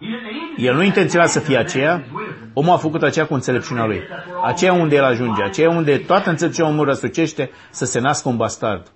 He 0.00 0.06
didn't 0.06 0.26
aim 0.26 0.66
El 0.66 0.74
nu 0.74 0.82
intenționa 0.82 1.26
să 1.26 1.40
fie 1.40 1.56
aceea, 1.56 2.04
omul 2.52 2.72
a 2.72 2.76
făcut 2.76 3.02
aceea 3.02 3.26
cu 3.26 3.34
înțelepciunea 3.34 3.84
lui. 3.84 4.02
Aceea 4.44 4.72
unde 4.72 4.96
el 4.96 5.04
ajunge, 5.04 5.42
aceea 5.42 5.70
unde 5.70 5.96
toată 5.96 6.30
înțelepciunea 6.30 6.70
omul 6.70 6.84
răsucește 6.84 7.50
să 7.70 7.84
se 7.84 8.00
nască 8.00 8.28
un 8.28 8.36
bastard. 8.36 8.86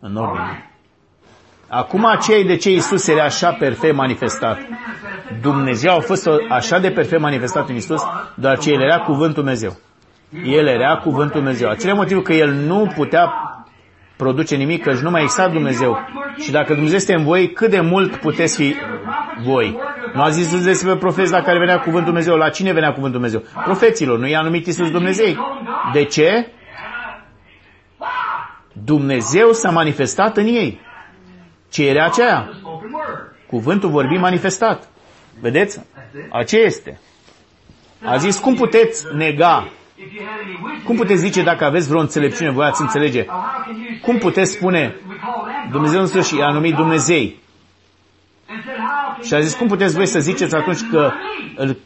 În 0.00 0.16
ordine. 0.16 0.70
Acum 1.68 2.04
aceea 2.04 2.38
e 2.38 2.44
de 2.44 2.56
ce 2.56 2.70
Isus 2.70 3.08
era 3.08 3.24
așa 3.24 3.52
perfect 3.52 3.94
manifestat. 3.94 4.58
Dumnezeu 5.40 5.96
a 5.96 6.00
fost 6.00 6.28
așa 6.48 6.78
de 6.78 6.90
perfect 6.90 7.20
manifestat 7.20 7.68
în 7.68 7.74
Isus, 7.74 8.02
doar 8.34 8.58
ce 8.58 8.72
El 8.72 8.80
era 8.80 8.98
cuvântul 8.98 9.42
Dumnezeu. 9.42 9.76
El 10.44 10.66
era 10.66 10.96
cuvântul 10.96 11.40
Dumnezeu. 11.40 11.68
Acela 11.68 11.92
e 11.92 11.94
motivul 11.94 12.22
că 12.22 12.32
El 12.32 12.52
nu 12.52 12.92
putea 12.94 13.32
produce 14.16 14.56
nimic, 14.56 14.82
că 14.82 14.92
nu 15.02 15.10
mai 15.10 15.22
exista 15.22 15.48
Dumnezeu. 15.48 15.98
Și 16.38 16.50
dacă 16.50 16.72
Dumnezeu 16.72 16.96
este 16.96 17.14
în 17.14 17.24
voi, 17.24 17.52
cât 17.52 17.70
de 17.70 17.80
mult 17.80 18.16
puteți 18.16 18.56
fi 18.56 18.74
voi? 19.42 19.78
Nu 20.14 20.22
a 20.22 20.28
zis 20.28 20.64
despre 20.64 20.96
profeți 20.96 21.32
la 21.32 21.42
care 21.42 21.58
venea 21.58 21.78
cuvântul 21.78 22.04
Dumnezeu. 22.04 22.36
La 22.36 22.48
cine 22.48 22.72
venea 22.72 22.92
cuvântul 22.92 23.20
Dumnezeu? 23.20 23.42
Profeților. 23.64 24.18
Nu 24.18 24.26
i-a 24.26 24.40
numit 24.40 24.66
Iisus 24.66 24.90
Dumnezei. 24.90 25.38
De 25.92 26.04
ce? 26.04 26.50
Dumnezeu 28.72 29.52
s-a 29.52 29.70
manifestat 29.70 30.36
în 30.36 30.46
ei. 30.46 30.80
Ce 31.70 31.88
era 31.88 32.04
aceea? 32.04 32.48
spoken 32.58 32.90
word. 32.92 33.34
Cuvântul 33.46 33.90
vorbit 33.90 34.20
manifestat. 34.20 34.88
Vedeți? 35.40 35.80
Aceea 36.30 36.64
este. 36.64 37.00
A 38.04 38.16
zis, 38.16 38.38
cum 38.38 38.54
puteți 38.54 39.04
nega? 39.14 39.68
If 39.98 40.12
you 40.14 40.24
had 40.26 40.40
any 40.44 40.58
wisdom, 40.62 40.82
Cum 40.84 40.96
puteți 40.96 41.20
zice 41.20 41.42
dacă 41.42 41.64
aveți 41.64 41.88
vreo 41.88 42.00
înțelepciune, 42.00 42.50
voi 42.50 42.66
ați 42.66 42.80
înțelege? 42.80 43.20
or 43.20 43.26
how 43.26 43.62
can 43.64 43.74
you 43.76 43.98
Cum 44.02 44.12
say 44.14 44.20
puteți 44.28 44.52
spune 44.52 44.94
we 45.08 45.14
call 45.16 45.44
them 45.46 45.70
Dumnezeu 45.70 46.00
însuși 46.00 46.34
și-a 46.34 46.50
numit 46.50 46.74
Dumnezei? 46.74 47.38
and 48.48 48.62
said, 48.64 48.78
how 48.78 49.12
can 49.12 49.22
Și 49.26 49.34
a 49.34 49.40
zis, 49.40 49.54
cum 49.54 49.66
puteți 49.68 49.94
voi 49.94 50.06
să 50.06 50.18
ziceți 50.20 50.54
atunci 50.54 50.80
că, 50.90 51.12
îl- 51.56 51.76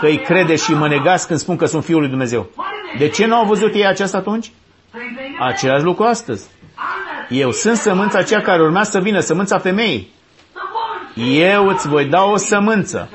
că 0.00 0.06
îi 0.06 0.18
crede 0.18 0.56
și 0.56 0.72
mă 0.74 0.88
negați 0.88 1.26
când 1.26 1.38
spun 1.38 1.56
că 1.56 1.66
sunt 1.66 1.84
Fiul 1.84 2.00
lui 2.00 2.08
Dumnezeu? 2.08 2.50
De 2.98 3.08
ce 3.08 3.26
nu 3.26 3.34
au 3.34 3.44
văzut 3.46 3.74
ei 3.74 3.86
aceasta 3.86 4.18
atunci? 4.18 4.50
Same 4.90 5.04
thing. 5.16 5.36
Același 5.40 5.84
lucru 5.84 6.04
astăzi. 6.04 6.46
I'm 6.48 6.56
that 6.76 7.26
Eu 7.28 7.50
sunt 7.50 7.76
sămânța 7.76 8.18
aceea 8.18 8.40
care 8.40 8.62
urma 8.62 8.82
să 8.82 9.00
vină, 9.00 9.20
sămânța 9.20 9.58
femeii. 9.58 10.12
the 11.14 11.22
woman. 11.26 11.60
Eu 11.60 11.66
îți 11.68 11.88
voi 11.88 12.04
da 12.04 12.22
o 12.24 12.36
sămânță. 12.36 13.08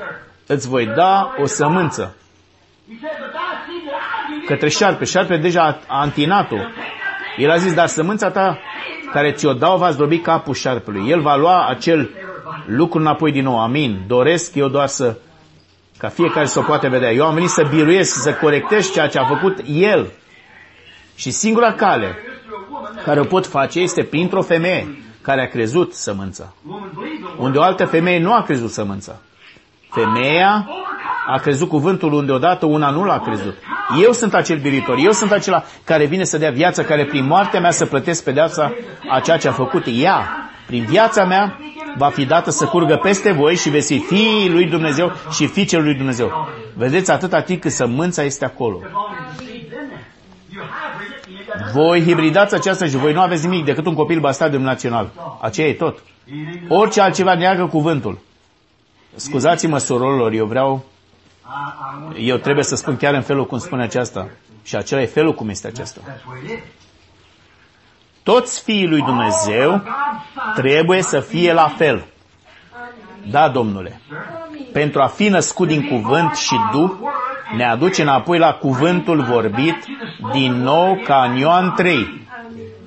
Îți 0.46 0.68
voi 0.68 0.86
da 0.96 1.34
o 1.38 1.46
sămânță. 1.46 2.14
Către 4.50 4.68
șarpe. 4.68 5.04
Șarpe 5.04 5.36
deja 5.36 5.62
a- 5.62 5.78
a 5.86 6.00
antinat-o. 6.00 6.56
El 7.36 7.50
a 7.50 7.56
zis, 7.56 7.74
dar 7.74 7.86
sămânța 7.86 8.30
ta 8.30 8.58
care 9.12 9.32
ți-o 9.32 9.52
dau 9.52 9.78
va 9.78 9.90
zdrobi 9.90 10.18
capul 10.18 10.54
șarpelui. 10.54 11.10
El 11.10 11.20
va 11.20 11.36
lua 11.36 11.66
acel 11.68 12.10
lucru 12.66 12.98
înapoi 12.98 13.32
din 13.32 13.44
nou. 13.44 13.58
Amin. 13.60 14.00
Doresc 14.06 14.54
eu 14.54 14.68
doar 14.68 14.86
să, 14.86 15.16
ca 15.98 16.08
fiecare 16.08 16.46
să 16.46 16.58
o 16.58 16.62
poate 16.62 16.88
vedea. 16.88 17.12
Eu 17.12 17.26
am 17.26 17.34
venit 17.34 17.48
să 17.48 17.66
biruiesc, 17.70 18.22
să 18.22 18.32
corectez 18.34 18.92
ceea 18.92 19.06
ce 19.08 19.18
a 19.18 19.24
făcut 19.24 19.58
El. 19.66 20.10
Și 21.14 21.30
singura 21.30 21.72
cale 21.72 22.16
care 23.04 23.20
o 23.20 23.24
pot 23.24 23.46
face 23.46 23.80
este 23.80 24.02
printr-o 24.02 24.42
femeie 24.42 25.02
care 25.22 25.42
a 25.42 25.46
crezut 25.48 25.94
sămânța. 25.94 26.52
Woman 26.68 26.90
believes 26.94 27.18
the 27.18 27.26
word. 27.28 27.40
Unde 27.44 27.58
o 27.58 27.62
altă 27.62 27.84
femeie 27.84 28.18
nu 28.18 28.32
a 28.34 28.42
crezut 28.42 28.70
sămânța. 28.70 29.16
Femeia 29.90 30.68
a 31.32 31.38
crezut 31.38 31.68
cuvântul 31.68 32.12
unde 32.12 32.32
odată 32.32 32.66
una 32.66 32.90
nu 32.90 33.04
l-a 33.04 33.20
crezut. 33.20 33.56
Eu 34.02 34.12
sunt 34.12 34.34
acel 34.34 34.58
biritor, 34.58 34.96
eu 34.98 35.12
sunt 35.12 35.32
acela 35.32 35.64
care 35.84 36.04
vine 36.06 36.24
să 36.24 36.38
dea 36.38 36.50
viață, 36.50 36.82
care 36.82 37.04
prin 37.04 37.26
moartea 37.26 37.60
mea 37.60 37.70
să 37.70 37.86
plătesc 37.86 38.24
pedeapsa 38.24 38.74
a 39.10 39.20
ceea 39.20 39.36
ce 39.36 39.48
a 39.48 39.52
făcut 39.52 39.84
ea. 39.86 40.50
Prin 40.66 40.84
viața 40.84 41.24
mea 41.24 41.58
va 41.96 42.08
fi 42.08 42.24
dată 42.24 42.50
să 42.50 42.66
curgă 42.66 42.96
peste 42.96 43.32
voi 43.32 43.56
și 43.56 43.70
veți 43.70 43.92
fi 43.92 43.98
fiii 43.98 44.50
lui 44.50 44.64
Dumnezeu 44.66 45.12
și 45.30 45.46
fiicele 45.46 45.82
lui 45.82 45.94
Dumnezeu. 45.94 46.48
Vedeți 46.74 47.10
atâta 47.10 47.40
timp 47.40 47.60
cât 47.60 47.70
sămânța 47.72 48.22
este 48.22 48.44
acolo. 48.44 48.80
As 48.84 48.90
long 48.92 49.06
as 49.28 49.36
the 49.36 49.44
seed's 49.44 49.62
in 49.62 49.68
there. 49.68 50.12
You 50.48 50.62
hybrid 50.62 51.10
it, 51.18 51.26
and 51.26 51.36
you 51.36 51.44
got 51.46 51.60
nothing. 51.60 51.82
Voi 51.82 52.02
hibridați 52.02 52.54
aceasta 52.54 52.86
și 52.86 52.96
voi 52.96 53.12
nu 53.12 53.20
aveți 53.20 53.46
nimic 53.46 53.64
decât 53.64 53.86
un 53.86 53.94
copil 53.94 54.20
bastard 54.20 54.54
național. 54.54 55.10
Aceea 55.40 55.68
e 55.68 55.72
tot. 55.72 56.02
Orice 56.68 57.00
altceva 57.00 57.34
neagă 57.34 57.66
cuvântul. 57.66 58.18
Scuzați-mă, 59.14 59.78
surorilor, 59.78 60.32
eu 60.32 60.46
vreau, 60.46 60.68
I, 60.74 60.78
I 60.78 60.78
want 60.78 60.99
eu 62.16 62.36
trebuie 62.36 62.64
să 62.64 62.76
spun 62.76 62.96
chiar 62.96 63.14
în 63.14 63.22
felul 63.22 63.46
cum 63.46 63.58
spune 63.58 63.82
aceasta. 63.82 64.28
Și 64.62 64.76
acela 64.76 65.00
e 65.00 65.06
felul 65.06 65.34
cum 65.34 65.48
este 65.48 65.66
acesta. 65.66 66.00
that's 66.00 66.04
the 66.04 66.28
way 66.28 66.38
it 66.44 66.50
is. 66.50 66.58
Toți 68.22 68.62
fiii 68.62 68.86
lui 68.88 69.00
Dumnezeu 69.02 69.70
God's 69.70 70.34
son. 70.34 70.52
trebuie 70.54 71.02
să 71.02 71.20
fie 71.20 71.52
la 71.52 71.68
fel. 71.68 72.04
Da, 73.30 73.48
domnule. 73.48 74.00
Pentru 74.72 75.00
a 75.02 75.06
fi 75.06 75.28
născut 75.28 75.68
din 75.68 75.88
cuvânt 75.88 76.34
și 76.34 76.54
duh, 76.72 76.90
ne 77.56 77.64
aduce 77.64 78.02
înapoi 78.02 78.38
la 78.38 78.52
cuvântul 78.52 79.22
vorbit 79.22 79.76
din 80.32 80.52
nou 80.52 81.00
ca 81.04 81.24
în 81.24 81.36
Ioan 81.36 81.72
3. 81.76 82.26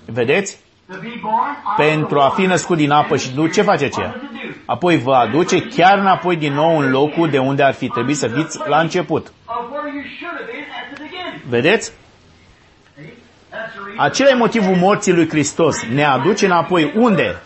Vedeți? 0.05 0.57
To 0.87 0.95
be 1.01 1.19
born 1.21 1.35
of 1.65 1.75
Pentru 1.77 2.19
a 2.19 2.29
fi 2.29 2.45
născut 2.45 2.77
din 2.77 2.91
apă 2.91 3.17
și 3.17 3.31
duh, 3.31 3.51
ce 3.53 3.61
face 3.61 3.85
aceea? 3.85 4.15
Apoi 4.65 4.97
vă 4.97 5.13
aduce 5.13 5.61
chiar 5.61 5.97
înapoi 5.97 6.35
din 6.35 6.53
nou 6.53 6.77
în 6.77 6.89
locul 6.89 7.29
de 7.29 7.37
unde 7.37 7.63
ar 7.63 7.73
fi 7.73 7.87
trebuit 7.87 8.17
să 8.17 8.27
fiți 8.27 8.59
la 8.65 8.79
început. 8.79 9.31
of 9.45 9.71
where 9.71 9.91
you 9.93 10.03
should 10.19 10.35
have 10.39 10.51
been 10.51 10.65
at 10.79 10.85
the 10.93 11.03
beginning. 11.03 11.41
Vedeți? 11.49 11.91
See? 12.95 13.13
That's 13.51 13.71
the 13.73 13.81
reason. 13.85 14.05
Acela 14.05 14.29
e 14.29 14.33
motivul 14.35 14.75
morții 14.75 15.13
lui 15.13 15.29
Hristos. 15.29 15.83
Ne 15.93 16.03
aduce 16.03 16.45
înapoi 16.45 16.91
unde? 16.95 17.41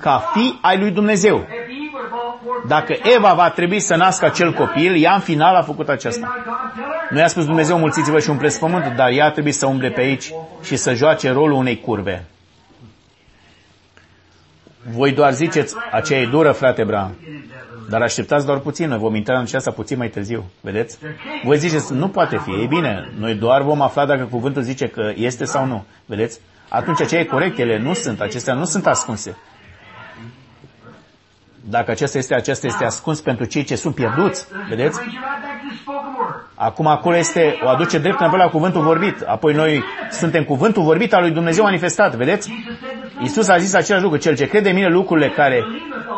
Ca 0.00 0.30
fi 0.32 0.58
ai 0.60 0.78
lui 0.78 0.90
Dumnezeu. 0.90 1.36
If 1.36 1.46
he 1.46 1.54
would 1.92 1.92
have 1.94 2.08
brought 2.08 2.40
forth 2.44 2.66
Dacă 2.68 2.96
Eva 3.16 3.32
va 3.32 3.50
trebui 3.50 3.80
să 3.80 3.96
nască 3.96 4.24
acel 4.24 4.52
copil, 4.52 5.02
ea 5.02 5.14
în 5.14 5.20
final 5.20 5.54
a 5.54 5.62
făcut 5.62 5.88
aceasta. 5.88 6.26
not 6.26 6.44
God 6.44 6.72
tell 6.74 6.86
her? 6.86 7.10
Nu 7.10 7.18
i-a 7.18 7.26
spus 7.28 7.44
Dumnezeu, 7.44 7.78
mulțiți-vă 7.78 8.18
și 8.18 8.30
umpleți 8.30 8.58
pământul, 8.58 8.92
dar 8.96 9.10
ea 9.10 9.30
trebuie 9.30 9.52
să 9.52 9.66
umble 9.66 9.90
pe 9.90 10.00
aici 10.00 10.32
și 10.62 10.76
să 10.76 10.94
joace 10.94 11.30
rolul 11.30 11.56
unei 11.56 11.80
curve. 11.80 12.24
Voi 14.88 15.12
doar 15.12 15.32
ziceți, 15.32 15.74
aceea 15.92 16.20
e 16.20 16.26
dură, 16.26 16.52
frate 16.52 16.84
Bram. 16.84 17.16
Dar 17.88 18.02
așteptați 18.02 18.46
doar 18.46 18.58
puțin, 18.58 18.88
noi 18.88 18.98
vom 18.98 19.14
intra 19.14 19.36
în 19.36 19.42
aceasta 19.42 19.70
puțin 19.70 19.98
mai 19.98 20.08
târziu. 20.08 20.44
Vedeți? 20.60 20.98
Voi 21.44 21.58
ziceți, 21.58 21.92
nu 21.92 22.08
poate 22.08 22.38
fi. 22.38 22.50
Ei 22.50 22.66
bine, 22.66 23.12
noi 23.18 23.34
doar 23.34 23.62
vom 23.62 23.80
afla 23.80 24.06
dacă 24.06 24.24
cuvântul 24.24 24.62
zice 24.62 24.88
că 24.88 25.12
este 25.16 25.44
sau 25.44 25.66
nu. 25.66 25.84
Vedeți? 26.06 26.40
Atunci 26.68 27.00
aceea 27.00 27.20
e 27.20 27.24
corect, 27.24 27.58
ele 27.58 27.78
nu 27.78 27.94
sunt, 27.94 28.20
acestea 28.20 28.54
nu 28.54 28.64
sunt 28.64 28.86
ascunse. 28.86 29.36
Dacă 31.68 31.90
acesta 31.90 32.18
este, 32.18 32.34
acesta 32.34 32.66
este 32.66 32.84
ascuns 32.84 33.20
pentru 33.20 33.44
cei 33.44 33.64
ce 33.64 33.76
sunt 33.76 33.94
pierduți. 33.94 34.46
Vedeți? 34.68 34.98
Brings 34.98 35.14
you 35.14 35.22
right 35.22 35.42
back 35.42 35.60
to 35.60 35.66
the 35.68 35.76
spoken 35.82 36.14
word. 36.18 36.46
Acum 36.54 36.86
acolo 36.86 37.16
este, 37.16 37.58
o 37.64 37.68
aduce 37.68 37.98
drept 37.98 38.20
înapoi 38.20 38.38
la 38.38 38.48
cuvântul 38.48 38.82
vorbit. 38.82 39.20
Apoi 39.20 39.54
noi 39.54 39.84
suntem 40.10 40.44
cuvântul 40.44 40.82
vorbit 40.82 41.14
al 41.14 41.20
lui 41.20 41.30
Dumnezeu 41.30 41.64
manifestat. 41.64 42.14
Vedeți? 42.14 42.48
Jesus 42.48 42.80
said 42.80 43.00
the 43.00 43.08
same. 43.10 43.22
Iisus 43.22 43.48
a 43.48 43.56
zis 43.58 43.74
același 43.74 44.02
lucru. 44.02 44.18
Cel 44.18 44.36
ce 44.36 44.46
crede 44.46 44.68
în 44.68 44.74
mine 44.74 44.88
lucrurile 44.88 45.28
care, 45.28 45.64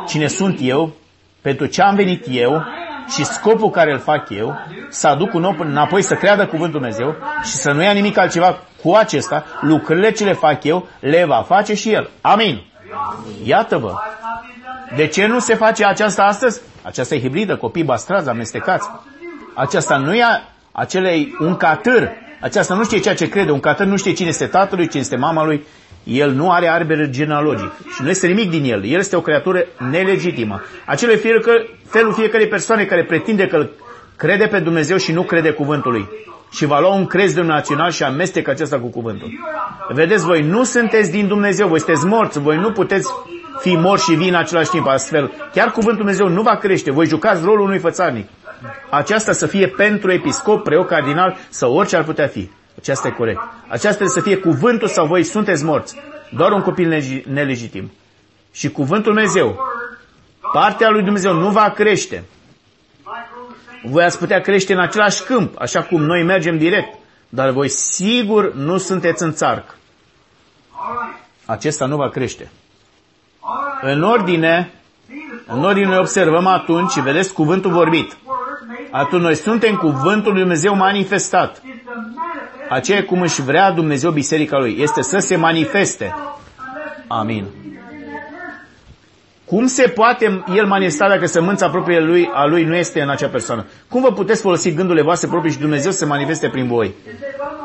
cine 0.06 0.26
sunt 0.26 0.58
eu, 0.60 0.92
pentru 1.40 1.66
ce 1.66 1.82
am 1.82 1.94
venit 1.94 2.24
eu 2.30 2.64
și 3.08 3.24
scopul 3.24 3.70
care 3.70 3.92
îl 3.92 3.98
fac 3.98 4.30
eu, 4.30 4.58
să 4.88 5.08
aduc 5.08 5.34
un 5.34 5.44
om 5.44 5.56
înapoi 5.58 6.02
să 6.02 6.14
creadă 6.14 6.46
cuvântul 6.46 6.80
Dumnezeu 6.80 7.14
și 7.42 7.52
să 7.52 7.72
nu 7.72 7.82
ia 7.82 7.92
nimic 7.92 8.16
altceva 8.18 8.58
cu 8.82 8.92
acesta, 8.92 9.44
lucrurile 9.60 10.10
ce 10.10 10.24
le 10.24 10.32
fac 10.32 10.64
eu, 10.64 10.88
le 11.00 11.24
va 11.24 11.44
face 11.46 11.74
și 11.74 11.92
el. 11.92 12.10
Amin. 12.20 12.62
Iată-vă. 13.44 13.94
De 14.96 15.06
ce 15.06 15.26
nu 15.26 15.38
se 15.38 15.54
face 15.54 15.84
aceasta 15.84 16.22
astăzi? 16.22 16.60
Aceasta 16.82 17.14
e 17.14 17.20
hibridă, 17.20 17.56
copii 17.56 17.84
bastrați, 17.84 18.28
amestecați. 18.28 18.88
Aceasta 19.54 19.96
nu 19.96 20.14
e 20.14 20.22
acelei 20.72 21.36
un 21.40 21.56
catâr. 21.56 22.08
Aceasta 22.40 22.74
nu 22.74 22.84
știe 22.84 22.98
ceea 22.98 23.14
ce 23.14 23.28
crede. 23.28 23.50
Un 23.50 23.60
catâr 23.60 23.86
nu 23.86 23.96
știe 23.96 24.12
cine 24.12 24.28
este 24.28 24.46
tatălui, 24.46 24.88
cine 24.88 25.00
este 25.00 25.16
mama 25.16 25.44
lui. 25.44 25.66
El 26.04 26.30
nu 26.30 26.50
are 26.50 26.68
arbre 26.68 27.10
genealogic 27.10 27.72
și 27.94 28.02
nu 28.02 28.08
este 28.08 28.26
nimic 28.26 28.50
din 28.50 28.72
el. 28.72 28.84
El 28.84 28.98
este 28.98 29.16
o 29.16 29.20
creatură 29.20 29.64
nelegitimă. 29.90 30.60
Acela 30.86 31.12
e 31.12 31.16
fiecare, 31.16 31.68
felul 31.88 32.12
fiecarei 32.12 32.48
persoane 32.48 32.84
care 32.84 33.04
pretinde 33.04 33.46
că 33.46 33.56
îl 33.56 33.70
crede 34.16 34.46
pe 34.46 34.58
Dumnezeu 34.58 34.96
și 34.96 35.12
nu 35.12 35.22
crede 35.22 35.50
cuvântul 35.50 35.92
lui. 35.92 36.08
Și 36.50 36.64
va 36.64 36.80
lua 36.80 36.94
un 36.94 37.06
crez 37.06 37.34
de 37.34 37.42
național 37.42 37.90
și 37.90 38.02
amestecă 38.02 38.50
acesta 38.50 38.78
cu 38.78 38.86
cuvântul. 38.86 39.30
Vedeți, 39.88 40.24
voi 40.24 40.42
nu 40.42 40.64
sunteți 40.64 41.10
din 41.10 41.26
Dumnezeu, 41.26 41.68
voi 41.68 41.78
sunteți 41.78 42.06
morți, 42.06 42.38
voi 42.40 42.56
nu 42.56 42.72
puteți 42.72 43.08
fi 43.62 43.76
morți 43.76 44.04
și 44.04 44.14
vii 44.14 44.28
în 44.28 44.34
același 44.34 44.70
timp 44.70 44.86
astfel. 44.86 45.32
Chiar 45.52 45.70
cuvântul 45.70 45.96
Dumnezeu 45.96 46.28
nu 46.28 46.42
va 46.42 46.56
crește, 46.56 46.90
voi 46.90 47.06
jucați 47.06 47.44
rolul 47.44 47.60
unui 47.66 47.78
fățarnic. 47.78 48.28
Aceasta 48.90 49.32
să 49.32 49.46
fie 49.46 49.66
pentru 49.68 50.12
episcop, 50.12 50.62
preot, 50.62 50.86
cardinal 50.86 51.36
sau 51.48 51.74
orice 51.74 51.96
ar 51.96 52.04
putea 52.04 52.26
fi. 52.26 52.50
Aceasta 52.78 53.08
e 53.08 53.10
corect. 53.10 53.40
Aceasta 53.66 53.88
trebuie 53.88 54.08
să 54.08 54.20
fie 54.20 54.36
cuvântul 54.36 54.88
sau 54.88 55.06
voi 55.06 55.22
sunteți 55.22 55.64
morți. 55.64 55.94
doar 56.36 56.52
un 56.52 56.62
copil 56.62 56.88
negi- 56.94 57.24
nelegitim. 57.24 57.90
Și 58.52 58.70
cuvântul 58.70 59.12
Dumnezeu, 59.12 59.58
partea 60.52 60.88
lui 60.90 61.02
Dumnezeu 61.02 61.32
nu 61.34 61.50
va 61.50 61.70
crește. 61.70 62.24
Voi 63.84 64.04
ați 64.04 64.18
putea 64.18 64.40
crește 64.40 64.72
în 64.72 64.80
același 64.80 65.22
câmp, 65.22 65.54
așa 65.58 65.82
cum 65.82 66.02
noi 66.02 66.22
mergem 66.22 66.58
direct, 66.58 66.94
dar 67.28 67.50
voi 67.50 67.68
sigur 67.68 68.54
nu 68.54 68.76
sunteți 68.78 69.22
în 69.22 69.32
țarc. 69.32 69.76
Acesta 71.44 71.86
nu 71.86 71.96
va 71.96 72.08
crește. 72.08 72.50
În 73.80 74.02
ordine, 74.02 74.72
în 75.46 75.64
ordine 75.64 75.86
noi 75.86 75.98
observăm 75.98 76.46
atunci 76.46 76.90
și 76.90 77.00
vedeți 77.00 77.32
cuvântul 77.32 77.70
vorbit. 77.70 78.16
Atunci 78.90 79.22
noi 79.22 79.34
suntem 79.34 79.74
cuvântul 79.74 80.32
lui 80.32 80.40
Dumnezeu 80.40 80.76
manifestat. 80.76 81.62
Aceea 82.68 82.98
e 82.98 83.02
cum 83.02 83.20
își 83.20 83.42
vrea 83.42 83.70
Dumnezeu 83.70 84.10
biserica 84.10 84.58
lui. 84.58 84.76
Este 84.80 85.02
să 85.02 85.18
se 85.18 85.36
manifeste. 85.36 86.14
Amin. 87.06 87.46
Cum 89.44 89.66
se 89.66 89.88
poate 89.88 90.44
el 90.54 90.66
manifesta 90.66 91.08
dacă 91.08 91.26
sămânța 91.26 91.68
proprie 91.68 92.00
lui, 92.00 92.30
a 92.32 92.44
lui 92.44 92.64
nu 92.64 92.74
este 92.74 93.00
în 93.00 93.10
acea 93.10 93.28
persoană? 93.28 93.66
Cum 93.88 94.00
vă 94.00 94.12
puteți 94.12 94.40
folosi 94.40 94.74
gândurile 94.74 95.04
voastre 95.04 95.28
proprii 95.28 95.52
și 95.52 95.58
Dumnezeu 95.58 95.90
să 95.90 95.98
se 95.98 96.04
manifeste 96.04 96.48
prin 96.48 96.66
voi? 96.66 96.94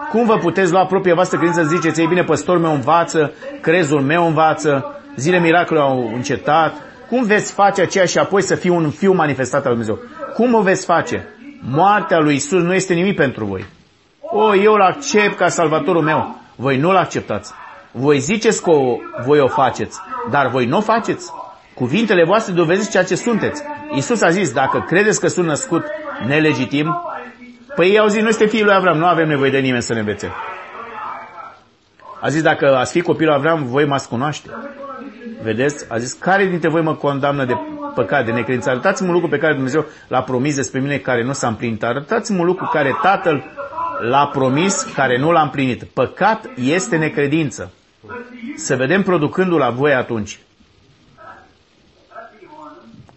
Cum 0.09 0.25
vă 0.25 0.37
puteți 0.37 0.71
lua 0.71 0.85
propria 0.85 1.13
voastră 1.13 1.37
credință 1.37 1.63
să 1.63 1.75
ziceți, 1.75 2.01
ei 2.01 2.07
bine, 2.07 2.23
păstorul 2.23 2.61
meu 2.61 2.73
învață, 2.73 3.33
crezul 3.61 4.01
meu 4.01 4.25
învață, 4.27 4.96
zile 5.17 5.39
miracole 5.39 5.79
au 5.79 6.11
încetat? 6.13 6.73
Cum 7.09 7.23
veți 7.23 7.53
face 7.53 7.81
aceea 7.81 8.05
și 8.05 8.17
apoi 8.17 8.41
să 8.41 8.55
fie 8.55 8.69
un 8.69 8.89
fiu 8.89 9.13
manifestat 9.13 9.65
al 9.65 9.75
lui 9.75 9.85
Dumnezeu? 9.85 10.09
Cum 10.33 10.53
o 10.53 10.61
veți 10.61 10.85
face? 10.85 11.27
Moartea 11.61 12.19
lui 12.19 12.35
Isus 12.35 12.61
nu 12.63 12.73
este 12.73 12.93
nimic 12.93 13.15
pentru 13.15 13.45
voi. 13.45 13.65
O, 14.21 14.55
eu 14.55 14.73
îl 14.73 14.81
accept 14.81 15.37
ca 15.37 15.47
salvatorul 15.47 16.01
meu. 16.01 16.35
Voi 16.55 16.77
nu-l 16.77 16.95
acceptați. 16.95 17.53
Voi 17.91 18.19
ziceți 18.19 18.63
că 18.63 18.69
o, 18.69 18.97
voi 19.25 19.39
o 19.39 19.47
faceți, 19.47 19.99
dar 20.29 20.47
voi 20.47 20.65
nu 20.65 20.77
o 20.77 20.81
faceți. 20.81 21.31
Cuvintele 21.73 22.23
voastre 22.25 22.53
dovedesc 22.53 22.89
ceea 22.91 23.03
ce 23.03 23.15
sunteți. 23.15 23.63
Isus 23.95 24.21
a 24.21 24.29
zis, 24.29 24.51
dacă 24.51 24.83
credeți 24.87 25.19
că 25.19 25.27
sunt 25.27 25.47
născut 25.47 25.85
nelegitim, 26.27 27.01
păi 27.75 27.89
ei 27.89 27.99
au 27.99 28.07
zis, 28.07 28.21
noi 28.21 28.31
suntem 28.31 28.49
fiii 28.49 28.63
lui 28.63 28.73
Avram, 28.73 28.97
nu 28.97 29.05
avem 29.05 29.27
nevoie 29.27 29.51
de 29.51 29.59
nimeni 29.59 29.81
să 29.81 29.93
ne 29.93 29.99
învețe. 29.99 30.31
A 32.21 32.29
zis, 32.29 32.41
dacă 32.41 32.75
ați 32.75 32.91
fi 32.91 33.01
copilul 33.01 33.33
Avram, 33.33 33.63
voi 33.65 33.85
m-ați 33.85 34.07
cunoaște. 34.07 34.49
Vedeți? 35.47 35.85
A 35.89 35.97
zis, 35.97 36.13
care 36.13 36.45
dintre 36.45 36.69
voi 36.69 36.81
mă 36.81 36.95
condamnă 36.95 37.45
de 37.45 37.53
păcat, 37.95 38.25
de 38.25 38.31
necredință? 38.31 38.69
Arătați-mă 38.69 39.07
un 39.07 39.13
lucru 39.13 39.29
pe 39.29 39.37
care 39.37 39.53
Dumnezeu 39.53 39.85
l-a 40.07 40.21
promis 40.21 40.55
despre 40.55 40.79
mine, 40.79 40.97
care 40.97 41.23
nu 41.23 41.33
s-a 41.33 41.47
împlinit. 41.47 41.83
Arătați-mă 41.83 42.39
un 42.39 42.45
lucru 42.45 42.69
care 42.73 42.97
Tatăl 43.01 43.43
l-a 44.09 44.27
promis, 44.27 44.83
care 44.95 45.17
nu 45.17 45.31
l-a 45.31 45.41
împlinit. 45.41 45.83
Păcat 45.83 46.49
este 46.55 46.97
necredință. 46.97 47.71
Să 48.55 48.75
vedem 48.75 49.03
producându-l 49.03 49.57
la 49.57 49.69
voi 49.69 49.93
atunci. 49.93 50.39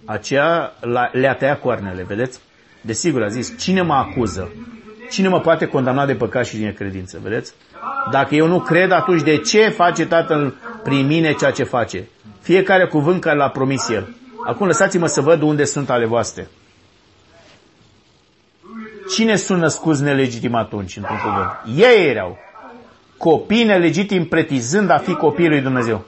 Aceea 0.05 0.73
le-a 1.13 1.35
tăiat 1.35 1.61
coarnele, 1.61 2.03
vedeți? 2.03 2.41
Desigur, 2.81 3.23
a 3.23 3.29
zis, 3.29 3.59
cine 3.59 3.83
mă 3.83 3.95
acuză? 3.95 4.53
Cine 5.11 5.29
mă 5.29 5.41
poate 5.41 5.67
condamna 5.67 6.07
de 6.07 6.15
păcat 6.15 6.47
și 6.47 6.57
de 6.57 6.65
necredință? 6.65 7.21
Vedeți? 7.23 7.53
Dacă 8.11 8.35
eu 8.35 8.47
nu 8.47 8.61
cred, 8.61 8.91
atunci 8.91 9.23
de 9.23 9.37
ce 9.37 9.69
face 9.69 10.07
Tatăl 10.07 10.55
prin 10.83 11.07
mine 11.07 11.33
ceea 11.33 11.51
ce 11.51 11.65
face? 11.65 12.09
Fiecare 12.51 12.87
cuvânt 12.87 13.21
care 13.21 13.37
l-a 13.37 13.49
promis 13.49 13.89
El. 13.89 14.17
Acum 14.47 14.67
lăsați-mă 14.67 15.07
să 15.07 15.21
văd 15.21 15.43
unde 15.43 15.65
sunt 15.65 15.91
ale 15.91 16.07
voastre. 16.07 16.49
Cine 19.11 19.37
sunt 19.37 19.61
născuți 19.61 20.03
nelegitim 20.03 20.55
atunci, 20.55 20.97
într-un 20.97 21.17
cuvânt? 21.17 21.79
Ei 21.79 22.09
erau. 22.09 22.39
Copii 23.17 23.65
nelegitim 23.65 24.25
pretizând 24.25 24.91
a 24.91 24.97
fi 24.99 25.15
copiii 25.15 25.49
lui 25.49 25.61
Dumnezeu. 25.61 26.05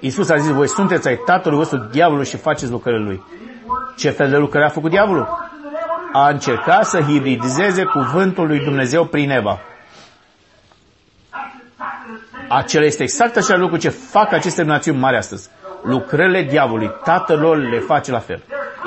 Iisus 0.00 0.28
a 0.28 0.36
zis, 0.36 0.50
voi 0.50 0.68
sunteți 0.68 1.08
ai 1.08 1.16
tatălui 1.16 1.58
vostru 1.58 1.78
diavolul 1.78 2.24
și 2.24 2.36
faceți 2.36 2.70
lucrările 2.70 3.04
lui. 3.04 3.22
Ce 3.96 4.10
fel 4.10 4.30
de 4.30 4.36
lucrări 4.36 4.64
a 4.64 4.68
făcut 4.68 4.90
diavolul? 4.90 5.28
A 6.12 6.28
încercat 6.28 6.84
să 6.86 7.00
hibridizeze 7.00 7.84
cuvântul 7.84 8.46
lui 8.46 8.58
Dumnezeu 8.64 9.04
prin 9.04 9.30
Eva. 9.30 9.58
Acela 12.52 12.84
este 12.84 13.02
exact 13.02 13.36
așa 13.36 13.56
lucru 13.56 13.76
ce 13.76 13.88
fac 13.88 14.32
aceste 14.32 14.62
națiuni 14.62 14.98
mari 14.98 15.16
astăzi. 15.16 15.48
Lucrările 15.82 16.42
diavolului, 16.42 16.90
tatăl 17.04 17.38
lor 17.38 17.56
le 17.56 17.78
face 17.78 18.10
la 18.10 18.18
fel. 18.18 18.42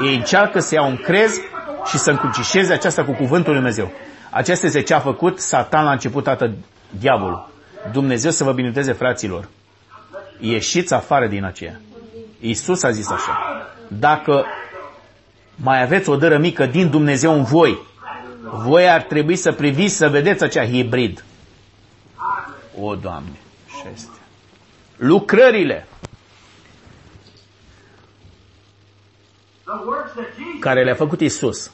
Ei 0.06 0.16
încearcă 0.16 0.60
să 0.60 0.76
iau 0.76 0.90
un 0.90 0.98
crez 0.98 1.40
și 1.86 1.98
să 1.98 2.12
încrucișeze 2.12 2.74
aceasta 2.74 3.04
cu 3.04 3.12
cuvântul 3.12 3.52
lui 3.52 3.62
Dumnezeu. 3.62 3.92
Acesta 4.30 4.66
este 4.66 4.82
ce 4.82 4.94
a 4.94 5.00
făcut 5.00 5.40
Satan 5.40 5.84
la 5.84 5.92
început, 5.92 6.24
tată 6.24 6.52
diavolul. 7.00 7.50
Dumnezeu 7.92 8.32
să 8.32 8.44
vă 8.44 8.52
binecuvânteze 8.52 8.98
fraților. 8.98 9.48
Ieșiți 10.40 10.94
afară 10.94 11.28
din 11.28 11.44
aceea. 11.44 11.80
Iisus 12.40 12.84
a 12.84 12.92
zis 12.92 13.10
așa. 13.10 13.66
Dacă 13.88 14.46
mai 15.56 15.82
aveți 15.82 16.10
o 16.10 16.16
dără 16.16 16.38
mică 16.38 16.66
din 16.66 16.90
Dumnezeu 16.90 17.34
în 17.34 17.44
voi, 17.44 17.78
voi 18.42 18.90
ar 18.90 19.02
trebui 19.02 19.36
să 19.36 19.52
priviți 19.52 19.96
să 19.96 20.10
vedeți 20.10 20.44
acea 20.44 20.66
hibrid. 20.66 21.24
O, 22.82 22.96
Doamne, 22.96 23.38
și 23.84 23.94
este. 23.94 24.18
Lucrările 24.98 25.88
care 30.60 30.84
le-a 30.84 30.96
făcut 30.96 31.20
Isus. 31.22 31.72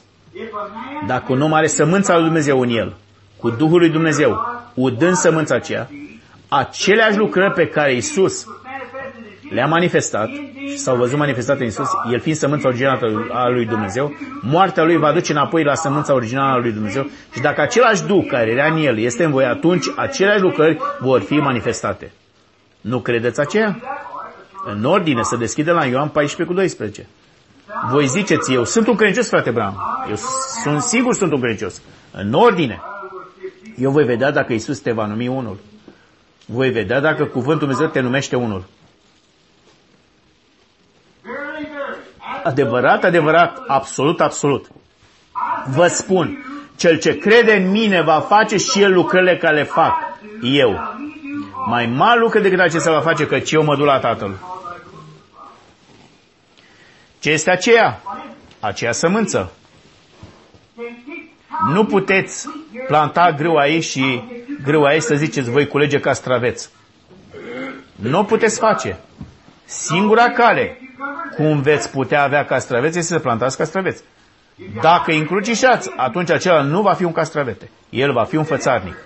Dacă 1.06 1.32
un 1.32 1.40
om 1.40 1.52
are 1.52 1.66
sămânța 1.66 2.14
lui 2.14 2.24
Dumnezeu 2.24 2.60
în 2.60 2.68
el, 2.68 2.96
cu 3.36 3.50
Duhul 3.50 3.78
lui 3.78 3.90
Dumnezeu, 3.90 4.36
udând 4.74 5.14
sămânța 5.14 5.54
aceea, 5.54 5.90
aceleași 6.48 7.16
lucrări 7.16 7.54
pe 7.54 7.68
care 7.68 7.94
Isus 7.94 8.46
le-a 9.50 9.66
manifestat 9.66 10.28
și 10.68 10.76
s-au 10.76 10.96
văzut 10.96 11.18
manifestate 11.18 11.62
în 11.62 11.68
Isus, 11.68 11.88
el 12.12 12.20
fiind 12.20 12.38
sămânța 12.38 12.68
originală 12.68 13.26
a 13.32 13.48
lui 13.48 13.66
Dumnezeu, 13.66 14.12
moartea 14.42 14.84
lui 14.84 14.96
va 14.96 15.12
duce 15.12 15.32
înapoi 15.32 15.64
la 15.64 15.74
sămânța 15.74 16.14
originală 16.14 16.52
a 16.52 16.58
lui 16.58 16.72
Dumnezeu 16.72 17.06
și 17.34 17.40
dacă 17.40 17.60
același 17.60 18.04
Duh 18.04 18.26
care 18.28 18.50
era 18.50 18.66
în 18.66 18.82
el 18.82 18.98
este 18.98 19.24
în 19.24 19.30
voi, 19.30 19.44
atunci 19.44 19.86
aceleași 19.96 20.40
lucrări 20.40 20.78
vor 21.00 21.20
fi 21.20 21.34
manifestate. 21.34 22.12
Nu 22.80 23.00
credeți 23.00 23.40
aceea? 23.40 23.80
În 24.64 24.84
ordine 24.84 25.22
să 25.22 25.36
deschide 25.36 25.70
la 25.70 25.84
Ioan 25.84 26.08
14 26.08 26.54
cu 26.54 26.60
12. 26.60 27.06
Voi 27.90 28.06
ziceți, 28.06 28.52
eu 28.52 28.64
sunt 28.64 28.86
un 28.86 28.94
credincios, 28.94 29.28
frate 29.28 29.50
Bram. 29.50 30.04
Eu 30.08 30.16
sunt 30.62 30.80
sigur 30.80 31.14
sunt 31.14 31.32
un 31.32 31.40
credincios. 31.40 31.82
În 32.10 32.32
ordine. 32.32 32.80
Eu 33.76 33.90
voi 33.90 34.04
vedea 34.04 34.30
dacă 34.30 34.52
Isus 34.52 34.78
te 34.78 34.92
va 34.92 35.06
numi 35.06 35.28
unul. 35.28 35.58
Voi 36.46 36.70
vedea 36.70 37.00
dacă 37.00 37.24
cuvântul 37.24 37.58
Dumnezeu 37.58 37.86
te 37.86 38.00
numește 38.00 38.36
unul. 38.36 38.64
Adevărat, 42.42 43.04
adevărat, 43.04 43.62
absolut, 43.66 44.20
absolut. 44.20 44.66
Vă 45.66 45.86
spun, 45.86 46.44
cel 46.76 46.98
ce 46.98 47.18
crede 47.18 47.52
în 47.52 47.70
mine 47.70 48.02
va 48.02 48.20
face 48.20 48.56
și 48.56 48.82
el 48.82 48.92
lucrările 48.92 49.36
care 49.36 49.54
le 49.56 49.64
fac 49.64 49.94
eu. 50.42 50.80
Mai 51.66 51.86
mari 51.86 52.20
lucruri 52.20 52.42
decât 52.42 52.60
acestea 52.60 52.92
va 52.92 53.00
face, 53.00 53.26
căci 53.26 53.52
eu 53.52 53.64
mă 53.64 53.76
duc 53.76 53.86
la 53.86 53.98
Tatăl. 53.98 54.36
Ce 57.18 57.30
este 57.30 57.50
aceea? 57.50 58.00
Aceea 58.60 58.92
sămânță. 58.92 59.52
Nu 61.72 61.84
puteți 61.84 62.48
planta 62.86 63.32
grâu 63.32 63.56
aici 63.56 63.84
și 63.84 64.22
grâu 64.64 64.82
aici 64.82 65.02
să 65.02 65.14
ziceți 65.14 65.50
voi 65.50 65.66
culege 65.66 66.00
castraveți. 66.00 66.70
Nu 67.96 68.18
o 68.18 68.22
puteți 68.22 68.58
face. 68.58 68.98
Singura 69.64 70.30
cale 70.30 70.78
cum 71.34 71.60
veți 71.60 71.90
putea 71.90 72.22
avea 72.22 72.44
castraveți 72.44 72.98
este 72.98 73.12
să 73.12 73.18
plantați 73.18 73.56
castraveți. 73.56 74.02
Dacă 74.80 75.10
îi 75.10 75.18
încrucișați, 75.18 75.90
atunci 75.96 76.30
acela 76.30 76.62
nu 76.62 76.82
va 76.82 76.92
fi 76.92 77.04
un 77.04 77.12
castravete. 77.12 77.70
El 77.90 78.12
va 78.12 78.24
fi 78.24 78.36
un 78.36 78.44
fățarnic. 78.44 78.96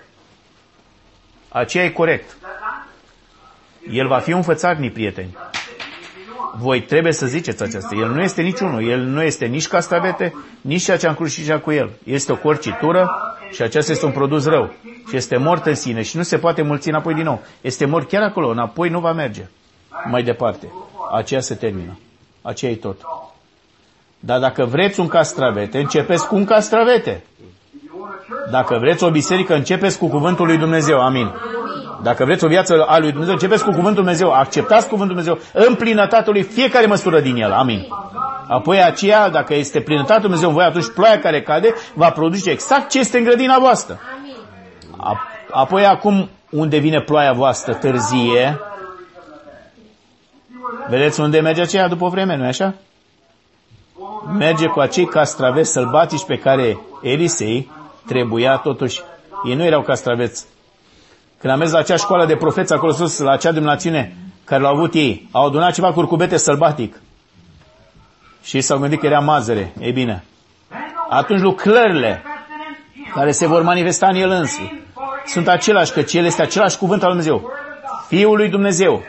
Aceea 1.48 1.84
e 1.84 1.88
corect. 1.90 2.36
El 3.90 4.06
va 4.06 4.18
fi 4.18 4.32
un 4.32 4.42
fățarnic, 4.42 4.92
prieteni. 4.92 5.36
Voi 6.56 6.82
trebuie 6.82 7.12
să 7.12 7.26
ziceți 7.26 7.62
aceasta. 7.62 7.94
El 7.94 8.08
nu 8.08 8.22
este 8.22 8.42
niciunul. 8.42 8.88
El 8.88 9.00
nu 9.00 9.22
este 9.22 9.46
nici 9.46 9.68
castravete, 9.68 10.34
nici 10.60 10.82
ceea 10.84 10.96
ce 10.96 11.06
am 11.06 11.14
crucișat 11.14 11.62
cu 11.62 11.70
el. 11.72 11.90
Este 12.04 12.32
o 12.32 12.36
corcitură 12.36 13.08
și 13.50 13.62
acesta 13.62 13.92
este 13.92 14.06
un 14.06 14.12
produs 14.12 14.44
rău. 14.46 14.72
Și 15.08 15.16
este 15.16 15.36
mort 15.36 15.66
în 15.66 15.74
sine 15.74 16.02
și 16.02 16.16
nu 16.16 16.22
se 16.22 16.38
poate 16.38 16.62
mulți 16.62 16.88
înapoi 16.88 17.14
din 17.14 17.24
nou. 17.24 17.42
Este 17.60 17.84
mort 17.84 18.08
chiar 18.08 18.22
acolo, 18.22 18.48
înapoi 18.48 18.88
nu 18.88 19.00
va 19.00 19.12
merge. 19.12 19.46
Mai 20.10 20.22
departe. 20.22 20.72
Aceea 21.12 21.40
se 21.40 21.54
termină. 21.54 21.98
Aceea 22.46 22.70
e 22.70 22.76
tot. 22.76 22.96
Dar 24.20 24.38
dacă 24.38 24.64
vreți 24.64 25.00
un 25.00 25.08
castravete, 25.08 25.78
începeți 25.78 26.26
cu 26.26 26.34
un 26.34 26.44
castravete. 26.44 27.24
Dacă 28.50 28.78
vreți 28.78 29.04
o 29.04 29.10
biserică, 29.10 29.54
începeți 29.54 29.98
cu 29.98 30.08
cuvântul 30.08 30.46
lui 30.46 30.58
Dumnezeu. 30.58 30.98
Amin. 31.00 31.32
Dacă 32.02 32.24
vreți 32.24 32.44
o 32.44 32.48
viață 32.48 32.84
a 32.86 32.98
lui 32.98 33.10
Dumnezeu, 33.10 33.32
începeți 33.32 33.64
cu 33.64 33.70
cuvântul 33.70 33.94
Dumnezeu. 33.94 34.32
Acceptați 34.32 34.88
cuvântul 34.88 35.16
Dumnezeu 35.16 35.38
în 35.52 35.74
plinătatea 35.74 36.32
lui 36.32 36.42
fiecare 36.42 36.86
măsură 36.86 37.20
din 37.20 37.36
el. 37.36 37.52
Amin. 37.52 37.86
Apoi 38.48 38.82
aceea, 38.82 39.28
dacă 39.28 39.54
este 39.54 39.80
plinătatea 39.80 40.18
Dumnezeu 40.18 40.48
în 40.48 40.54
voi, 40.54 40.64
atunci 40.64 40.92
ploaia 40.94 41.18
care 41.18 41.42
cade 41.42 41.74
va 41.94 42.10
produce 42.10 42.50
exact 42.50 42.90
ce 42.90 42.98
este 42.98 43.18
în 43.18 43.24
grădina 43.24 43.58
voastră. 43.58 43.98
Apoi 45.50 45.86
acum 45.86 46.28
unde 46.50 46.78
vine 46.78 47.00
ploaia 47.00 47.32
voastră 47.32 47.74
târzie, 47.74 48.60
vedeți 50.88 51.20
unde 51.20 51.40
merge 51.40 51.60
aceea 51.60 51.88
după 51.88 52.08
vreme, 52.08 52.36
nu-i 52.36 52.46
așa? 52.46 52.74
Merge 54.38 54.66
cu 54.66 54.80
acei 54.80 55.06
castraveți 55.06 55.70
sălbatici 55.70 56.24
pe 56.24 56.38
care 56.38 56.78
Elisei 57.02 57.70
trebuia 58.06 58.56
totuși, 58.56 59.00
ei 59.48 59.54
nu 59.54 59.64
erau 59.64 59.82
castraveți. 59.82 60.44
Când 61.38 61.52
am 61.52 61.58
mers 61.58 61.70
la 61.70 61.78
acea 61.78 61.96
școală 61.96 62.26
de 62.26 62.36
profeți 62.36 62.72
acolo 62.72 62.92
sus, 62.92 63.18
la 63.18 63.30
acea 63.30 63.52
dimineațiune 63.52 64.16
care 64.44 64.62
l-au 64.62 64.74
avut 64.74 64.94
ei, 64.94 65.28
au 65.32 65.46
adunat 65.46 65.74
ceva 65.74 65.92
curcubete 65.92 66.36
sălbatic. 66.36 67.00
Și 68.42 68.60
s-au 68.60 68.78
gândit 68.78 69.00
că 69.00 69.06
era 69.06 69.18
mazăre. 69.18 69.72
Ei 69.80 69.92
bine, 69.92 70.24
atunci 71.08 71.40
lucrările 71.40 72.22
care 73.14 73.30
se 73.30 73.46
vor 73.46 73.62
manifesta 73.62 74.06
în 74.06 74.14
el 74.14 74.30
însuși 74.30 74.82
sunt 75.26 75.48
același, 75.48 75.92
că 75.92 76.02
el 76.10 76.24
este 76.24 76.42
același 76.42 76.78
cuvânt 76.78 77.02
al 77.02 77.08
Dumnezeu. 77.08 77.50
Fiul 78.06 78.36
lui 78.36 78.48
Dumnezeu 78.48 79.02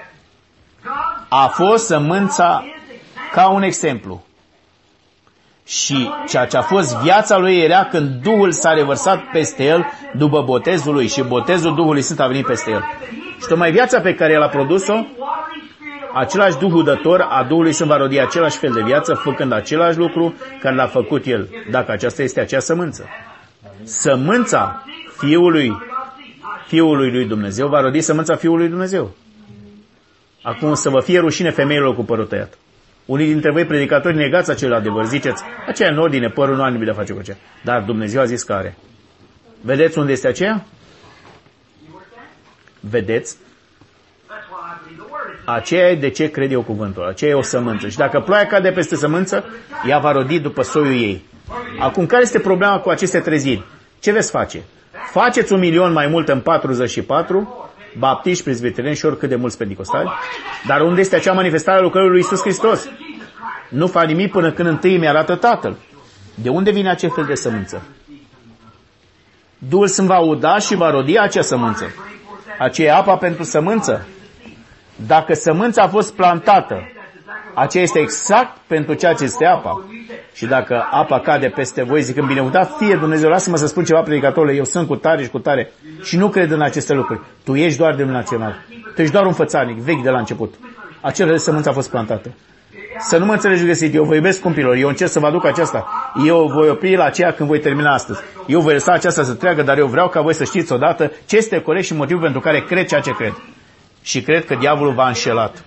a 1.30 1.47
fost 1.47 1.85
sămânța 1.85 2.64
ca 3.31 3.47
un 3.47 3.61
exemplu. 3.61 4.23
Și 5.65 6.10
ceea 6.27 6.45
ce 6.45 6.57
a 6.57 6.61
fost 6.61 6.97
viața 6.97 7.38
lui 7.38 7.57
era 7.57 7.84
când 7.84 8.10
Duhul 8.10 8.52
s-a 8.52 8.73
revărsat 8.73 9.23
peste 9.31 9.64
el 9.64 9.85
după 10.14 10.41
botezul 10.41 10.93
lui 10.93 11.07
și 11.07 11.22
botezul 11.22 11.76
Duhului 11.76 12.02
Sfânt 12.02 12.19
a 12.19 12.27
venit 12.27 12.45
peste 12.45 12.72
el. 12.72 12.84
Și 13.41 13.47
tocmai 13.47 13.72
viața 13.72 13.99
pe 13.99 14.15
care 14.15 14.34
el 14.34 14.41
a 14.41 14.47
produs-o, 14.47 15.06
același 16.14 16.57
Duhul 16.57 16.84
dător 16.84 17.27
a 17.30 17.43
Duhului 17.43 17.73
Sfânt 17.73 17.89
va 17.89 17.97
rodi 17.97 18.19
același 18.19 18.57
fel 18.57 18.72
de 18.72 18.81
viață, 18.81 19.14
făcând 19.14 19.52
același 19.52 19.97
lucru 19.97 20.34
care 20.61 20.76
l-a 20.76 20.88
făcut 20.88 21.26
el, 21.26 21.49
dacă 21.72 21.91
aceasta 21.91 22.22
este 22.22 22.39
acea 22.39 22.60
sămânță. 22.60 23.06
Sămânța 23.84 24.84
Fiului, 25.18 25.77
Fiului 26.68 27.11
lui 27.11 27.26
Dumnezeu 27.26 27.68
va 27.68 27.81
rodi 27.81 28.02
sămânța 28.02 28.35
Fiului 28.35 28.60
lui 28.60 28.69
Dumnezeu. 28.69 29.11
Acum 30.46 30.74
să 30.74 30.90
vă 30.90 31.00
fie 31.00 31.20
rușine 31.20 31.50
femeilor 31.50 31.96
cu 31.96 32.04
părul 32.04 32.26
tăiat. 32.26 32.58
Unii 33.06 33.28
dintre 33.28 33.52
voi 33.52 33.66
predicatori 33.66 34.16
negați 34.16 34.52
acel 34.52 34.74
adevăr, 34.74 35.06
ziceți, 35.06 35.44
aceea 35.68 35.90
în 35.90 35.98
ordine, 35.98 36.30
părul 36.30 36.56
nu 36.56 36.62
are 36.62 36.72
nimic 36.72 36.86
de 36.86 36.92
a 36.92 36.96
face 36.96 37.14
cu 37.14 37.20
aceea. 37.20 37.38
Dar 37.64 37.82
Dumnezeu 37.82 38.22
a 38.22 38.26
zis 38.26 38.44
că 38.44 38.54
are. 38.54 38.78
Vedeți 39.62 39.98
unde 39.98 40.12
este 40.12 40.28
aceea? 40.28 40.66
Vedeți? 42.80 43.38
Aceea 45.46 45.90
e 45.90 45.96
de 45.96 46.10
ce 46.10 46.32
cred 46.32 46.52
eu 46.52 46.62
cuvântul. 46.62 47.06
Aceea 47.08 47.32
e 47.32 47.34
o 47.34 47.42
sămânță. 47.42 47.88
Și 47.88 47.98
dacă 47.98 48.20
ploaia 48.20 48.48
cade 48.48 48.72
peste 48.72 48.96
sămânță, 48.96 49.46
ea 49.88 50.00
va 50.00 50.12
rodi 50.12 50.40
după 50.40 50.62
soiul 50.62 50.92
ei. 50.92 51.26
Acum, 51.80 52.06
care 52.06 52.22
este 52.22 52.40
problema 52.40 52.80
cu 52.80 52.90
aceste 52.90 53.20
treziri? 53.20 53.64
Ce 54.00 54.12
veți 54.12 54.32
face? 54.32 54.64
Faceți 55.12 55.54
un 55.54 55.60
milion 55.60 55.92
mai 55.92 56.08
mult 56.08 56.30
în 56.30 56.40
44, 56.40 57.65
baptiști, 57.98 58.44
prezbitereni 58.44 58.96
și 58.96 59.06
oricât 59.06 59.30
de 59.30 59.36
mulți 59.36 59.58
pentecostali, 59.58 60.10
dar 60.68 60.82
unde 60.82 61.02
este 61.02 61.16
acea 61.16 61.34
manifestare 61.34 61.78
a 61.78 61.82
lucrării 61.82 62.10
lui 62.10 62.20
Isus 62.20 62.42
Hristos? 62.42 62.90
Nu 63.70 63.88
fac 63.88 64.06
nimic 64.06 64.32
până 64.32 64.52
când 64.52 64.68
întâi 64.68 64.98
mi 64.98 65.08
arată 65.08 65.36
Tatăl. 65.36 65.78
De 66.36 66.50
unde 66.50 66.72
vine 66.72 66.90
acest 66.90 67.14
fel 67.14 67.26
de 67.26 67.36
sămânță? 67.36 67.82
Duhul 69.58 69.88
Sfânt 69.88 70.08
va 70.08 70.20
uda 70.20 70.58
și 70.58 70.76
va 70.76 70.90
rodi 70.90 71.20
acea 71.20 71.42
sămânță. 71.42 71.86
Aceea 72.60 72.98
apa 72.98 73.18
pentru 73.18 73.44
sămânță. 73.44 74.08
Dacă 75.08 75.34
sămânța 75.34 75.82
a 75.82 75.88
fost 75.88 76.16
plantată, 76.16 76.76
aceea 77.54 77.84
este 77.84 78.00
exact 78.00 78.58
pentru 78.68 78.94
ceea 78.94 79.14
ce 79.14 79.24
este 79.24 79.46
apa. 79.46 79.86
Și 80.36 80.45
dacă 80.45 80.88
apa 80.91 81.20
cade 81.20 81.48
peste 81.48 81.84
voi 81.84 82.02
zicând, 82.02 82.28
binecuvântat 82.28 82.78
fie 82.78 82.95
Dumnezeu, 82.95 83.30
lasă-mă 83.30 83.57
să 83.57 83.68
spun 83.68 83.84
ceva 83.84 84.02
predicatorule, 84.02 84.53
eu 84.53 84.64
sunt 84.64 84.88
cu 84.88 84.95
tare 84.95 85.24
și 85.24 85.30
cu 85.30 85.40
tare 85.40 85.72
și 86.03 86.18
nu 86.18 86.30
cred 86.30 86.52
în 86.52 86.62
aceste 86.62 86.94
lucruri. 86.94 87.22
Tu 87.44 87.56
ești 87.56 87.78
doar 87.78 87.95
de 87.95 88.03
național. 88.03 88.56
Tu 88.95 89.02
ești 89.02 89.14
doar 89.14 89.26
un 89.26 89.34
fățarnic, 89.34 89.78
vechi 89.78 90.03
de 90.03 90.10
la 90.10 90.18
început. 90.18 90.53
Acel 91.02 91.38
sămânță 91.38 91.70
a 91.70 91.72
fost 91.72 91.90
plantată. 91.90 92.34
Să 92.99 93.18
nu 93.18 93.26
mă 93.26 93.34
înțelegi 93.34 93.66
găsit, 93.66 93.94
eu 93.94 94.03
vă 94.03 94.16
iubesc 94.16 94.41
cumpilor, 94.41 94.76
eu 94.76 94.88
încerc 94.88 95.10
să 95.10 95.20
vă 95.20 95.28
aduc 95.28 95.45
aceasta. 95.45 95.88
Eu 96.26 96.48
voi 96.48 96.70
opri 96.70 96.95
la 96.95 97.03
aceea 97.03 97.32
când 97.32 97.49
voi 97.49 97.60
termina 97.60 97.94
astăzi. 97.94 98.20
Eu 98.48 98.60
voi 98.60 98.74
lăsa 98.74 98.91
aceasta 98.91 99.24
să 99.24 99.34
treacă, 99.34 99.62
dar 99.62 99.78
eu 99.78 99.88
vreau 99.88 100.10
ca 100.10 100.22
voi 100.22 100.34
să 100.34 100.44
știți 100.44 100.74
odată 100.74 101.12
ce 101.26 101.38
este 101.38 101.62
corect 101.62 101.86
și 101.86 101.94
motivul 101.94 102.22
pentru 102.22 102.40
care 102.40 102.62
cred 102.62 102.88
ceea 102.88 103.02
ce 103.02 103.12
cred. 103.12 103.34
Și 104.02 104.22
cred 104.22 104.45
că 104.45 104.56
diavolul 104.56 104.94
v-a 104.94 105.07
înșelat. 105.07 105.64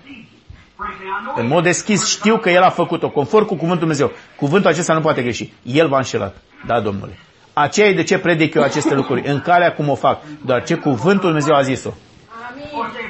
În 1.35 1.47
mod 1.47 1.63
deschis 1.63 2.07
știu 2.07 2.37
că 2.37 2.49
El 2.49 2.61
a 2.61 2.69
făcut-o, 2.69 3.09
conform 3.09 3.45
cu 3.45 3.53
cuvântul 3.53 3.79
Dumnezeu. 3.79 4.11
Cuvântul 4.35 4.69
acesta 4.69 4.93
nu 4.93 5.01
poate 5.01 5.21
greși. 5.21 5.53
El 5.63 5.87
v-a 5.87 5.97
înșelat. 5.97 6.35
Da, 6.65 6.79
Domnule. 6.79 7.17
Aceea 7.53 7.87
e 7.87 7.93
de 7.93 8.03
ce 8.03 8.17
predic 8.17 8.53
eu 8.53 8.63
aceste 8.63 8.95
lucruri. 8.95 9.27
În 9.27 9.41
calea 9.41 9.73
cum 9.73 9.89
o 9.89 9.95
fac. 9.95 10.21
Doar 10.45 10.63
ce 10.63 10.75
cuvântul 10.75 11.27
Dumnezeu 11.27 11.55
a 11.55 11.61
zis-o. 11.61 11.89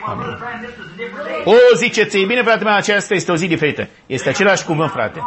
Amin. 0.05 0.37
O, 1.45 1.53
ziceți 1.75 2.17
ei, 2.17 2.25
bine, 2.25 2.41
frate 2.41 2.63
meu, 2.63 2.73
aceasta 2.73 3.13
este 3.13 3.31
o 3.31 3.35
zi 3.35 3.47
diferită. 3.47 3.87
Este 4.05 4.29
același 4.29 4.65
cuvânt, 4.65 4.91
frate. 4.91 5.19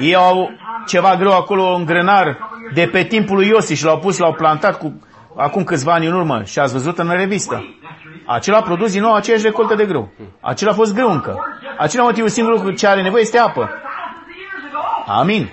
Ei 0.00 0.14
au 0.14 0.50
ceva 0.86 1.16
greu 1.16 1.32
acolo 1.32 1.74
în 1.74 1.84
grănar 1.84 2.38
de 2.74 2.86
pe 2.86 3.02
timpul 3.02 3.36
lui 3.36 3.48
Iosif 3.48 3.76
și 3.76 3.84
l-au 3.84 3.98
pus, 3.98 4.18
l-au 4.18 4.32
plantat 4.32 4.78
cu, 4.78 5.00
acum 5.36 5.64
câțiva 5.64 5.92
ani 5.92 6.06
în 6.06 6.12
urmă 6.12 6.42
și 6.44 6.58
ați 6.58 6.72
văzut 6.72 6.98
în 6.98 7.10
revistă. 7.10 7.64
Acela 8.26 8.56
a 8.56 8.62
produs 8.62 8.92
din 8.92 9.02
nou 9.02 9.14
aceeași 9.14 9.44
recoltă 9.44 9.74
de 9.74 9.84
grâu. 9.84 10.12
Acela 10.40 10.70
a 10.70 10.74
fost 10.74 10.94
grâu 10.94 11.10
încă. 11.10 11.38
Acela 11.78 12.02
motivul 12.02 12.28
singur 12.28 12.74
ce 12.74 12.86
are 12.86 13.02
nevoie 13.02 13.22
este 13.22 13.38
apă. 13.38 13.70
Amin. 15.06 15.50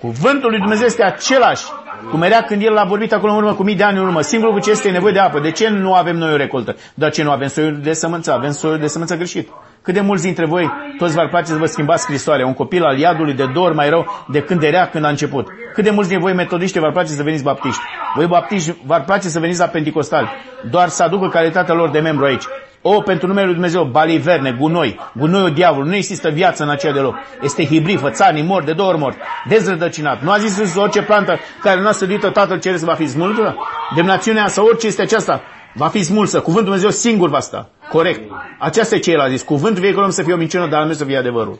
Cuvântul 0.00 0.50
lui 0.50 0.58
Dumnezeu 0.58 0.86
este 0.86 1.04
același 1.04 1.64
cum 2.10 2.22
era 2.22 2.42
când 2.42 2.62
el 2.62 2.76
a 2.76 2.84
vorbit 2.84 3.12
acolo 3.12 3.32
în 3.32 3.38
urmă 3.38 3.54
cu 3.54 3.62
mii 3.62 3.74
de 3.74 3.82
ani 3.82 3.98
în 3.98 4.04
urmă. 4.04 4.20
Singurul 4.20 4.60
ce 4.60 4.70
este 4.70 4.90
nevoie 4.90 5.12
de 5.12 5.18
apă. 5.18 5.40
De 5.40 5.50
ce 5.50 5.68
nu 5.68 5.94
avem 5.94 6.16
noi 6.16 6.32
o 6.32 6.36
recoltă? 6.36 6.76
Dar 6.94 7.10
ce 7.10 7.22
nu 7.22 7.30
avem 7.30 7.48
soiul 7.48 7.80
de 7.82 7.92
sămânță? 7.92 8.32
Avem 8.32 8.50
soiul 8.50 8.78
de 8.78 8.86
sămânță 8.86 9.16
greșit. 9.16 9.48
Cât 9.84 9.94
de 9.94 10.00
mulți 10.00 10.22
dintre 10.22 10.46
voi, 10.46 10.70
toți 10.98 11.14
v-ar 11.14 11.28
place 11.28 11.46
să 11.46 11.56
vă 11.56 11.66
schimbați 11.66 12.02
scrisoarea. 12.02 12.46
Un 12.46 12.54
copil 12.54 12.84
al 12.84 12.98
iadului 12.98 13.34
de 13.34 13.46
două 13.52 13.66
ori 13.66 13.74
mai 13.74 13.88
rău 13.88 14.24
de 14.28 14.40
când 14.42 14.62
era 14.62 14.86
când 14.86 15.04
a 15.04 15.08
început. 15.08 15.48
Cât 15.74 15.84
de 15.84 15.90
mulți 15.90 16.08
dintre 16.08 16.26
voi 16.26 16.36
metodiști 16.36 16.78
v-ar 16.78 16.92
place 16.92 17.08
să 17.08 17.22
veniți 17.22 17.42
baptiști. 17.42 17.80
Voi 18.14 18.26
baptiști 18.26 18.74
v-ar 18.86 19.04
place 19.04 19.28
să 19.28 19.40
veniți 19.40 19.58
la 19.58 19.66
pentecostali. 19.66 20.28
Doar 20.70 20.88
să 20.88 21.02
aducă 21.02 21.28
calitatea 21.28 21.74
lor 21.74 21.90
de 21.90 21.98
membru 21.98 22.24
aici. 22.24 22.44
O, 22.82 23.00
pentru 23.00 23.26
numele 23.26 23.44
lui 23.44 23.54
Dumnezeu, 23.54 23.84
baliverne, 23.84 24.56
gunoi, 24.58 25.00
gunoiul 25.12 25.50
diavolului, 25.50 25.90
nu 25.90 25.96
există 25.96 26.28
viață 26.28 26.62
în 26.62 26.68
aceea 26.68 26.92
deloc. 26.92 27.14
Este 27.42 27.64
hibrid, 27.64 27.98
fățanii, 27.98 28.42
mor, 28.42 28.62
de 28.62 28.72
două 28.72 28.88
ori 28.88 28.98
mort, 28.98 29.16
dezrădăcinat. 29.48 30.22
Nu 30.22 30.30
a 30.30 30.38
zis 30.38 30.58
Iisus 30.58 30.82
orice 30.82 31.02
plantă 31.02 31.38
care 31.60 31.80
nu 31.80 31.88
a 31.88 31.92
sădit-o 31.92 32.28
Tatăl 32.28 32.60
Ceresc 32.60 32.84
va 32.84 32.94
fi 32.94 33.06
smultă? 33.06 33.56
Demnațiunea 33.94 34.46
sau 34.46 34.66
orice 34.66 34.86
este 34.86 35.02
aceasta 35.02 35.42
va 35.74 35.88
fi 35.88 36.02
smulsă. 36.02 36.40
Cuvântul 36.40 36.64
Dumnezeu 36.64 36.90
singur 36.90 37.28
va 37.28 37.40
sta. 37.40 37.68
Corect. 37.90 38.30
Aceasta 38.58 38.94
e 38.94 38.98
ce 38.98 39.10
el 39.10 39.20
a 39.20 39.28
zis. 39.28 39.42
Cuvântul 39.42 39.82
veiculăm 39.82 40.10
să 40.10 40.22
fie 40.22 40.32
o 40.32 40.36
minciună, 40.36 40.66
dar 40.66 40.86
nu 40.86 40.92
să 40.92 41.04
fie 41.04 41.16
adevărul. 41.16 41.58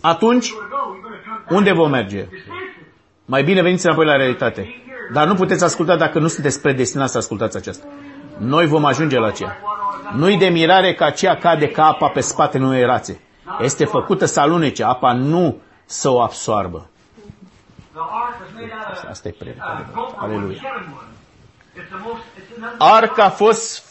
Atunci, 0.00 0.52
unde 1.48 1.72
vom 1.72 1.90
merge? 1.90 2.26
Mai 3.24 3.42
bine 3.42 3.62
veniți 3.62 3.86
înapoi 3.86 4.04
la 4.04 4.16
realitate. 4.16 4.74
Dar 5.12 5.26
nu 5.26 5.34
puteți 5.34 5.64
asculta 5.64 5.96
dacă 5.96 6.18
nu 6.18 6.26
sunteți 6.26 6.60
predestinați 6.60 7.12
să 7.12 7.18
ascultați 7.18 7.56
aceasta. 7.56 7.86
Noi 8.38 8.66
vom 8.66 8.84
ajunge 8.84 9.18
la 9.18 9.26
aceea. 9.26 9.56
Nu-i 10.16 10.38
de 10.38 10.48
mirare 10.48 10.94
că 10.94 11.04
aceea 11.04 11.36
cade 11.36 11.68
ca 11.68 11.84
apa 11.84 12.08
pe 12.08 12.20
spatele 12.20 12.64
unei 12.64 12.84
rațe. 12.84 13.20
Este 13.60 13.84
făcută 13.84 14.24
să 14.24 14.40
alunece, 14.40 14.84
apa 14.84 15.12
nu 15.12 15.60
să 15.84 16.08
o 16.08 16.20
absoarbă. 16.20 16.90
Asta 19.08 19.28
e 19.28 19.34
predicarea. 19.38 19.86
Aleluia. 20.16 20.58
Arca 22.78 23.24
a 23.24 23.28
fost 23.28 23.84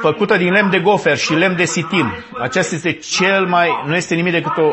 făcută 0.00 0.36
din 0.36 0.52
lemn 0.52 0.70
de 0.70 0.80
gofer 0.80 1.16
și 1.16 1.34
lemn 1.34 1.56
de 1.56 1.64
sitim. 1.64 2.12
Aceasta 2.38 2.74
este 2.74 2.92
cel 2.92 3.46
mai, 3.46 3.82
nu 3.86 3.94
este 3.96 4.14
nimic 4.14 4.32
decât 4.32 4.56
o 4.56 4.72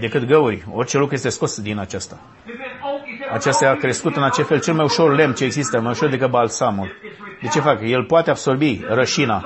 decât 0.00 0.24
găuri. 0.24 0.64
Orice 0.72 0.98
lucru 0.98 1.14
este 1.14 1.28
scos 1.28 1.60
din 1.60 1.78
aceasta. 1.78 2.18
Aceasta 3.32 3.68
a 3.68 3.74
crescut 3.74 4.16
în 4.16 4.22
acel 4.22 4.44
fel 4.44 4.60
cel 4.60 4.74
mai 4.74 4.84
ușor 4.84 5.14
lemn 5.14 5.34
ce 5.34 5.44
există, 5.44 5.80
mai 5.80 5.90
ușor 5.90 6.08
decât 6.08 6.30
balsamul. 6.30 6.92
De 7.42 7.48
ce 7.48 7.60
fac? 7.60 7.78
El 7.82 8.04
poate 8.04 8.30
absorbi 8.30 8.84
rășina. 8.88 9.42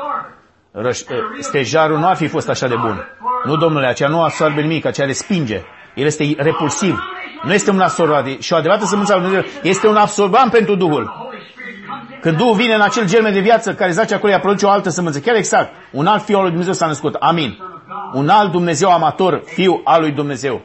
Răș... 0.71 1.01
Stejarul 1.39 1.99
nu 1.99 2.07
ar 2.07 2.17
fi 2.17 2.27
fost 2.27 2.49
așa 2.49 2.69
de 2.69 2.77
bun. 2.77 3.07
Nu, 3.45 3.57
domnule, 3.57 3.87
aceea 3.87 4.09
nu 4.09 4.23
absorbe 4.23 4.61
nimic, 4.61 4.85
aceea 4.85 5.07
respinge. 5.07 5.63
El 5.95 6.07
este 6.07 6.35
repulsiv. 6.37 6.99
Nu 7.43 7.53
este 7.53 7.71
un 7.71 7.81
absorbant. 7.81 8.41
Și 8.41 8.53
o 8.53 8.57
adevărată 8.57 8.85
sămânță 8.85 9.13
al 9.13 9.21
Dumnezeu 9.21 9.45
este 9.63 9.87
un 9.87 9.97
absorbant 9.97 10.51
pentru 10.51 10.75
Duhul. 10.75 11.31
Când 12.21 12.37
Duhul 12.37 12.55
vine 12.55 12.75
în 12.75 12.81
acel 12.81 13.07
germe 13.07 13.31
de 13.31 13.41
viață 13.41 13.75
care 13.75 13.91
zace 13.91 14.15
acolo, 14.15 14.33
ea 14.33 14.41
produce 14.41 14.67
o 14.67 14.71
altă 14.71 14.89
sămânță. 14.89 15.21
Chiar 15.21 15.35
exact. 15.35 15.75
Un 15.91 16.07
alt 16.07 16.23
fiu 16.23 16.37
al 16.37 16.41
lui 16.41 16.51
Dumnezeu 16.51 16.73
s-a 16.73 16.87
născut. 16.87 17.15
Amin. 17.15 17.59
Un 18.13 18.29
alt 18.29 18.51
Dumnezeu 18.51 18.93
amator, 18.93 19.43
fiu 19.45 19.81
al 19.85 20.01
lui 20.01 20.13
Dumnezeu. 20.13 20.61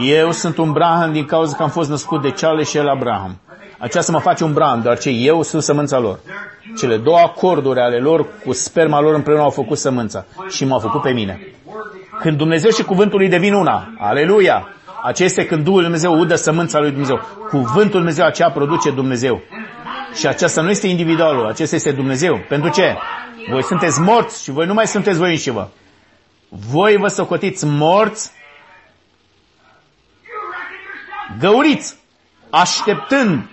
Eu 0.00 0.30
sunt 0.30 0.56
un 0.56 0.72
Braham 0.72 1.12
din 1.12 1.24
cauza 1.24 1.56
că 1.56 1.62
am 1.62 1.68
fost 1.68 1.90
născut 1.90 2.22
de 2.22 2.30
Charles 2.30 2.68
și 2.68 2.76
el 2.76 2.88
Abraham. 2.88 3.38
Aceasta 3.78 4.12
mă 4.12 4.18
face 4.18 4.44
un 4.44 4.52
Braham, 4.52 4.80
doar 4.80 4.98
ce 4.98 5.10
eu 5.10 5.42
sunt 5.42 5.62
sămânța 5.62 5.98
lor. 5.98 6.18
Cele 6.78 6.96
două 6.96 7.18
acorduri 7.18 7.80
ale 7.80 7.98
lor 7.98 8.26
cu 8.44 8.52
sperma 8.52 9.00
lor 9.00 9.14
împreună 9.14 9.42
au 9.42 9.50
făcut 9.50 9.78
sămânța 9.78 10.24
și 10.48 10.64
m-au 10.64 10.78
făcut 10.78 11.00
pe 11.00 11.12
mine. 11.12 11.40
Când 12.20 12.36
Dumnezeu 12.36 12.70
și 12.70 12.82
cuvântul 12.82 13.18
lui 13.18 13.28
devin 13.28 13.52
una. 13.52 13.94
Aleluia! 13.98 14.68
Acesta 15.02 15.40
este 15.40 15.46
când 15.46 15.64
Duhul 15.64 15.80
lui 15.80 15.88
Dumnezeu 15.88 16.20
udă 16.20 16.34
sămânța 16.34 16.78
lui 16.78 16.90
Dumnezeu. 16.90 17.20
Cuvântul 17.48 17.76
lui 17.76 17.90
Dumnezeu 17.90 18.24
aceea 18.24 18.50
produce 18.50 18.90
Dumnezeu. 18.90 19.42
Și 20.14 20.26
aceasta 20.26 20.62
nu 20.62 20.70
este 20.70 20.86
individualul, 20.86 21.46
acesta 21.46 21.76
este 21.76 21.92
Dumnezeu. 21.92 22.40
Pentru 22.48 22.70
ce? 22.70 22.96
Voi 23.50 23.62
sunteți 23.62 24.00
morți 24.00 24.42
și 24.42 24.50
voi 24.50 24.66
nu 24.66 24.74
mai 24.74 24.86
sunteți 24.86 25.18
voi 25.18 25.30
înși 25.30 25.50
vă. 25.50 25.68
Voi 26.48 26.96
vă 26.96 27.08
socotiți 27.08 27.66
morți, 27.66 28.32
You 30.24 30.34
reckon 30.50 30.76
yourself 30.88 31.40
găuriți, 31.40 31.96
așteptând 32.50 33.48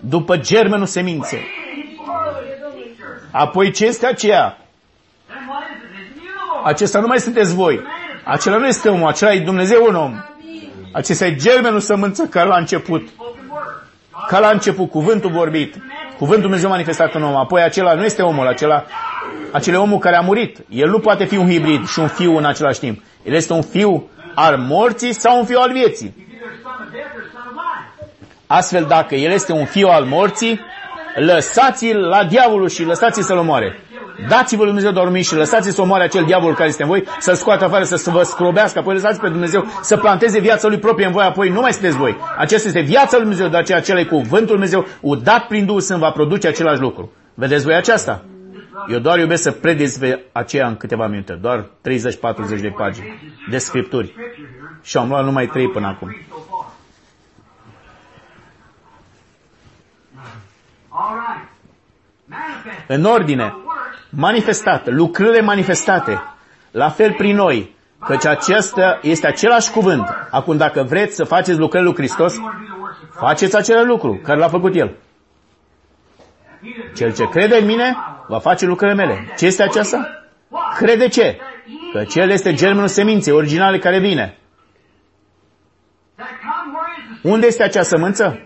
după 0.00 0.36
germenul 0.36 0.86
seminței. 0.86 1.40
Apoi 3.30 3.70
ce 3.70 3.84
este 3.84 4.06
aceea? 4.06 4.58
Then 5.26 5.48
what 5.48 5.62
is 5.62 5.82
it? 5.82 6.00
Isn't 6.00 6.24
you 6.24 6.32
the 6.34 6.54
Lord? 6.54 6.66
Acesta 6.66 7.00
nu 7.00 7.06
mai 7.06 7.20
sunteți 7.20 7.54
voi. 7.54 7.80
Acela 8.24 8.56
nu 8.56 8.66
este 8.66 8.88
omul, 8.88 9.08
acela 9.08 9.32
e 9.32 9.40
Dumnezeu 9.40 9.84
un 9.86 9.94
om. 9.94 10.14
Acesta 10.92 11.26
e 11.26 11.34
germenul 11.34 11.80
sămânță 11.80 12.24
ca 12.24 12.44
la 12.44 12.56
început. 12.56 13.08
Spoken 13.08 13.44
word. 13.50 14.28
Ca 14.28 14.38
la 14.38 14.50
început, 14.50 14.90
cuvântul 14.90 15.30
vorbit. 15.30 15.74
Cuvântul 16.16 16.42
Dumnezeu 16.42 16.68
manifestat 16.68 17.14
în 17.14 17.22
om. 17.22 17.36
Apoi 17.36 17.62
acela 17.62 17.94
nu 17.94 18.04
este 18.04 18.22
omul, 18.22 18.46
acela, 18.46 18.84
acela 19.52 19.76
e 19.76 19.80
omul 19.80 19.98
care 19.98 20.16
a 20.16 20.20
murit. 20.20 20.58
El 20.68 20.88
nu 20.88 20.98
poate 20.98 21.24
fi 21.24 21.36
un 21.36 21.50
hibrid 21.50 21.86
și 21.86 21.98
un 21.98 22.08
fiu 22.08 22.36
în 22.36 22.44
același 22.44 22.80
timp. 22.80 23.02
El 23.22 23.32
este 23.32 23.52
un 23.52 23.62
fiu 23.62 24.10
al 24.34 24.56
morții 24.58 25.12
sau 25.12 25.38
un 25.38 25.44
fiu 25.44 25.58
al 25.58 25.72
vieții. 25.72 26.14
Astfel, 28.46 28.84
dacă 28.88 29.14
el 29.14 29.32
este 29.32 29.52
un 29.52 29.64
fiu 29.64 29.88
al 29.88 30.04
morții, 30.04 30.60
lăsați-l 31.14 31.98
la 31.98 32.24
diavolul 32.24 32.68
și 32.68 32.84
lăsați-l 32.84 33.22
să-l 33.22 33.38
omoare. 33.38 33.80
Dați-vă 34.28 34.62
lui 34.62 34.72
Dumnezeu 34.72 34.92
dormi 34.92 35.22
și 35.22 35.34
lăsați-l 35.34 35.72
să 35.72 35.82
omoare 35.82 36.04
acel 36.04 36.24
diavol 36.24 36.54
care 36.54 36.68
este 36.68 36.82
în 36.82 36.88
voi, 36.88 37.04
să-l 37.18 37.34
scoată 37.34 37.64
afară, 37.64 37.84
să 37.84 38.10
vă 38.10 38.22
scrobească, 38.22 38.78
apoi 38.78 38.94
lăsați 38.94 39.20
pe 39.20 39.28
Dumnezeu 39.28 39.64
să 39.82 39.96
planteze 39.96 40.40
viața 40.40 40.68
lui 40.68 40.78
proprie 40.78 41.06
în 41.06 41.12
voi, 41.12 41.24
apoi 41.24 41.48
nu 41.48 41.60
mai 41.60 41.72
sunteți 41.72 41.96
voi. 41.96 42.16
Aceasta 42.38 42.68
este 42.68 42.80
viața 42.80 43.16
lui 43.16 43.20
Dumnezeu, 43.20 43.48
de 43.48 43.56
aceea 43.56 43.78
acela 43.78 44.00
e 44.00 44.04
cuvântul 44.04 44.58
lui 44.58 44.68
Dumnezeu, 44.68 44.86
udat 45.00 45.46
prin 45.46 45.66
Duhul 45.66 45.80
Sfânt 45.80 46.00
va 46.00 46.10
produce 46.10 46.48
același 46.48 46.80
lucru. 46.80 47.12
Vedeți 47.34 47.64
voi 47.64 47.74
aceasta? 47.74 48.24
Eu 48.88 48.98
doar 48.98 49.18
iubesc 49.18 49.42
să 49.42 49.50
predic 49.50 49.80
despre 49.80 50.24
aceea 50.32 50.66
în 50.66 50.76
câteva 50.76 51.06
minute, 51.06 51.38
doar 51.40 51.60
30-40 51.60 51.68
de 52.60 52.72
pagini 52.76 53.36
de 53.50 53.58
scripturi. 53.58 54.06
Scripture 54.06 54.44
here. 54.58 54.80
Și 54.82 54.96
am 54.96 55.08
luat 55.08 55.24
numai 55.24 55.46
3 55.46 55.68
până 55.68 55.86
acum. 55.86 56.16
În 62.86 63.04
ordine, 63.04 63.42
Works. 63.42 63.96
manifestat, 64.10 64.88
lucrările 64.88 65.40
manifestate, 65.40 66.22
la 66.70 66.88
fel 66.88 67.12
prin 67.12 67.36
noi, 67.36 67.74
căci 68.06 68.26
acesta 68.26 68.98
este 69.02 69.26
același 69.26 69.70
cuvânt. 69.70 70.08
Acum, 70.30 70.56
dacă 70.56 70.82
vreți 70.82 71.14
să 71.14 71.24
faceți 71.24 71.58
lucrările 71.58 71.90
lui 71.90 71.98
Hristos, 71.98 72.34
You 72.34 72.44
want 72.44 72.56
to 72.56 72.62
do 72.62 72.72
the 72.72 72.80
works 72.80 72.96
of 72.96 73.08
Christ. 73.08 73.18
faceți 73.18 73.56
același 73.56 73.86
lucru 73.86 74.20
care 74.22 74.38
l-a 74.38 74.48
făcut 74.48 74.74
El. 74.74 74.88
He 76.62 76.68
that 76.82 76.96
Cel 76.96 77.12
ce 77.14 77.28
crede 77.28 77.56
în 77.56 77.66
mine, 77.66 77.96
va 78.28 78.38
face 78.38 78.66
lucrările 78.66 79.04
mele. 79.04 79.34
Ce 79.36 79.46
este 79.46 79.62
aceasta? 79.62 80.24
What? 80.48 80.76
Crede 80.76 81.08
ce? 81.08 81.38
Că 81.92 82.04
Cel 82.04 82.30
este 82.30 82.54
germenul 82.54 82.88
seminței 82.88 83.32
originale 83.32 83.78
care 83.78 83.98
vine. 83.98 84.38
That 86.16 86.28
come 86.28 86.76
where 86.76 87.14
is 87.14 87.20
the 87.20 87.28
Unde 87.30 87.46
este 87.46 87.62
acea 87.62 87.82
sămânță? 87.82 88.40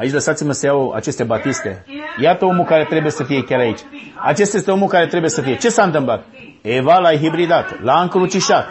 Sweet? 0.00 0.12
Aici 0.12 0.12
lăsați-mă 0.12 0.52
să 0.52 0.66
iau 0.66 0.92
aceste 0.92 1.24
batiste. 1.24 1.84
Iată 2.18 2.44
omul 2.44 2.64
care 2.64 2.84
trebuie 2.84 3.10
să 3.12 3.24
fie 3.24 3.42
chiar 3.44 3.60
aici. 3.60 3.80
Acesta 4.14 4.56
este 4.56 4.70
omul 4.70 4.88
care 4.88 5.06
trebuie 5.06 5.30
să 5.30 5.40
fie. 5.42 5.56
Ce 5.56 5.68
s-a 5.68 5.82
întâmplat? 5.82 6.24
Eva 6.60 6.98
l-a 6.98 7.12
hibridat, 7.16 7.82
l-a 7.82 8.00
încrucișat. 8.00 8.68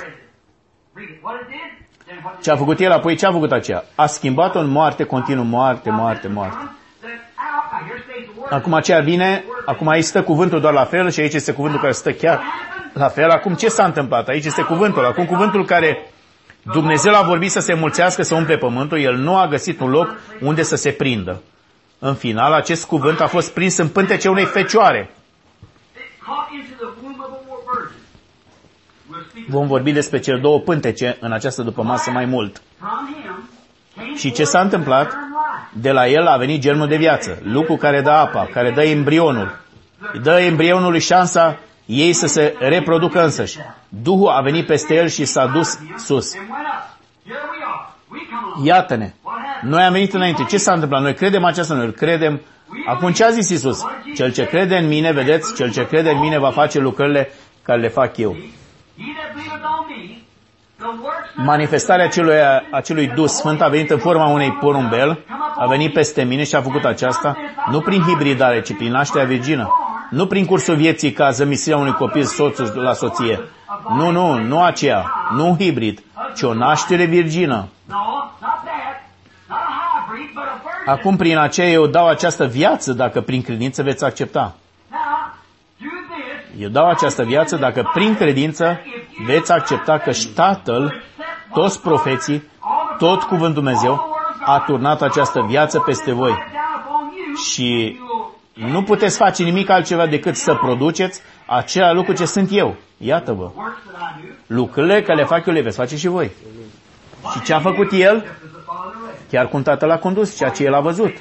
Read 0.93 1.09
it. 1.09 1.23
What 1.23 1.35
it 1.41 1.47
did? 1.47 2.05
Then 2.05 2.17
what 2.23 2.35
it 2.37 2.43
Ce 2.43 2.51
a 2.51 2.55
făcut 2.55 2.79
el 2.79 2.91
apoi? 2.91 3.15
Ce 3.15 3.25
a 3.25 3.31
făcut 3.31 3.51
aceea? 3.51 3.83
A 3.95 4.05
schimbat-o 4.05 4.59
în 4.59 4.67
moarte 4.69 5.03
continuu, 5.03 5.43
moarte, 5.43 5.89
moarte, 5.89 6.27
moarte. 6.27 6.57
That 6.57 7.11
out. 7.11 7.71
Now 7.71 7.87
here 7.87 8.01
stays 8.07 8.25
the 8.25 8.39
word. 8.39 8.53
Acum 8.53 8.73
aceea 8.73 8.99
vine, 8.99 9.43
acum 9.65 9.87
aici 9.87 10.03
stă 10.03 10.23
cuvântul 10.23 10.59
doar 10.59 10.73
la 10.73 10.83
fel 10.83 11.09
și 11.09 11.19
aici 11.19 11.33
este 11.33 11.51
cuvântul 11.51 11.79
care 11.79 11.91
stă 11.91 12.11
chiar 12.11 12.41
la 12.93 13.07
fel. 13.07 13.29
Acum 13.29 13.53
ce 13.53 13.67
s-a 13.67 13.85
întâmplat? 13.85 14.27
Aici 14.27 14.45
este 14.45 14.61
cuvântul. 14.61 15.05
Acum 15.05 15.25
cuvântul 15.25 15.65
care 15.65 16.07
Dumnezeu 16.63 17.15
a 17.15 17.21
vorbit 17.21 17.51
să 17.51 17.59
se 17.59 17.73
mulțească, 17.73 18.21
să 18.21 18.35
umple 18.35 18.57
pământul, 18.57 18.99
el 18.99 19.15
nu 19.15 19.37
a 19.37 19.47
găsit 19.47 19.79
un 19.79 19.89
loc 19.89 20.15
unde 20.41 20.63
să 20.63 20.75
se 20.75 20.91
prindă. 20.91 21.41
În 21.99 22.15
final, 22.15 22.53
acest 22.53 22.85
cuvânt 22.85 23.19
a 23.21 23.27
fost 23.27 23.53
prins 23.53 23.77
în 23.77 23.87
pântece 23.87 24.29
unei 24.29 24.45
fecioare. 24.45 25.09
It 25.95 26.25
caught 26.25 26.47
into 26.51 26.85
the 26.85 27.03
womb 27.03 27.19
of 27.19 27.25
a 27.25 27.39
virgin. 27.71 27.97
We'll 29.11 29.29
speak 29.29 29.45
Vom 29.47 29.67
vorbi 29.67 29.91
despre 29.91 30.19
cele 30.19 30.39
două 30.39 30.59
pântece 30.59 31.17
în 31.19 31.31
această 31.31 31.61
după 31.61 31.81
masă 31.83 32.11
mai 32.11 32.25
mult. 32.25 32.61
from 32.77 33.15
him. 33.23 33.49
came 33.95 34.15
Și 34.15 34.27
ce 34.27 34.35
forth 34.35 34.49
s-a 34.49 34.59
întâmplat? 34.61 35.05
eternal 35.05 35.27
life. 35.71 35.79
De 35.81 35.91
la 35.91 36.07
el 36.07 36.27
a 36.27 36.37
venit 36.37 36.61
germul 36.61 36.87
de 36.87 36.97
viață, 36.97 37.39
lucru 37.43 37.75
care 37.75 38.01
dă 38.01 38.09
apa, 38.09 38.49
care 38.51 38.71
dă 38.71 38.83
embrionul. 38.83 39.59
Îi 40.13 40.19
dă 40.19 40.39
embrionului 40.39 40.99
șansa 40.99 41.57
ei 41.89 42.13
să 42.13 42.27
se 42.27 42.55
reproducă 42.59 43.23
însăși. 43.23 43.57
Duhul 43.89 44.27
a 44.29 44.41
venit 44.41 44.65
peste 44.65 44.95
el 44.95 45.07
și 45.07 45.25
s-a 45.25 45.45
dus 45.45 45.79
sus. 45.97 46.35
And 46.35 46.49
went 46.49 46.65
up. 46.67 46.97
Here 47.25 47.39
we 47.51 47.63
are. 47.65 47.93
We 48.11 48.19
come 48.29 48.51
along. 48.53 48.65
Iată-ne. 48.67 49.13
What 49.23 49.37
happened? 49.45 49.73
Noi 49.73 49.83
am 49.83 49.91
venit 49.91 50.13
înainte. 50.13 50.43
Ce 50.43 50.57
s-a 50.57 50.73
întâmplat? 50.73 51.01
Noi 51.01 51.13
credem 51.13 51.43
aceasta, 51.43 51.73
noi 51.73 51.85
îl 51.85 51.91
credem. 51.91 52.41
Acum 52.87 53.11
ce 53.11 53.23
a 53.23 53.29
zis 53.29 53.49
Isus? 53.49 53.85
Cel 54.15 54.31
ce 54.31 54.45
crede 54.45 54.77
în 54.77 54.87
mine, 54.87 55.11
vedeți, 55.11 55.55
cel 55.55 55.71
ce 55.71 55.87
crede 55.87 56.09
în 56.09 56.19
mine 56.19 56.39
va 56.39 56.51
face 56.51 56.79
lucrările 56.79 57.31
care 57.63 57.79
le 57.79 57.87
fac 57.87 58.17
eu. 58.17 58.31
He 58.31 58.41
that 59.17 59.33
believeth 59.33 59.65
on 59.79 59.85
me, 59.89 60.17
the 60.77 60.85
works 61.03 61.33
that 61.35 61.45
Manifestarea 61.45 62.05
acelui, 62.05 62.35
acelui 62.71 63.07
Duh 63.07 63.27
Sfânt 63.27 63.61
a 63.61 63.67
venit 63.67 63.89
în 63.89 63.97
forma 63.97 64.27
unei 64.27 64.51
porumbel, 64.51 65.19
a 65.55 65.65
venit 65.65 65.93
peste 65.93 66.23
mine 66.23 66.43
și 66.43 66.55
a 66.55 66.61
făcut 66.61 66.85
aceasta, 66.85 67.37
nu 67.71 67.79
prin 67.79 68.01
hibridare, 68.01 68.61
ci 68.61 68.73
prin 68.73 68.91
nașterea 68.91 69.27
virgină. 69.27 69.88
Nu 70.09 70.27
prin 70.27 70.45
cursul 70.45 70.75
vieții 70.75 71.11
ca 71.11 71.29
zămisirea 71.29 71.77
unui 71.77 71.91
copil 71.93 72.23
soțul 72.23 72.71
la 72.75 72.93
soție. 72.93 73.39
Nu, 73.97 74.11
nu, 74.11 74.33
nu 74.39 74.61
aceea, 74.61 75.11
nu 75.35 75.47
un 75.49 75.57
hibrid, 75.57 76.03
ci 76.35 76.41
o 76.41 76.53
naștere 76.53 77.05
virgină. 77.05 77.67
No, 77.85 77.95
not 78.41 78.59
that. 78.63 79.09
Not 79.47 79.57
a 79.57 80.05
hybrid, 80.05 80.33
but 80.33 80.43
a 80.43 80.59
virgin. 80.61 80.93
Acum 80.93 81.15
prin 81.15 81.37
aceea 81.37 81.67
eu 81.69 81.85
dau 81.87 82.07
această 82.07 82.45
viață 82.45 82.93
dacă 82.93 83.21
prin 83.21 83.41
credință 83.41 83.83
veți 83.83 84.05
accepta. 84.05 84.55
Now, 84.89 84.99
through 85.77 86.01
this, 86.53 86.61
Eu 86.61 86.69
dau 86.69 86.89
această 86.89 87.23
viață 87.23 87.55
dacă 87.55 87.89
prin 87.93 88.15
credință 88.15 88.79
veți 89.25 89.51
accepta 89.51 89.97
că 89.97 90.11
și 90.11 90.27
Tatăl, 90.27 90.93
toți 91.53 91.81
profeții, 91.81 92.43
tot 92.97 93.23
cuvântul 93.23 93.63
Dumnezeu 93.63 94.17
a 94.45 94.59
turnat 94.59 95.01
această 95.01 95.41
viață 95.47 95.79
peste 95.79 96.11
voi. 96.11 96.29
down 96.31 96.41
upon 96.85 97.11
you, 97.27 97.35
Și 97.35 97.99
nu 98.67 98.83
puteți 98.83 99.17
face 99.17 99.43
nimic 99.43 99.69
altceva 99.69 100.07
decât 100.07 100.35
să 100.35 100.53
produceți 100.53 101.21
același 101.45 101.95
lucru 101.95 102.13
ce 102.13 102.25
sunt 102.25 102.49
eu. 102.51 102.75
Iată-vă. 102.97 103.51
works 103.55 103.77
that 103.91 104.15
I 104.17 104.27
do, 104.27 104.33
Lucrurile 104.47 105.01
care 105.01 105.19
le 105.19 105.25
fac 105.25 105.45
eu 105.45 105.53
le 105.53 105.61
veți 105.61 105.77
face 105.77 105.97
și 105.97 106.07
voi. 106.07 106.31
Și 107.31 107.41
ce 107.41 107.53
a 107.53 107.59
făcut 107.59 107.91
el? 107.91 108.15
as 108.15 108.23
the 108.23 108.61
Father 108.65 108.93
led. 109.05 109.29
Chiar 109.29 109.47
cum 109.47 109.61
Tatăl 109.61 109.91
a 109.91 109.97
condus, 109.97 110.37
ceea 110.37 110.49
ce 110.49 110.63
el 110.63 110.73
a 110.73 110.79
văzut. 110.79 111.13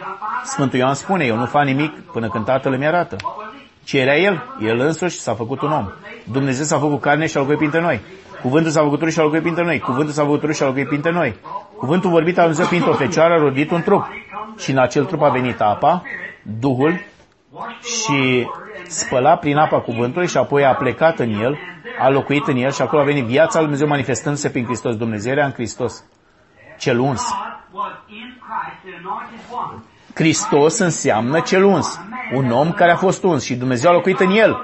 Sfântul 0.45 0.79
Ioan 0.79 0.95
spune, 0.95 1.25
eu 1.25 1.37
nu 1.37 1.45
fac 1.45 1.65
nimic 1.65 2.01
până 2.01 2.29
când 2.29 2.45
Tatăl 2.45 2.73
îmi 2.73 2.87
arată. 2.87 3.17
What 3.23 3.37
was 3.37 3.47
he? 3.53 3.67
Ce 3.85 3.99
era 3.99 4.17
el? 4.17 4.43
El 4.61 4.79
însuși 4.79 5.21
s-a 5.21 5.35
făcut 5.35 5.61
un 5.61 5.73
om. 5.73 5.89
Dumnezeu 6.33 6.65
s-a 6.65 6.79
făcut 6.79 7.01
carne 7.01 7.27
și 7.27 7.37
a 7.37 7.41
locuit 7.41 7.59
printre 7.59 7.81
noi. 7.81 8.01
Cuvântul 8.43 8.71
s-a 8.71 8.83
făcut 8.83 8.99
trup 8.99 9.11
și 9.11 9.19
a 9.19 9.23
locuit 9.23 9.43
printre 9.43 9.65
noi. 9.65 9.79
Cuvântul 9.79 10.13
s-a 10.13 10.23
făcut 10.23 10.41
trup 10.41 10.55
și 10.55 10.63
a 10.63 10.67
locuit 10.67 10.89
printre 10.89 11.13
noi. 11.13 11.37
Cuvântul 11.77 12.11
vorbit 12.11 12.39
a 12.39 12.41
Dumnezeu 12.41 12.67
printr-o 12.67 12.93
fecioară 12.93 13.35
a 13.35 13.39
rodit 13.39 13.71
un 13.71 13.83
trup. 13.83 14.07
Și 14.59 14.71
în 14.71 14.79
acel 14.79 15.05
trup 15.05 15.23
a 15.23 15.29
venit 15.29 15.61
apa, 15.61 16.03
Duhul 16.43 17.01
și 17.83 18.47
spăla 18.87 19.37
prin 19.37 19.57
apa 19.57 19.81
cuvântului 19.81 20.29
și 20.29 20.37
apoi 20.37 20.65
a 20.65 20.75
plecat 20.75 21.19
în 21.19 21.31
el, 21.31 21.59
a 21.99 22.09
locuit 22.09 22.47
în 22.47 22.57
el 22.57 22.71
și 22.71 22.83
acolo 22.83 23.03
a 23.03 23.05
venit 23.05 23.25
viața 23.25 23.53
lui 23.53 23.63
Dumnezeu 23.63 23.87
manifestându-se 23.89 24.51
prin 24.51 24.65
Hristos. 24.65 24.97
Dumnezeu 24.97 25.33
era 25.33 25.45
în 25.45 25.53
Hristos, 25.53 26.05
cel 26.79 26.99
uns. 26.99 27.23
God 27.23 27.81
was 27.81 27.93
in 28.09 28.39
Christ, 28.41 28.79
the 28.85 28.95
anointed 29.05 29.41
one. 29.51 29.83
Hristos 30.15 30.79
înseamnă 30.79 31.41
cel 31.41 31.65
uns, 31.65 32.01
un 32.35 32.51
om 32.51 32.73
care 32.73 32.91
a 32.91 32.97
fost 32.97 33.23
uns 33.23 33.45
și 33.45 33.55
Dumnezeu 33.55 33.91
a 33.91 33.95
locuit 33.95 34.21
în 34.21 34.31
el. 34.31 34.57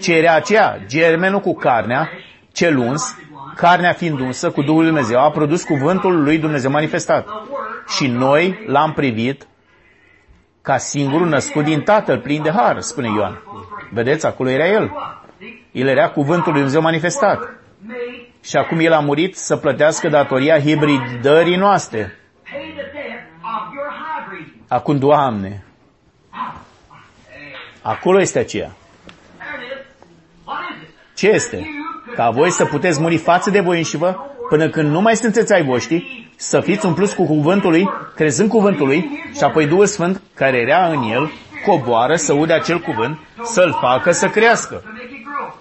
Ce 0.00 0.16
era 0.16 0.34
aceea? 0.34 0.78
Germenul 0.86 1.40
cu 1.40 1.54
carnea, 1.54 2.08
cel 2.52 2.78
uns, 2.78 3.16
carnea 3.56 3.92
fiind 3.92 4.20
unsă 4.20 4.50
cu 4.50 4.62
Duhul 4.62 4.80
lui 4.80 4.90
Dumnezeu, 4.90 5.20
a 5.20 5.30
produs 5.30 5.62
cuvântul 5.62 6.22
lui 6.22 6.38
Dumnezeu 6.38 6.70
manifestat. 6.70 7.26
Și 7.96 8.06
noi 8.06 8.64
l-am 8.66 8.92
privit 8.92 9.46
ca 10.68 10.76
singurul 10.76 11.28
născut 11.28 11.64
din 11.64 11.80
Tatăl, 11.82 12.18
plin 12.18 12.42
de 12.42 12.50
har, 12.50 12.80
spune 12.80 13.08
Ioan. 13.08 13.42
Vedeți, 13.90 14.26
acolo 14.26 14.48
era 14.48 14.66
el. 14.66 14.92
El 15.72 15.86
era 15.86 16.08
cuvântul 16.08 16.44
lui 16.52 16.52
Dumnezeu 16.52 16.80
manifestat. 16.80 17.38
Made, 17.38 18.28
Și 18.40 18.56
acum 18.56 18.78
el 18.78 18.92
a 18.92 19.00
murit 19.00 19.36
să 19.36 19.56
plătească 19.56 20.08
datoria 20.08 20.60
hibridării 20.60 21.56
noastre. 21.56 22.18
pay 22.50 22.74
the 22.76 22.82
debt 22.82 23.24
of 23.42 23.74
your 23.74 23.88
hybrid. 24.02 24.54
Acum, 24.68 24.98
Doamne, 24.98 25.64
acolo 27.82 28.20
este 28.20 28.38
aceea. 28.38 28.70
There 28.70 29.64
it 29.64 29.78
is. 29.78 30.06
What 30.44 30.58
is 30.76 30.88
it? 30.88 31.16
Ce 31.16 31.28
este? 31.28 31.56
You 31.56 31.64
could 32.04 32.16
ca 32.16 32.30
voi 32.30 32.50
să 32.50 32.64
puteți 32.64 33.00
muri 33.00 33.16
față 33.16 33.50
de 33.50 33.60
voi 33.60 33.76
înșivă, 33.76 34.34
până 34.48 34.68
când 34.68 34.90
nu 34.90 35.00
mai 35.00 35.16
sunteți 35.16 35.52
ai 35.52 35.62
voștri, 35.64 36.27
să 36.40 36.60
fiți 36.60 36.86
umpluți 36.86 37.14
cu 37.14 37.26
cuvântul 37.26 37.70
lui, 37.70 37.88
crezând 38.14 38.48
cuvântul 38.48 38.86
lui, 38.86 39.22
și 39.36 39.44
apoi 39.44 39.66
Duhul 39.66 39.86
Sfânt, 39.86 40.20
care 40.34 40.56
era 40.56 40.86
în 40.86 41.02
el, 41.02 41.30
coboară 41.66 42.16
să 42.16 42.32
ude 42.32 42.52
acel 42.52 42.78
cuvânt, 42.78 43.18
să-l 43.42 43.78
facă 43.80 44.10
să 44.12 44.28
crească. 44.28 44.74
to 44.74 44.88
make 44.92 45.04
it 45.04 45.24
grow. 45.24 45.58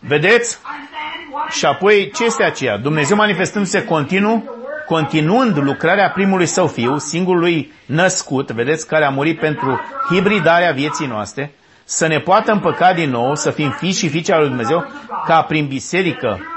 Vedeți? 0.00 0.58
And 0.62 0.88
then 0.88 1.32
what 1.32 1.50
Și 1.50 1.66
apoi, 1.66 2.10
ce 2.14 2.24
este 2.24 2.42
aceea? 2.42 2.76
Dumnezeu 2.76 3.16
manifestându-se 3.16 3.84
continuu, 3.84 4.44
continuând 4.86 5.56
lucrarea 5.56 6.10
primului 6.10 6.46
său 6.46 6.66
fiu, 6.66 6.98
singurului 6.98 7.72
născut, 7.86 8.50
vedeți, 8.50 8.86
care 8.86 9.04
a 9.04 9.10
murit 9.10 9.38
pentru 9.38 9.80
hibridarea 10.10 10.72
vieții 10.72 11.06
noastre, 11.06 11.52
să 11.84 12.06
ne 12.06 12.18
poată 12.18 12.52
împăca 12.52 12.92
din 12.92 13.10
nou, 13.10 13.34
să 13.34 13.50
fim 13.50 13.70
fii 13.70 13.92
și 13.92 14.08
fiice 14.08 14.32
al 14.32 14.38
lui 14.38 14.48
Dumnezeu, 14.48 14.84
ca 15.26 15.42
prin 15.42 15.66
biserică 15.66 16.28
through 16.28 16.34
the 16.34 16.42
church 16.42 16.55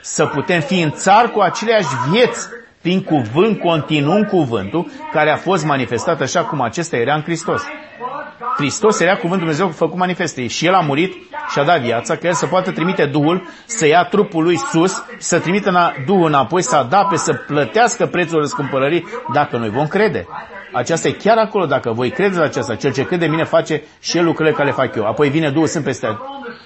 să 0.00 0.26
putem 0.26 0.60
fi 0.60 0.80
în 0.80 0.90
țar 0.90 1.30
cu 1.30 1.40
aceleași 1.40 1.88
vieți, 2.10 2.48
prin 2.80 3.02
cuvânt, 3.02 3.58
continuând 3.58 4.26
cuvântul, 4.26 4.90
care 5.12 5.30
a 5.30 5.36
fost 5.36 5.64
manifestat 5.64 6.20
așa 6.20 6.44
cum 6.44 6.60
acesta 6.60 6.96
era 6.96 7.14
în 7.14 7.22
Hristos. 7.22 7.62
was 7.62 7.68
God 8.00 8.30
Hristos 8.56 9.00
era 9.00 9.12
cuvântul 9.14 9.38
Dumnezeu 9.38 9.68
făcut 9.68 9.98
manifeste 9.98 10.46
și 10.46 10.66
El 10.66 10.74
a 10.74 10.80
murit 10.80 11.12
și 11.50 11.58
a 11.58 11.64
dat 11.64 11.80
viața, 11.80 12.16
că 12.16 12.26
El 12.26 12.32
să 12.32 12.46
poată 12.46 12.70
trimite 12.70 13.06
Duhul 13.06 13.42
să 13.66 13.86
ia 13.86 14.04
trupul 14.04 14.42
lui 14.42 14.56
sus, 14.56 15.04
să 15.18 15.38
trimită 15.38 15.70
na, 15.70 15.92
Duhul 16.06 16.26
înapoi, 16.26 16.62
să 16.62 16.76
adapte, 16.76 17.16
să 17.16 17.32
plătească 17.32 18.06
prețul 18.06 18.38
răscumpărării, 18.38 19.06
dacă 19.32 19.56
noi 19.56 19.70
vom 19.70 19.86
crede. 19.86 20.26
Aceasta 20.72 21.08
e 21.08 21.10
chiar 21.10 21.38
acolo, 21.38 21.66
dacă 21.66 21.92
voi 21.92 22.10
credeți 22.10 22.38
la 22.38 22.44
aceasta, 22.44 22.74
cel 22.74 22.92
ce 22.92 23.04
crede 23.04 23.24
în 23.24 23.30
mine 23.30 23.44
face 23.44 23.82
și 24.00 24.16
el 24.16 24.24
lucrurile 24.24 24.54
care 24.54 24.68
le 24.68 24.74
fac 24.74 24.94
eu. 24.94 25.06
Apoi 25.06 25.28
vine 25.28 25.50
Duhul 25.50 25.66
Sfânt 25.66 25.84
peste 25.84 26.18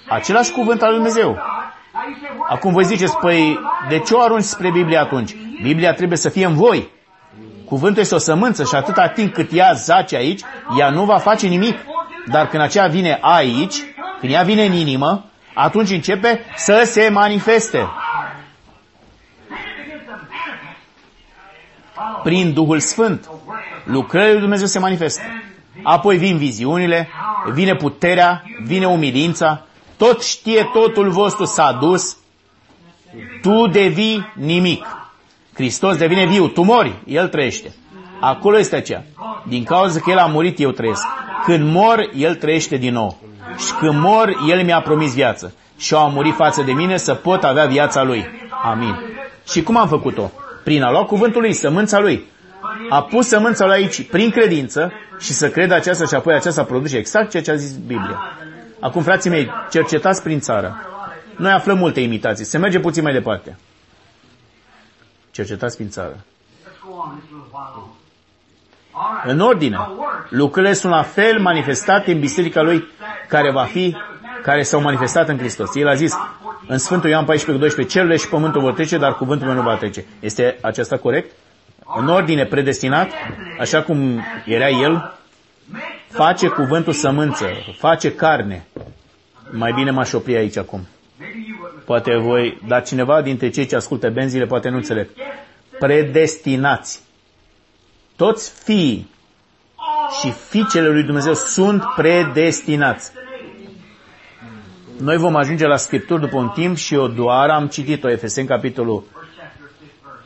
același 0.08 0.52
cuvânt 0.52 0.82
al 0.82 0.88
lui 0.88 0.96
Dumnezeu. 0.96 1.38
Acum 2.48 2.72
voi 2.72 2.84
ziceți, 2.84 3.16
păi, 3.16 3.58
de 3.88 3.98
ce 3.98 4.14
o 4.14 4.20
arunci 4.20 4.42
spre 4.42 4.70
Biblie 4.70 4.96
atunci? 4.98 5.36
Biblia 5.62 5.94
trebuie 5.94 6.18
să 6.18 6.28
fie 6.28 6.46
în 6.46 6.54
voi. 6.54 6.88
Cuvântul 7.64 8.02
este 8.02 8.14
o 8.14 8.18
sămânță 8.18 8.64
și 8.64 8.74
atâta 8.74 9.08
timp 9.08 9.32
cât 9.32 9.52
ea 9.52 9.72
zace 9.72 10.16
aici, 10.16 10.40
ea 10.78 10.90
nu 10.90 11.04
va 11.04 11.18
face 11.18 11.46
nimic. 11.46 11.76
Dar 12.26 12.48
când 12.48 12.62
aceea 12.62 12.86
vine 12.86 13.18
aici, 13.20 13.74
când 14.20 14.32
ea 14.32 14.42
vine 14.42 14.64
în 14.64 14.72
inimă, 14.72 15.24
atunci 15.54 15.90
începe 15.90 16.40
să 16.56 16.82
se 16.84 17.08
manifeste. 17.12 17.78
Then 17.78 17.88
it 19.58 19.76
begins 19.76 20.02
to 20.06 20.10
manifest. 20.10 20.64
Follow. 21.94 22.20
Prin 22.22 22.52
Duhul 22.52 22.80
Sfânt, 22.80 23.30
lucrările 23.84 24.32
lui 24.32 24.40
Dumnezeu 24.40 24.66
se 24.66 24.78
manifestă. 24.78 25.22
Apoi 25.82 26.16
vin 26.16 26.36
viziunile, 26.36 27.08
vine 27.52 27.74
puterea, 27.74 28.42
vine 28.62 28.86
umilința, 28.86 29.66
tot 29.96 30.22
știe 30.22 30.70
totul 30.72 31.10
vostru 31.10 31.44
s-a 31.44 31.72
dus, 31.80 32.16
tu 33.42 33.66
devii 33.66 34.32
nimic. 34.34 34.86
Hristos 35.54 35.96
devine 35.96 36.26
viu, 36.26 36.48
tu 36.48 36.62
mori, 36.62 36.94
El 37.06 37.28
trăiește. 37.28 37.74
Acolo 38.20 38.58
este 38.58 38.76
aceea. 38.76 39.04
Din 39.48 39.64
cauza 39.64 40.00
că 40.00 40.10
El 40.10 40.18
a 40.18 40.26
murit, 40.26 40.60
eu 40.60 40.70
trăiesc. 40.70 41.02
Când 41.44 41.72
mor, 41.72 42.10
El 42.16 42.34
trăiește 42.34 42.76
din 42.76 42.92
nou. 42.92 43.18
Și 43.56 43.72
când 43.72 44.00
mor, 44.00 44.36
El 44.48 44.64
mi-a 44.64 44.80
promis 44.80 45.14
viață. 45.14 45.54
Și 45.76 45.94
a 45.94 45.98
murit 45.98 46.34
față 46.34 46.62
de 46.62 46.72
mine 46.72 46.96
să 46.96 47.14
pot 47.14 47.44
avea 47.44 47.66
viața 47.66 48.02
Lui. 48.02 48.26
Amin. 48.64 48.96
Și 49.48 49.62
cum 49.62 49.76
am 49.76 49.88
făcut-o? 49.88 50.30
Prin 50.64 50.82
a 50.82 50.90
lua 50.90 51.04
cuvântul 51.04 51.40
Lui, 51.40 51.52
sămânța 51.52 52.00
Lui. 52.00 52.24
A 52.88 53.02
pus 53.02 53.26
sămânța 53.26 53.66
Lui 53.66 53.74
aici 53.74 54.08
prin 54.10 54.30
credință 54.30 54.92
și 55.20 55.32
să 55.32 55.48
credă 55.48 55.74
aceasta 55.74 56.04
și 56.06 56.14
apoi 56.14 56.34
aceasta 56.34 56.64
produce 56.64 56.96
exact 56.96 57.30
ceea 57.30 57.42
ce 57.42 57.50
a 57.50 57.54
zis 57.54 57.76
Biblia. 57.76 58.18
Acum, 58.80 59.02
frații 59.02 59.30
mei, 59.30 59.50
cercetați 59.70 60.22
prin 60.22 60.40
țară. 60.40 60.76
Noi 61.36 61.52
aflăm 61.52 61.78
multe 61.78 62.00
imitații. 62.00 62.44
Se 62.44 62.58
merge 62.58 62.78
puțin 62.80 63.02
mai 63.02 63.12
departe. 63.12 63.56
Cercetați 65.30 65.76
prin 65.76 65.88
țară. 65.88 66.16
Let's 66.16 66.80
go 66.86 66.90
on 66.96 67.18
this 67.18 67.30
little 67.30 67.48
while 67.52 67.70
longer. 67.74 67.92
All 68.92 69.14
right. 69.22 69.32
În 69.32 69.40
ordine, 69.40 69.76
Now 69.76 69.94
works. 69.98 70.30
lucrurile 70.30 70.72
sunt 70.72 70.92
la 70.92 71.02
fel 71.02 71.40
manifestate 71.40 72.12
în 72.12 72.20
biserica 72.20 72.62
lui 72.62 72.84
care 73.28 73.50
va 73.50 73.64
fi, 73.64 73.96
care 74.42 74.62
s-au 74.62 74.80
manifestat 74.80 75.28
în 75.28 75.38
Hristos. 75.38 75.74
El 75.74 75.88
a 75.88 75.94
zis 75.94 76.14
în 76.66 76.78
Sfântul 76.78 77.10
Ioan 77.10 77.24
14 77.24 77.52
cu 77.52 77.58
12, 77.58 77.94
cerurile 77.96 78.18
și 78.18 78.28
pământul 78.28 78.60
vor 78.60 78.72
trece, 78.72 78.98
dar 78.98 79.14
cuvântul 79.16 79.46
meu 79.46 79.56
nu 79.56 79.62
va 79.62 79.76
trece. 79.76 80.04
Este 80.20 80.58
acesta 80.60 80.96
corect? 80.96 81.30
În 81.96 82.08
ordine 82.08 82.44
predestinat, 82.44 83.10
așa 83.60 83.82
cum 83.82 84.22
era 84.44 84.68
el, 84.68 85.14
face 86.08 86.48
cuvântul 86.48 86.92
sămânță, 86.92 87.46
face 87.78 88.14
carne. 88.14 88.66
Mai 89.50 89.72
bine 89.72 89.90
m-aș 89.90 90.12
opri 90.12 90.36
aici 90.36 90.56
acum. 90.56 90.86
Maybe 91.18 91.44
you 91.48 91.58
wouldn't. 91.60 91.84
Poate 91.84 92.16
voi, 92.16 92.60
dar 92.66 92.82
cineva 92.82 93.22
dintre 93.22 93.50
cei 93.50 93.66
ce 93.66 93.76
ascultă 93.76 94.10
benzile 94.10 94.46
poate 94.46 94.68
nu 94.68 94.76
înțeleg. 94.76 95.08
Predestinați. 95.78 97.02
Toți 98.16 98.62
fiii 98.64 99.08
și 100.20 100.30
fiicele 100.30 100.88
lui 100.88 101.02
Dumnezeu 101.02 101.34
sunt 101.34 101.82
predestinați. 101.96 103.12
Noi 105.00 105.16
vom 105.16 105.36
ajunge 105.36 105.66
la 105.66 105.76
Scripturi 105.76 106.20
după 106.20 106.36
un 106.36 106.48
timp 106.48 106.76
și 106.76 106.94
eu 106.94 107.08
doar 107.08 107.50
am 107.50 107.66
citit-o, 107.66 108.10
Efeseni, 108.10 108.46
capitolul 108.46 109.02
First 109.12 109.30
chapter, 109.38 109.66
sixth 109.78 110.00
verse. 110.02 110.24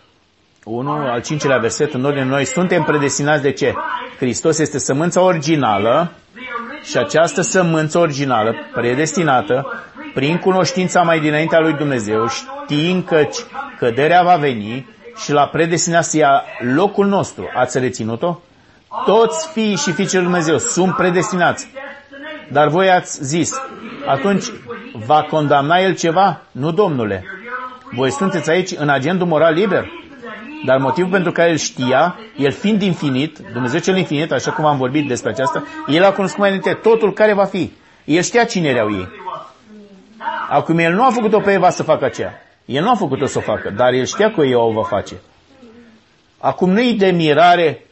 1, 0.64 0.90
al 0.90 1.22
cincelea 1.22 1.58
verset, 1.58 1.94
în 1.94 2.04
ordine 2.04 2.24
noi 2.24 2.44
suntem 2.44 2.82
predestinați 2.82 3.42
de 3.42 3.52
ce? 3.52 3.74
Hristos 4.18 4.58
este 4.58 4.78
sămânța 4.78 5.20
originală 5.20 6.12
The 6.34 6.40
original 6.40 6.84
și 6.84 6.96
această 6.96 7.40
sămânță 7.40 7.98
originală, 7.98 8.54
predestinată, 8.72 9.66
prin 10.18 10.38
cunoștința 10.38 11.02
mai 11.02 11.20
dinainte 11.20 11.56
a 11.56 11.60
lui 11.60 11.72
Dumnezeu, 11.72 12.28
știind 12.28 13.04
că 13.04 13.26
căderea 13.78 14.22
va 14.22 14.36
veni 14.36 14.86
și 15.16 15.32
la 15.32 15.46
predestinat 15.46 16.04
să 16.04 16.16
ia 16.16 16.42
locul 16.74 17.06
nostru. 17.06 17.48
Ați 17.54 17.78
reținut-o? 17.78 18.38
Toți 19.04 19.48
fiii 19.52 19.76
și 19.76 19.92
fiicele 19.92 20.22
lui 20.22 20.30
Dumnezeu 20.30 20.58
sunt 20.58 20.94
predestinați. 20.94 21.68
destination. 21.72 22.52
Dar 22.52 22.68
voi 22.68 22.90
ați 22.90 23.24
zis, 23.24 23.60
atunci 24.06 24.44
va 25.06 25.22
condamna 25.22 25.78
el 25.78 25.94
ceva? 25.94 26.40
Nu, 26.52 26.70
domnule. 26.70 27.24
Voi 27.92 28.10
sunteți 28.10 28.50
aici 28.50 28.70
în 28.76 28.88
agendul 28.88 29.26
moral 29.26 29.54
liber. 29.54 29.90
Dar 30.64 30.78
motivul 30.78 31.10
pentru 31.10 31.32
care 31.32 31.50
el 31.50 31.56
știa, 31.56 32.18
el 32.36 32.52
fiind 32.52 32.82
infinit, 32.82 33.38
Dumnezeu 33.52 33.80
cel 33.80 33.96
infinit, 33.96 34.32
așa 34.32 34.50
cum 34.50 34.64
am 34.64 34.76
vorbit 34.76 35.08
despre 35.08 35.30
aceasta, 35.30 35.64
el 35.86 36.04
a 36.04 36.12
cunoscut 36.12 36.40
mai 36.40 36.48
înainte 36.48 36.72
totul 36.82 37.12
care 37.12 37.32
va 37.32 37.44
fi. 37.44 37.72
El 38.04 38.22
știa 38.22 38.44
cine 38.44 38.68
erau 38.68 38.90
ei. 38.90 39.08
Acum 40.48 40.78
el 40.78 40.92
nu 40.92 41.04
a 41.04 41.10
făcut-o 41.10 41.40
pe 41.40 41.52
Eva 41.52 41.70
să 41.70 41.82
facă 41.82 42.04
aceea. 42.04 42.42
El 42.64 42.82
nu 42.82 42.90
a 42.90 42.94
făcut-o 42.94 43.26
să 43.26 43.38
o 43.38 43.40
facă, 43.40 43.70
dar 43.70 43.92
el 43.92 44.04
știa 44.04 44.30
că 44.30 44.42
ea 44.42 44.58
o 44.58 44.70
va 44.70 44.82
face. 44.82 45.14
Acum 46.38 46.70
nu-i 46.70 46.94
de 46.94 47.10
mirare 47.10 47.86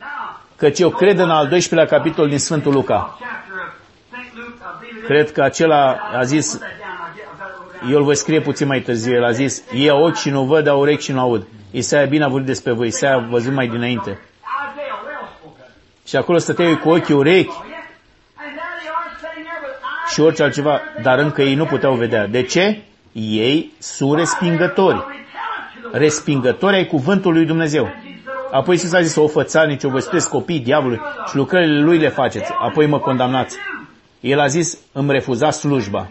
că 0.57 0.71
eu 0.77 0.91
cred 0.91 1.19
în 1.19 1.31
al 1.31 1.49
12-lea 1.49 1.87
capitol 1.89 2.29
din 2.29 2.39
Sfântul 2.39 2.73
Luca. 2.73 3.19
Chapter 3.21 3.55
of 3.67 3.73
St. 4.11 4.37
Luke, 4.37 4.49
uh, 4.61 4.79
believe 4.81 4.99
it. 4.99 5.05
Cred 5.07 5.33
că 5.33 5.43
acela 5.43 5.97
a 6.15 6.23
zis, 6.23 6.51
Put 6.51 6.61
that 6.61 6.71
down. 6.79 6.89
I'll 6.89 7.15
get, 7.17 7.25
I've 7.25 7.39
got 7.39 7.49
it 7.49 7.61
over 7.61 7.79
there. 7.79 7.93
eu 7.93 7.99
îl 7.99 8.05
voi 8.05 8.17
scrie 8.17 8.41
puțin 8.41 8.67
mai 8.67 8.81
târziu, 8.81 9.13
el 9.15 9.25
a 9.25 9.31
zis, 9.31 9.63
e 9.75 9.91
ochi 9.91 10.17
și 10.17 10.31
nu 10.31 10.45
văd, 10.45 10.67
au 10.67 10.81
urechi 10.81 11.03
și 11.03 11.13
nu 11.13 11.21
aud. 11.21 11.47
Isaia 11.71 12.05
bine 12.05 12.25
a 12.25 12.29
vorbit 12.29 12.47
despre 12.47 12.73
voi, 12.73 12.87
Isaia 12.87 13.15
a 13.15 13.19
văzut 13.19 13.53
mai 13.53 13.69
dinainte. 13.69 14.11
Isaiah 14.11 14.99
well 15.07 15.29
spoke 15.39 15.61
of 15.61 15.69
it. 16.03 16.09
Și 16.09 16.17
acolo 16.17 16.39
stăteau 16.39 16.69
ei 16.69 16.79
cu 16.79 16.89
ochii 16.89 17.15
urechi 17.15 17.53
și 20.07 20.21
orice 20.21 20.43
altceva, 20.43 20.81
dar 21.03 21.19
încă 21.19 21.43
ei 21.43 21.55
nu 21.55 21.65
puteau 21.65 21.95
vedea. 21.95 22.27
De 22.27 22.43
ce? 22.43 22.83
Ei 23.13 23.73
sunt 23.79 24.19
respingători. 24.19 25.05
Respingători 25.93 26.77
ai 26.77 26.87
cuvântului 26.87 27.37
lui 27.37 27.47
Dumnezeu. 27.47 27.89
Apoi 28.51 28.75
Iisus 28.75 28.93
a 28.93 29.01
zis, 29.01 29.17
o 29.17 29.29
fățarnici, 29.29 29.85
o 29.85 29.89
vă 29.89 29.99
spuneți 29.99 30.29
copii 30.29 30.61
diavolului 30.61 31.01
și 31.29 31.37
lucrările 31.37 31.81
lui 31.81 31.99
le 31.99 32.09
faceți, 32.09 32.53
apoi 32.59 32.87
mă 32.87 32.99
condamnați. 32.99 33.57
El 34.21 34.41
a 34.41 34.47
zis, 34.47 34.79
îmi 34.93 35.13
refuza 35.13 35.51
slujba. 35.51 36.09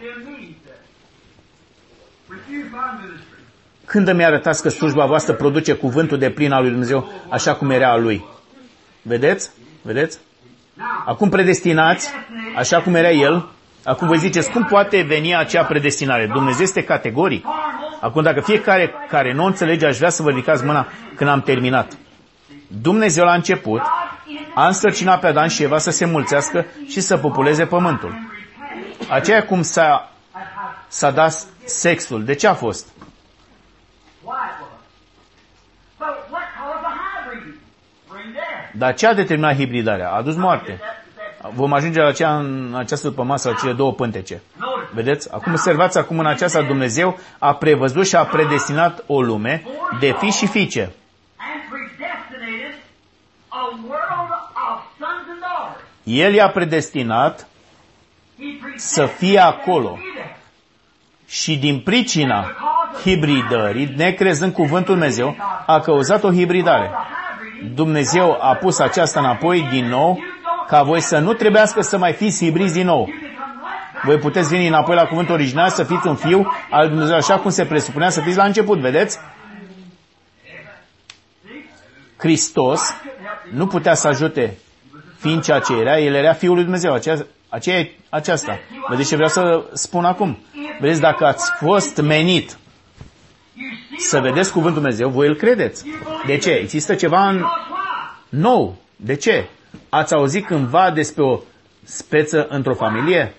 Refuse 2.28 2.68
my 2.72 3.00
ministry. 3.02 3.26
Când 3.84 4.08
îmi 4.08 4.24
arătați 4.24 4.62
că 4.62 4.68
slujba 4.68 5.06
voastră 5.06 5.34
produce 5.34 5.72
cuvântul 5.72 6.18
de 6.18 6.30
plin 6.30 6.52
al 6.52 6.60
lui 6.62 6.70
Dumnezeu, 6.70 7.12
așa 7.28 7.54
cum 7.54 7.70
era 7.70 7.90
al 7.90 8.02
lui? 8.02 8.24
Vedeți? 9.02 9.50
Vedeți? 9.82 10.18
Acum 11.06 11.28
predestinați, 11.28 12.10
așa 12.56 12.80
cum 12.80 12.94
era 12.94 13.10
el, 13.10 13.48
acum 13.86 14.06
voi 14.08 14.18
ziceți, 14.18 14.50
cum 14.50 14.64
poate 14.64 15.02
veni 15.02 15.36
acea 15.36 15.64
predestinare? 15.64 16.26
Dumnezeu 16.26 16.62
este 16.62 16.84
categoric. 16.84 17.44
Acum, 18.00 18.22
dacă 18.22 18.40
fiecare 18.40 18.94
care 19.08 19.32
nu 19.32 19.44
înțelege, 19.44 19.86
aș 19.86 19.96
vrea 19.96 20.10
să 20.10 20.22
vă 20.22 20.28
ridicați 20.28 20.64
mâna 20.64 20.86
când 21.16 21.30
am 21.30 21.40
terminat. 21.40 21.92
Dumnezeu 22.68 23.24
la 23.24 23.34
început 23.34 23.80
a 24.54 24.66
însărcinat 24.66 25.20
pe 25.20 25.26
Adam 25.26 25.48
și 25.48 25.62
Eva 25.62 25.78
să 25.78 25.90
se 25.90 26.04
mulțească 26.04 26.66
și 26.88 27.00
să 27.00 27.16
populeze 27.16 27.66
pământul. 27.66 28.14
Aceea 29.08 29.44
cum 29.44 29.62
s-a, 29.62 30.12
s-a 30.88 31.10
dat 31.10 31.46
sexul. 31.64 32.24
De 32.24 32.34
ce 32.34 32.46
a 32.46 32.54
fost? 32.54 32.88
Why 34.22 34.34
it 34.34 34.60
was. 34.60 34.70
But 35.98 36.14
what 36.30 36.46
caused 36.58 36.82
the 36.82 36.94
hybrid? 37.02 37.54
Bring 38.08 38.32
death. 38.32 38.72
Dar 38.72 38.94
ce 38.94 39.06
a 39.06 39.14
determinat 39.14 39.54
hibridarea? 39.56 40.08
A 40.08 40.16
adus 40.16 40.34
moarte. 40.34 40.80
That, 41.46 41.54
that, 41.54 41.54
Vom 41.54 41.72
ajunge 41.72 42.00
la 42.00 42.06
aceea 42.08 42.36
în 42.38 42.74
această 42.76 43.08
după 43.08 43.22
masă, 43.22 43.48
la 43.48 43.54
cele 43.54 43.72
două 43.72 43.92
pântece. 43.92 44.42
notice. 44.58 44.90
Vedeți? 44.94 45.32
Acum 45.32 45.52
observați 45.52 45.98
acum 45.98 46.18
în 46.18 46.26
aceasta 46.26 46.62
Dumnezeu 46.62 47.18
a 47.38 47.54
prevăzut 47.54 48.06
și 48.06 48.16
a 48.16 48.24
predestinat 48.24 49.04
o 49.06 49.20
lume 49.22 49.62
de 50.00 50.14
fi 50.18 50.30
și 50.30 50.46
fiice. 50.46 50.80
and 51.38 51.60
predestinated 51.70 52.74
a 53.48 53.62
world 53.88 54.30
of 54.70 54.80
sons 54.98 55.28
and 55.30 55.40
daughters. 55.40 55.84
El 56.04 56.34
i-a 56.34 56.48
predestinat 56.48 57.46
He 58.38 58.44
să 58.76 59.00
predestinated 59.02 59.16
fie 59.18 59.38
acolo. 59.38 59.88
them 59.88 59.96
to 59.96 60.02
be 60.02 60.20
there. 60.20 60.36
Și 61.26 61.56
din 61.58 61.80
pricina 61.80 62.46
hibridării, 63.02 63.92
necrezând 63.96 64.52
cuvântul 64.52 64.94
Dumnezeu, 64.94 65.36
a 65.66 65.80
cauzat 65.80 66.22
o 66.24 66.32
hibridare. 66.32 66.86
The 66.86 66.96
hybrid 67.54 67.74
Dumnezeu 67.74 68.38
a 68.40 68.54
pus 68.54 68.78
aceasta 68.78 69.20
înapoi 69.20 69.68
din 69.70 69.88
nou, 69.88 70.18
ca 70.68 70.82
voi 70.82 71.00
să 71.00 71.18
nu 71.18 71.32
trebuiască 71.32 71.80
să 71.80 71.98
mai 71.98 72.12
fiți 72.12 72.44
hibrizi 72.44 72.74
din 72.74 72.86
nou. 72.86 72.98
you 72.98 73.06
can 73.06 73.18
come 73.18 73.52
right 73.52 73.92
back. 73.92 74.04
Voi 74.04 74.18
puteți 74.18 74.48
veni 74.48 74.66
înapoi 74.66 74.94
la 74.94 75.04
cuvântul 75.04 75.34
original 75.34 75.68
să 75.68 75.84
fiți 75.84 76.06
un 76.06 76.14
fiu 76.14 76.46
al 76.70 76.88
Dumnezeu 76.88 77.16
așa 77.16 77.38
cum 77.38 77.50
se 77.50 77.64
presupunea 77.64 78.10
să 78.10 78.20
fiți 78.20 78.36
la 78.36 78.44
început, 78.44 78.78
vedeți? 78.78 79.18
Hristos 82.16 82.80
nu 83.52 83.66
putea 83.66 83.94
să 83.94 84.08
ajute 84.08 84.56
fiind 85.18 85.42
ceea 85.42 85.58
ce 85.58 85.72
era, 85.72 85.98
el 85.98 86.14
era 86.14 86.32
Fiul 86.32 86.54
lui 86.54 86.62
Dumnezeu, 86.62 86.92
aceea, 86.92 87.26
aceea, 87.48 87.88
aceasta. 88.08 88.58
Vedeți 88.88 89.08
ce 89.08 89.14
vreau 89.14 89.30
să 89.30 89.64
spun 89.72 90.04
acum? 90.04 90.38
Vedeți, 90.80 91.00
dacă 91.00 91.24
ați 91.24 91.50
fost 91.58 91.96
menit 91.96 92.58
You 93.58 93.98
see 93.98 94.08
să 94.08 94.20
vedeți 94.20 94.52
cuvântul 94.52 94.80
Dumnezeu, 94.80 95.08
voi 95.08 95.26
îl 95.26 95.34
credeți. 95.34 95.84
De 96.26 96.36
ce? 96.36 96.50
Există 96.50 96.94
ceva 96.94 97.28
în 97.28 97.34
because 97.34 97.54
why? 97.70 98.42
nou. 98.42 98.76
De 98.96 99.14
ce? 99.14 99.48
Ați 99.88 100.14
auzit 100.14 100.46
cândva 100.46 100.90
despre 100.90 101.22
o 101.22 101.40
speță 101.84 102.46
într-o 102.50 102.74
familie? 102.74 103.34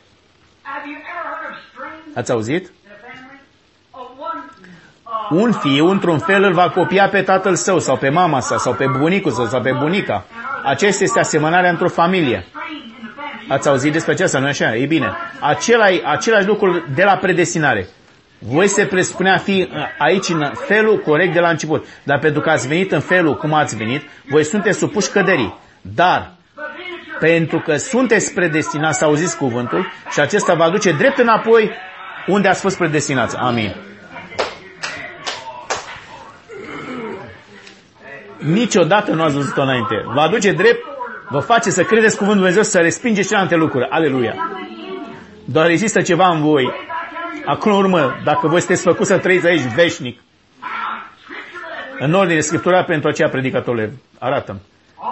Have 0.61 0.83
you 0.85 0.95
ever 0.95 1.13
heard 1.13 1.51
of 1.51 1.57
strings 1.71 2.17
Ați 2.17 2.31
auzit? 2.31 2.65
in 2.65 2.71
a 2.91 2.95
family? 3.07 3.41
Of 3.91 4.07
one, 4.19 4.43
uh, 5.39 5.43
Un 5.43 5.51
fiu, 5.51 5.87
într-un 5.89 6.19
fel, 6.19 6.43
îl 6.43 6.53
va 6.53 6.69
copia 6.69 7.09
pe 7.09 7.21
tatăl 7.21 7.55
său, 7.55 7.79
sau 7.79 7.97
pe 7.97 8.09
mama 8.09 8.39
sa, 8.39 8.57
sau 8.57 8.73
pe 8.73 8.85
bunicul 8.99 9.31
său, 9.31 9.45
sau 9.45 9.61
pe 9.61 9.71
bunica. 9.79 10.25
Aceasta 10.63 11.03
este 11.03 11.19
asemănarea 11.19 11.69
într-o 11.69 11.87
familie. 11.89 12.45
string 12.49 12.81
in 12.83 13.07
the 13.07 13.13
family. 13.15 13.51
Ați 13.51 13.67
auzit 13.67 13.91
despre 13.91 14.11
aceasta, 14.11 14.39
nu 14.39 14.45
așa? 14.47 14.75
Ei 14.75 14.85
bine, 14.87 15.11
același, 15.39 16.01
același 16.05 16.45
lucru 16.47 16.83
de 16.95 17.03
la 17.03 17.15
predestinare. 17.17 17.87
Voi 18.39 18.67
se 18.67 18.85
presupunea 18.85 19.33
a 19.33 19.37
fi 19.37 19.67
uh, 19.71 19.77
aici 19.97 20.29
în 20.29 20.51
felul 20.67 20.97
corect 20.99 21.33
de 21.33 21.39
la 21.39 21.49
început. 21.49 21.85
Dar 22.03 22.19
pentru 22.19 22.41
că 22.41 22.49
ați 22.49 22.67
venit 22.67 22.91
în 22.91 22.99
felul 22.99 23.35
cum 23.37 23.53
ați 23.53 23.75
venit, 23.75 24.01
voi 24.29 24.43
sunteți 24.43 24.77
supuși 24.77 25.09
căderii. 25.09 25.53
Dar, 25.95 26.31
But 26.55 26.65
being 26.75 26.97
that 26.97 27.07
you're 27.07 27.19
pentru 27.19 27.59
că 27.59 27.75
sunteți 27.75 28.33
predestinați 28.33 28.97
să 28.97 29.05
auziți 29.05 29.37
cuvântul 29.37 29.91
și 30.11 30.19
acesta 30.19 30.53
va 30.53 30.69
duce 30.69 30.91
drept 30.91 31.17
înapoi 31.17 31.71
unde 32.27 32.47
ați 32.47 32.61
fost 32.61 32.77
predestinați. 32.77 33.35
Amin. 33.35 33.75
Niciodată 38.37 39.11
nu 39.11 39.23
ați 39.23 39.35
văzut-o 39.35 39.61
înainte. 39.61 40.03
Vă 40.13 40.19
aduce 40.19 40.51
drept, 40.51 40.83
vă 41.29 41.39
face 41.39 41.69
să 41.69 41.83
credeți 41.83 42.17
cuvântul 42.17 42.39
Dumnezeu, 42.39 42.63
să 42.63 42.79
respingeți 42.79 43.27
celelalte 43.27 43.55
lucruri. 43.55 43.87
Aleluia. 43.89 44.35
Doar 45.45 45.69
există 45.69 46.01
ceva 46.01 46.29
în 46.29 46.41
voi. 46.41 46.71
Acum 47.45 47.71
în 47.71 47.77
urmă, 47.77 48.19
dacă 48.23 48.47
voi 48.47 48.59
sunteți 48.59 48.83
făcuți 48.83 49.09
să 49.09 49.17
trăiți 49.17 49.47
aici 49.47 49.73
veșnic, 49.75 50.19
în 51.99 52.13
ordine 52.13 52.39
Scriptura 52.39 52.83
pentru 52.83 53.09
aceea 53.09 53.29
predicatorule, 53.29 53.93
arată 54.19 54.61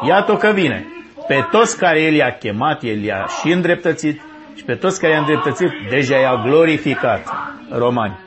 Iată 0.04 0.36
că 0.36 0.52
vine. 0.54 0.88
Pe 1.28 1.46
toți 1.52 1.78
care 1.78 2.02
El 2.02 2.14
i-a 2.14 2.32
chemat, 2.40 2.84
El 2.84 3.04
i-a 3.04 3.26
și 3.40 3.52
îndreptățit 3.52 4.22
și 4.56 4.64
pe 4.64 4.76
toți 4.76 5.00
care 5.00 5.14
i-a 5.14 5.20
îndreptățit, 5.20 5.70
deja 5.90 6.18
i-a 6.18 6.42
glorificat. 6.46 7.34
Romani. 7.72 8.20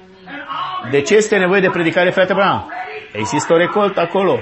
De 0.91 1.01
ce 1.01 1.15
este 1.15 1.37
nevoie 1.37 1.61
de 1.61 1.71
predicare, 1.71 2.11
frate 2.11 2.33
Abraham? 2.33 2.73
Există 3.13 3.53
o 3.53 3.57
recoltă 3.57 4.01
acolo. 4.01 4.39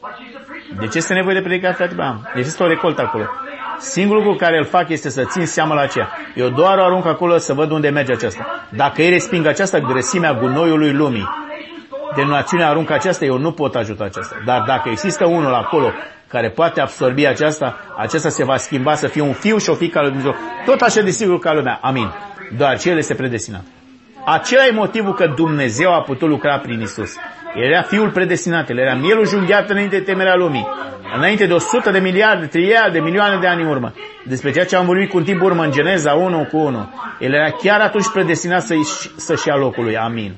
what 0.00 0.18
you 0.18 0.40
preaching 0.46 0.78
De 0.80 0.86
ce 0.86 0.98
este 0.98 1.14
nevoie 1.14 1.34
de 1.34 1.40
predicare, 1.40 1.74
frate 1.74 1.92
Abraham? 1.92 2.28
Există 2.34 2.62
o 2.62 2.66
recoltă 2.66 3.02
acolo. 3.02 3.24
Singurul 3.78 4.22
lucru 4.22 4.38
care 4.38 4.58
îl 4.58 4.64
fac 4.64 4.88
este 4.88 5.08
să 5.08 5.24
țin 5.24 5.46
seama 5.46 5.74
la 5.74 5.80
aceea. 5.80 6.08
Eu 6.34 6.48
doar 6.48 6.78
o 6.78 6.84
arunc 6.84 7.06
acolo 7.06 7.36
să 7.36 7.52
văd 7.54 7.70
unde 7.70 7.88
merge 7.88 8.12
aceasta. 8.12 8.66
Dacă 8.68 9.02
ei 9.02 9.10
resping 9.10 9.46
aceasta, 9.46 9.78
grăsimea 9.78 10.34
gunoiului 10.34 10.92
lumii, 10.92 11.28
denominațiunea 12.14 12.68
aruncă 12.68 12.92
aceasta, 12.92 13.24
eu 13.24 13.38
nu 13.38 13.52
pot 13.52 13.74
ajuta 13.74 14.04
aceasta. 14.04 14.36
Dar 14.44 14.64
dacă 14.66 14.88
există 14.88 15.26
unul 15.26 15.54
acolo 15.54 15.92
care 16.28 16.50
poate 16.50 16.80
absorbi 16.80 17.26
aceasta, 17.26 17.76
acesta 17.96 18.28
se 18.28 18.44
va 18.44 18.56
schimba 18.56 18.94
să 18.94 19.06
fie 19.06 19.22
un 19.22 19.32
fiu 19.32 19.58
și 19.58 19.70
o 19.70 19.74
fiică 19.74 19.98
al 19.98 20.04
lui 20.04 20.12
Dumnezeu. 20.12 20.40
Tot 20.64 20.80
așa 20.80 21.00
de 21.00 21.10
sigur 21.10 21.38
ca 21.38 21.52
lumea. 21.52 21.78
Amin. 21.82 22.12
Doar 22.56 22.78
ce 22.78 22.90
el 22.90 22.96
este 22.96 23.14
predestinat. 23.14 23.64
Acela 24.24 24.66
e 24.66 24.70
motivul 24.70 25.14
că 25.14 25.26
Dumnezeu 25.36 25.94
a 25.94 26.00
putut 26.00 26.28
lucra 26.28 26.58
prin 26.58 26.80
Isus. 26.80 27.12
El 27.54 27.62
era 27.62 27.82
fiul 27.82 28.10
predestinat, 28.10 28.70
el 28.70 28.78
era 28.78 28.94
mielul 28.94 29.26
junghiat 29.26 29.70
înainte 29.70 29.98
de 29.98 30.02
temerea 30.02 30.34
lumii. 30.34 30.66
Înainte 31.16 31.46
de 31.46 31.52
100 31.52 31.90
de 31.90 31.98
miliarde, 31.98 32.46
triliarde, 32.46 32.98
de 32.98 33.04
milioane 33.04 33.38
de 33.38 33.46
ani 33.46 33.62
în 33.62 33.68
urmă. 33.68 33.92
Despre 34.24 34.50
ceea 34.50 34.64
ce 34.64 34.76
am 34.76 34.86
vorbit 34.86 35.10
cu 35.10 35.16
un 35.16 35.24
timp 35.24 35.42
urmă 35.42 35.62
în 35.64 35.70
Geneza 35.70 36.12
1 36.12 36.48
cu 36.50 36.56
1. 36.56 36.92
El 37.18 37.34
era 37.34 37.50
chiar 37.50 37.80
atunci 37.80 38.10
predestinat 38.12 38.62
să-și, 38.62 39.10
să-și 39.16 39.48
ia 39.48 39.56
locul 39.56 39.84
lui. 39.84 39.96
Amin. 39.96 40.36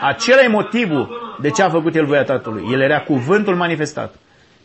Acela 0.00 0.42
e 0.42 0.48
motivul 0.48 1.36
de 1.40 1.50
ce 1.50 1.62
a 1.62 1.68
făcut 1.70 1.94
el 1.94 2.04
voia 2.04 2.22
Tatălui. 2.24 2.68
El 2.72 2.80
era 2.80 3.00
cuvântul 3.00 3.54
manifestat. 3.56 4.14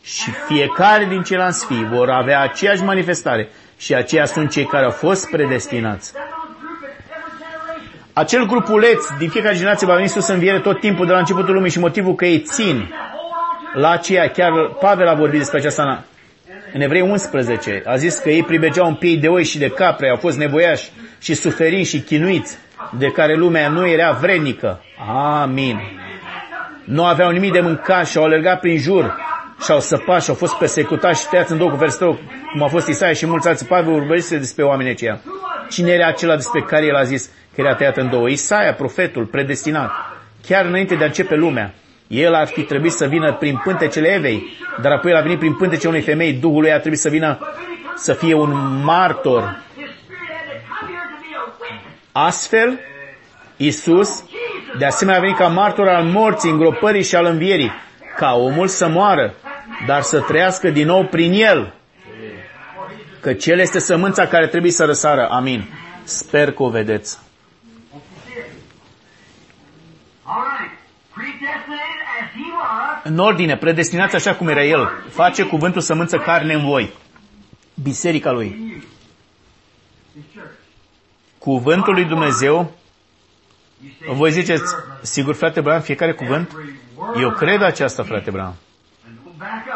Și 0.02 0.30
fiecare 0.30 1.04
din 1.04 1.22
ceilalți 1.22 1.66
fii 1.66 1.84
vor 1.92 2.10
avea 2.10 2.40
aceeași 2.40 2.82
manifestare. 2.82 3.48
Și 3.78 3.94
aceia 3.94 4.24
sunt 4.24 4.50
cei 4.50 4.64
care 4.66 4.84
au 4.84 4.90
fost 4.90 5.30
predestinați. 5.30 6.12
that 6.12 6.24
those 6.28 6.58
group 6.60 6.82
in 6.82 6.88
every 6.88 7.38
generation. 7.38 8.10
Acel 8.12 8.46
grupuleț 8.46 9.04
din 9.18 9.28
fiecare 9.28 9.54
generație 9.56 9.86
va 9.86 9.94
veni 9.94 10.08
sus 10.08 10.28
în 10.28 10.38
viere 10.38 10.60
tot 10.60 10.80
timpul 10.80 11.06
de 11.06 11.12
la 11.12 11.18
începutul 11.18 11.54
lumii 11.54 11.70
și 11.70 11.78
motivul 11.78 12.14
că 12.14 12.24
ei 12.26 12.40
țin 12.40 12.76
That 12.76 12.90
hold 12.90 13.30
on 13.66 13.72
to 13.72 13.78
la 13.80 13.90
aceea, 13.90 14.30
chiar 14.30 14.52
Pavel 14.80 15.06
a 15.08 15.14
vorbit 15.14 15.38
despre 15.38 15.58
aceasta 15.58 15.82
în- 15.82 15.98
în 16.74 16.80
Evrei 16.80 17.00
11, 17.00 17.82
a 17.86 17.96
zis 17.96 18.18
că 18.18 18.30
ei 18.30 18.42
pribegeau 18.42 18.86
în 18.86 18.94
piei 18.94 19.16
de 19.16 19.28
oi 19.28 19.44
și 19.44 19.58
de 19.58 19.68
capre, 19.70 20.08
au 20.08 20.16
fost 20.16 20.38
nevoiași 20.38 20.90
și 21.20 21.34
suferiți 21.34 21.90
și 21.90 22.00
chinuiți, 22.00 22.58
de 22.98 23.06
care 23.06 23.34
lumea 23.34 23.68
nu 23.68 23.88
era 23.88 24.10
vrednică. 24.12 24.80
Amin. 25.42 25.80
Nu 26.84 27.04
aveau 27.04 27.30
nimic 27.30 27.52
de 27.52 27.60
mâncat 27.60 28.06
și 28.06 28.18
au 28.18 28.24
alergat 28.24 28.60
prin 28.60 28.78
jur 28.78 29.16
și 29.64 29.70
au 29.70 29.80
săpat 29.80 30.22
și 30.22 30.28
au 30.30 30.34
fost 30.34 30.54
persecutați 30.54 31.20
și 31.20 31.28
tăiați 31.28 31.52
în 31.52 31.58
două 31.58 31.70
cu 31.70 31.76
versetul, 31.76 32.18
cum 32.52 32.62
a 32.62 32.66
fost 32.66 32.88
Isaia 32.88 33.12
și 33.12 33.26
mulți 33.26 33.48
alții. 33.48 33.66
Pavel 33.66 33.92
urmărise 33.92 34.38
despre 34.38 34.64
oamenii 34.64 34.92
aceia. 34.92 35.20
Cine 35.70 35.90
era 35.90 36.06
acela 36.06 36.34
despre 36.34 36.60
care 36.60 36.86
el 36.86 36.94
a 36.94 37.02
zis 37.02 37.30
că 37.54 37.60
era 37.60 37.74
tăiat 37.74 37.96
în 37.96 38.10
două? 38.10 38.28
Isaia, 38.28 38.74
profetul, 38.74 39.24
predestinat. 39.24 39.90
Chiar 40.46 40.64
înainte 40.64 40.94
de 40.94 41.02
a 41.02 41.06
începe 41.06 41.34
lumea. 41.34 41.74
El 42.06 42.34
ar 42.34 42.46
fi 42.46 42.62
trebuit 42.62 42.92
să 42.92 43.06
vină 43.06 43.32
prin 43.32 43.60
pântecele 43.64 44.08
Evei, 44.08 44.42
dar 44.80 44.92
apoi 44.92 45.10
el 45.10 45.16
a 45.16 45.20
venit 45.20 45.38
prin 45.38 45.54
pântecele 45.54 45.88
unei 45.88 46.02
femei. 46.02 46.32
Duhul 46.32 46.60
lui 46.60 46.72
a 46.72 46.78
trebuit 46.78 47.00
să 47.00 47.08
vină 47.08 47.38
să 47.96 48.12
fie 48.12 48.34
un 48.34 48.82
martor. 48.84 49.64
Astfel, 52.18 52.80
Isus, 53.56 54.24
de 54.78 54.84
asemenea, 54.84 55.18
a 55.18 55.22
venit 55.22 55.36
ca 55.36 55.48
martor 55.48 55.88
al 55.88 56.04
morții, 56.04 56.50
îngropării 56.50 57.02
și 57.04 57.16
al 57.16 57.24
învierii, 57.24 57.72
ca 58.16 58.32
omul 58.34 58.68
să 58.68 58.88
moară, 58.88 59.34
dar 59.86 60.02
să 60.02 60.20
trăiască 60.20 60.70
din 60.70 60.86
nou 60.86 61.06
prin 61.06 61.32
el. 61.32 61.74
Că 63.20 63.32
cel 63.32 63.58
este 63.58 63.78
sămânța 63.78 64.26
care 64.26 64.46
trebuie 64.46 64.70
să 64.72 64.84
răsară. 64.84 65.28
Amin. 65.30 65.68
Sper 66.04 66.52
că 66.52 66.62
o 66.62 66.68
vedeți. 66.68 67.18
All 70.22 70.44
right. 70.58 70.74
Predestinated 71.14 72.00
as 72.20 72.28
he 72.32 72.46
was, 72.58 73.00
În 73.04 73.18
ordine, 73.18 73.56
predestinați 73.56 74.14
așa 74.14 74.34
cum 74.34 74.48
era 74.48 74.64
el. 74.64 74.88
Face 75.10 75.42
cuvântul 75.42 75.80
sămânță 75.80 76.18
carne 76.18 76.54
în 76.54 76.64
voi. 76.64 76.92
Biserica 77.82 78.30
lui. 78.30 78.82
His 81.46 81.62
church. 81.62 81.64
Cuvântul 81.64 81.92
lui 81.94 82.04
Dumnezeu, 82.04 82.72
You 83.82 83.90
say, 84.06 84.14
voi 84.16 84.30
ziceți, 84.30 84.74
sigur 85.02 85.34
frate 85.34 85.60
Bram, 85.60 85.80
fiecare 85.80 86.12
cuvânt? 86.12 86.48
every 86.50 86.74
word 86.96 87.20
Eu 87.20 87.30
cred 87.30 87.60
aceasta, 87.62 88.02
frate 88.02 88.30
Bram. 88.30 88.54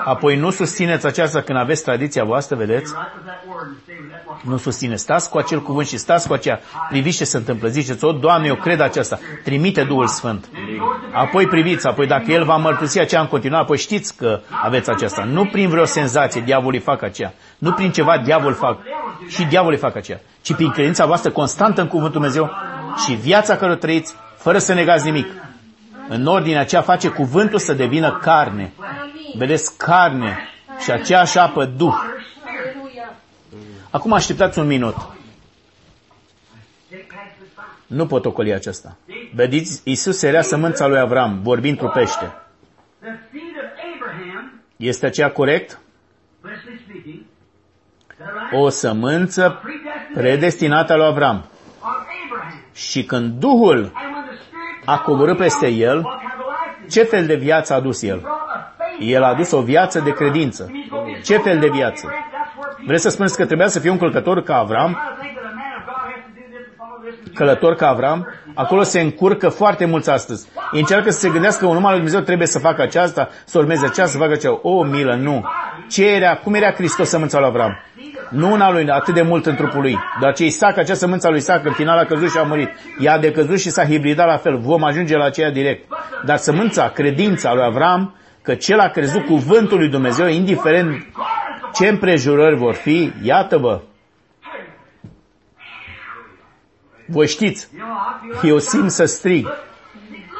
Apoi 0.04 0.36
nu 0.36 0.50
susțineți 0.50 1.06
aceasta 1.06 1.40
când 1.40 1.58
aveți 1.58 1.82
tradiția 1.82 2.24
voastră, 2.24 2.56
vedeți? 2.56 2.92
Right 2.92 3.12
with 3.14 3.26
that 3.26 3.42
word 3.48 3.66
and 3.66 3.76
stay 3.82 3.96
with 4.00 4.10
that 4.12 4.22
word. 4.26 4.40
Nu 4.44 4.56
susține. 4.56 4.96
Stați 4.96 5.30
cu 5.30 5.38
acel 5.38 5.62
cuvânt 5.62 5.86
și 5.86 5.96
stați 5.96 6.26
cu 6.26 6.32
aceea. 6.32 6.60
Priviți 6.88 7.16
ce 7.16 7.24
se 7.24 7.36
întâmplă. 7.36 7.68
Ziceți, 7.68 8.04
o, 8.04 8.12
Doamne, 8.12 8.46
eu 8.46 8.54
cred 8.54 8.80
aceasta. 8.80 9.18
Trimite 9.44 9.84
Duhul 9.84 10.06
Sfânt. 10.06 10.48
Apoi 11.12 11.46
priviți, 11.46 11.86
apoi 11.86 12.06
dacă 12.06 12.30
El 12.32 12.44
va 12.44 12.56
mărturisi 12.56 13.00
aceea 13.00 13.20
în 13.20 13.26
continuare, 13.26 13.62
apoi 13.62 13.78
știți 13.78 14.16
că 14.16 14.40
aveți 14.62 14.90
aceasta. 14.90 15.24
Nu 15.24 15.44
prin 15.44 15.68
vreo 15.68 15.84
senzație 15.84 16.40
diavolii 16.40 16.80
fac 16.80 17.02
aceea. 17.02 17.32
Nu 17.58 17.72
prin 17.72 17.90
ceva 17.90 18.18
diavol 18.18 18.54
fac. 18.54 18.78
Și 19.28 19.44
diavolii 19.44 19.78
fac 19.78 19.96
aceea. 19.96 20.20
Ci 20.42 20.54
prin 20.54 20.70
credința 20.70 21.06
voastră 21.06 21.30
constantă 21.30 21.80
în 21.80 21.86
Cuvântul 21.86 22.20
Dumnezeu 22.20 22.50
și 23.04 23.12
viața 23.14 23.56
care 23.56 23.72
o 23.72 23.74
trăiți, 23.74 24.14
fără 24.36 24.58
să 24.58 24.74
negați 24.74 25.04
nimic. 25.04 25.26
În 26.12 26.26
ordine 26.26 26.58
aceea 26.58 26.82
face 26.82 27.08
cuvântul 27.08 27.58
să 27.58 27.72
devină 27.72 28.18
carne. 28.22 28.72
Vedeți, 29.36 29.76
carne. 29.78 30.38
și 30.78 30.90
aceeași 30.90 31.38
apă 31.38 31.64
Duh. 31.64 31.86
water 31.86 32.24
spirit. 32.36 32.76
Aleluia. 32.76 33.12
Acum 33.90 34.12
așteptați 34.12 34.58
un 34.58 34.66
minut. 34.66 34.94
It 36.92 37.06
passes 37.08 37.48
by. 37.54 37.94
Nu 37.94 38.06
pot 38.06 38.24
ocoli 38.24 38.52
aceasta. 38.52 38.96
Vedeți, 39.34 39.80
Iisus 39.84 40.22
era 40.22 40.42
sămânța 40.42 40.86
lui 40.86 40.98
Avram, 40.98 41.40
vorbind 41.42 41.76
trupește. 41.78 42.24
The 43.00 43.08
seed 43.32 43.56
of 43.56 43.70
Abraham, 43.94 44.52
Este 44.76 45.06
aceea 45.06 45.30
corect? 45.32 45.78
fleshly 46.40 46.80
speaking, 46.88 47.14
is 47.14 48.16
that 48.18 48.28
right? 48.28 48.62
O 48.64 48.68
sămânță 48.68 49.58
Predestined 49.62 50.14
predestinată 50.14 50.96
lui 50.96 51.06
Avram. 51.06 51.36
of 51.36 51.44
Abraham. 52.24 52.60
Și 52.72 53.04
când 53.04 53.32
Duhul 53.40 53.76
And 53.76 54.14
when 54.14 54.24
the 54.24 54.36
Spirit 54.46 54.79
a 54.92 54.98
coborât 54.98 55.36
peste 55.36 55.66
el, 55.68 56.00
what 56.04 56.18
kind 56.18 56.32
of 56.38 56.46
life 56.46 56.80
did 56.82 56.90
ce 56.92 57.02
fel 57.02 57.26
de 57.26 57.34
viață 57.34 57.72
a 57.72 57.76
adus 57.76 58.02
el? 58.02 58.18
brought 58.18 58.40
a 58.48 58.72
faith 58.76 59.12
El 59.12 59.22
a 59.22 59.28
adus 59.28 59.50
o 59.52 59.60
viață 59.60 60.00
de 60.00 60.10
credință. 60.12 60.70
Ce 61.24 61.36
fel 61.36 61.58
de 61.58 61.68
viață? 61.68 62.08
Vreți 62.86 63.02
să 63.02 63.08
spuneți 63.08 63.36
că 63.36 63.46
trebuia 63.46 63.68
să 63.68 63.78
fie 63.80 63.90
un 63.90 63.98
călcător 63.98 64.42
ca 64.42 64.56
Avram, 64.56 64.98
călător 67.34 67.74
ca 67.74 67.88
Avram? 67.88 68.26
Acolo 68.54 68.82
se 68.82 69.00
încurcă 69.00 69.48
foarte 69.48 69.84
mulți 69.84 70.10
astăzi. 70.10 70.48
Ei 70.72 70.80
încearcă 70.80 71.10
să 71.10 71.18
se 71.18 71.28
gândească 71.28 71.64
că 71.64 71.70
un 71.70 71.76
om 71.76 71.84
al 71.84 71.90
lui 71.90 72.00
Dumnezeu 72.00 72.20
trebuie 72.20 72.46
să 72.46 72.58
facă 72.58 72.82
aceasta, 72.82 73.28
să 73.44 73.58
urmeze 73.58 73.84
aceasta, 73.84 74.06
să 74.06 74.18
facă 74.18 74.32
aceasta. 74.32 74.60
O, 74.62 74.84
milă, 74.84 75.14
nu. 75.14 75.44
Ce 75.88 76.06
era, 76.08 76.34
cum 76.36 76.54
era 76.54 76.72
Hristos 76.72 77.08
sămânța 77.08 77.38
lui 77.38 77.48
Avram? 77.48 77.78
Nu 78.30 78.52
una 78.52 78.70
lui 78.70 78.88
atât 78.88 79.14
de 79.14 79.22
mult 79.22 79.46
în 79.46 79.54
trupul 79.54 79.80
lui. 79.80 79.98
Doar 80.20 80.32
ce 80.32 80.44
Isaac, 80.44 80.76
acea 80.76 80.94
sămânța 80.94 81.28
lui 81.28 81.38
Isaac, 81.38 81.64
în 81.64 81.72
final 81.72 81.98
a 81.98 82.04
căzut 82.04 82.30
și 82.30 82.38
a 82.38 82.42
murit. 82.42 82.68
Ea 83.00 83.12
a 83.12 83.18
decăzut 83.18 83.58
și 83.58 83.70
s-a 83.70 83.84
hibridat 83.84 84.26
la 84.26 84.36
fel. 84.36 84.58
Vom 84.58 84.84
ajunge 84.84 85.16
la 85.16 85.24
aceea 85.24 85.50
direct. 85.50 85.88
Dar 86.24 86.36
sămânța, 86.36 86.88
credința 86.88 87.54
lui 87.54 87.64
Avram, 87.64 88.14
că 88.42 88.54
cel 88.54 88.78
a 88.78 88.88
crezut 88.88 89.24
cuvântul 89.24 89.78
lui 89.78 89.88
Dumnezeu, 89.88 90.26
indiferent 90.26 91.06
ce 91.74 91.88
împrejurări 91.88 92.56
vor 92.56 92.74
fi, 92.74 93.12
iată-vă. 93.22 93.80
Voi 97.10 97.26
știți, 97.26 97.68
eu 98.42 98.58
simt 98.58 98.90
să 98.90 99.04
strig. 99.04 99.46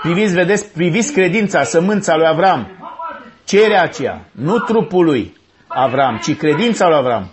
Priviți, 0.03 0.35
vedeți, 0.35 0.69
priviți 0.73 1.13
credința, 1.13 1.63
sămânța 1.65 2.17
lui 2.17 2.27
Avram. 2.27 2.67
Ce 3.45 3.63
era 3.63 3.81
aceea? 3.83 4.25
Nu 4.33 4.59
trupul 4.59 5.05
lui 5.05 5.37
Avram, 5.67 6.21
ci 6.23 6.37
credința 6.37 6.89
lui 6.89 6.97
Avram. 6.97 7.31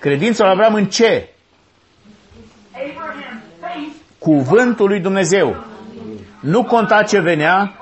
Credința 0.00 0.44
lui 0.44 0.52
Avram 0.52 0.74
în 0.74 0.86
ce? 0.86 1.28
Cuvântul 4.18 4.88
lui 4.88 5.00
Dumnezeu. 5.00 5.56
Nu 6.40 6.64
conta 6.64 7.02
ce 7.02 7.20
venea, 7.20 7.72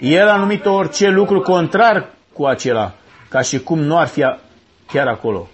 el 0.00 0.28
a 0.28 0.36
numit 0.36 0.66
orice 0.66 1.08
lucru 1.08 1.40
contrar 1.40 2.08
cu 2.32 2.44
acela, 2.44 2.92
ca 3.28 3.40
și 3.40 3.58
cum 3.60 3.78
nu 3.78 3.98
ar 3.98 4.06
fi 4.06 4.22
a- 4.22 4.38
chiar 4.86 5.06
acolo. 5.06 5.48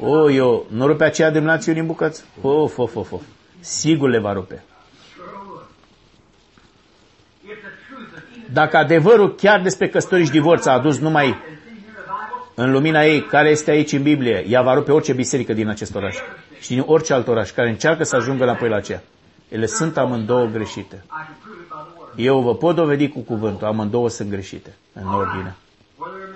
O, 0.00 0.30
eu, 0.30 0.66
nu 0.70 0.86
rupe 0.86 1.04
aceea 1.04 1.30
de 1.30 1.38
națiuni 1.38 1.78
în 1.78 1.86
bucăți? 1.86 2.24
Of, 2.42 2.78
of, 2.78 2.96
of, 2.96 3.12
of. 3.12 3.20
Sigur 3.60 4.08
le 4.08 4.18
va 4.18 4.32
rupe. 4.32 4.62
Dacă 8.52 8.76
adevărul 8.76 9.34
chiar 9.34 9.60
despre 9.60 9.88
căsătorii 9.88 10.24
și 10.24 10.30
divorț 10.30 10.66
a 10.66 10.72
adus 10.72 10.98
numai 10.98 11.36
în 12.54 12.70
lumina 12.72 13.04
ei, 13.04 13.22
care 13.22 13.48
este 13.48 13.70
aici 13.70 13.92
în 13.92 14.02
Biblie, 14.02 14.44
ea 14.48 14.62
va 14.62 14.74
rupe 14.74 14.92
orice 14.92 15.12
biserică 15.12 15.52
din 15.52 15.68
acest 15.68 15.94
oraș 15.94 16.16
și 16.60 16.68
din 16.68 16.82
orice 16.86 17.12
alt 17.12 17.28
oraș 17.28 17.50
care 17.50 17.68
încearcă 17.68 18.04
să 18.04 18.16
ajungă 18.16 18.42
înapoi 18.42 18.68
la 18.68 18.76
aceea. 18.76 19.02
Ele 19.48 19.66
sunt 19.66 19.96
amândouă 19.96 20.46
greșite. 20.46 21.04
Eu 22.16 22.40
vă 22.40 22.54
pot 22.54 22.74
dovedi 22.74 23.08
cu 23.08 23.20
cuvântul, 23.20 23.66
amândouă 23.66 24.08
sunt 24.08 24.30
greșite, 24.30 24.74
în 24.92 25.06
ordine. 25.06 25.56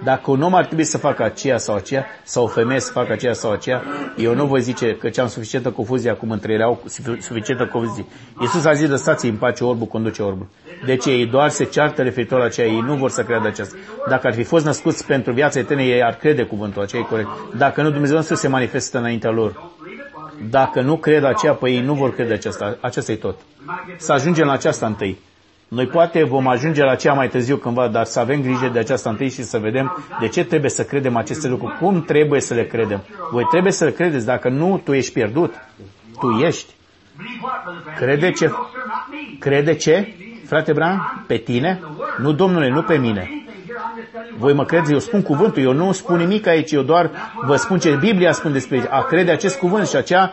Dacă 0.05 0.31
un 0.31 0.43
om 0.43 0.55
ar 0.55 0.66
trebui 0.66 0.85
să 0.85 0.99
facă 0.99 1.23
aceea 1.23 1.59
sau 1.59 1.74
aceea, 1.74 2.07
sau 2.23 2.45
o 2.45 2.47
femeie 2.47 2.81
să 2.81 2.93
facă 2.93 3.12
aceea 3.12 3.33
sau 3.33 3.53
aceea, 3.53 3.83
eu 4.16 4.35
nu 4.35 4.47
voi 4.47 4.61
zice 4.61 4.97
că 4.97 5.20
am 5.20 5.29
suficientă 5.29 5.70
confuzie 5.70 6.11
acum 6.11 6.31
între 6.31 6.53
ele, 6.53 6.62
au 6.62 6.83
suficientă 7.20 7.66
confuzie. 7.66 8.05
Iisus 8.41 8.65
a 8.65 8.73
zis, 8.73 8.89
lăsați 8.89 9.27
în 9.27 9.37
pace, 9.37 9.65
orbul 9.65 9.87
conduce 9.87 10.23
orbul. 10.23 10.47
Deci 10.87 11.07
ei 11.07 11.27
doar 11.27 11.49
se 11.49 11.65
ceartă 11.65 12.03
referitor 12.03 12.39
la 12.39 12.45
aceea, 12.45 12.66
ei 12.66 12.81
nu 12.81 12.95
vor 12.95 13.11
să 13.11 13.23
creadă 13.23 13.47
aceasta. 13.47 13.77
Dacă 14.09 14.27
ar 14.27 14.35
fi 14.35 14.43
fost 14.43 14.65
născuți 14.65 15.07
pentru 15.07 15.33
viața 15.33 15.59
eternă, 15.59 15.83
ei 15.83 16.03
ar 16.03 16.15
crede 16.15 16.43
cuvântul, 16.43 16.83
aceea 16.83 17.03
e 17.03 17.05
corect. 17.05 17.29
Dacă 17.57 17.83
nu, 17.83 17.91
Dumnezeu 17.91 18.16
nu 18.16 18.23
se 18.23 18.49
manifestă 18.49 18.99
înaintea 18.99 19.31
lor. 19.31 19.70
Dacă 20.51 20.81
nu 20.81 20.97
cred 20.97 21.24
aceea, 21.24 21.53
păi 21.53 21.74
ei 21.74 21.81
nu 21.81 21.95
vor 21.95 22.15
crede 22.15 22.33
aceasta. 22.33 22.77
Aceasta 22.81 23.12
e 23.12 23.16
tot. 23.16 23.39
Să 23.97 24.12
ajungem 24.12 24.47
la 24.47 24.53
aceasta 24.53 24.87
întâi. 24.87 25.19
Noi 25.74 25.86
poate 25.86 26.23
vom 26.24 26.49
ajunge 26.49 26.85
la 26.85 26.90
aceea 26.90 27.12
mai 27.15 27.28
târziu 27.28 27.57
cândva, 27.57 27.89
dar 27.89 28.05
să 28.05 28.20
avem 28.20 28.40
grijă 28.43 28.69
de 28.73 28.78
aceasta 28.78 29.11
întâi 29.11 29.31
și 29.31 29.43
să 29.43 29.59
vedem 29.59 30.05
de 30.20 30.28
ce 30.28 30.44
trebuie 30.44 30.70
să 30.70 30.85
credem 30.85 31.16
aceste 31.16 31.49
lucruri, 31.49 31.77
cum 31.78 32.03
trebuie 32.05 32.40
să 32.40 32.55
le 32.55 32.65
credem. 32.66 33.01
Voi 33.31 33.44
trebuie 33.51 33.73
să 33.73 33.85
le 33.85 33.90
credeți, 33.90 34.27
dacă 34.27 34.49
nu, 34.49 34.81
tu 34.85 34.93
ești 34.93 35.12
pierdut. 35.12 35.55
Tu 36.20 36.31
ești. 36.31 36.73
Crede 37.97 38.31
ce? 38.31 38.51
Crede 39.39 39.74
ce? 39.74 40.15
Frate 40.47 40.73
Bran, 40.73 41.24
pe 41.27 41.36
tine? 41.36 41.81
Nu, 42.19 42.32
domnule, 42.32 42.69
nu 42.69 42.82
pe 42.82 42.97
mine. 42.99 43.31
Voi 44.36 44.53
mă 44.53 44.65
credeți, 44.65 44.93
eu 44.93 44.99
spun 44.99 45.23
cuvântul, 45.23 45.62
eu 45.62 45.73
nu 45.73 45.93
spun 45.93 46.16
nimic 46.16 46.47
aici, 46.47 46.70
eu 46.73 46.82
doar 46.82 47.11
vă 47.44 47.57
spun 47.57 47.78
ce 47.78 47.97
Biblia 48.01 48.32
spune 48.32 48.53
despre 48.53 48.86
a 48.90 49.03
crede 49.03 49.31
acest 49.31 49.59
cuvânt 49.59 49.89
și 49.89 49.97
aceea 49.97 50.32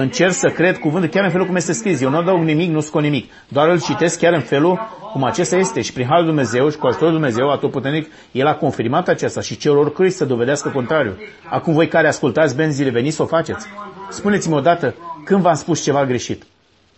încerc 0.00 0.32
să 0.32 0.48
cred 0.48 0.78
cuvântul 0.78 1.10
chiar 1.10 1.24
în 1.24 1.30
felul 1.30 1.46
cum 1.46 1.56
este 1.56 1.72
scris. 1.72 2.00
Eu 2.00 2.10
nu 2.10 2.16
adaug 2.16 2.42
nimic, 2.42 2.70
nu 2.70 2.80
scot 2.80 3.02
nimic. 3.02 3.32
Doar 3.48 3.68
îl 3.68 3.80
citesc 3.80 4.18
chiar 4.18 4.32
în 4.32 4.40
felul 4.40 4.80
cum 5.12 5.24
acesta 5.24 5.56
este. 5.56 5.80
Și 5.80 5.92
prin 5.92 6.06
Harul 6.06 6.24
Dumnezeu 6.24 6.70
și 6.70 6.76
cu 6.76 6.86
ajutorul 6.86 7.12
Dumnezeu 7.12 7.50
atotputernic, 7.50 8.10
El 8.32 8.46
a 8.46 8.54
confirmat 8.54 9.08
aceasta 9.08 9.40
și 9.40 9.56
celor 9.56 9.76
oricărui 9.76 10.10
să 10.10 10.24
dovedească 10.24 10.68
contrariu. 10.68 11.16
Acum 11.50 11.72
voi 11.74 11.88
care 11.88 12.08
ascultați 12.08 12.56
benzile, 12.56 12.90
veniți 12.90 13.16
să 13.16 13.22
o 13.22 13.26
faceți. 13.26 13.66
Spuneți-mi 14.10 14.54
odată 14.54 14.94
când 15.24 15.42
v-am 15.42 15.54
spus 15.54 15.82
ceva 15.82 16.04
greșit 16.04 16.42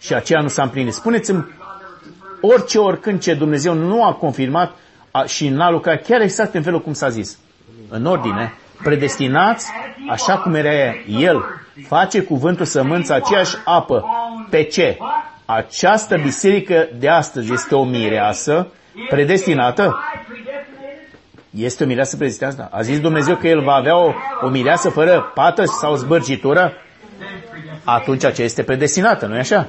și 0.01 0.15
aceea 0.15 0.41
nu 0.41 0.49
s-a 0.49 0.63
împlinit. 0.63 0.93
Spuneți-mi 0.93 1.47
orice, 2.41 2.79
oricând 2.79 3.21
ce 3.21 3.35
Dumnezeu 3.35 3.75
nu 3.75 4.05
a 4.05 4.13
confirmat 4.13 4.73
a, 5.11 5.25
și 5.25 5.49
n-a 5.49 5.71
lucrat 5.71 6.03
chiar 6.03 6.21
exact 6.21 6.55
în 6.55 6.63
felul 6.63 6.83
cum 6.83 6.93
s-a 6.93 7.09
zis. 7.09 7.39
În 7.89 8.05
ordine, 8.05 8.55
predestinați 8.83 9.71
așa 10.09 10.39
cum 10.39 10.55
era 10.55 10.95
El. 11.07 11.62
Face 11.89 12.23
cuvântul 12.23 12.65
sămânța 12.65 13.15
aceeași 13.15 13.57
apă. 13.65 14.05
Pe 14.51 14.63
ce? 14.63 14.99
Această 15.45 16.17
biserică 16.17 16.89
de 16.99 17.09
astăzi 17.09 17.53
este 17.53 17.75
o 17.75 17.85
mireasă 17.85 18.67
predestinată? 19.09 20.03
Este 21.51 21.85
o 21.85 21.87
mireasă 21.87 22.17
predestinată? 22.17 22.69
A 22.73 22.83
zis 22.83 23.01
Dumnezeu 23.01 23.37
că 23.37 23.49
El 23.49 23.61
va 23.61 23.73
avea 23.73 23.97
o, 23.97 24.13
o 24.41 24.49
mireasă 24.49 24.89
fără 24.89 25.33
pată 25.35 25.65
sau 25.65 25.95
zbârgitură? 25.95 26.73
Atunci 27.85 28.25
aceea 28.25 28.47
este 28.47 28.63
predestinată, 28.63 29.27
nu-i 29.27 29.39
așa? 29.39 29.67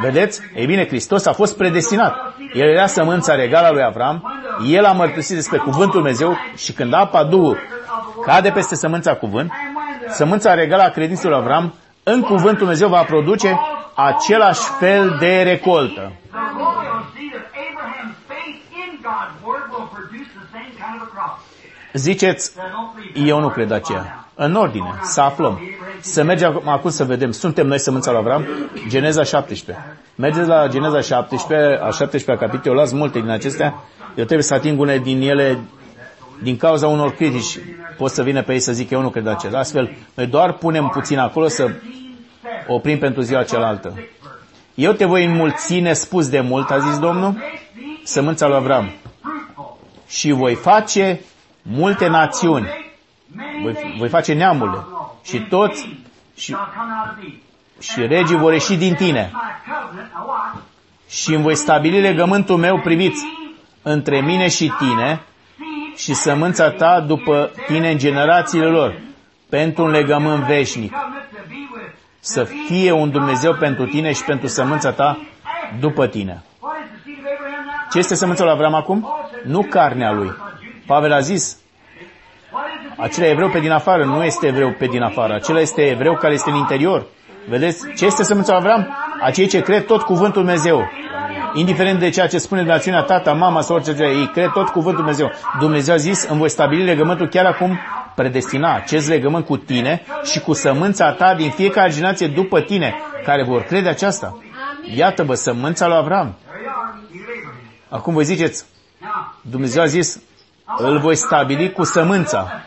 Vedeți? 0.00 0.40
Ei 0.54 0.66
bine, 0.66 0.86
Hristos 0.86 1.26
a 1.26 1.32
fost 1.32 1.56
predestinat. 1.56 2.14
El 2.54 2.68
era 2.68 2.86
sămânța 2.86 3.34
regală 3.34 3.66
a 3.66 3.70
lui 3.70 3.82
Avram, 3.82 4.32
el 4.66 4.84
a 4.84 4.92
mărturisit 4.92 5.34
despre 5.34 5.58
cuvântul 5.58 6.00
Dumnezeu 6.00 6.36
și 6.56 6.72
când 6.72 6.92
apa 6.94 7.24
Duhul 7.24 7.58
cade 8.24 8.50
peste 8.50 8.74
sămânța 8.74 9.14
cuvânt, 9.14 9.52
sămânța 10.10 10.54
regală 10.54 10.82
a 10.82 10.88
credinței 10.88 11.30
lui 11.30 11.38
Avram, 11.38 11.74
în 12.02 12.20
cuvântul 12.20 12.56
Dumnezeu 12.58 12.88
va 12.88 13.02
produce 13.02 13.58
același 13.94 14.60
fel 14.78 15.16
de 15.18 15.42
recoltă. 15.42 16.12
Ziceți, 21.92 22.52
eu 23.14 23.40
nu 23.40 23.48
cred 23.48 23.70
aceea. 23.70 24.28
În 24.34 24.54
ordine, 24.54 24.98
să 25.02 25.20
aflăm. 25.20 25.60
Să 26.00 26.22
mergem 26.22 26.62
acum 26.64 26.90
să 26.90 27.04
vedem. 27.04 27.30
Suntem 27.30 27.66
noi 27.66 27.78
sămânța 27.78 28.10
lui 28.10 28.20
Avram? 28.20 28.46
Geneza 28.88 29.22
17. 29.22 29.84
Mergeți 30.14 30.48
la 30.48 30.66
Geneza 30.68 31.00
17, 31.00 31.78
a 31.82 31.90
17 31.90 32.46
capitol, 32.46 32.74
las 32.74 32.92
multe 32.92 33.20
din 33.20 33.30
acestea. 33.30 33.74
Eu 34.14 34.24
trebuie 34.24 34.42
să 34.42 34.54
ating 34.54 34.80
une 34.80 34.98
din 34.98 35.20
ele 35.22 35.58
din 36.42 36.56
cauza 36.56 36.86
unor 36.86 37.14
critici. 37.14 37.58
Pot 37.96 38.10
să 38.10 38.22
vină 38.22 38.42
pe 38.42 38.52
ei 38.52 38.60
să 38.60 38.72
zic 38.72 38.90
eu 38.90 39.00
nu 39.00 39.10
cred 39.10 39.26
aceea. 39.26 39.58
Astfel, 39.58 39.96
noi 40.14 40.26
doar 40.26 40.52
punem 40.52 40.88
puțin 40.88 41.18
acolo 41.18 41.48
să 41.48 41.70
oprim 42.66 42.98
pentru 42.98 43.20
ziua 43.20 43.42
cealaltă. 43.42 43.94
Eu 44.74 44.92
te 44.92 45.04
voi 45.04 45.24
înmulți 45.24 45.80
nespus 45.80 46.28
de 46.28 46.40
mult, 46.40 46.70
a 46.70 46.78
zis 46.78 46.98
Domnul, 46.98 47.36
sămânța 48.02 48.46
lui 48.46 48.56
Avram. 48.56 48.92
Și 50.06 50.30
voi 50.30 50.54
face 50.54 51.20
multe 51.62 52.06
națiuni. 52.06 52.66
Voi, 53.62 53.94
voi 53.98 54.08
face 54.08 54.32
neamurile. 54.32 54.84
Și 55.22 55.40
toți 55.40 55.88
și, 56.36 56.56
și 57.80 58.06
regii 58.06 58.36
vor 58.36 58.52
ieși 58.52 58.76
din 58.76 58.94
tine. 58.94 59.32
Și 61.08 61.34
îmi 61.34 61.42
voi 61.42 61.54
stabili 61.54 62.00
legământul 62.00 62.56
meu, 62.56 62.80
priviți, 62.80 63.24
între 63.82 64.20
mine 64.20 64.48
și 64.48 64.72
tine 64.78 65.20
și 65.98 66.14
sămânța 66.14 66.70
ta 66.70 67.00
după 67.00 67.50
tine 67.66 67.90
în 67.90 67.98
generațiile 67.98 68.66
lor, 68.66 69.00
pentru 69.48 69.84
un 69.84 69.90
legământ 69.90 70.44
veșnic. 70.44 70.92
Să 72.20 72.44
fie 72.44 72.92
un 72.92 73.10
Dumnezeu 73.10 73.54
pentru 73.54 73.86
tine 73.86 74.12
și 74.12 74.24
pentru 74.24 74.46
sămânța 74.46 74.92
ta 74.92 75.18
după 75.80 76.06
tine. 76.06 76.42
Ce 77.90 77.98
este 77.98 78.14
sămânța 78.14 78.44
lui 78.44 78.52
Avram 78.52 78.74
acum? 78.74 79.08
Nu 79.44 79.62
carnea 79.62 80.12
lui. 80.12 80.36
Pavel 80.86 81.12
a 81.12 81.20
zis, 81.20 81.58
Acela 82.96 83.26
evreu 83.26 83.48
pe 83.48 83.60
din 83.60 83.70
afară 83.70 84.04
nu 84.04 84.24
este 84.24 84.46
evreu 84.46 84.70
pe 84.70 84.86
din 84.86 85.02
afară. 85.02 85.34
Acela 85.34 85.60
este 85.60 85.82
evreu 85.82 86.16
care 86.16 86.34
este 86.34 86.50
în 86.50 86.56
interior. 86.56 87.06
Vedeți? 87.48 87.94
Ce 87.96 88.04
este 88.04 88.24
sămânța 88.24 88.52
lui 88.52 88.66
Avram? 88.66 88.96
Acei 89.22 89.46
ce 89.46 89.60
cred 89.60 89.86
tot 89.86 90.02
cuvântul 90.02 90.42
Dumnezeu. 90.42 90.90
Indiferent 91.58 91.98
de 91.98 92.10
ceea 92.10 92.26
ce 92.26 92.38
spune 92.38 92.62
națiunea 92.62 93.02
tata, 93.02 93.32
mama 93.32 93.60
sau 93.60 93.76
orice, 93.76 93.96
ei 94.02 94.30
cred 94.32 94.50
tot 94.50 94.68
cuvântul 94.68 94.96
Dumnezeu. 94.96 95.30
Dumnezeu 95.60 95.94
a 95.94 95.96
zis, 95.96 96.24
îmi 96.24 96.38
voi 96.38 96.48
stabili 96.48 96.84
legământul 96.84 97.28
chiar 97.28 97.44
acum, 97.44 97.78
predestina 98.14 98.74
acest 98.74 99.08
legământ 99.08 99.44
cu 99.44 99.56
tine 99.56 100.02
și 100.24 100.40
cu 100.40 100.52
sămânța 100.52 101.12
ta 101.12 101.34
din 101.34 101.50
fiecare 101.50 101.90
generație 101.90 102.26
după 102.26 102.60
tine, 102.60 102.94
care 103.24 103.44
vor 103.44 103.62
crede 103.62 103.88
aceasta. 103.88 104.38
Iată-vă, 104.94 105.34
sămânța 105.34 105.86
lui 105.86 105.96
Avram. 105.96 106.34
Acum 107.88 108.12
voi 108.12 108.24
ziceți, 108.24 108.64
Dumnezeu 109.40 109.82
a 109.82 109.86
zis, 109.86 110.20
îl 110.76 110.98
voi 110.98 111.14
stabili 111.14 111.72
cu 111.72 111.84
sămânța. 111.84 112.62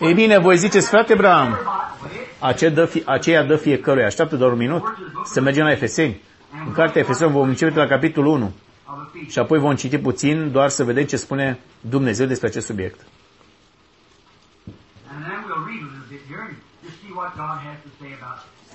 Ei 0.00 0.14
bine, 0.14 0.38
voi 0.38 0.56
ziceți, 0.56 0.88
frate 0.88 1.12
Abraham, 1.12 1.58
aceea 2.38 2.70
dă, 2.70 2.84
fie, 2.84 3.02
aceea 3.06 3.44
dă 3.44 3.56
fiecăruia. 3.56 4.06
Așteaptă 4.06 4.36
doar 4.36 4.52
un 4.52 4.58
minut 4.58 4.82
să 5.24 5.40
mergem 5.40 5.64
la 5.64 5.70
Efeseni. 5.70 6.20
În 6.66 6.72
cartea 6.72 7.00
Efeseni 7.00 7.32
vom 7.32 7.48
începe 7.48 7.78
la 7.78 7.86
capitolul 7.86 8.32
1 8.32 8.52
și 9.28 9.38
apoi 9.38 9.58
vom 9.58 9.74
citi 9.74 9.98
puțin 9.98 10.50
doar 10.50 10.68
să 10.68 10.84
vedem 10.84 11.04
ce 11.04 11.16
spune 11.16 11.58
Dumnezeu 11.80 12.26
despre 12.26 12.48
acest 12.48 12.66
subiect. 12.66 13.00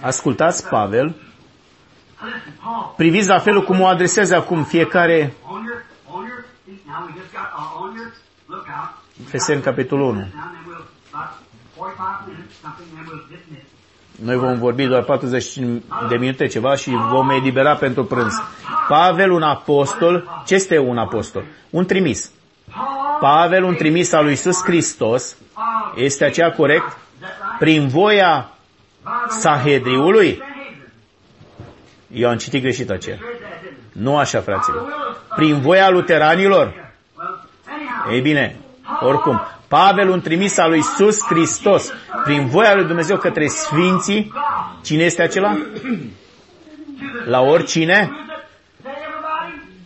Ascultați 0.01 0.67
Pavel, 0.69 1.15
priviți 2.97 3.27
la 3.27 3.39
felul 3.39 3.63
cum 3.63 3.79
o 3.79 3.85
adresează 3.85 4.35
acum 4.35 4.63
fiecare. 4.63 5.33
Efeseni 9.25 9.61
capitolul 9.61 10.09
1. 10.09 10.27
Noi 14.23 14.35
vom 14.35 14.57
vorbi 14.57 14.85
doar 14.85 15.03
40 15.03 15.57
de 16.09 16.15
minute 16.17 16.47
ceva 16.47 16.75
și 16.75 16.89
vom 17.09 17.29
elibera 17.29 17.75
pentru 17.75 18.03
prânz. 18.05 18.33
Pavel, 18.87 19.31
un 19.31 19.41
apostol, 19.41 20.41
ce 20.45 20.53
este 20.55 20.77
un 20.77 20.97
apostol? 20.97 21.43
Un 21.69 21.85
trimis. 21.85 22.31
Pavel, 23.19 23.63
un 23.63 23.75
trimis 23.75 24.11
al 24.11 24.21
lui 24.23 24.31
Iisus 24.31 24.63
Hristos, 24.63 25.35
este 25.95 26.25
aceea 26.25 26.51
corect? 26.51 26.97
Prin 27.59 27.87
voia 27.87 28.49
Sahedriului? 29.29 30.41
Eu 32.13 32.29
am 32.29 32.37
citit 32.37 32.61
greșit 32.61 32.89
aceea. 32.89 33.17
Nu 33.91 34.17
așa, 34.17 34.41
fraților. 34.41 34.85
Prin 35.35 35.61
voia 35.61 35.89
luteranilor? 35.89 36.93
Ei 38.11 38.21
bine, 38.21 38.55
oricum, 38.99 39.41
Pavel, 39.75 40.09
un 40.09 40.21
trimis 40.21 40.57
al 40.57 40.69
lui 40.69 40.77
Iisus 40.77 41.21
Hristos, 41.25 41.93
prin 42.23 42.47
voia 42.47 42.75
lui 42.75 42.85
Dumnezeu 42.85 43.17
către 43.17 43.47
Sfinții, 43.47 44.33
cine 44.83 45.03
este 45.03 45.21
acela? 45.21 45.57
La 47.25 47.41
oricine? 47.41 48.11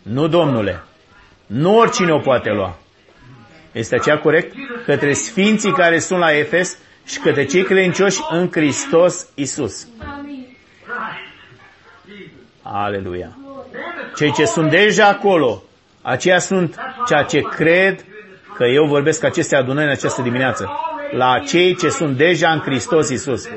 Nu, 0.01 0.27
domnule. 0.27 0.83
Nu 1.45 1.77
oricine 1.77 2.11
o 2.11 2.19
poate 2.19 2.51
lua. 2.51 2.77
Este 3.71 3.95
aceea 3.95 4.19
corect? 4.19 4.55
Către 4.85 5.13
Sfinții 5.13 5.71
care 5.71 5.99
sunt 5.99 6.19
la 6.19 6.37
Efes 6.37 6.77
și 7.05 7.19
către 7.19 7.45
cei 7.45 7.63
credincioși 7.63 8.19
în 8.29 8.49
Hristos 8.51 9.27
Iisus. 9.35 9.87
Aleluia. 12.61 13.37
Cei 14.15 14.31
ce 14.33 14.45
sunt 14.45 14.69
deja 14.69 15.07
acolo, 15.07 15.63
aceia 16.01 16.39
sunt 16.39 16.75
ceea 17.07 17.23
ce 17.23 17.39
cred 17.39 18.03
că 18.59 18.65
eu 18.65 18.85
vorbesc 18.85 19.23
aceste 19.23 19.55
adunări 19.55 19.85
în 19.85 19.91
această 19.91 20.21
dimineață. 20.21 20.69
La 21.11 21.39
cei 21.47 21.75
ce 21.75 21.89
sunt 21.89 22.17
deja 22.17 22.49
în 22.49 22.59
Hristos 22.59 23.09
Iisus. 23.09 23.49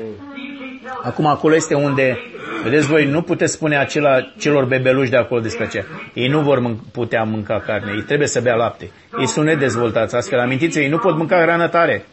Acum 1.03 1.25
acolo 1.25 1.55
este 1.55 1.73
unde, 1.73 2.17
vedeți 2.63 2.87
voi, 2.87 3.05
nu 3.05 3.21
puteți 3.21 3.53
spune 3.53 3.77
acela 3.77 4.19
celor 4.37 4.65
bebeluși 4.65 5.09
de 5.09 5.17
acolo 5.17 5.41
despre 5.41 5.67
ce. 5.67 5.85
Ei 6.13 6.27
nu 6.27 6.39
vor 6.39 6.59
mân- 6.59 6.91
putea 6.91 7.23
mânca 7.23 7.63
carne, 7.65 7.91
ei 7.95 8.01
trebuie 8.01 8.27
să 8.27 8.41
bea 8.41 8.55
lapte. 8.55 8.91
Ei 9.19 9.27
sunt 9.27 9.45
nedezvoltați 9.45 10.15
astfel. 10.15 10.39
Amintiți 10.39 10.79
ei 10.79 10.89
nu 10.89 10.97
pot 10.97 11.17
mânca 11.17 11.41
hrană 11.41 11.67
tare. 11.67 12.05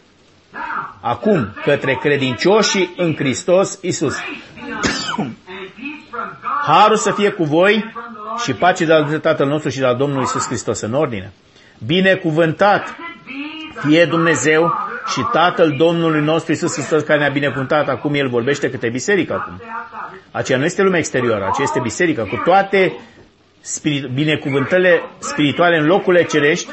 Acum, 1.01 1.55
către 1.65 1.99
credincioșii 2.01 2.95
în 2.97 3.15
Hristos 3.15 3.79
Iisus. 3.83 4.15
Harul 6.67 6.97
să 6.97 7.11
fie 7.11 7.31
cu 7.31 7.45
voi 7.45 7.93
și 8.43 8.53
pace 8.53 8.85
de 8.85 8.93
al 8.93 9.19
Tatăl 9.19 9.47
nostru 9.47 9.71
și 9.71 9.79
de 9.79 9.87
al 9.87 9.97
Domnului 9.97 10.23
Iisus 10.23 10.47
Hristos 10.47 10.81
în 10.81 10.95
ordine. 10.95 11.33
Binecuvântat 11.87 12.97
fie 13.87 14.05
Dumnezeu 14.05 14.75
și 15.13 15.27
Tatăl 15.33 15.75
Domnului 15.79 16.21
nostru 16.21 16.53
Iisus 16.53 16.73
Hristos 16.73 17.03
care 17.03 17.19
ne-a 17.19 17.31
binecuvântat. 17.31 17.89
Acum 17.89 18.15
El 18.15 18.29
vorbește 18.29 18.71
câte 18.71 18.89
biserică 18.89 19.33
acum. 19.33 19.63
Aceea 20.31 20.59
nu 20.59 20.65
este 20.65 20.83
lumea 20.83 20.99
exterioară, 20.99 21.45
aceea 21.45 21.67
este 21.67 21.81
biserica 21.81 22.23
cu 22.23 22.41
toate 22.45 22.99
spirit, 23.61 24.09
binecuvântările 24.09 25.03
spirituale 25.19 25.77
în 25.77 25.87
locurile 25.87 26.25
cerești 26.25 26.71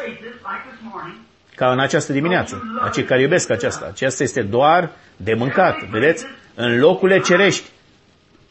ca 1.56 1.72
în 1.72 1.80
această 1.80 2.12
dimineață. 2.12 2.80
Acei 2.84 3.04
care 3.04 3.22
iubesc 3.22 3.50
aceasta. 3.50 3.86
Aceasta 3.92 4.24
este 4.24 4.42
doar 4.42 4.92
de 5.16 5.34
mâncat. 5.34 5.84
Vedeți? 5.90 6.26
În 6.56 6.80
locurile 6.80 7.20
cerești. 7.20 7.70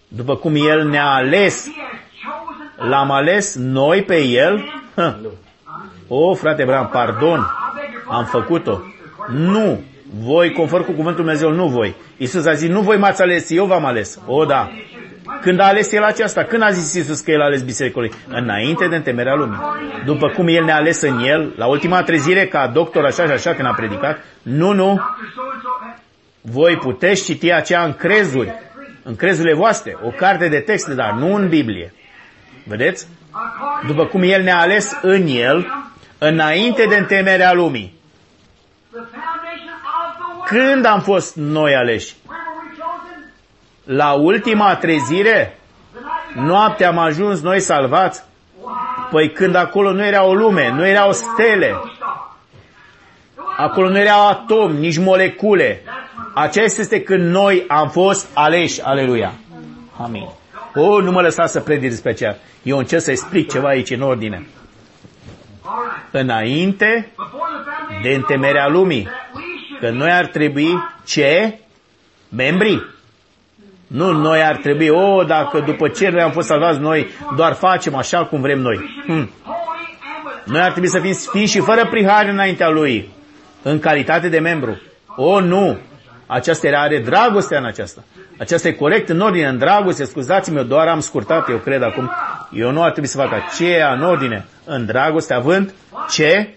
După 0.09 0.37
cum 0.37 0.55
El 0.55 0.89
ne-a 0.89 1.07
ales, 1.07 1.67
l-am 2.77 3.11
ales 3.11 3.55
noi 3.55 4.03
pe 4.03 4.23
El. 4.23 4.65
Hă. 4.95 5.17
O, 6.09 6.35
frate 6.35 6.65
Bram, 6.65 6.89
pardon, 6.93 7.47
am 8.09 8.25
făcut-o. 8.25 8.81
Nu, 9.29 9.81
voi, 10.19 10.53
conform 10.53 10.85
cu 10.85 10.93
cuvântul 10.93 11.25
Dumnezeu, 11.25 11.51
nu 11.51 11.67
voi. 11.67 11.97
Iisus 12.17 12.47
a 12.47 12.53
zis, 12.53 12.69
nu 12.69 12.81
voi 12.81 12.97
m-ați 12.97 13.23
ales, 13.23 13.51
eu 13.51 13.65
v-am 13.65 13.85
ales. 13.85 14.19
O, 14.27 14.45
da. 14.45 14.71
Când 15.41 15.61
a 15.61 15.65
ales 15.65 15.93
El 15.93 16.03
aceasta? 16.03 16.43
Când 16.43 16.63
a 16.63 16.71
zis 16.71 16.95
Iisus 16.95 17.21
că 17.21 17.31
El 17.31 17.41
a 17.41 17.45
ales 17.45 17.63
bisericului? 17.63 18.13
Înainte 18.29 18.89
de 18.89 18.97
întemerea 18.97 19.35
lumii. 19.35 19.59
După 20.05 20.29
cum 20.29 20.49
El 20.49 20.65
ne-a 20.65 20.77
ales 20.77 21.03
în 21.03 21.19
El, 21.19 21.53
la 21.57 21.67
ultima 21.67 22.03
trezire, 22.03 22.47
ca 22.47 22.67
doctor 22.67 23.05
așa 23.05 23.25
și 23.25 23.31
așa 23.31 23.55
când 23.55 23.69
a 23.69 23.75
predicat, 23.77 24.25
nu, 24.43 24.73
nu, 24.73 25.01
voi 26.41 26.77
puteți 26.77 27.25
citi 27.25 27.53
aceea 27.53 27.85
în 27.85 27.93
crezuri, 27.95 28.53
în 29.03 29.17
crezurile 29.17 29.55
voastre, 29.55 29.97
o 30.03 30.09
carte 30.09 30.49
de 30.49 30.59
texte, 30.59 30.95
dar 30.95 31.13
nu 31.13 31.35
în 31.35 31.49
Biblie. 31.49 31.93
Vedeți? 32.65 33.07
După 33.87 34.05
cum 34.05 34.23
El 34.23 34.43
ne-a 34.43 34.61
ales 34.61 34.99
în 35.03 35.27
El, 35.27 35.67
înainte 36.19 36.87
de 36.89 36.97
întemerea 36.97 37.53
lumii. 37.53 37.95
Când 40.45 40.85
am 40.85 41.01
fost 41.01 41.37
noi 41.37 41.75
aleși? 41.75 42.15
La 43.85 44.13
ultima 44.13 44.77
trezire? 44.77 45.59
Noaptea 46.35 46.89
am 46.89 46.99
ajuns 46.99 47.41
noi 47.41 47.61
salvați? 47.61 48.25
Păi 49.11 49.33
când 49.33 49.55
acolo 49.55 49.93
nu 49.93 50.05
era 50.05 50.25
o 50.25 50.35
lume, 50.35 50.71
nu 50.71 50.87
erau 50.87 51.13
stele, 51.13 51.75
acolo 53.57 53.89
nu 53.89 53.99
erau 53.99 54.29
atomi, 54.29 54.79
nici 54.79 54.99
molecule. 54.99 55.83
Acesta 56.35 56.81
este 56.81 57.03
când 57.03 57.31
noi 57.31 57.65
am 57.69 57.89
fost 57.89 58.29
aleși. 58.35 58.83
Aleluia. 58.83 59.33
Amin. 59.99 60.29
O, 60.75 61.01
nu 61.01 61.11
mă 61.11 61.21
lăsa 61.21 61.47
să 61.47 61.61
predic 61.61 61.91
despre 61.91 62.11
aceea. 62.11 62.37
Eu 62.63 62.79
încerc 62.79 63.03
să 63.03 63.11
explic 63.11 63.51
ceva 63.51 63.69
aici 63.69 63.91
în 63.91 64.01
ordine. 64.01 64.47
Înainte 66.11 67.11
de 68.03 68.15
întemerea 68.15 68.69
lumii, 68.69 69.09
că 69.81 69.91
noi 69.91 70.11
ar 70.11 70.27
trebui 70.27 70.79
ce? 71.05 71.59
Membrii. 72.29 72.95
Nu 73.87 74.13
noi 74.13 74.43
ar 74.43 74.57
trebui, 74.57 74.89
o, 74.89 75.23
dacă 75.23 75.61
după 75.61 75.89
ce 75.89 76.09
noi 76.09 76.23
am 76.23 76.31
fost 76.31 76.47
salvați, 76.47 76.79
noi 76.79 77.07
doar 77.37 77.53
facem 77.53 77.95
așa 77.95 78.25
cum 78.25 78.41
vrem 78.41 78.59
noi. 78.59 79.05
Hm. 79.07 79.31
Noi 80.45 80.61
ar 80.61 80.71
trebui 80.71 80.89
să 80.89 80.99
fim 80.99 81.13
sfinți 81.13 81.53
și 81.53 81.61
fără 81.61 81.87
prihare 81.91 82.31
înaintea 82.31 82.69
Lui, 82.69 83.09
în 83.63 83.79
calitate 83.79 84.29
de 84.29 84.39
membru. 84.39 84.81
O, 85.17 85.41
nu! 85.41 85.79
Aceasta 86.27 86.67
era, 86.67 86.81
are 86.81 86.99
dragostea 86.99 87.59
în 87.59 87.65
aceasta. 87.65 88.05
Aceasta 88.39 88.69
e 88.69 88.73
corect 88.73 89.09
în 89.09 89.21
ordine, 89.21 89.49
în 89.49 89.59
dragoste, 89.59 90.05
scuzați-mă, 90.05 90.63
doar 90.63 90.89
am 90.89 91.01
scurtat, 91.01 91.49
eu 91.49 91.57
cred 91.57 91.83
acum. 91.83 92.11
Eu 92.57 92.71
nu 92.71 92.83
ar 92.83 92.91
trebui 92.91 93.09
să 93.09 93.17
fac 93.19 93.33
aceea 93.33 93.93
în 93.93 94.03
ordine, 94.03 94.45
în 94.65 94.87
dragoste, 94.87 95.35
având 95.35 95.75
ce? 96.11 96.55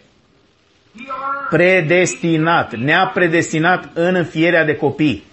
Predestinat. 1.49 2.75
Ne-a 2.75 3.11
predestinat 3.13 3.89
în 3.93 4.15
înfierea 4.15 4.65
de 4.65 4.75
copii. 4.75 5.23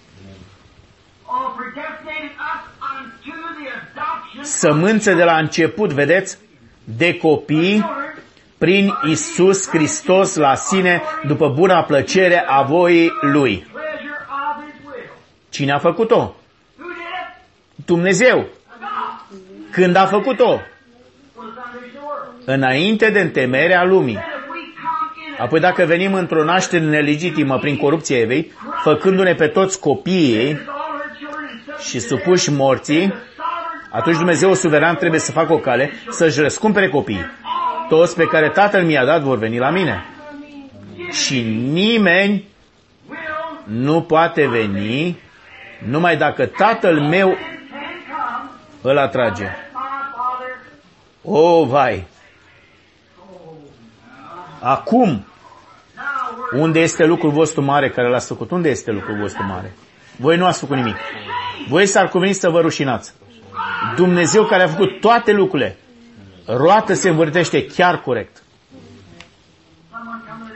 Sămânță 4.41 5.13
de 5.13 5.25
la 5.25 5.37
început, 5.37 5.93
vedeți? 5.93 6.39
De 6.85 7.17
copii 7.17 7.85
prin 8.59 8.93
Isus 9.09 9.69
Hristos 9.69 10.35
la 10.37 10.55
sine, 10.55 11.03
după 11.27 11.49
buna 11.49 11.83
plăcere 11.83 12.45
a 12.47 12.63
voii 12.63 13.11
Lui. 13.21 13.67
Cine 15.49 15.73
a 15.73 15.79
făcut-o? 15.79 16.35
Dumnezeu. 17.85 18.47
Când 19.77 19.97
a 19.97 20.07
făcut-o? 20.07 20.61
Înainte 22.45 23.11
de 23.11 23.21
întemerea 23.21 23.85
lumii. 23.85 24.19
Apoi 25.39 25.61
dacă 25.61 25.85
venim 25.85 26.15
într-o 26.15 26.45
naștere 26.45 26.85
nelegitimă 26.85 27.59
prin 27.59 27.77
corupție 27.77 28.17
evei, 28.17 28.53
făcându-ne 28.83 29.35
pe 29.35 29.47
toți 29.47 29.81
copiii 29.81 30.35
ei 30.35 30.61
și 31.89 31.99
supuși 32.01 32.51
morții, 32.51 33.15
atunci 33.91 34.17
Dumnezeu 34.17 34.55
suveran 34.55 34.97
trebuie 34.97 35.21
să 35.21 35.33
facă 35.33 35.53
o 35.53 35.59
cale 35.59 35.91
să-și 36.11 36.41
răscumpere 36.41 36.89
copiii. 36.89 37.27
Toți 37.89 38.17
pe 38.17 38.25
care 38.25 38.49
Tatăl 38.49 38.83
mi-a 38.83 39.05
dat 39.05 39.21
vor 39.21 39.39
veni 39.39 39.59
la 39.59 39.71
mine. 39.71 40.05
Și 41.11 41.41
nimeni 41.73 42.45
nu 43.65 44.03
poate 44.03 44.47
veni 44.47 45.19
numai 45.89 46.17
dacă 46.17 46.47
Tatăl 46.47 47.01
meu 47.01 47.37
îl 48.83 48.99
atrage. 48.99 49.66
O, 51.29 51.65
vai! 51.65 52.07
Acum, 54.61 55.27
unde 56.53 56.81
este 56.81 57.05
lucrul 57.05 57.31
vostru 57.31 57.63
mare 57.63 57.91
care 57.91 58.09
l-ați 58.09 58.27
făcut? 58.27 58.51
Unde 58.51 58.69
este 58.69 58.91
lucrul 58.91 59.17
vostru 59.17 59.45
mare? 59.45 59.75
Voi 60.17 60.37
nu 60.37 60.47
ați 60.47 60.59
făcut 60.59 60.77
nimic. 60.77 60.97
Voi 61.69 61.87
s-ar 61.87 62.09
cuveni 62.09 62.33
să 62.33 62.51
vă 62.51 62.61
rușinați. 62.61 63.13
Dumnezeu 63.97 64.45
care 64.45 64.63
a 64.63 64.69
făcut 64.69 65.01
toate 65.01 65.33
lucrurile, 65.33 65.77
roată 66.47 66.95
se 66.95 67.09
învârtește 67.09 67.67
chiar 67.67 68.01
corect. 68.01 68.43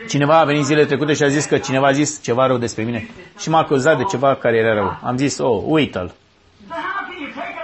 Cineva 0.08 0.38
a 0.38 0.44
venit 0.44 0.64
zilele 0.64 0.86
trecute 0.86 1.12
și 1.12 1.22
a 1.22 1.28
zis 1.28 1.44
că 1.44 1.58
cineva 1.58 1.86
a 1.86 1.92
zis 1.92 2.22
ceva 2.22 2.46
rău 2.46 2.56
despre 2.56 2.82
mine 2.82 3.08
și 3.38 3.50
m-a 3.50 3.58
acuzat 3.58 3.96
de 3.96 4.04
ceva 4.04 4.34
care 4.34 4.56
era 4.56 4.74
rău. 4.74 4.98
Am 5.02 5.16
zis, 5.16 5.38
oh, 5.38 5.62
uită-l. 5.66 6.12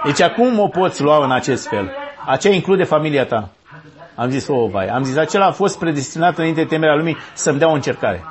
Deci 0.05 0.21
acum 0.21 0.59
o 0.59 0.67
poți 0.67 1.01
lua 1.01 1.23
în 1.23 1.31
acest 1.31 1.67
fel. 1.67 1.91
Aceea 2.27 2.53
include 2.53 2.83
familia 2.83 3.25
ta. 3.25 3.49
Am 4.15 4.29
zis, 4.29 4.47
oh, 4.47 4.69
vai. 4.71 4.87
Am 4.87 5.03
zis, 5.03 5.17
acela 5.17 5.45
a 5.45 5.51
fost 5.51 5.79
predestinat 5.79 6.37
înainte 6.37 6.61
de 6.61 6.67
temerea 6.67 6.95
lumii 6.95 7.17
să-mi 7.33 7.59
dea 7.59 7.69
o 7.69 7.73
încercare. 7.73 8.23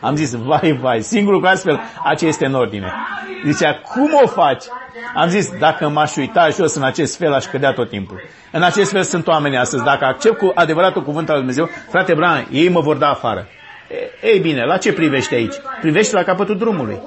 Am 0.00 0.16
zis, 0.16 0.34
vai, 0.34 0.78
vai, 0.80 1.02
singurul 1.02 1.40
că 1.40 1.48
astfel, 1.48 1.80
aceea 2.04 2.30
este 2.30 2.46
în 2.46 2.54
ordine. 2.54 2.92
Zicea, 3.44 3.74
cum 3.74 4.10
o 4.24 4.26
faci? 4.26 4.64
Am 5.14 5.28
zis, 5.28 5.50
dacă 5.58 5.88
m-aș 5.88 6.16
uita 6.16 6.48
jos 6.48 6.74
în 6.74 6.82
acest 6.82 7.16
fel, 7.16 7.32
aș 7.32 7.44
cădea 7.44 7.72
tot 7.72 7.88
timpul. 7.88 8.20
În 8.52 8.62
acest 8.62 8.90
fel 8.90 9.02
sunt 9.02 9.26
oameni 9.26 9.56
astăzi. 9.58 9.84
Dacă 9.84 10.04
accept 10.04 10.38
cu 10.38 10.52
adevăratul 10.54 11.02
cuvânt 11.02 11.28
al 11.28 11.34
Lui 11.36 11.44
Dumnezeu, 11.44 11.68
frate 11.90 12.14
Bran, 12.14 12.46
ei 12.50 12.68
mă 12.68 12.80
vor 12.80 12.96
da 12.96 13.08
afară. 13.08 13.46
Ei 14.22 14.38
bine, 14.38 14.64
la 14.64 14.76
ce 14.76 14.92
privește 14.92 15.34
aici? 15.34 15.54
Privește 15.80 16.14
la 16.14 16.22
capătul 16.22 16.58
drumului. 16.58 16.98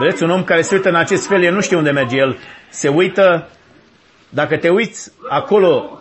Vedeți, 0.00 0.22
un 0.22 0.30
om 0.30 0.44
care 0.44 0.62
se 0.62 0.74
uită 0.74 0.88
în 0.88 0.94
acest 0.94 1.26
fel, 1.26 1.42
el 1.42 1.54
nu 1.54 1.60
știe 1.60 1.76
unde 1.76 1.90
merge. 1.90 2.16
El 2.16 2.38
se 2.68 2.88
uită, 2.88 3.48
dacă 4.28 4.56
te 4.56 4.68
uiți 4.68 5.12
acolo, 5.28 6.00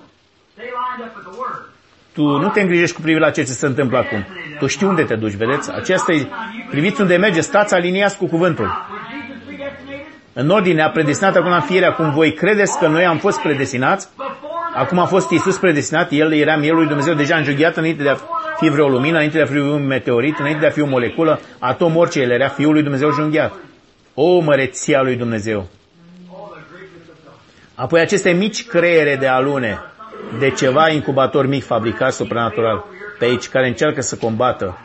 tu 2.13 2.21
nu 2.21 2.49
te 2.49 2.61
îngrijești 2.61 2.95
cu 2.95 3.01
privire 3.01 3.26
la 3.26 3.31
ce 3.31 3.43
se 3.43 3.65
întâmplă 3.65 3.97
acum. 3.97 4.26
Tu 4.59 4.67
știi 4.67 4.88
unde 4.88 5.03
te 5.03 5.15
duci, 5.15 5.34
vedeți? 5.34 5.71
Aceasta 5.71 6.11
e, 6.11 6.27
priviți 6.69 7.01
unde 7.01 7.15
merge, 7.15 7.41
stați 7.41 7.73
aliniați 7.73 8.17
cu 8.17 8.26
cuvântul. 8.26 8.85
În 10.34 10.49
ordinea 10.49 10.89
predestinată 10.89 11.39
acum 11.39 11.51
în 11.51 11.61
fierea, 11.61 11.93
cum 11.93 12.11
voi 12.11 12.34
credeți 12.34 12.80
că 12.80 12.88
noi 12.88 13.05
am 13.05 13.17
fost 13.17 13.41
predestinați, 13.41 14.07
acum 14.76 14.99
a 14.99 15.05
fost 15.05 15.31
Iisus 15.31 15.57
predestinat, 15.57 16.11
El 16.11 16.34
era 16.34 16.57
mielul 16.57 16.77
lui 16.77 16.88
Dumnezeu 16.88 17.13
deja 17.13 17.35
înjughiat 17.35 17.77
înainte 17.77 18.03
de 18.03 18.09
a 18.09 18.15
fi 18.57 18.69
vreo 18.69 18.88
lumină, 18.88 19.15
înainte 19.15 19.38
de 19.38 19.43
a 19.43 19.45
fi 19.45 19.57
un 19.57 19.85
meteorit, 19.85 20.39
înainte 20.39 20.59
de 20.59 20.67
a 20.67 20.71
fi 20.71 20.81
o 20.81 20.85
moleculă, 20.85 21.39
atom 21.59 21.95
orice, 21.95 22.19
El 22.19 22.31
era 22.31 22.47
Fiul 22.47 22.73
lui 22.73 22.81
Dumnezeu 22.81 23.07
înjunghiat. 23.07 23.53
O 24.21 24.39
măreția 24.39 25.01
lui 25.01 25.15
Dumnezeu! 25.15 25.67
Apoi 27.75 28.01
aceste 28.01 28.31
mici 28.31 28.65
creiere 28.67 29.15
de 29.15 29.27
alune, 29.27 29.79
de 30.39 30.49
ceva 30.49 30.89
incubator 30.89 31.45
mic 31.45 31.63
fabricat 31.63 32.13
supranatural 32.13 32.85
pe 33.19 33.25
aici, 33.25 33.47
care 33.47 33.67
încearcă 33.67 34.01
să 34.01 34.15
combată 34.15 34.77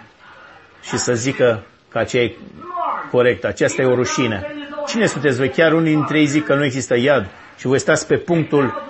și 0.83 0.97
să 0.97 1.15
zică 1.15 1.63
că 1.89 1.99
aceea 1.99 2.23
e 2.23 2.35
corect, 3.11 3.45
aceasta 3.45 3.83
e 3.83 3.85
o 3.85 3.95
rușine. 3.95 4.47
Cine 4.87 5.07
sunteți 5.07 5.37
voi? 5.37 5.49
Chiar 5.49 5.73
unii 5.73 5.95
dintre 5.95 6.19
ei 6.19 6.27
zic 6.27 6.45
că 6.45 6.55
nu 6.55 6.65
există 6.65 6.97
iad 6.97 7.27
și 7.59 7.67
voi 7.67 7.79
stați 7.79 8.07
pe 8.07 8.17
punctul 8.17 8.83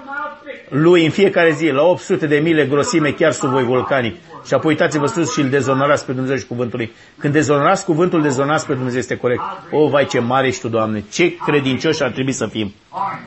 lui 0.69 1.05
în 1.05 1.11
fiecare 1.11 1.51
zi, 1.51 1.71
la 1.71 1.83
800 1.83 2.27
de 2.27 2.39
mile 2.39 2.67
grosime, 2.67 3.11
chiar 3.11 3.33
sub 3.33 3.51
voi 3.51 3.65
vulcanic. 3.65 4.17
Și 4.47 4.55
apoi 4.55 4.73
uitați-vă 4.73 5.07
sus 5.07 5.33
și 5.33 5.41
îl 5.41 5.49
dezonorați 5.49 6.07
pe 6.07 6.13
Dumnezeu 6.13 6.37
și 6.37 6.47
cuvântul 6.47 6.79
lui. 6.79 6.93
Când 7.19 7.33
dezonorați 7.33 7.85
cuvântul, 7.85 8.23
dezonorați 8.23 8.67
pe 8.67 8.75
Dumnezeu, 8.75 8.99
este 8.99 9.17
corect. 9.17 9.43
O, 9.71 9.89
vai 9.89 10.07
ce 10.07 10.19
mare 10.19 10.47
ești 10.47 10.61
tu, 10.61 10.69
Doamne, 10.69 11.05
ce 11.11 11.37
credincioși 11.37 12.03
ar 12.03 12.11
trebui 12.11 12.33
să 12.33 12.47
fim. 12.47 12.75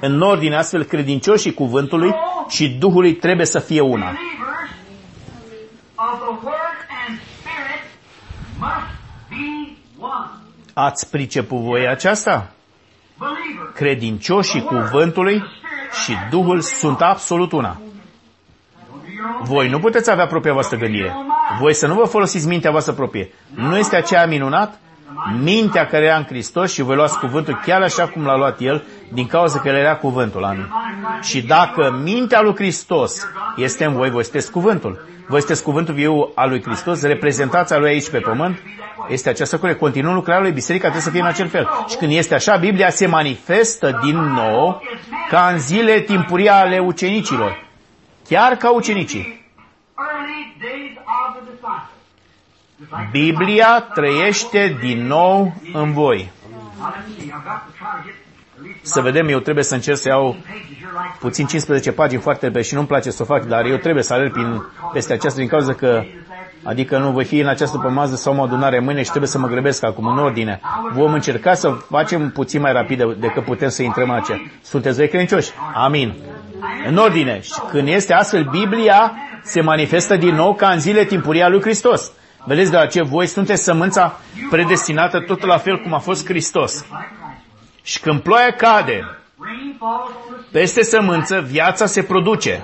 În 0.02 0.22
ordine, 0.22 0.56
astfel, 0.56 0.84
credincioșii 0.84 1.54
cuvântului 1.54 2.16
și 2.48 2.70
Duhului 2.70 3.14
trebuie 3.14 3.46
să 3.46 3.60
fie 3.60 3.82
una. 3.82 4.14
Ați 10.74 11.10
priceput 11.10 11.58
voi 11.60 11.88
aceasta? 11.88 12.52
Credincioșii 13.74 14.62
cuvântului 14.62 15.44
și 16.04 16.14
Duhul 16.30 16.62
sunt 16.62 17.02
absolut 17.02 17.52
una. 17.52 17.80
Voi 19.42 19.70
nu 19.70 19.80
puteți 19.80 20.12
avea 20.12 20.28
propria 20.28 20.54
voastră 20.54 20.78
gândire. 20.78 21.16
Voi 21.60 21.74
să 21.74 21.88
nu 21.88 21.94
vă 21.94 22.06
folosiți 22.06 22.48
mintea 22.48 22.72
voastră 22.72 22.94
proprie. 22.94 23.30
Nu 23.54 23.78
este 23.78 23.96
aceea 23.96 24.26
minunat? 24.26 24.80
Mintea 25.44 25.88
care 25.88 26.06
era 26.06 26.16
în 26.16 26.26
Hristos 26.26 26.74
și 26.74 26.82
voi 26.82 26.96
luați 26.96 27.20
cuvântul 27.20 27.60
chiar 27.66 27.82
așa 27.82 28.08
cum 28.08 28.26
l-a 28.26 28.38
luat 28.38 28.60
El, 28.60 28.84
din 29.14 29.28
cauza 29.28 29.60
că 29.60 29.68
El 29.68 29.76
era 29.76 29.96
cuvântul. 29.96 30.44
Amin. 30.44 30.72
Și 31.22 31.42
dacă 31.42 32.00
mintea 32.04 32.42
lui 32.42 32.56
Hristos 32.56 33.28
este 33.56 33.86
în 33.86 33.94
voi, 33.94 34.10
voi 34.10 34.24
sunteți 34.24 34.52
cuvântul. 34.52 35.06
Voi 35.28 35.40
sunteți 35.40 35.64
cuvântul 35.64 35.94
viu 35.94 36.32
al 36.36 36.50
lui 36.50 36.64
Hristos, 36.64 37.02
reprezentația 37.02 37.78
lui 37.78 37.90
aici 37.90 38.10
pe 38.10 38.20
pământ, 38.20 38.60
este 39.10 39.30
aceasta 39.30 39.58
corect. 39.58 39.80
Continuă 39.80 40.14
lucrarea 40.14 40.42
lui, 40.42 40.52
biserica 40.52 40.84
trebuie 40.84 41.04
să 41.04 41.10
fie 41.10 41.22
în 41.22 41.28
acel 41.28 41.48
fel. 41.48 41.70
Și 41.90 41.96
când 41.96 42.12
este 42.12 42.36
așa, 42.36 42.56
Biblia 42.56 42.90
se 42.90 43.08
manifestă 43.08 44.00
din 44.04 44.18
nou 44.18 44.82
ca 45.30 45.50
în 45.52 45.60
zile 45.60 46.00
timpurii 46.00 46.50
ale 46.50 46.80
ucenicilor. 46.80 47.67
Chiar 48.28 48.56
ca 48.56 48.72
ucenicii. 48.72 49.46
Biblia 53.12 53.82
trăiește 53.94 54.78
din 54.80 55.06
nou 55.08 55.54
în 55.74 55.94
voi. 55.94 56.32
Să 58.82 59.02
vedem, 59.02 59.28
eu 59.28 59.40
trebuie 59.40 59.64
să 59.64 59.74
încerc 59.74 59.98
să 59.98 60.08
iau 60.08 60.36
puțin 61.20 61.46
15 61.46 61.92
pagini 61.92 62.22
foarte 62.22 62.46
repede 62.46 62.64
și 62.64 62.74
nu-mi 62.74 62.88
place 62.88 63.12
să 63.12 63.22
o 63.22 63.26
fac, 63.26 63.44
dar 63.44 63.66
eu 63.66 63.78
trebuie 63.78 64.04
să 64.04 64.14
alerg 64.14 64.32
prin, 64.32 64.64
peste 64.94 65.14
aceasta 65.14 65.40
din 65.40 65.48
cauza 65.48 65.74
că 65.74 66.04
Adică 66.64 66.98
nu 66.98 67.12
voi 67.12 67.24
fi 67.24 67.40
în 67.40 67.48
această 67.48 67.78
pămază 67.78 68.16
sau 68.16 68.38
o 68.38 68.42
adunare 68.42 68.80
mâine 68.80 69.02
și 69.04 69.10
trebuie 69.10 69.30
să 69.30 69.38
mă 69.38 69.48
grăbesc 69.48 69.84
acum 69.84 70.08
în 70.08 70.18
ordine. 70.18 70.60
Vom 70.94 71.14
încerca 71.14 71.54
să 71.54 71.70
facem 71.70 72.30
puțin 72.30 72.62
mai 72.62 72.72
rapid 72.72 73.14
decât 73.14 73.44
putem 73.44 73.70
să 73.70 73.84
intrăm 73.84 74.10
în 74.10 74.16
aceea. 74.16 74.40
Sunteți 74.62 74.98
voi 74.98 75.08
credincioși? 75.08 75.52
Amin. 75.74 76.14
În 76.88 76.98
ordine. 76.98 77.42
Și 77.42 77.52
când 77.70 77.88
este 77.88 78.14
astfel, 78.14 78.44
Biblia 78.44 79.14
se 79.44 79.62
manifestă 79.62 80.16
din 80.16 80.36
nou 80.36 80.54
ca 80.56 80.70
în 80.70 80.80
zile 80.80 81.04
timpurii 81.06 81.42
a 81.44 81.48
lui 81.48 81.62
Hristos. 81.62 82.12
Vedeți 82.46 82.72
de 82.72 82.88
ce 82.92 83.02
voi 83.02 83.28
sunteți 83.28 83.64
sămânța 83.64 84.20
predestinată 84.50 85.20
tot 85.20 85.46
la 85.46 85.58
fel 85.58 85.82
cum 85.82 85.94
a 85.94 86.00
fost 86.00 86.26
Hristos. 86.26 86.86
Și 87.84 88.00
când 88.00 88.20
ploaia 88.20 88.52
cade 88.52 89.18
peste 90.52 90.84
sămânță, 90.84 91.40
viața 91.48 91.86
se 91.86 92.04
produce. 92.04 92.64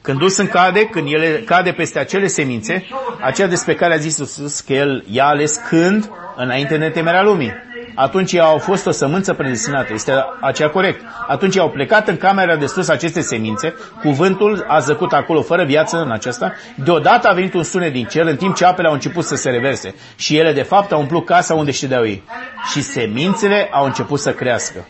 Când 0.00 0.18
Duhul 0.18 0.46
cade, 0.46 0.86
când 0.86 1.12
ele 1.12 1.42
cade 1.46 1.72
peste 1.72 1.98
acele 1.98 2.26
semințe, 2.26 2.86
aceea 3.20 3.48
despre 3.48 3.74
care 3.74 3.94
a 3.94 3.96
zis 3.96 4.18
Iisus 4.18 4.60
că 4.60 4.72
El 4.72 5.04
i-a 5.10 5.26
ales 5.26 5.56
când, 5.68 6.10
înainte 6.36 6.76
de 6.76 6.88
temerea 6.88 7.22
lumii. 7.22 7.52
Atunci 7.94 8.32
ei 8.32 8.40
au 8.40 8.58
fost 8.58 8.86
o 8.86 8.90
sămânță 8.90 9.34
predestinată, 9.34 9.92
este 9.92 10.12
aceea 10.40 10.70
corect. 10.70 11.04
Atunci 11.26 11.58
au 11.58 11.70
plecat 11.70 12.08
în 12.08 12.16
camera 12.16 12.56
de 12.56 12.66
sus 12.66 12.88
aceste 12.88 13.20
semințe, 13.20 13.74
cuvântul 14.00 14.64
a 14.68 14.78
zăcut 14.78 15.12
acolo 15.12 15.42
fără 15.42 15.64
viață 15.64 15.96
în 16.02 16.10
aceasta, 16.10 16.52
deodată 16.74 17.28
a 17.28 17.32
venit 17.32 17.54
un 17.54 17.62
sunet 17.62 17.92
din 17.92 18.04
cer 18.04 18.26
în 18.26 18.36
timp 18.36 18.54
ce 18.54 18.64
apele 18.64 18.88
au 18.88 18.94
început 18.94 19.24
să 19.24 19.36
se 19.36 19.50
reverse 19.50 19.94
și 20.16 20.36
ele 20.36 20.52
de 20.52 20.62
fapt 20.62 20.92
au 20.92 21.00
umplut 21.00 21.24
casa 21.24 21.54
unde 21.54 21.70
ședeau 21.70 22.06
ei. 22.06 22.22
Și 22.70 22.82
semințele 22.82 23.68
au 23.72 23.84
început 23.84 24.18
să 24.20 24.32
crească. 24.32 24.88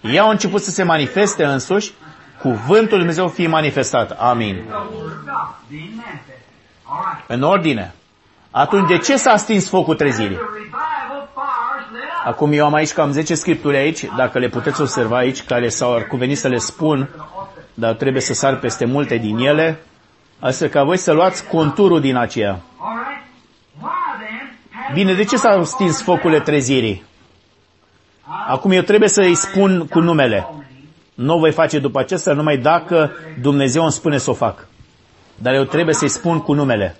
Ei 0.00 0.18
au 0.18 0.30
început 0.30 0.62
să 0.62 0.70
se 0.70 0.82
manifeste 0.82 1.44
însuși 1.44 1.92
cuvântul 2.40 2.88
Lui 2.88 2.98
Dumnezeu 2.98 3.28
fie 3.28 3.46
manifestat. 3.46 4.10
Amin. 4.20 4.64
În 7.26 7.42
ordine. 7.42 7.94
Atunci 8.50 8.88
de 8.88 8.98
ce 8.98 9.16
s-a 9.16 9.36
stins 9.36 9.68
focul 9.68 9.94
trezirii? 9.94 10.38
Acum 12.24 12.52
eu 12.52 12.64
am 12.64 12.74
aici 12.74 12.92
cam 12.92 13.10
10 13.12 13.34
scripturi 13.34 13.76
aici, 13.76 14.04
dacă 14.16 14.38
le 14.38 14.48
puteți 14.48 14.80
observa 14.80 15.16
aici, 15.16 15.42
care 15.42 15.68
s-au 15.68 15.94
ar 15.94 16.02
cuvenit 16.06 16.38
să 16.38 16.48
le 16.48 16.58
spun, 16.58 17.08
dar 17.74 17.94
trebuie 17.94 18.22
să 18.22 18.34
sar 18.34 18.58
peste 18.58 18.84
multe 18.84 19.16
din 19.16 19.38
ele, 19.38 19.80
astfel 20.38 20.68
ca 20.68 20.82
voi 20.84 20.96
să 20.96 21.12
luați 21.12 21.46
conturul 21.46 22.00
din 22.00 22.16
aceea. 22.16 22.60
Bine, 24.94 25.14
de 25.14 25.24
ce 25.24 25.36
s-au 25.36 25.64
stins 25.64 26.02
focurile 26.02 26.40
trezirii? 26.40 27.04
Acum 28.48 28.70
eu 28.70 28.82
trebuie 28.82 29.08
să 29.08 29.20
îi 29.20 29.34
spun 29.34 29.86
cu 29.86 30.00
numele. 30.00 30.46
Nu 31.14 31.34
o 31.34 31.38
voi 31.38 31.52
face 31.52 31.78
după 31.78 31.98
acesta 31.98 32.32
numai 32.32 32.56
dacă 32.56 33.10
Dumnezeu 33.40 33.82
îmi 33.82 33.92
spune 33.92 34.18
să 34.18 34.30
o 34.30 34.34
fac. 34.34 34.66
Dar 35.34 35.54
eu 35.54 35.64
trebuie 35.64 35.94
să-i 35.94 36.08
spun 36.08 36.40
cu 36.40 36.52
numele. 36.52 36.96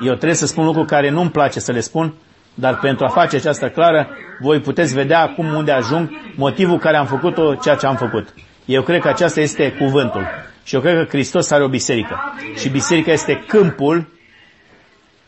Eu 0.00 0.14
trebuie 0.14 0.34
să 0.34 0.46
spun 0.46 0.64
lucruri 0.64 0.86
care 0.86 1.10
nu-mi 1.10 1.30
place 1.30 1.60
să 1.60 1.72
le 1.72 1.80
spun, 1.80 2.14
dar 2.54 2.78
pentru 2.78 3.04
a 3.04 3.08
face 3.08 3.36
aceasta 3.36 3.68
clară, 3.68 4.08
voi 4.40 4.60
puteți 4.60 4.94
vedea 4.94 5.20
acum 5.20 5.54
unde 5.54 5.72
ajung, 5.72 6.10
motivul 6.36 6.78
care 6.78 6.96
am 6.96 7.06
făcut-o, 7.06 7.54
ceea 7.54 7.74
ce 7.74 7.86
am 7.86 7.96
făcut. 7.96 8.34
Eu 8.64 8.82
cred 8.82 9.00
că 9.00 9.08
aceasta 9.08 9.40
este 9.40 9.72
cuvântul. 9.72 10.26
Și 10.64 10.74
eu 10.74 10.80
cred 10.80 10.96
că 10.96 11.04
Hristos 11.04 11.50
are 11.50 11.64
o 11.64 11.68
biserică. 11.68 12.34
Și 12.56 12.68
biserica 12.68 13.12
este 13.12 13.44
câmpul. 13.46 14.08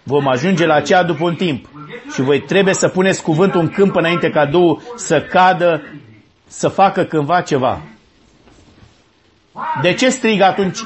Vom 0.03 0.29
ajunge 0.29 0.67
la 0.67 0.75
aceea 0.75 1.03
după 1.03 1.25
un 1.25 1.35
timp. 1.35 1.69
Și 2.13 2.21
voi 2.21 2.41
trebuie 2.41 2.75
să 2.75 2.89
puneți 2.89 3.23
cuvântul 3.23 3.61
în 3.61 3.69
câmp 3.69 3.97
înainte 3.97 4.31
ca 4.31 4.47
Duhul 4.47 4.83
să 4.97 5.23
cadă, 5.23 5.83
să 6.47 6.69
facă 6.69 7.05
cândva 7.05 7.41
ceva. 7.41 7.81
De 9.83 9.93
ce 9.95 10.09
strig 10.09 10.41
atunci? 10.41 10.79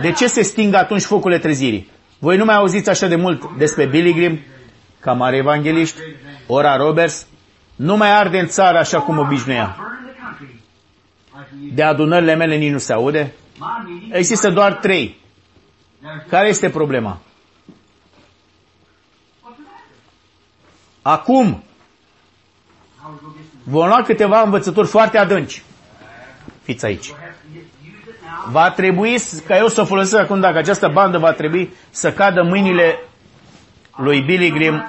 De 0.00 0.12
ce 0.12 0.26
se 0.26 0.42
sting 0.42 0.74
atunci 0.74 1.02
focurile 1.02 1.38
trezirii? 1.40 1.90
Voi 2.18 2.36
nu 2.36 2.44
mai 2.44 2.54
auziți 2.54 2.90
așa 2.90 3.06
de 3.06 3.16
mult 3.16 3.42
despre 3.58 3.86
Billy 3.86 4.12
Graham, 4.12 4.38
ca 5.06 5.12
mare 5.12 5.36
evangeliști, 5.36 5.98
ora 6.46 6.76
Roberts, 6.76 7.26
nu 7.76 7.96
mai 7.96 8.10
arde 8.10 8.38
în 8.38 8.46
țară 8.46 8.78
așa 8.78 9.00
cum 9.00 9.18
obișnuia. 9.18 9.76
De 11.72 11.82
adunările 11.82 12.34
mele 12.34 12.56
nici 12.56 12.72
nu 12.72 12.78
se 12.78 12.92
aude. 12.92 13.34
Există 14.10 14.50
doar 14.50 14.72
trei. 14.72 15.16
Care 16.28 16.48
este 16.48 16.70
problema? 16.70 17.18
Acum 21.02 21.62
vom 23.64 23.86
lua 23.86 24.02
câteva 24.02 24.40
învățături 24.40 24.86
foarte 24.88 25.18
adânci. 25.18 25.62
Fiți 26.62 26.84
aici. 26.84 27.12
Va 28.50 28.70
trebui 28.70 29.16
ca 29.46 29.56
eu 29.56 29.68
să 29.68 29.82
folosesc 29.82 30.22
acum, 30.22 30.40
dacă 30.40 30.58
această 30.58 30.88
bandă 30.88 31.18
va 31.18 31.32
trebui 31.32 31.72
să 31.90 32.12
cadă 32.12 32.42
mâinile 32.42 32.98
lui 33.96 34.20
Billy 34.20 34.50
Graham, 34.50 34.84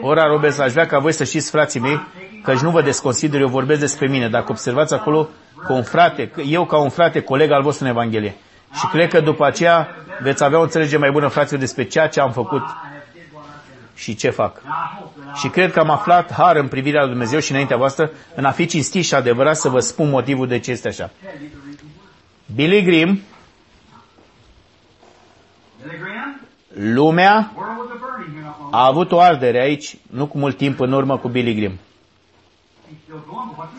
ora 0.00 0.26
Robert, 0.26 0.58
aș 0.58 0.72
vrea 0.72 0.86
ca 0.86 0.98
voi 0.98 1.12
să 1.12 1.24
știți, 1.24 1.50
frații 1.50 1.80
mei, 1.80 2.00
căci 2.42 2.58
nu 2.58 2.70
vă 2.70 2.82
desconsider, 2.82 3.40
eu 3.40 3.48
vorbesc 3.48 3.80
despre 3.80 4.06
mine. 4.08 4.28
Dacă 4.28 4.46
observați 4.48 4.94
acolo, 4.94 5.28
ca 5.66 5.72
un 5.72 5.82
frate, 5.82 6.30
eu 6.46 6.66
ca 6.66 6.78
un 6.78 6.88
frate, 6.88 7.20
coleg 7.20 7.50
al 7.50 7.62
vostru 7.62 7.84
în 7.84 7.90
Evanghelie. 7.90 8.34
Și 8.74 8.86
cred 8.86 9.08
că 9.08 9.20
după 9.20 9.44
aceea 9.44 9.88
veți 10.20 10.44
avea 10.44 10.58
o 10.58 10.62
înțelegere 10.62 10.98
mai 10.98 11.10
bună, 11.10 11.28
fraților, 11.28 11.60
despre 11.60 11.84
ceea 11.84 12.08
ce 12.08 12.20
am 12.20 12.32
făcut 12.32 12.62
și 13.94 14.14
ce 14.14 14.30
fac. 14.30 14.62
Și 15.34 15.48
cred 15.48 15.72
că 15.72 15.80
am 15.80 15.90
aflat 15.90 16.32
har 16.32 16.56
în 16.56 16.68
privirea 16.68 17.00
lui 17.00 17.10
Dumnezeu 17.10 17.40
și 17.40 17.50
înaintea 17.50 17.76
voastră 17.76 18.10
în 18.34 18.44
a 18.44 18.50
fi 18.50 18.66
cinstit 18.66 19.04
și 19.04 19.14
adevărat 19.14 19.56
să 19.56 19.68
vă 19.68 19.80
spun 19.80 20.08
motivul 20.08 20.46
de 20.46 20.58
ce 20.58 20.70
este 20.70 20.88
așa. 20.88 21.10
Billy 22.54 22.82
Graham, 22.82 23.20
lumea 26.74 27.52
a 28.70 28.86
avut 28.86 29.12
o 29.12 29.20
ardere 29.20 29.60
aici, 29.60 29.96
nu 30.10 30.26
cu 30.26 30.38
mult 30.38 30.56
timp 30.56 30.80
în 30.80 30.92
urmă 30.92 31.18
cu 31.18 31.28
Billy 31.28 31.54
Graham. 31.54 31.78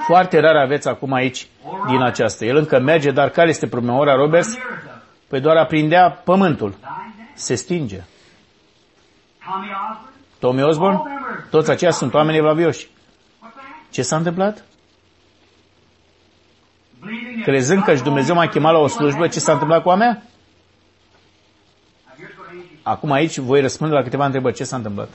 Foarte 0.08 0.40
rar 0.40 0.56
aveți 0.56 0.88
acum 0.88 1.14
aici 1.14 1.48
din 1.88 2.02
aceasta. 2.02 2.46
El 2.46 2.56
încă 2.56 2.80
merge, 2.80 3.12
dar 3.12 3.30
care 3.30 3.50
este 3.50 3.68
problema? 3.68 3.98
Ora 4.00 4.16
Roberts? 4.16 4.58
Păi 5.28 5.40
doar 5.40 5.58
aprindea 5.58 6.10
pământul. 6.12 6.76
Se 7.34 7.56
stinge. 7.56 8.04
Tommy 10.40 10.64
Osborne? 10.64 11.02
Toți 11.50 11.72
aceia 11.72 11.92
sunt 11.92 12.14
oameni 12.14 12.38
evlavioși. 12.38 12.90
Ce 13.92 14.02
s-a 14.02 14.16
întâmplat? 14.16 14.64
Crezând 17.44 17.84
că 17.84 17.96
și 17.96 18.04
Dumnezeu 18.04 18.36
m-a 18.36 18.48
chemat 18.48 18.74
la 18.74 18.80
o 18.80 18.88
slujbă, 18.88 19.28
ce 19.28 19.40
s-a 19.40 19.52
întâmplat 19.52 19.82
cu 19.82 19.90
a 19.90 19.96
mea? 19.96 20.24
Acum 22.88 23.12
aici 23.12 23.38
voi 23.38 23.62
răspunde 23.62 23.94
la 23.94 24.02
câteva 24.02 24.26
întrebări. 24.26 24.56
Ce 24.56 24.64
s-a 24.64 24.76
întâmplat? 24.76 25.10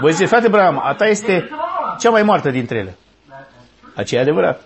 Voi 0.00 0.12
zice, 0.12 0.26
frate 0.26 0.46
Abraham, 0.46 0.80
a 0.84 0.94
ta 0.94 1.06
este 1.06 1.48
cea 1.98 2.10
mai 2.10 2.22
moartă 2.22 2.50
dintre 2.50 2.78
ele. 2.78 2.96
Aceea 3.94 4.20
e 4.20 4.22
adevărat. 4.22 4.62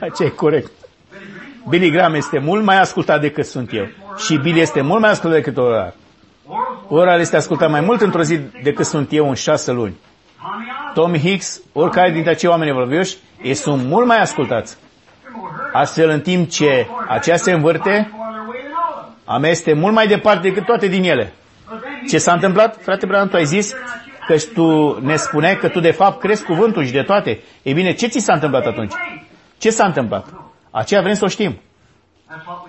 Aceea 0.00 0.28
e 0.28 0.32
corect. 0.32 0.70
Billy 1.68 1.90
Graham 1.90 2.14
este 2.14 2.38
mult 2.38 2.64
mai 2.64 2.80
ascultat 2.80 3.20
decât 3.20 3.46
sunt 3.46 3.72
eu. 3.72 3.86
Și 4.16 4.36
Billy 4.36 4.60
este 4.60 4.80
mult 4.80 5.00
mai 5.00 5.10
ascultat 5.10 5.38
decât 5.38 5.56
Oral. 5.56 5.94
Oral 6.88 7.20
este 7.20 7.36
ascultat 7.36 7.70
mai 7.70 7.80
mult 7.80 8.00
într-o 8.00 8.22
zi 8.22 8.38
decât 8.62 8.86
sunt 8.86 9.12
eu 9.12 9.28
în 9.28 9.34
șase 9.34 9.72
luni. 9.72 9.96
Tommy 10.94 11.18
Hicks, 11.18 11.60
oricare 11.72 12.10
dintre 12.10 12.30
acei 12.30 12.48
oameni 12.48 12.70
evoluioși, 12.70 13.16
ei 13.42 13.54
sunt 13.54 13.84
mult 13.84 14.06
mai 14.06 14.20
ascultați. 14.20 14.76
Astfel, 15.72 16.08
în 16.10 16.20
timp 16.20 16.50
ce 16.50 16.86
aceea 17.08 17.36
se 17.36 17.52
învârte, 17.52 18.10
a 19.24 19.38
mea 19.38 19.50
este 19.50 19.72
mult 19.72 19.94
mai 19.94 20.06
departe 20.06 20.48
decât 20.48 20.64
toate 20.64 20.86
din 20.86 21.04
ele. 21.04 21.32
Ce 22.08 22.18
s-a 22.18 22.32
întâmplat? 22.32 22.82
Frate 22.82 23.06
Branham, 23.06 23.28
tu 23.28 23.36
ai 23.36 23.44
zis 23.44 23.74
că 24.26 24.36
tu 24.54 24.98
ne 25.00 25.16
spuneai 25.16 25.56
că 25.56 25.68
tu 25.68 25.80
de 25.80 25.90
fapt 25.90 26.20
crezi 26.20 26.44
cuvântul 26.44 26.84
și 26.84 26.92
de 26.92 27.02
toate. 27.02 27.40
Ei 27.62 27.74
bine, 27.74 27.92
ce 27.92 28.06
ți 28.06 28.18
s-a 28.18 28.32
întâmplat 28.32 28.66
atunci? 28.66 28.92
Ce 29.58 29.70
s-a 29.70 29.84
întâmplat? 29.84 30.26
Aceea 30.70 31.00
vrem 31.00 31.14
să 31.14 31.24
o 31.24 31.28
știm. 31.28 31.58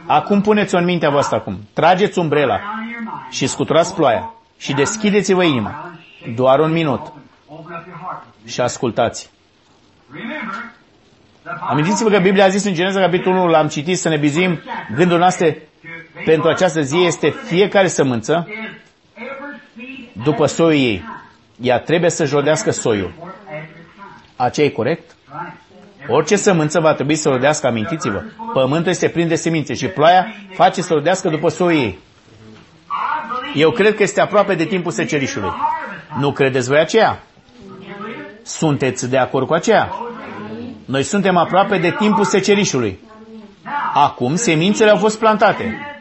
Acum 0.06 0.42
puneți-o 0.42 0.78
în 0.78 0.84
mintea 0.84 1.10
voastră 1.10 1.36
acum. 1.36 1.58
Trageți 1.74 2.20
umbrela 2.20 2.60
și 3.30 3.48
scuturați 3.48 3.96
ploaia 3.96 4.34
și 4.58 4.74
deschideți-vă 4.74 5.44
inima. 5.44 5.92
Doar 6.36 6.60
un 6.60 6.72
minut. 6.72 7.14
Și 8.46 8.62
ascultați. 8.62 9.30
Amintiți-vă 11.70 12.10
că 12.10 12.20
Biblia 12.20 12.46
a 12.46 12.48
zis 12.50 12.64
în 12.66 12.74
Geneza 12.74 13.00
capitolul 13.00 13.40
1, 13.40 13.48
l-am 13.48 13.68
citit, 13.68 13.98
să 13.98 14.10
ne 14.10 14.18
bizuim 14.18 14.60
gândul 14.96 15.18
noastre 15.18 15.68
pentru 16.26 16.50
această 16.50 16.82
zi 16.82 16.98
este 17.06 17.30
fiecare 17.46 17.88
sămânță 17.88 18.48
după 20.24 20.46
soiul 20.46 20.82
ei. 20.82 21.04
Ea 21.62 21.80
trebuie 21.80 22.10
să 22.10 22.26
jodească 22.26 22.72
soiul. 22.72 23.12
Aceea 24.36 24.68
e 24.68 24.70
corect? 24.70 25.16
Orice 26.08 26.36
sămânță 26.36 26.80
va 26.80 26.94
trebui 26.94 27.16
să 27.16 27.30
rodească, 27.30 27.68
amintiți-vă. 27.68 28.22
Pământul 28.54 28.92
este 28.92 29.08
plin 29.10 29.28
de 29.28 29.36
semințe 29.36 29.74
și 29.74 29.88
ploaia 29.88 30.28
face 30.54 30.82
să 30.82 30.94
rodească 30.94 31.30
după 31.30 31.50
soiul 31.50 31.82
ei. 31.82 32.00
Eu 33.56 33.72
cred 33.72 33.96
că 33.96 34.04
este 34.04 34.22
aproape 34.22 34.56
de 34.56 34.66
timpul 34.66 34.92
secerișului. 34.92 35.52
Nu 36.20 36.32
credeți 36.32 36.68
voi 36.68 36.80
aceea? 36.80 37.24
Sunteți 38.44 39.10
de 39.10 39.18
acord 39.18 39.48
cu 39.48 39.54
aceea? 39.54 39.90
Noi 40.86 41.04
suntem 41.04 41.38
aproape 41.38 41.78
de 41.78 41.96
timpul 41.98 42.24
secerișului. 42.24 43.00
Acum 43.94 44.36
semințele 44.36 44.90
au 44.90 44.98
fost 44.98 45.20
plantate. 45.20 45.93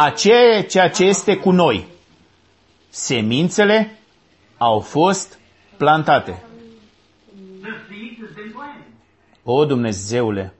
Aceea 0.00 0.62
ceea 0.62 0.90
ce 0.90 1.04
este 1.04 1.36
cu 1.36 1.50
noi. 1.50 1.86
Semințele 2.88 3.98
au 4.58 4.80
fost 4.80 5.38
plantate. 5.76 6.42
O, 9.42 9.64
Dumnezeule, 9.64 10.54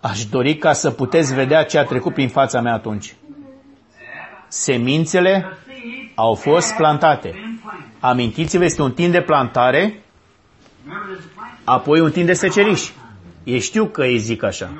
aș 0.00 0.24
dori 0.24 0.56
ca 0.56 0.72
să 0.72 0.90
puteți 0.90 1.34
vedea 1.34 1.64
ce 1.64 1.78
a 1.78 1.84
trecut 1.84 2.14
prin 2.14 2.28
fața 2.28 2.60
mea 2.60 2.72
atunci. 2.72 3.14
Semințele 4.48 5.56
au 6.14 6.34
fost 6.34 6.74
plantate. 6.76 7.58
Amintiți-vă, 8.00 8.64
este 8.64 8.82
un 8.82 8.92
timp 8.92 9.12
de 9.12 9.22
plantare, 9.22 10.02
apoi 11.64 12.00
un 12.00 12.10
timp 12.10 12.26
de 12.26 12.32
seceriș. 12.32 12.90
E 13.44 13.58
știu 13.58 13.86
că 13.86 14.02
îi 14.02 14.18
zic 14.18 14.42
așa. 14.42 14.70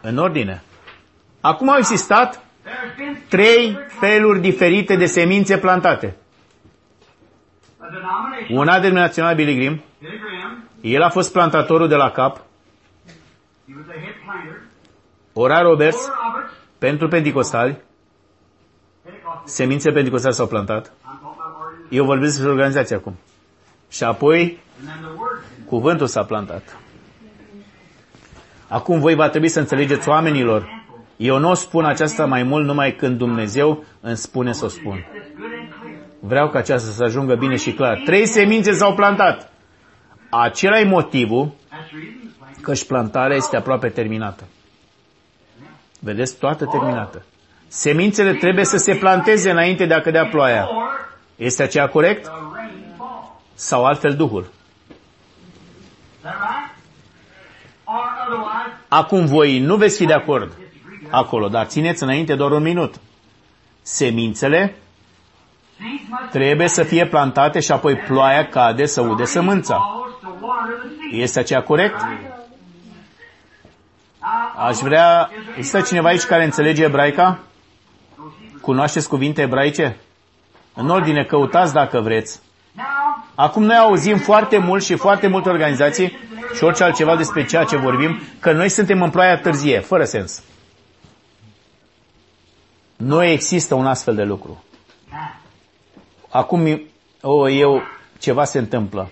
În 0.00 0.18
ordine. 0.18 0.62
Acum 1.46 1.68
au 1.68 1.76
existat 1.78 2.40
trei 3.28 3.78
feluri 3.88 4.40
diferite 4.40 4.96
de 4.96 5.06
semințe 5.06 5.58
plantate. 5.58 6.16
Una 8.50 8.80
denominațională 8.80 9.34
Billy 9.34 9.54
Graham, 9.54 9.82
el 10.80 11.02
a 11.02 11.08
fost 11.08 11.32
plantatorul 11.32 11.88
de 11.88 11.94
la 11.94 12.10
cap, 12.10 12.40
Ora 15.32 15.60
Roberts, 15.62 16.10
pentru 16.78 17.08
pentecostali, 17.08 17.76
semințe 19.44 19.92
pentecostali 19.92 20.34
s-au 20.34 20.46
plantat. 20.46 20.92
Eu 21.88 22.04
vorbesc 22.04 22.32
despre 22.34 22.50
organizație 22.50 22.96
acum. 22.96 23.16
Și 23.88 24.04
apoi, 24.04 24.58
cuvântul 25.66 26.06
s-a 26.06 26.24
plantat. 26.24 26.76
Acum 28.68 29.00
voi 29.00 29.14
va 29.14 29.28
trebui 29.28 29.48
să 29.48 29.58
înțelegeți 29.60 30.08
oamenilor. 30.08 30.75
Eu 31.16 31.38
nu 31.38 31.50
o 31.50 31.54
spun 31.54 31.84
aceasta 31.84 32.26
mai 32.26 32.42
mult 32.42 32.64
numai 32.64 32.92
când 32.94 33.18
Dumnezeu 33.18 33.84
îmi 34.00 34.16
spune 34.16 34.52
să 34.52 34.64
o 34.64 34.68
spun. 34.68 35.04
Vreau 36.20 36.48
ca 36.50 36.58
aceasta 36.58 36.90
să 36.90 37.04
ajungă 37.04 37.34
bine 37.34 37.56
și 37.56 37.72
clar. 37.72 38.02
Trei 38.04 38.26
semințe 38.26 38.72
s-au 38.72 38.94
plantat. 38.94 39.52
Acela 40.30 40.78
e 40.78 40.84
motivul 40.84 41.52
că 42.62 42.74
și 42.74 42.86
plantarea 42.86 43.36
este 43.36 43.56
aproape 43.56 43.88
terminată. 43.88 44.44
Vedeți, 46.00 46.36
toată 46.36 46.64
terminată. 46.64 47.22
Semințele 47.68 48.34
trebuie 48.34 48.64
să 48.64 48.76
se 48.76 48.94
planteze 48.94 49.50
înainte 49.50 49.86
de 49.86 49.94
a 49.94 50.00
cădea 50.00 50.26
ploaia. 50.26 50.68
Este 51.36 51.62
aceea 51.62 51.88
corect? 51.88 52.30
Sau 53.54 53.84
altfel 53.84 54.14
Duhul? 54.14 54.46
or 57.84 58.04
otherwise, 58.26 58.76
Acum 58.88 59.26
voi 59.26 59.58
nu 59.58 59.76
veți 59.76 59.96
fi 59.96 60.04
de 60.06 60.12
acord 60.12 60.52
acolo, 61.10 61.48
dar 61.48 61.66
țineți 61.66 62.02
înainte 62.02 62.34
doar 62.34 62.50
un 62.50 62.62
minut. 62.62 62.94
Semințele 63.82 64.74
seeds 65.78 66.02
must 66.08 66.30
trebuie 66.30 66.68
să 66.68 66.82
fie 66.82 67.06
plantate 67.06 67.60
și 67.60 67.72
apoi 67.72 67.96
ploaia 67.96 68.46
cade 68.48 68.86
să 68.86 69.00
ude 69.00 69.24
sămânța. 69.24 69.74
falls 69.76 70.12
to 70.20 70.46
water 70.46 70.74
the 70.80 70.88
seed. 71.10 71.22
Este 71.22 71.38
aceea 71.38 71.62
corect? 71.62 72.00
Now, 72.00 72.36
Aș 74.66 74.76
vrea... 74.78 75.30
Există 75.56 75.80
cineva 75.80 76.08
aici 76.08 76.22
care 76.24 76.44
înțelege 76.44 76.84
ebraica? 76.84 77.38
Cunoașteți 78.60 79.08
cuvinte 79.08 79.42
ebraice? 79.42 79.96
În 80.74 80.88
ordine, 80.88 81.24
căutați 81.24 81.72
dacă 81.72 82.00
vreți. 82.00 82.40
now, 82.76 83.24
Acum 83.34 83.62
noi 83.62 83.76
auzim 83.76 84.16
foarte 84.18 84.58
mult 84.58 84.84
și 84.84 84.94
foarte 84.94 85.26
multe 85.26 85.48
organizații 85.48 86.18
și 86.54 86.64
orice 86.64 86.84
altceva 86.84 87.16
despre 87.16 87.44
ceea 87.44 87.64
ce 87.64 87.76
vorbim, 87.76 88.20
că 88.40 88.52
noi 88.52 88.68
suntem 88.68 89.02
în 89.02 89.10
ploaia 89.10 89.38
târzie, 89.38 89.80
fără 89.80 90.04
sens. 90.04 90.42
Nu 92.96 93.22
există 93.22 93.74
un 93.74 93.86
astfel 93.86 94.14
de 94.14 94.22
lucru. 94.22 94.64
Acum, 96.28 96.80
o, 97.20 97.48
eu, 97.48 97.82
ceva 98.18 98.44
se 98.44 98.58
întâmplă. 98.58 99.08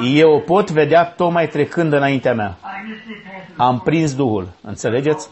I, 0.00 0.14
I, 0.14 0.18
Eu 0.18 0.32
o 0.34 0.38
pot 0.38 0.70
vedea 0.70 1.04
tocmai 1.04 1.48
trecând 1.48 1.92
înaintea 1.92 2.34
mea. 2.34 2.58
I 2.62 2.88
just 2.88 3.00
sit 3.06 3.16
passing 3.24 3.60
Am 3.60 3.80
prins 3.80 4.14
Duhul. 4.14 4.48
Înțelegeți? 4.60 5.28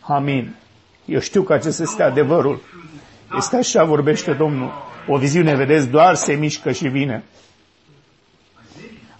Amin. 0.00 0.54
Eu 1.04 1.20
știu 1.20 1.42
că 1.42 1.52
acesta 1.52 1.82
este 1.82 2.02
adevărul. 2.02 2.60
Este 3.36 3.56
așa, 3.56 3.84
vorbește 3.84 4.32
Domnul. 4.32 4.72
O 5.06 5.16
viziune, 5.16 5.54
vedeți, 5.54 5.88
doar 5.88 6.14
se 6.14 6.32
mișcă 6.32 6.72
și 6.72 6.88
vine. 6.88 7.24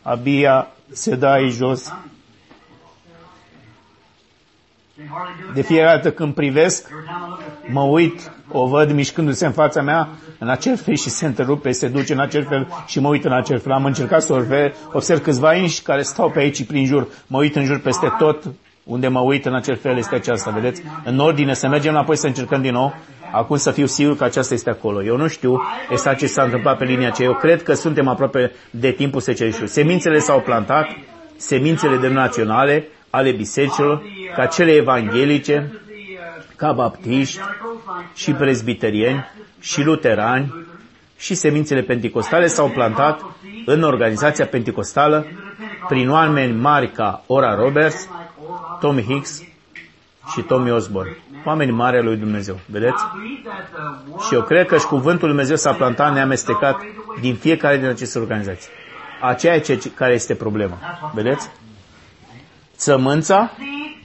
Abia 0.03 0.69
se 0.93 1.15
dă 1.15 1.27
aici 1.27 1.53
jos. 1.53 1.93
De 5.55 5.63
fiecare 5.63 5.97
dată 5.97 6.11
când 6.13 6.35
privesc, 6.35 6.87
Every 6.89 7.05
time 7.05 7.25
I 7.27 7.29
look 7.29 7.41
at 7.41 7.65
it, 7.65 7.73
mă 7.73 7.81
uit, 7.81 8.33
o 8.53 8.67
văd 8.67 8.93
mișcându-se 8.93 9.47
în 9.47 9.53
fața 9.53 9.83
mea, 9.83 10.09
în 10.39 10.49
acel 10.49 10.77
fel 10.77 10.95
și 10.95 11.09
se 11.09 11.27
întrerupe, 11.27 11.71
se 11.71 11.89
duce 11.89 12.13
în 12.13 12.21
acel 12.21 12.45
fel 12.45 12.69
și 12.87 13.01
mă 13.01 13.09
uit 13.09 13.25
în 13.25 13.33
acel 13.33 13.59
fel. 13.59 13.73
Am 13.73 13.85
încercat 13.85 14.23
să 14.23 14.33
observ, 14.33 14.75
observ 14.93 15.23
câțiva 15.23 15.55
inși 15.55 15.83
care 15.83 16.03
stau 16.03 16.31
pe 16.31 16.39
aici 16.39 16.65
prin 16.65 16.87
jur. 16.87 17.09
Mă 17.27 17.39
uit 17.39 17.57
în 17.57 17.65
jur 17.65 17.79
peste 17.79 18.13
tot, 18.19 18.45
unde 18.85 19.09
mă 19.09 19.21
uit 19.21 19.47
în 19.47 19.55
acel 19.55 19.77
fel 19.77 19.97
este 19.97 20.15
aceasta, 20.15 20.51
vedeți? 20.51 20.83
În 21.05 21.19
ordine 21.19 21.55
să 21.55 21.69
mergem 21.69 21.93
înapoi 21.93 22.17
să 22.17 22.27
încercăm 22.27 22.63
din 22.63 22.73
nou, 22.73 22.95
acum 23.33 23.57
să 23.57 23.71
fiu 23.71 23.87
sigur 23.87 24.17
că 24.17 24.25
aceasta 24.25 24.55
este 24.55 24.71
acolo. 24.71 25.03
Eu 25.03 25.17
nu 25.17 25.27
știu 25.27 25.63
exact 25.91 26.19
ce 26.19 26.27
s-a 26.27 26.43
întâmplat 26.43 26.79
pe 26.79 26.85
linia 26.85 27.09
aceea. 27.09 27.29
Eu 27.29 27.35
cred 27.35 27.63
că 27.63 27.75
suntem 27.75 28.09
aproape 28.09 28.53
de 28.71 28.91
timpul 28.91 29.21
secerișului. 29.21 29.69
Semințele 29.69 30.19
s-au 30.19 30.41
plantat, 30.41 30.87
semințele 31.37 31.97
denominaționale 31.97 32.89
ale 33.11 33.31
bisericilor, 33.33 34.03
ca 34.35 34.47
cele 34.47 34.73
evanghelice, 34.73 35.55
the 35.87 35.95
uh, 35.95 36.45
ca 36.57 36.73
baptiști, 36.73 37.39
Pentecostals 37.39 37.99
like 37.99 38.11
și 38.15 38.33
presbiterieni, 38.33 39.25
și 39.61 39.83
luterani, 39.83 40.55
și 41.17 41.35
semințele 41.35 41.81
pentecostale 41.81 42.47
s-au 42.47 42.69
plantat 42.69 43.25
în 43.67 43.83
organizația 43.83 44.47
pentecostală 44.47 45.27
prin 45.89 46.11
oameni 46.11 46.53
mari 46.61 46.91
ca 46.91 47.23
Ora 47.27 47.55
Roberts, 47.55 48.09
Tommy 48.81 49.03
Hicks 49.03 49.43
și 50.33 50.41
Tommy 50.41 50.71
Osborne. 50.71 51.17
Oameni 51.45 51.71
mari 51.71 51.97
ai 51.97 52.03
lui 52.03 52.17
Dumnezeu. 52.17 52.59
Vedeți? 52.67 53.03
Și 53.03 53.07
believe 53.17 53.49
that 53.49 53.69
the 53.73 54.11
word 54.11 54.23
Și 54.23 54.35
eu 54.35 54.43
cred 54.43 54.67
că 54.67 54.79
și 54.79 54.87
cuvântul 54.87 55.29
lui 55.29 55.29
Dumnezeu 55.29 55.57
s-a 55.57 55.73
plantat 55.73 56.13
neamestecat 56.13 56.81
din 57.21 57.35
fiecare 57.35 57.77
din 57.77 57.87
aceste 57.87 58.19
organizații. 58.19 58.71
Aceea 59.21 59.55
e 59.55 59.59
ce, 59.59 59.93
care 59.95 60.13
este 60.13 60.35
problema. 60.35 60.79
Vedeți? 61.15 61.51
Sămânța 62.81 63.51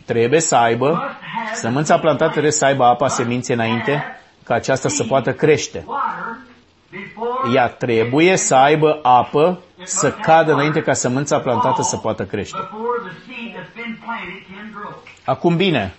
trebuie 0.05 0.39
să 0.39 0.55
aibă, 0.55 1.17
sămânța 1.53 1.99
plantată 1.99 2.31
trebuie 2.31 2.51
să 2.51 2.65
aibă 2.65 2.83
apa 2.83 3.07
seminței 3.07 3.55
înainte 3.55 4.03
ca 4.43 4.53
aceasta 4.53 4.89
să 4.89 5.03
poată 5.03 5.33
crește. 5.33 5.83
water 5.87 6.37
before 6.89 7.53
Ea 7.53 7.67
trebuie 7.67 8.35
să 8.35 8.55
aibă 8.55 8.99
apă 9.03 9.59
să 9.83 10.11
cadă 10.11 10.53
înainte 10.53 10.81
ca 10.81 10.93
sămânța 10.93 11.39
plantată 11.39 11.81
să 11.81 11.97
poată 11.97 12.25
crește. 12.25 12.57
before 12.57 13.09
the 13.09 13.17
seed 13.25 13.51
that's 13.53 13.73
been 13.75 13.99
planted 14.03 14.41
can 14.55 14.71
grow. 14.73 15.03
Acum 15.25 15.55
bine, 15.55 15.93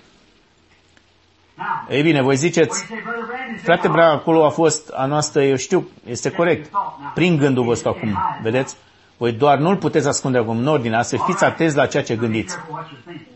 Now, 1.54 1.96
ei 1.96 2.02
bine, 2.02 2.22
voi 2.22 2.36
ziceți, 2.36 2.78
you 2.78 2.86
say, 2.88 3.02
Brother 3.02 3.24
Brandon, 3.26 3.54
said, 3.56 3.64
frate 3.64 3.88
Brea, 3.88 4.10
acolo 4.10 4.44
a 4.44 4.48
fost 4.50 4.90
a 4.94 5.06
noastră, 5.06 5.42
eu 5.42 5.56
știu, 5.56 5.88
este 6.06 6.30
corect. 6.30 6.70
Prin 7.14 7.36
gândul 7.36 7.64
vostru 7.64 7.88
acum, 7.88 8.18
vedeți? 8.42 8.76
Voi 9.18 9.32
doar 9.32 9.58
nu-l 9.58 9.76
puteți 9.76 10.08
ascunde 10.08 10.38
acum 10.38 10.58
în 10.58 10.66
ordine, 10.66 11.02
să 11.02 11.16
fiți 11.26 11.44
atenți 11.44 11.76
la 11.76 11.86
ceea 11.86 12.02
ce 12.02 12.16
gândiți. 12.16 12.54
careful 12.54 12.74
what 12.74 12.86
you're 12.86 13.04
thinking. 13.04 13.26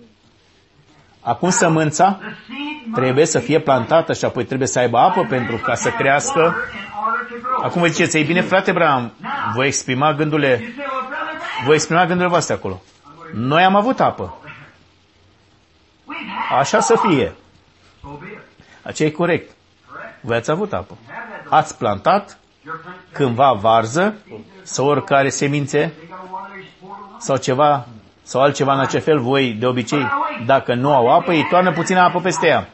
Acum 1.20 1.50
sămânța 1.50 2.10
The 2.12 2.28
seed 2.46 2.86
must 2.86 3.00
trebuie 3.00 3.26
să 3.26 3.38
fie 3.38 3.60
plantată 3.60 4.12
și 4.12 4.24
apoi 4.24 4.44
trebuie 4.44 4.68
să 4.68 4.78
aibă 4.78 4.98
apă 4.98 5.26
pentru 5.28 5.56
ca 5.56 5.74
să 5.74 5.90
crească. 5.90 6.38
water 6.40 6.52
in 6.52 6.56
order 7.06 7.26
to 7.30 7.36
grow. 7.48 7.64
Acum 7.64 7.80
vă 7.80 7.86
ziceți, 7.86 8.16
ei 8.16 8.24
bine, 8.24 8.40
frate 8.40 8.72
Bram, 8.72 9.12
voi 9.54 9.66
exprima 9.66 10.14
gândurile, 10.14 10.48
You 10.48 10.58
say, 10.58 10.68
well, 10.76 10.76
Brother 10.76 11.08
Brandon, 11.08 11.64
voi 11.64 11.74
exprima 11.74 12.00
gândurile 12.00 12.28
voastre 12.28 12.54
acolo. 12.54 12.82
Noi 13.34 13.62
am 13.62 13.74
avut 13.76 14.00
apă. 14.00 14.38
we've 14.44 16.48
had 16.48 16.58
Așa 16.58 16.80
să 16.80 16.94
fie. 17.08 17.32
so 18.02 18.08
be 18.20 18.26
it. 18.26 18.38
Aceea 18.82 19.08
e 19.08 19.12
corect. 19.12 19.50
Correct. 19.90 20.14
Voi 20.20 20.36
ați 20.36 20.50
avut 20.50 20.72
apă. 20.72 20.96
You 21.06 21.14
have 21.16 21.32
had 21.32 21.42
the 21.46 21.54
Ați 21.56 21.78
plantat 21.78 22.38
your 22.64 22.78
plant. 22.82 22.96
cândva 23.12 23.52
varză 23.52 24.14
sau 24.62 24.86
oricare 24.86 25.28
semințe 25.28 25.78
They 25.78 26.08
got 26.08 26.18
a 26.18 26.28
water 26.32 26.50
they 26.52 26.68
support 26.80 26.98
on. 27.14 27.20
sau 27.20 27.36
ceva 27.36 27.86
sau 28.22 28.40
altceva 28.40 28.72
în 28.72 28.80
acel 28.80 29.00
fel, 29.00 29.18
voi 29.18 29.56
de 29.58 29.66
obicei, 29.66 30.06
dacă 30.46 30.74
nu 30.74 30.94
au 30.94 31.08
apă, 31.08 31.32
ei 31.32 31.46
toarnă 31.50 31.72
puțină 31.72 32.00
apă 32.00 32.20
peste 32.20 32.46
ea. 32.46 32.68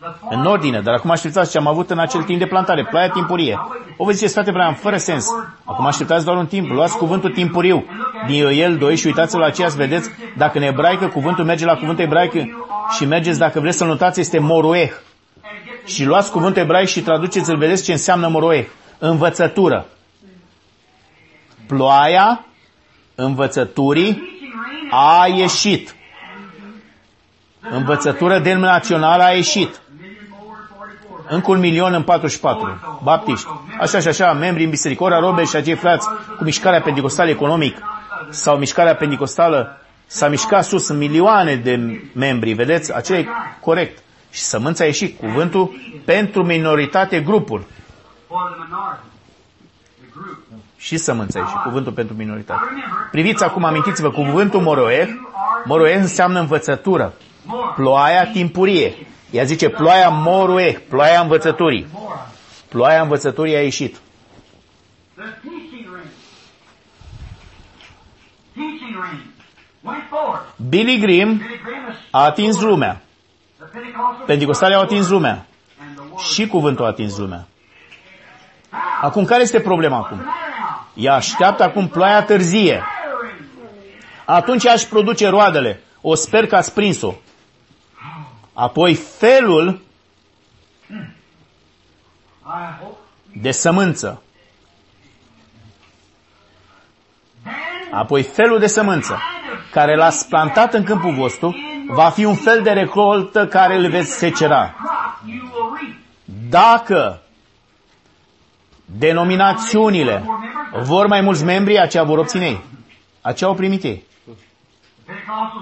The 0.00 0.36
În 0.36 0.44
ordine, 0.46 0.80
dar 0.80 0.94
acum 0.94 1.10
așteptați 1.10 1.50
ce 1.50 1.58
am 1.58 1.66
avut 1.66 1.90
în 1.90 1.98
acel 1.98 2.22
timp 2.22 2.38
de 2.38 2.46
plantare, 2.46 2.84
ploaia 2.84 3.08
timpurie. 3.08 3.58
O 3.96 4.04
vă 4.04 4.10
ziceți, 4.10 4.32
frate 4.32 4.50
Bram, 4.50 4.74
fără 4.74 4.96
sens. 4.96 5.26
Acum 5.64 5.86
așteptați 5.86 6.24
doar 6.24 6.36
un 6.36 6.46
timp, 6.46 6.70
luați 6.70 6.96
cuvântul 6.96 7.30
timpuriu 7.30 7.84
din 8.26 8.46
el 8.46 8.76
2 8.76 8.96
și 8.96 9.06
uitați-vă 9.06 9.38
la 9.38 9.46
aceea 9.46 9.68
să 9.68 9.76
vedeți 9.76 10.10
dacă 10.36 10.58
în 10.58 10.64
ebraică 10.64 11.06
cuvântul 11.06 11.44
merge 11.44 11.64
la 11.64 11.74
cuvântul 11.74 12.04
ebraic 12.04 12.32
și 12.96 13.04
mergeți, 13.04 13.38
dacă 13.38 13.60
vreți 13.60 13.76
să-l 13.76 13.86
notați, 13.86 14.20
este 14.20 14.38
moroeh. 14.38 14.90
Și 15.84 16.04
luați 16.04 16.30
cuvântul 16.30 16.62
ebraic 16.62 16.88
și 16.88 17.00
traduceți-l, 17.00 17.56
vedeți 17.56 17.84
ce 17.84 17.92
înseamnă 17.92 18.28
moroeh. 18.28 18.64
Învățătură. 18.98 19.86
Ploaia 21.76 22.44
învățăturii 23.14 24.12
teaching 24.14 24.52
rain 24.64 24.88
a 24.90 25.26
ieșit. 25.26 25.94
Învățătură 27.70 28.38
denominațională 28.38 29.22
a 29.22 29.30
ieșit. 29.30 29.80
million 30.00 30.26
more 30.30 30.58
44. 30.78 31.34
Încă 31.34 31.50
un 31.50 31.58
milion 31.58 31.92
în 31.94 32.02
44. 32.02 33.00
Baptiști. 33.02 33.46
Așa 33.80 34.00
și 34.00 34.08
așa, 34.08 34.32
membri 34.32 34.64
în 34.64 34.70
biserică. 34.70 35.02
Ora 35.04 35.18
Robe 35.18 35.44
și 35.44 35.56
acei 35.56 35.74
frați 35.74 36.08
cu 36.36 36.44
mișcarea 36.44 36.80
pentecostală 36.80 37.30
economic 37.30 37.76
sau 38.30 38.56
mișcarea 38.56 38.94
pentecostală 38.94 39.78
s-a 40.06 40.28
mișcat 40.28 40.64
sus 40.64 40.88
în 40.88 40.96
milioane 40.96 41.54
de 41.54 42.00
membri, 42.14 42.52
vedeți? 42.52 42.94
Acela 42.94 43.18
e 43.18 43.26
corect. 43.60 44.02
Și 44.30 44.40
sămânța 44.40 44.82
a 44.84 44.86
ieșit 44.86 45.18
cuvântul 45.18 45.70
pentru 46.04 46.44
minoritate 46.44 47.20
grupul. 47.20 47.64
For 48.28 48.50
the 48.50 48.64
minority. 48.64 49.04
The 50.00 50.08
group. 50.20 50.42
Și 50.82 50.96
sămânța 50.96 51.38
a 51.38 51.42
ieșit 51.42 51.58
cuvântul 51.62 51.92
pentru 51.92 52.14
minoritate. 52.16 52.60
Now 52.60 52.68
remember, 52.68 53.08
Priviți 53.10 53.44
acum, 53.44 53.64
amintiți-vă, 53.64 54.10
cuvântul 54.10 54.60
moroeh, 54.60 55.08
moroeh 55.64 55.96
înseamnă 55.96 56.40
învățătură. 56.40 57.12
more. 57.44 57.72
Ploaia 57.74 58.26
timpurie. 58.26 58.94
Ea 59.30 59.44
zice 59.44 59.68
ploaia 59.68 60.08
morueh, 60.08 60.76
ploaia 60.88 61.20
învățăturii. 61.20 61.86
More. 61.92 62.18
Ploaia 62.68 63.02
învățăturii 63.02 63.54
a 63.56 63.60
ieșit. 63.62 63.96
The 65.14 65.22
teaching 65.22 65.86
rain. 65.94 66.10
Teaching 68.54 68.96
rain. 69.02 69.20
Went 69.80 70.02
forth. 70.10 70.42
Billy 70.68 70.98
Graham 70.98 71.36
Billy 71.36 71.60
Graham 71.64 71.90
is 71.90 71.96
a 72.10 72.24
atins 72.24 72.60
lumea. 72.60 73.00
the 73.58 73.64
Pentecostal. 73.72 74.26
Pentecostalii 74.26 74.76
au 74.76 74.82
atins 74.82 75.08
lumea. 75.08 75.46
And 75.80 75.96
the 75.96 76.04
word. 76.10 76.18
Și 76.24 76.46
cuvântul 76.46 76.84
a 76.84 76.88
atins 76.88 77.18
lumea. 77.18 77.46
Now, 78.70 78.80
Acum, 79.02 79.24
care 79.24 79.42
este 79.42 79.60
problema 79.60 79.96
acum? 79.96 80.20
What's 80.96 81.04
the 81.04 81.04
matter 81.04 81.04
now? 81.04 81.04
Ea 81.04 81.14
așteaptă 81.14 81.62
acum 81.62 81.88
ploaia 81.88 82.22
târzie. 82.22 82.72
Gathering. 82.72 83.44
Atunci 84.24 84.64
ea 84.64 84.72
își 84.72 84.88
produce 84.88 85.28
roadele. 85.28 85.80
O 86.00 86.14
sper 86.14 86.46
că 86.46 86.56
ați 86.56 86.74
prins-o. 86.74 87.14
Apoi 88.52 88.94
felul 88.94 89.80
I 92.44 92.80
hope. 92.80 92.96
de 93.32 93.50
sămânță. 93.50 94.22
Then, 97.42 97.54
Apoi 97.92 98.22
felul 98.22 98.58
de 98.58 98.66
sămânță 98.66 99.18
care 99.70 99.96
l-ați 99.96 100.28
plantat 100.28 100.74
în 100.74 100.84
câmpul 100.84 101.14
vostru 101.14 101.56
va 101.88 102.08
fi 102.10 102.24
un 102.24 102.34
fel 102.34 102.62
de 102.62 102.70
recoltă 102.70 103.46
care 103.46 103.74
îl 103.76 103.88
veți 103.90 104.10
secera. 104.10 104.74
crop 104.76 105.34
you 105.34 105.46
will 105.52 105.78
reap. 105.80 105.94
Dacă 106.50 107.20
denominațiunile 108.84 110.24
vor 110.80 111.06
mai 111.06 111.20
mulți 111.20 111.44
membri, 111.44 111.78
aceea 111.78 112.02
vor 112.02 112.18
obține 112.18 112.44
ei. 112.44 112.60
Aceea 113.20 113.50
au 113.50 113.56
primit 113.56 113.82
ei. 113.82 114.02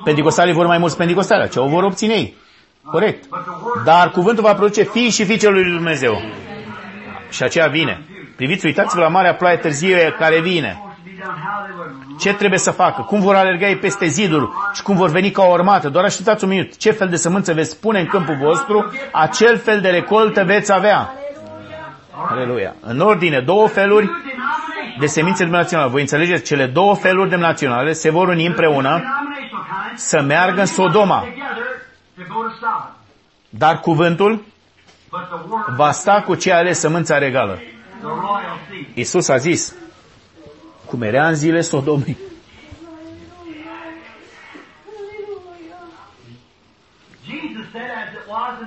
Pentecostalii 0.04 0.52
vor 0.54 0.66
mai 0.66 0.78
mulți 0.78 0.96
pentecostali, 0.96 1.48
ce 1.48 1.60
o 1.60 1.66
vor 1.66 1.82
obține 1.82 2.12
ei. 2.12 2.36
Corect. 2.84 3.24
Dar 3.84 4.10
cuvântul 4.10 4.42
va 4.44 4.54
produce 4.54 4.82
fii 4.82 5.10
și 5.10 5.24
fiicelui 5.24 5.62
lui 5.62 5.72
Dumnezeu. 5.72 6.20
Și 7.30 7.42
aceea 7.42 7.66
vine. 7.66 8.04
Priviți, 8.36 8.66
uitați-vă 8.66 9.00
la 9.00 9.08
marea 9.08 9.34
ploaie 9.34 9.56
târzie 9.56 10.14
care 10.18 10.40
vine. 10.40 10.82
Ce 12.18 12.34
trebuie 12.34 12.58
să 12.58 12.70
facă? 12.70 13.02
Cum 13.02 13.20
vor 13.20 13.34
alerga 13.34 13.68
ei 13.68 13.76
peste 13.76 14.06
ziduri 14.06 14.48
și 14.72 14.82
cum 14.82 14.96
vor 14.96 15.10
veni 15.10 15.30
ca 15.30 15.42
o 15.42 15.52
armată? 15.52 15.88
Doar 15.88 16.04
așteptați 16.04 16.44
un 16.44 16.50
minut. 16.50 16.76
Ce 16.76 16.90
fel 16.90 17.08
de 17.08 17.16
sămânță 17.16 17.52
veți 17.52 17.80
pune 17.80 18.00
în 18.00 18.06
câmpul 18.06 18.36
vostru, 18.36 18.92
acel 19.12 19.58
fel 19.58 19.80
de 19.80 19.88
recoltă 19.88 20.44
veți 20.44 20.72
avea. 20.72 21.14
Aleluia. 22.28 22.74
În 22.80 23.00
ordine, 23.00 23.40
două 23.40 23.66
feluri 23.66 24.10
de 25.00 25.06
semințe 25.06 25.44
naționale. 25.44 25.90
Voi 25.90 26.00
înțelegeți? 26.00 26.44
Cele 26.44 26.66
două 26.66 26.94
feluri 26.94 27.28
de 27.28 27.36
naționale 27.36 27.92
se 27.92 28.10
vor 28.10 28.28
uni 28.28 28.46
împreună 28.46 29.02
să 29.94 30.20
meargă 30.22 30.60
în 30.60 30.66
Sodoma. 30.66 31.24
Dar 33.48 33.80
cuvântul 33.80 34.44
va 35.76 35.90
sta 35.90 36.22
cu 36.26 36.34
ce 36.34 36.52
ales 36.52 36.78
sămânța 36.78 37.18
regală. 37.18 37.58
Iisus 38.94 39.28
a 39.28 39.36
zis, 39.36 39.74
cum 40.86 41.02
era 41.02 41.26
în 41.26 41.34
zile 41.34 41.60
Sodomei. 41.60 42.16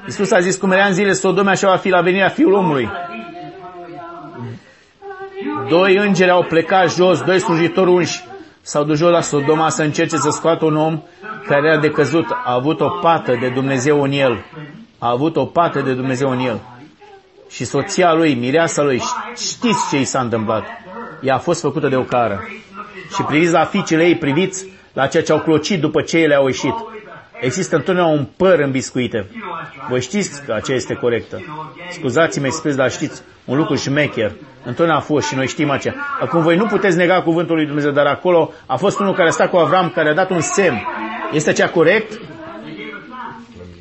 Iisus 0.06 0.32
a 0.32 0.40
zis, 0.40 0.58
cum 0.58 0.72
era 0.72 0.86
în 0.86 0.94
zile 0.94 1.14
Sodomei, 1.14 1.54
așa 1.54 1.68
va 1.70 1.78
fi 1.78 1.90
la 1.90 2.02
venirea 2.02 2.30
Fiul 2.30 2.54
omului. 2.54 2.90
Doi 5.70 5.96
îngeri 5.98 6.30
au 6.30 6.44
plecat 6.44 6.94
jos, 6.94 7.22
doi 7.22 7.40
slujitori 7.40 7.90
unși 7.90 8.24
s-au 8.62 8.84
dus 8.84 8.98
jos 8.98 9.12
la 9.12 9.22
Sodoma 9.22 9.70
să 9.70 9.84
încerce 9.84 10.18
să 10.18 10.30
scoată 10.30 10.66
un 10.66 10.76
om 10.76 11.02
care 11.48 11.68
era 11.68 11.80
decăzut, 11.80 12.26
a 12.30 12.54
avut 12.54 12.80
o 12.80 12.90
pată 12.90 13.38
de 13.40 13.50
Dumnezeu 13.50 14.02
în 14.02 14.12
el. 14.12 14.46
A 14.98 15.10
avut 15.10 15.36
o 15.36 15.46
pată 15.46 15.80
de 15.82 15.94
Dumnezeu 15.94 16.30
în 16.30 16.40
el. 16.40 16.60
Și 17.50 17.66
soția 17.66 18.14
lui, 18.14 18.34
mireasa 18.34 18.82
lui, 18.82 19.02
știți 19.36 19.90
ce 19.90 20.00
i 20.00 20.04
s-a 20.04 20.20
întâmplat. 20.20 20.64
Ea 21.22 21.36
a 21.36 21.38
fost 21.38 21.62
făcută 21.62 21.88
de 21.88 21.96
o 21.96 22.04
cară. 22.04 22.48
Și 23.16 23.22
priviți 23.22 23.52
la 23.52 23.64
fiicele 23.64 24.04
ei, 24.06 24.16
priviți 24.16 24.66
la 24.94 25.08
ceea 25.08 25.24
ce 25.24 25.32
au 25.32 25.40
clocit 25.40 25.80
după 25.80 26.02
ce 26.02 26.18
ele 26.18 26.36
au 26.36 26.46
ieșit. 26.46 26.74
Există 27.40 27.76
întotdeauna 27.76 28.14
un 28.14 28.26
păr 28.38 28.60
în 28.60 28.72
biscuite. 28.72 29.30
Voi 29.90 30.02
știți 30.02 30.44
că 30.46 30.54
aceea 30.54 30.78
este 30.78 30.94
corectă. 30.94 31.42
Scuzați-mă 31.92 32.46
expres, 32.46 32.76
dar 32.76 32.92
știți, 32.92 33.22
un 33.46 33.58
lucru 33.58 33.76
șmecher. 33.76 34.32
Întotdeauna 34.66 34.96
a 34.96 35.06
fost 35.06 35.28
și 35.28 35.36
noi 35.36 35.48
știm 35.48 35.70
aceea. 35.70 35.96
Acum 36.22 36.42
voi 36.42 36.56
nu 36.56 36.66
puteți 36.66 36.98
nega 36.98 37.22
cuvântul 37.22 37.56
lui 37.56 37.66
Dumnezeu, 37.66 37.92
dar 37.92 38.06
acolo 38.06 38.52
a 38.66 38.76
fost 38.76 39.00
unul 39.00 39.14
care 39.14 39.28
a 39.28 39.32
stat 39.32 39.50
cu 39.50 39.58
Avram, 39.58 39.90
care 39.90 40.10
a 40.10 40.14
dat 40.14 40.30
un 40.30 40.42
semn. 40.42 40.88
Este 41.32 41.52
cea 41.52 41.70
corect? 41.70 42.20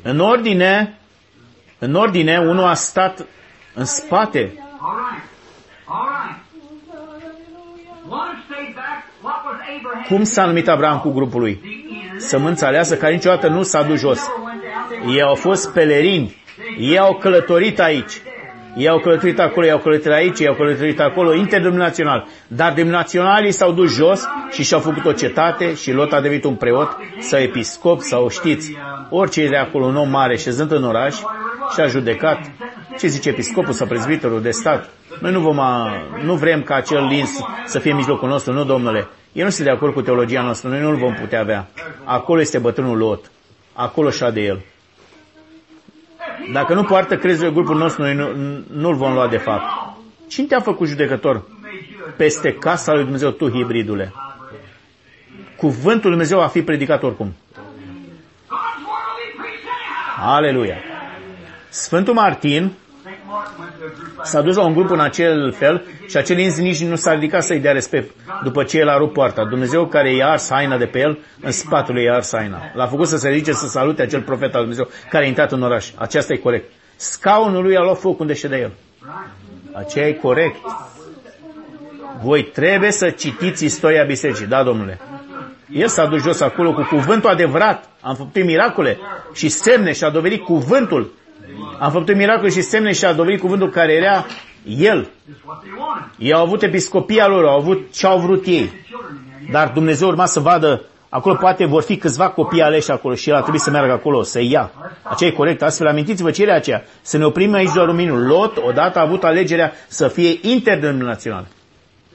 În 0.01 0.19
ordine, 0.19 0.99
în 1.79 1.93
ordine, 1.93 2.37
unul 2.37 2.63
a 2.63 2.73
stat 2.73 3.25
în 3.73 3.85
spate. 3.85 4.53
Cum 10.07 10.23
s-a 10.23 10.45
numit 10.45 10.67
Abraham 10.67 10.99
cu 10.99 11.11
grupul 11.11 11.39
lui? 11.39 11.61
Sămânța 12.17 12.67
aleasă 12.67 12.97
care 12.97 13.13
niciodată 13.13 13.47
nu 13.47 13.63
s-a 13.63 13.83
dus 13.83 13.99
jos. 13.99 14.19
Ei 15.07 15.21
au 15.21 15.35
fost 15.35 15.73
pelerini. 15.73 16.35
Ei 16.77 16.99
au 16.99 17.15
călătorit 17.15 17.79
aici. 17.79 18.21
Ei 18.75 18.87
au 18.87 18.99
călătorit 18.99 19.39
acolo, 19.39 19.65
ei 19.65 19.71
au 19.71 19.77
călătorit 19.77 20.17
aici, 20.17 20.39
ei 20.39 20.47
au 20.47 20.53
călătorit 20.53 20.99
acolo, 20.99 21.33
interdenominațional. 21.33 22.27
Dar 22.47 22.73
denominaționalii 22.73 23.51
s-au 23.51 23.71
dus 23.71 23.95
jos 23.95 24.23
și 24.51 24.63
și-au 24.63 24.79
făcut 24.79 25.05
o 25.05 25.11
cetate 25.11 25.75
și 25.75 25.91
Lot 25.91 26.13
a 26.13 26.21
devenit 26.21 26.43
un 26.43 26.55
preot 26.55 26.97
sau 27.19 27.39
episcop 27.39 28.01
sau 28.01 28.29
știți, 28.29 28.77
orice 29.09 29.41
e 29.41 29.49
de 29.49 29.55
acolo, 29.55 29.85
un 29.85 29.95
om 29.95 30.09
mare 30.09 30.37
șezând 30.37 30.71
în 30.71 30.83
oraș 30.83 31.15
și 31.73 31.79
a 31.79 31.87
judecat. 31.87 32.51
Ce 32.97 33.07
zice 33.07 33.29
episcopul 33.29 33.73
sau 33.73 33.87
prezbiterul 33.87 34.41
de 34.41 34.51
stat? 34.51 34.89
Noi 35.19 35.31
nu, 35.31 35.39
vom 35.39 35.59
a, 35.59 35.91
nu 36.23 36.35
vrem 36.35 36.61
ca 36.63 36.75
acel 36.75 37.05
lins 37.05 37.29
să 37.65 37.79
fie 37.79 37.91
în 37.91 37.97
mijlocul 37.97 38.29
nostru, 38.29 38.53
nu, 38.53 38.63
domnule. 38.63 39.07
El 39.31 39.41
nu 39.41 39.47
este 39.47 39.63
de 39.63 39.69
acord 39.69 39.93
cu 39.93 40.01
teologia 40.01 40.41
noastră, 40.41 40.69
noi 40.69 40.81
nu-l 40.81 40.95
vom 40.95 41.13
putea 41.13 41.39
avea. 41.39 41.67
Acolo 42.03 42.39
este 42.39 42.57
bătrânul 42.57 42.97
Lot. 42.97 43.31
Acolo 43.73 44.09
de 44.33 44.41
el. 44.41 44.61
Dacă 46.51 46.73
nu 46.73 46.83
poartă 46.83 47.17
crezul 47.17 47.51
grupul 47.51 47.77
nostru, 47.77 48.01
noi 48.01 48.13
nu, 48.13 48.27
nu-l 48.73 48.95
vom 48.95 49.13
lua 49.13 49.27
de 49.27 49.37
fapt. 49.37 49.63
Cine 50.27 50.47
te-a 50.47 50.59
făcut 50.59 50.87
judecător 50.87 51.43
peste 52.17 52.53
casa 52.53 52.93
lui 52.93 53.03
Dumnezeu, 53.03 53.29
tu, 53.29 53.49
hibridule? 53.49 54.13
Cuvântul 55.57 56.09
lui 56.09 56.11
Dumnezeu 56.11 56.37
va 56.39 56.47
fi 56.47 56.61
predicat 56.61 57.03
oricum. 57.03 57.33
Aleluia! 60.19 60.77
Sfântul 61.69 62.13
Martin 62.13 62.71
S-a 64.23 64.41
dus 64.41 64.55
la 64.55 64.65
un 64.65 64.73
grup 64.73 64.89
în 64.89 64.99
acel 64.99 65.51
fel 65.51 65.85
și 66.07 66.17
acel 66.17 66.37
inz 66.37 66.57
nici 66.57 66.83
nu 66.83 66.95
s-a 66.95 67.13
ridicat 67.13 67.43
să-i 67.43 67.59
dea 67.59 67.71
respect 67.71 68.11
după 68.43 68.63
ce 68.63 68.77
el 68.77 68.89
a 68.89 68.97
rupt 68.97 69.13
poarta. 69.13 69.45
Dumnezeu 69.45 69.85
care 69.85 70.13
i-a 70.13 70.27
ars 70.27 70.49
haina 70.49 70.77
de 70.77 70.85
pe 70.85 70.99
el, 70.99 71.19
în 71.41 71.51
spatele 71.51 72.01
i-a 72.01 72.13
ars 72.13 72.31
haina. 72.33 72.61
L-a 72.73 72.87
făcut 72.87 73.07
să 73.07 73.17
se 73.17 73.29
ridice 73.29 73.51
să 73.51 73.67
salute 73.67 74.01
acel 74.01 74.21
profet 74.21 74.53
al 74.53 74.59
Dumnezeu 74.59 74.87
care 75.09 75.23
a 75.23 75.27
intrat 75.27 75.51
în 75.51 75.61
oraș. 75.61 75.91
Aceasta 75.95 76.33
e 76.33 76.37
corect. 76.37 76.71
Scaunul 76.95 77.63
lui 77.63 77.77
a 77.77 77.81
luat 77.81 77.99
foc 77.99 78.19
unde 78.19 78.33
ședea 78.33 78.57
el. 78.57 78.71
Aceea 79.73 80.07
e 80.07 80.13
corect. 80.13 80.55
Voi 82.21 82.43
trebuie 82.43 82.91
să 82.91 83.09
citiți 83.09 83.65
istoria 83.65 84.03
bisericii. 84.03 84.45
Da, 84.45 84.63
domnule. 84.63 84.99
El 85.71 85.87
s-a 85.87 86.05
dus 86.05 86.21
jos 86.21 86.41
acolo 86.41 86.73
cu 86.73 86.81
cuvântul 86.89 87.29
adevărat. 87.29 87.89
Am 88.01 88.15
făcut 88.15 88.43
miracole 88.43 88.97
și 89.33 89.49
semne 89.49 89.91
și 89.91 90.03
a 90.03 90.09
dovedit 90.09 90.41
cuvântul 90.41 91.11
am 91.79 91.91
făcut 91.91 92.15
miracol 92.15 92.49
și 92.49 92.61
semne 92.61 92.91
și 92.91 93.05
a 93.05 93.13
dovedit 93.13 93.39
cuvântul 93.39 93.69
care 93.69 93.93
era 93.93 94.25
El. 94.65 95.09
Ei 96.17 96.33
au 96.33 96.41
avut 96.41 96.63
episcopia 96.63 97.27
lor, 97.27 97.45
au 97.45 97.59
avut 97.59 97.93
ce 97.93 98.05
au 98.05 98.19
vrut 98.19 98.45
ei. 98.45 98.71
Dar 99.51 99.67
Dumnezeu 99.73 100.07
urma 100.07 100.25
să 100.25 100.39
vadă, 100.39 100.81
acolo 101.09 101.35
poate 101.35 101.65
vor 101.65 101.81
fi 101.81 101.97
câțiva 101.97 102.29
copii 102.29 102.61
aleși 102.61 102.91
acolo 102.91 103.15
și 103.15 103.29
el 103.29 103.35
a 103.35 103.41
trebuit 103.41 103.61
să 103.61 103.69
meargă 103.69 103.91
acolo, 103.91 104.23
să 104.23 104.41
ia. 104.41 104.71
Aceea 105.03 105.29
e 105.29 105.33
corect. 105.33 105.61
Astfel, 105.61 105.87
amintiți-vă 105.87 106.31
ce 106.31 106.43
era 106.43 106.55
aceea. 106.55 106.83
Să 107.01 107.17
ne 107.17 107.25
oprim 107.25 107.53
aici 107.53 107.73
doar 107.73 107.87
un 107.87 107.95
minut. 107.95 108.27
Lot, 108.27 108.57
odată 108.57 108.99
a 108.99 109.01
avut 109.01 109.23
alegerea 109.23 109.73
să 109.87 110.07
fie 110.07 110.39
interdenominațional. 110.41 111.45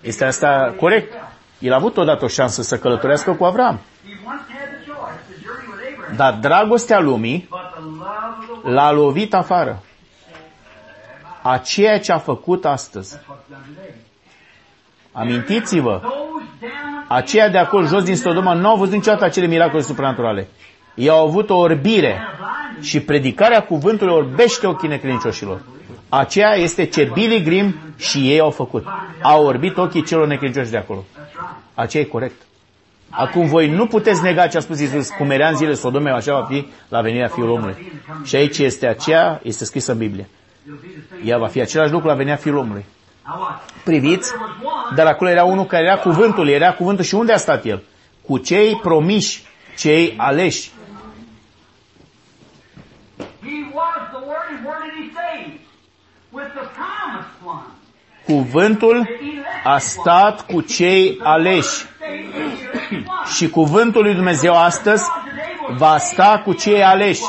Este 0.01 0.25
asta 0.25 0.75
corect? 0.81 1.13
El 1.59 1.73
a 1.73 1.77
avut 1.77 1.97
odată 1.97 2.25
o 2.25 2.29
șansă 2.29 2.63
să 2.63 2.79
călătorească 2.79 3.33
cu 3.33 3.45
Avram. 3.45 3.81
Dar 6.19 6.33
dragostea 6.41 7.01
lumii 7.01 7.49
l-a 8.63 8.91
lovit 8.93 9.35
afară. 9.35 9.83
A 11.43 11.59
ceea 11.59 11.99
ce 12.01 12.13
a 12.13 12.19
făcut 12.19 12.65
astăzi. 12.65 13.19
Amintiți-vă, 15.13 16.01
aceia 17.09 17.49
de 17.49 17.59
acolo 17.59 17.87
jos 17.87 18.03
din 18.05 18.17
Sodoma 18.17 18.53
nu 18.53 18.69
au 18.69 18.77
văzut 18.77 18.95
niciodată 18.95 19.25
acele 19.25 19.47
miracole 19.47 19.83
supranaturale. 19.83 20.49
Ei 20.95 21.09
au 21.09 21.27
avut 21.27 21.51
o 21.51 21.57
orbire 21.57 22.21
și 22.81 23.01
predicarea 23.01 23.63
cuvântului 23.65 24.15
orbește 24.15 24.67
ochii 24.67 24.89
necredincioșilor. 24.89 25.61
Aceea 26.09 26.55
este 26.55 26.85
ce 26.87 27.11
Billy 27.13 27.43
Grimm 27.43 27.75
și 27.97 28.31
ei 28.31 28.41
au 28.41 28.51
făcut. 28.51 28.87
Au 29.23 29.45
orbit 29.47 29.77
ochii 29.77 30.05
celor 30.05 30.27
necredincioși 30.27 30.71
de 30.71 30.77
acolo. 30.77 31.05
Aceea 31.75 32.03
e 32.03 32.07
corect. 32.07 32.43
Acum 33.11 33.47
voi 33.47 33.69
nu 33.69 33.87
puteți 33.87 34.23
nega 34.23 34.47
ce 34.47 34.57
a 34.57 34.61
spus 34.61 34.81
Iisus, 34.81 35.09
cum 35.09 35.31
era 35.31 35.49
în 35.49 35.57
zile 35.57 35.75
Sodomei, 35.75 36.13
așa 36.13 36.41
va 36.41 36.47
fi 36.47 36.67
la 36.89 37.01
venirea 37.01 37.29
Fiului 37.29 37.55
Omului. 37.55 37.93
Și 38.25 38.37
aici 38.37 38.59
este 38.59 38.87
aceea, 38.87 39.41
este 39.43 39.65
scrisă 39.65 39.93
în 39.93 39.99
Biblie. 39.99 40.29
Ea 41.25 41.39
va 41.39 41.47
fi 41.47 41.61
același 41.61 41.93
lucru 41.93 42.09
la 42.09 42.15
venirea 42.15 42.37
Fiului 42.37 42.61
Omului. 42.61 42.85
Priviți, 43.85 44.33
dar 44.95 45.07
acolo 45.07 45.31
era 45.31 45.45
unul 45.45 45.65
care 45.65 45.85
era 45.85 45.97
cuvântul, 45.97 46.49
era 46.49 46.73
cuvântul 46.73 47.05
și 47.05 47.15
unde 47.15 47.33
a 47.33 47.37
stat 47.37 47.65
el? 47.65 47.83
Cu 48.27 48.39
cei 48.39 48.77
promiși, 48.77 49.43
cei 49.77 50.15
aleși. 50.17 50.71
Cuvântul 58.25 59.09
a 59.65 59.79
stat 59.79 60.47
cu 60.47 60.61
cei 60.61 61.21
aleși. 61.23 61.87
Și 63.37 63.49
cuvântul 63.49 64.03
lui 64.03 64.15
Dumnezeu 64.15 64.57
astăzi 64.57 65.05
va 65.77 65.99
sta 65.99 66.43
cu 66.45 66.53
cei 66.53 66.85
aleși. 66.85 67.23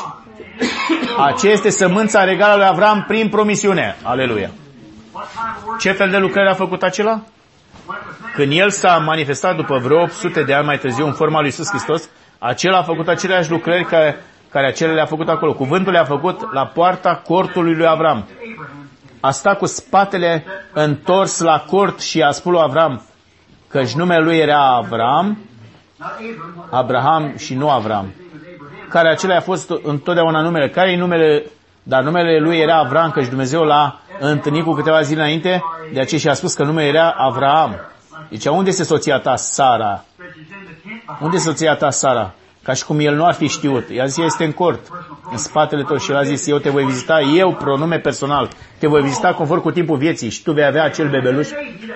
Aceea 1.18 1.52
este 1.52 1.70
sămânța 1.70 2.24
regală 2.24 2.56
lui 2.56 2.66
Avram 2.66 3.04
prin 3.08 3.28
promisiune. 3.28 3.96
Aleluia. 4.02 4.50
Ce 5.78 5.92
fel 5.92 6.10
de 6.10 6.16
lucrări 6.16 6.48
a 6.48 6.54
făcut 6.54 6.82
acela? 6.82 7.20
Când 8.34 8.52
el 8.52 8.70
s-a 8.70 8.96
manifestat 8.96 9.56
după 9.56 9.78
vreo 9.78 10.02
800 10.02 10.42
de 10.42 10.54
ani 10.54 10.66
mai 10.66 10.78
târziu 10.78 11.06
în 11.06 11.12
forma 11.12 11.38
lui 11.38 11.46
Iisus 11.46 11.68
Hristos, 11.68 12.08
acela 12.38 12.78
a 12.78 12.82
făcut 12.82 13.08
aceleași 13.08 13.50
lucrări 13.50 13.84
care, 13.84 14.24
care 14.50 14.66
acele 14.66 14.92
le-a 14.92 15.06
făcut 15.06 15.28
acolo. 15.28 15.52
Cuvântul 15.52 15.92
le-a 15.92 16.04
făcut 16.04 16.52
la 16.52 16.66
poarta 16.66 17.22
cortului 17.26 17.74
lui 17.74 17.86
Avram. 17.86 18.28
A 19.20 19.30
stat 19.30 19.58
cu 19.58 19.66
spatele 19.66 20.44
întors 20.72 21.40
la 21.40 21.64
cort 21.66 22.00
și 22.00 22.22
a 22.22 22.30
spus 22.30 22.52
lui 22.52 22.60
Avram, 22.62 23.02
căci 23.70 23.92
numele 23.92 24.22
lui 24.22 24.36
era 24.38 24.74
Avram 24.76 25.38
Not 25.98 26.10
Abram. 26.10 26.54
What 26.56 26.72
Abraham 26.72 27.36
și 27.36 27.54
nu 27.54 27.70
Avram, 27.70 28.06
his 28.06 28.42
name 28.42 28.56
was 28.60 28.68
Abraham. 28.70 28.88
care 28.88 29.08
acela 29.08 29.36
a 29.36 29.40
fost 29.40 29.72
întotdeauna 29.82 30.40
numele. 30.40 30.68
Care 30.68 30.90
e 30.90 30.96
numele? 30.96 31.44
Dar 31.82 32.02
numele 32.02 32.38
lui 32.38 32.58
era 32.58 32.76
Avram, 32.78 33.10
căci 33.10 33.26
Dumnezeu 33.28 33.62
l-a 33.62 34.00
întâlnit 34.20 34.64
cu 34.64 34.72
câteva 34.72 35.00
zile 35.00 35.20
înainte, 35.20 35.62
de 35.92 36.00
aceea 36.00 36.20
și-a 36.20 36.34
spus 36.34 36.54
că 36.54 36.64
numele 36.64 36.86
era 36.88 37.10
Avram. 37.10 37.76
Deci 38.28 38.46
unde 38.46 38.68
este 38.68 38.82
soția 38.82 39.18
ta, 39.18 39.36
Sara? 39.36 40.04
Stretches 40.12 40.36
in 40.36 40.64
the 40.64 40.88
tent 40.88 41.04
behind. 41.06 41.20
Unde 41.22 41.36
este 41.36 41.48
soția 41.48 41.74
ta, 41.74 41.90
Sara? 41.90 42.32
Ca 42.62 42.72
și 42.72 42.84
cum 42.84 42.98
el 43.00 43.14
nu 43.14 43.24
ar 43.24 43.34
fi 43.34 43.48
știut. 43.48 43.88
I-a 43.88 44.06
zis, 44.06 44.18
ea 44.18 44.24
este 44.24 44.44
în 44.44 44.52
cort, 44.52 44.88
în 45.30 45.36
spatele 45.36 45.82
tău 45.82 45.96
și 45.96 46.10
el 46.10 46.16
a 46.16 46.22
zis, 46.22 46.46
eu 46.46 46.58
te 46.58 46.70
voi 46.70 46.84
vizita, 46.84 47.20
eu, 47.20 47.54
pronume 47.54 47.98
personal, 47.98 48.48
te 48.78 48.86
voi 48.86 49.02
vizita 49.02 49.34
conform 49.34 49.60
cu 49.60 49.70
timpul 49.70 49.96
vieții 49.96 50.30
și 50.30 50.42
tu 50.42 50.52
vei 50.52 50.64
avea 50.64 50.84
acel 50.84 51.08
bebeluș 51.08 51.48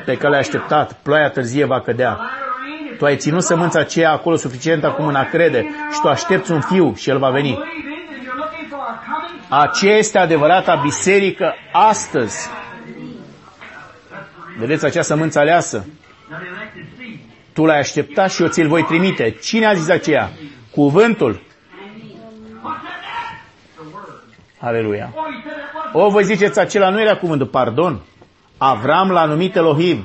pe 0.05 0.17
care 0.17 0.29
l-ai 0.29 0.39
așteptat. 0.39 0.93
Ploaia 1.03 1.29
târzie 1.31 1.65
va 1.65 1.81
cădea. 1.81 2.11
Light 2.11 2.21
or 2.21 2.61
rain, 2.61 2.93
if 2.93 2.99
Tu 2.99 3.05
ai 3.05 3.17
ținut 3.17 3.43
sămânța 3.43 3.81
aceea 3.81 4.13
acolo 4.13 4.37
suficient 4.37 4.85
acum 4.85 5.07
în 5.07 5.15
a 5.15 5.25
crede 5.25 5.67
și 5.93 6.01
tu 6.01 6.09
aștepți 6.09 6.53
un 6.53 6.61
fiu 6.61 6.95
și 6.95 7.11
el 7.11 7.19
va 7.19 7.31
veni. 7.31 7.49
you 7.49 7.59
believe 7.59 7.89
in, 7.89 8.15
and 8.15 8.27
you're 8.27 8.37
looking 8.37 8.69
for 8.69 8.79
a 8.79 8.99
coming 9.13 9.69
Aceea 9.69 9.97
este 9.97 10.19
adevărata 10.19 10.81
biserică 10.83 11.55
astăzi. 11.73 12.49
Vedeți 14.59 14.85
acea 14.85 15.03
sămânță 15.03 15.39
aleasă? 15.39 15.87
That 17.55 17.63
elected 17.63 17.63
seed. 17.63 17.65
Tu 17.65 17.65
l-ai 17.65 17.79
așteptat 17.79 18.33
și 18.33 18.43
eu 18.43 18.49
ți-l 18.49 18.69
voi 18.69 18.85
trimite. 18.85 19.31
Cine 19.31 19.67
a 19.67 19.75
zis 19.75 19.89
aceea? 19.89 20.31
Cuvântul. 20.71 21.33
What's 21.33 21.41
that? 22.63 23.03
The 23.77 23.85
word. 23.93 24.23
Aleluia. 24.59 25.13
Oh, 25.15 25.23
you 25.31 25.41
said 25.43 25.57
that 25.57 25.95
was 25.95 26.07
O, 26.07 26.11
voi 26.11 26.25
ziceți, 26.25 26.59
acela 26.59 26.91
nu 26.91 27.01
era 27.01 27.17
cuvântul, 27.17 27.47
pardon. 27.47 28.01
Avram 28.59 29.11
l-a 29.11 29.25
numit 29.25 29.57
Elohim. 29.57 30.05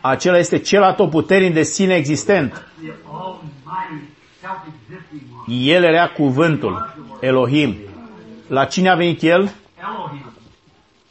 Acela 0.00 0.38
este 0.38 0.58
cel 0.58 0.82
atotputernic 0.82 1.52
de 1.54 1.62
sine 1.62 1.94
existent. 1.94 2.52
the 2.52 2.92
almighty, 3.12 4.08
self-existing 4.40 5.22
one. 5.46 5.70
El 5.70 5.82
era 5.84 6.06
cuvântul, 6.08 6.94
Elohim. 7.20 7.76
La 8.48 8.64
cine 8.64 8.88
a 8.88 8.94
venit 8.94 9.22
el? 9.22 9.30
Elohim. 9.40 10.32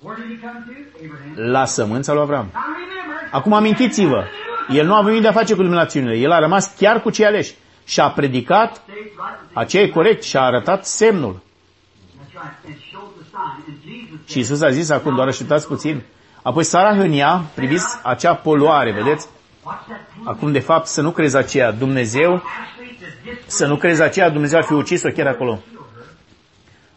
Where 0.01 0.21
did 0.21 0.39
he 0.39 0.47
come 0.47 0.63
to? 0.65 0.71
Abraham. 1.05 1.51
La 1.51 1.65
sămânța 1.65 2.13
lui 2.13 2.21
Avram. 2.21 2.49
Now 2.53 2.61
remember, 2.73 3.29
Acum 3.31 3.53
amintiți-vă, 3.53 4.23
el 4.69 4.85
nu 4.85 4.95
a 4.95 5.01
venit 5.01 5.21
de 5.21 5.27
a 5.27 5.31
face 5.31 5.53
cu 5.55 5.61
luminațiunile, 5.61 6.15
el 6.17 6.31
a 6.31 6.39
rămas 6.39 6.73
chiar 6.77 7.01
cu 7.01 7.09
cei 7.09 7.25
aleși 7.25 7.53
și 7.85 7.99
a 7.99 8.09
predicat, 8.09 8.75
stays 8.75 8.97
right 8.97 9.15
with 9.19 9.51
the 9.53 9.59
aceea 9.59 9.83
e 9.83 9.87
corect, 9.87 10.23
și 10.23 10.37
a 10.37 10.41
arătat 10.41 10.85
semnul. 10.85 11.41
That's 11.41 12.31
right. 12.31 12.75
It 12.77 12.83
shows 12.91 13.07
the 13.19 13.23
sign. 13.23 13.63
And 13.67 13.77
Jesus 13.85 14.29
Și 14.31 14.37
Iisus 14.37 14.61
a 14.61 14.69
zis 14.69 14.89
acum, 14.89 15.15
doar 15.15 15.27
așteptați 15.27 15.67
puțin. 15.67 16.01
Apoi 16.41 16.63
Sara 16.63 16.95
hânia, 16.95 17.43
priviți 17.55 17.99
acea 18.03 18.35
poluare, 18.35 18.91
vedeți? 18.91 19.27
Watch 19.63 19.85
that 19.87 19.99
thing. 20.13 20.27
Acum, 20.27 20.51
de 20.51 20.59
fapt, 20.59 20.87
să 20.87 21.01
nu 21.01 21.11
crezi 21.11 21.37
aceea. 21.37 21.71
Dumnezeu, 21.71 22.33
Actually, 22.33 22.97
the 23.01 23.31
dis- 23.45 23.53
să 23.55 23.65
nu 23.67 23.75
crezi 23.77 24.01
aceea, 24.01 24.29
Dumnezeu 24.29 24.57
ar 24.59 24.63
fi 24.65 24.73
ucis-o 24.73 25.09
chiar 25.09 25.27
acolo. 25.27 25.59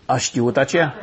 A 0.07 0.17
știut 0.17 0.57
aceea 0.57 0.95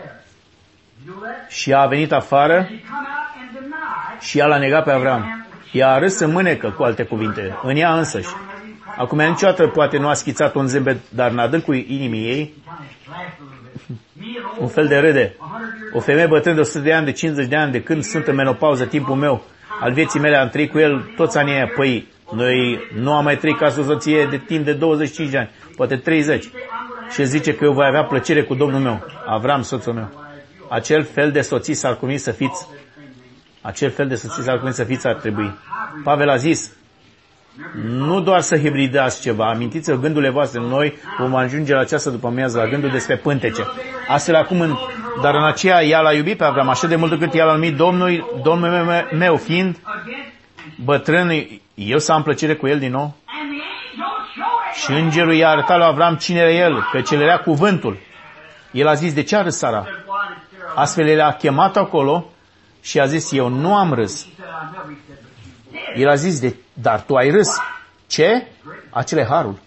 You 1.06 1.16
know 1.16 1.30
that? 1.32 1.50
și 1.52 1.74
a 1.74 1.86
venit 1.86 2.12
afară 2.12 2.54
He 2.54 2.68
come 2.68 2.72
out 2.72 3.42
and 3.42 3.52
denied. 3.54 4.20
și 4.22 4.38
ea 4.40 4.46
l-a 4.46 4.58
negat 4.58 4.84
pe 4.84 4.92
Avram. 4.92 5.43
Ea 5.74 5.92
a 5.92 6.00
râs 6.00 6.20
în 6.20 6.32
mânecă, 6.32 6.74
cu 6.78 6.84
alte 6.84 7.04
cuvinte, 7.04 7.60
în 7.64 7.76
ea 7.76 7.98
însăși. 7.98 8.30
Acum, 8.98 9.20
ea 9.20 9.28
niciodată 9.28 9.68
poate 9.68 9.98
nu 9.98 10.08
a 10.08 10.14
schițat 10.14 10.56
un 10.56 10.68
zâmbet, 10.68 10.98
dar 11.10 11.32
în 11.32 11.40
adâncul 11.40 11.76
inimii 11.76 12.28
ei, 12.28 12.54
Kind 12.64 12.90
of 12.90 13.08
laughed 13.08 13.40
a 13.40 13.58
little 13.64 13.80
bit. 13.88 14.04
Me 14.20 14.26
and 14.38 14.58
un 14.58 14.64
old 14.64 14.72
fel 14.72 14.88
de 14.88 14.98
râde. 14.98 15.36
100 15.40 15.62
years 15.62 15.94
O 15.94 16.00
femeie 16.00 16.28
bătrână 16.28 16.56
de 16.56 16.62
100 16.62 16.80
de 16.80 16.94
ani, 16.94 17.06
de 17.06 17.12
50 17.12 17.48
de 17.48 17.56
ani, 17.56 17.72
de 17.72 17.82
când 17.82 18.04
sunt 18.04 18.28
în 18.28 18.36
menopauză, 18.36 18.86
timpul 18.86 19.16
meu, 19.16 19.44
al 19.80 19.94
vieții 19.94 20.20
mele, 20.20 20.38
am 20.38 20.50
trăit 20.50 20.72
cu 20.72 20.80
el 20.80 21.12
toți 21.16 21.38
anii 21.38 21.54
aia. 21.54 21.72
Păi, 21.76 22.08
noi 22.36 22.80
nu 23.00 23.14
am 23.14 23.24
mai 23.24 23.38
trăit 23.38 23.58
ca 23.58 23.70
soție 23.70 24.28
de 24.30 24.38
timp 24.38 24.66
de 24.66 24.74
25 24.74 25.30
de 25.30 25.38
ani, 25.38 25.50
poate 25.76 25.96
30. 25.96 26.50
Și 27.14 27.26
zice 27.26 27.56
că 27.56 27.64
eu 27.64 27.74
voi 27.74 27.86
avea 27.86 28.04
plăcere 28.04 28.44
cu 28.44 28.54
Domnul 28.56 28.80
meu, 28.80 29.06
Avram, 29.26 29.62
soțul 29.62 29.94
meu. 29.94 30.10
Acel 30.70 31.04
fel 31.04 31.32
de 31.32 31.42
soții 31.42 31.74
s-ar 31.74 31.98
cuveni 31.98 32.18
să 32.18 32.32
fiți, 32.32 32.68
acel 33.64 33.92
fel 33.92 34.08
de 34.08 34.16
soții 34.16 34.44
s-ar 34.44 34.56
cuveni 34.56 34.76
să 34.76 34.84
fiți 34.84 35.08
ar 35.08 35.14
trebui. 35.16 35.54
Pavel 36.04 36.30
a 36.30 36.36
zis, 36.36 36.72
nu 37.84 38.22
doar 38.22 38.42
să 38.42 38.58
hibridați 38.58 39.22
ceva, 39.22 39.50
amintiți-vă 39.50 39.98
gândurile 39.98 40.32
voastre, 40.32 40.60
noi 40.60 40.94
vom 41.18 41.36
ajunge 41.36 41.74
la 41.74 41.80
această 41.80 42.10
după 42.10 42.28
amiază, 42.28 42.58
la 42.58 42.68
gândul 42.68 42.90
despre 42.90 43.18
pântece. 43.18 43.64
Astfel 44.08 44.36
acum, 44.36 44.62
în, 44.62 44.76
dar 45.22 45.36
în 45.36 45.44
aceea 45.44 45.84
ea 45.84 46.00
l-a 46.00 46.14
iubit 46.14 46.38
pe 46.38 46.44
Avram 46.44 46.70
așa 46.70 46.88
de 46.88 46.96
mult 46.96 47.12
încât 47.12 47.34
ea 47.34 47.46
l-a 47.46 47.54
numit 47.54 47.76
Domnul, 47.76 48.40
Domnul 48.44 48.70
meu, 48.70 49.04
meu 49.18 49.36
fiind 49.36 49.78
against 49.84 50.32
bătrân, 50.84 51.32
eu 51.74 51.98
să 51.98 52.12
am 52.12 52.24
plăcere 52.24 52.56
cu 52.56 52.68
el 52.68 52.80
din 52.80 52.92
nou. 52.92 53.16
and 53.26 53.52
the 53.52 53.62
angel 53.92 54.14
showed 54.34 54.98
Și 54.98 55.04
îngerul 55.04 55.34
i-a 55.34 55.50
arătat 55.50 55.78
lui 55.78 55.86
Avram 55.86 56.16
cine 56.16 56.40
era 56.40 56.52
el, 56.52 56.88
că 56.92 57.02
cel 57.02 57.22
era 57.22 57.38
cuvântul. 57.38 57.98
El 58.72 58.88
a 58.88 58.94
zis, 58.94 59.14
de 59.14 59.24
ce 59.24 59.36
a 59.36 59.42
râs 59.42 59.58
Sara? 59.58 59.78
Why 59.78 59.88
did 59.88 60.60
Sarah? 60.60 60.74
Astfel 60.76 61.08
el 61.08 61.22
a 61.22 61.32
chemat 61.32 61.78
acolo 61.78 62.33
și 62.84 63.00
a 63.00 63.06
zis, 63.06 63.32
eu 63.32 63.48
nu 63.48 63.76
am 63.76 63.94
râs. 63.94 64.26
He 64.26 64.30
said, 64.38 64.50
I 64.50 64.76
never. 64.76 64.94
He 64.94 65.00
said, 65.08 65.18
but 65.22 65.74
you 65.74 65.94
did. 65.96 66.02
El 66.04 66.10
a 66.10 66.16
zis, 66.16 66.40
de, 66.40 66.56
dar 66.74 67.02
tu 67.02 67.16
ai 67.16 67.30
râs. 67.30 67.50
Ce? 68.08 68.48
Acele 68.90 69.26
harul. 69.30 69.60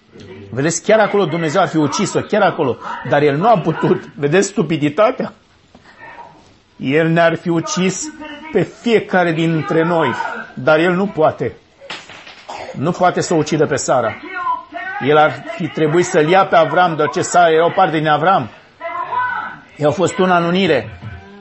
Vedeți, 0.51 0.83
chiar 0.83 0.99
acolo 0.99 1.25
Dumnezeu 1.25 1.61
ar 1.61 1.69
fi 1.69 1.77
ucis-o, 1.77 2.21
chiar 2.21 2.43
acolo. 2.43 2.77
Dar 3.09 3.23
el 3.23 3.37
nu 3.37 3.49
a 3.49 3.59
putut. 3.59 4.11
Vedeți 4.15 4.49
stupiditatea? 4.49 5.33
El 6.77 7.09
ne-ar 7.09 7.37
fi 7.37 7.49
ucis 7.49 8.13
pe 8.53 8.63
fiecare 8.63 9.33
dintre 9.33 9.85
noi. 9.85 10.15
Dar 10.55 10.79
el 10.79 10.93
nu 10.95 11.07
poate. 11.07 11.57
Nu 12.73 12.91
poate 12.91 13.21
să 13.21 13.35
o 13.35 13.37
ucidă 13.37 13.67
pe 13.67 13.77
Sara. 13.77 14.09
Killed 14.11 14.37
Sarah. 14.99 15.11
El 15.11 15.17
ar 15.17 15.45
fi 15.57 15.69
trebuit 15.69 16.07
să-l 16.07 16.29
ia 16.29 16.47
pe 16.47 16.57
Avram, 16.57 16.95
deoarece 16.95 17.23
Sara 17.23 17.51
era 17.51 17.65
o 17.65 17.71
parte 17.71 17.99
din 17.99 18.09
Avram. 18.09 18.49
They 18.79 18.89
were 18.89 19.11
one. 19.51 19.63
Ei 19.77 19.85
au 19.85 19.93
fost 19.93 20.19
una 20.19 20.37
în 20.37 20.45
unire 20.45 20.99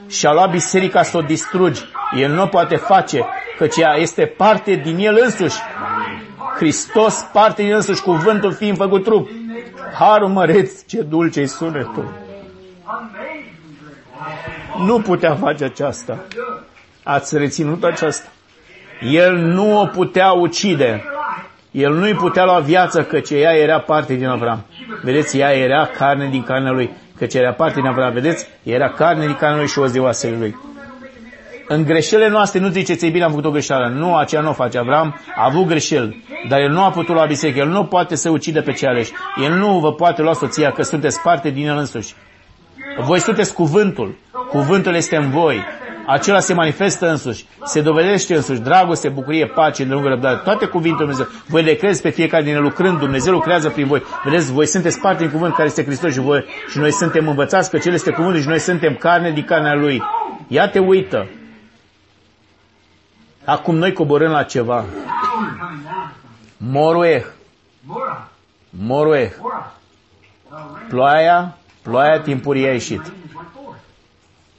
și 0.08 0.26
a 0.26 0.32
luat 0.32 0.50
biserica 0.50 1.02
să 1.02 1.16
o 1.16 1.20
distrugi. 1.20 1.80
El 2.16 2.32
nu 2.32 2.42
o 2.42 2.46
poate 2.46 2.76
face, 2.76 3.24
căci 3.58 3.76
ea 3.76 3.94
este 3.96 4.26
parte 4.26 4.74
din 4.74 4.98
el 4.98 5.18
însuși. 5.22 5.58
Hristos 6.56 7.26
parte 7.32 7.62
din 7.62 7.70
el 7.70 7.76
însuși, 7.76 8.02
cuvântul 8.02 8.52
fiind 8.52 8.76
făcut 8.76 9.02
trup. 9.02 9.28
Harul 9.98 10.28
măreț, 10.28 10.86
ce 10.86 11.02
dulce-i 11.02 11.46
sunetul. 11.46 12.12
Amazing 12.84 13.52
grace. 14.74 14.84
Nu 14.86 15.00
putea 15.00 15.34
face 15.34 15.64
aceasta. 15.64 16.18
Ați 17.02 17.38
reținut 17.38 17.84
aceasta. 17.84 18.28
El 19.00 19.36
nu 19.36 19.80
o 19.80 19.86
putea 19.86 20.32
ucide. 20.32 21.04
El 21.70 21.92
nu-i 21.92 22.14
putea 22.14 22.44
lua 22.44 22.58
viață, 22.58 23.02
căci 23.02 23.30
ea 23.30 23.52
era 23.52 23.80
parte 23.80 24.14
din 24.14 24.26
Avram. 24.26 24.64
Vedeți, 25.02 25.38
ea 25.38 25.52
era 25.52 25.86
carne 25.86 26.28
din 26.28 26.42
carnea 26.42 26.70
lui, 26.70 26.90
căci 27.18 27.34
era 27.34 27.52
parte 27.52 27.80
din 27.80 27.88
Avram. 27.88 28.12
Vedeți, 28.12 28.46
era 28.62 28.88
carne 28.88 29.26
din 29.26 29.34
carnea 29.34 29.58
lui 29.58 29.68
și 29.68 29.78
o 29.78 29.86
de 29.86 29.98
oasele 29.98 30.36
lui. 30.38 30.56
În 31.68 31.84
greșelile 31.84 32.28
noastre 32.28 32.60
nu 32.60 32.68
ziceți, 32.68 33.04
ei 33.04 33.10
bine, 33.10 33.24
am 33.24 33.30
făcut 33.30 33.44
o 33.44 33.50
greșeală. 33.50 33.88
Nu, 33.88 34.16
aceea 34.16 34.40
nu 34.40 34.48
o 34.48 34.52
face. 34.52 34.78
Avram 34.78 35.20
a 35.36 35.44
avut 35.44 35.66
greșeli, 35.66 36.24
dar 36.48 36.60
el 36.60 36.70
nu 36.70 36.84
a 36.84 36.90
putut 36.90 37.14
lua 37.14 37.24
biserică. 37.26 37.58
El 37.58 37.68
nu 37.68 37.84
poate 37.84 38.14
să 38.14 38.30
ucide 38.30 38.60
pe 38.60 38.72
cei 38.72 38.88
aleși. 38.88 39.12
El 39.44 39.52
nu 39.52 39.78
vă 39.78 39.92
poate 39.92 40.22
lua 40.22 40.32
soția, 40.32 40.70
că 40.70 40.82
sunteți 40.82 41.20
parte 41.20 41.50
din 41.50 41.68
el 41.68 41.76
însuși. 41.76 42.14
Voi 42.98 43.20
sunteți 43.20 43.54
cuvântul. 43.54 44.14
Cuvântul 44.48 44.94
este 44.94 45.16
în 45.16 45.30
voi. 45.30 45.64
Acela 46.06 46.40
se 46.40 46.54
manifestă 46.54 47.10
însuși. 47.10 47.46
Se 47.64 47.80
dovedește 47.80 48.34
însuși. 48.34 48.60
Dragoste, 48.60 49.08
bucurie, 49.08 49.46
pace, 49.46 49.82
îndelungă 49.82 50.08
răbdare. 50.08 50.36
Toate 50.36 50.66
cuvintele 50.66 50.98
Dumnezeu. 50.98 51.26
Voi 51.46 51.62
le 51.62 51.74
credeți 51.74 52.02
pe 52.02 52.08
fiecare 52.08 52.42
din 52.42 52.52
ele 52.52 52.60
lucrând. 52.60 52.98
Dumnezeu 52.98 53.32
lucrează 53.32 53.68
prin 53.68 53.86
voi. 53.86 54.02
Vedeți, 54.24 54.52
voi 54.52 54.66
sunteți 54.66 55.00
parte 55.00 55.22
din 55.22 55.32
cuvânt 55.32 55.54
care 55.54 55.68
este 55.68 55.84
Hristos 55.84 56.12
și 56.12 56.20
voi. 56.20 56.44
Și 56.70 56.78
noi 56.78 56.92
suntem 56.92 57.28
învățați 57.28 57.70
că 57.70 57.78
Cel 57.78 57.92
este 57.92 58.10
cuvântul 58.10 58.40
și 58.40 58.48
noi 58.48 58.58
suntem 58.58 58.94
carne 58.94 59.30
din 59.30 59.44
carnea 59.44 59.74
Lui. 59.74 60.02
Ia 60.48 60.68
te 60.68 60.78
uită. 60.78 61.26
Acum 63.44 63.76
noi 63.76 63.92
coborâm 63.92 64.30
la 64.30 64.42
ceva. 64.42 64.84
Coming 65.34 65.56
down. 65.58 66.12
Morueh. 66.56 67.24
Mora. 67.84 68.28
Morueh. 68.70 69.30
Mora. 69.40 69.72
Uh, 70.50 70.58
rain. 70.72 70.88
Ploaia, 70.88 71.56
ploaia 71.82 72.20
timpurie 72.20 72.68
a 72.68 72.72
ieșit. 72.72 73.00
Rain 73.00 73.12
went 73.34 73.48
forth. 73.54 73.78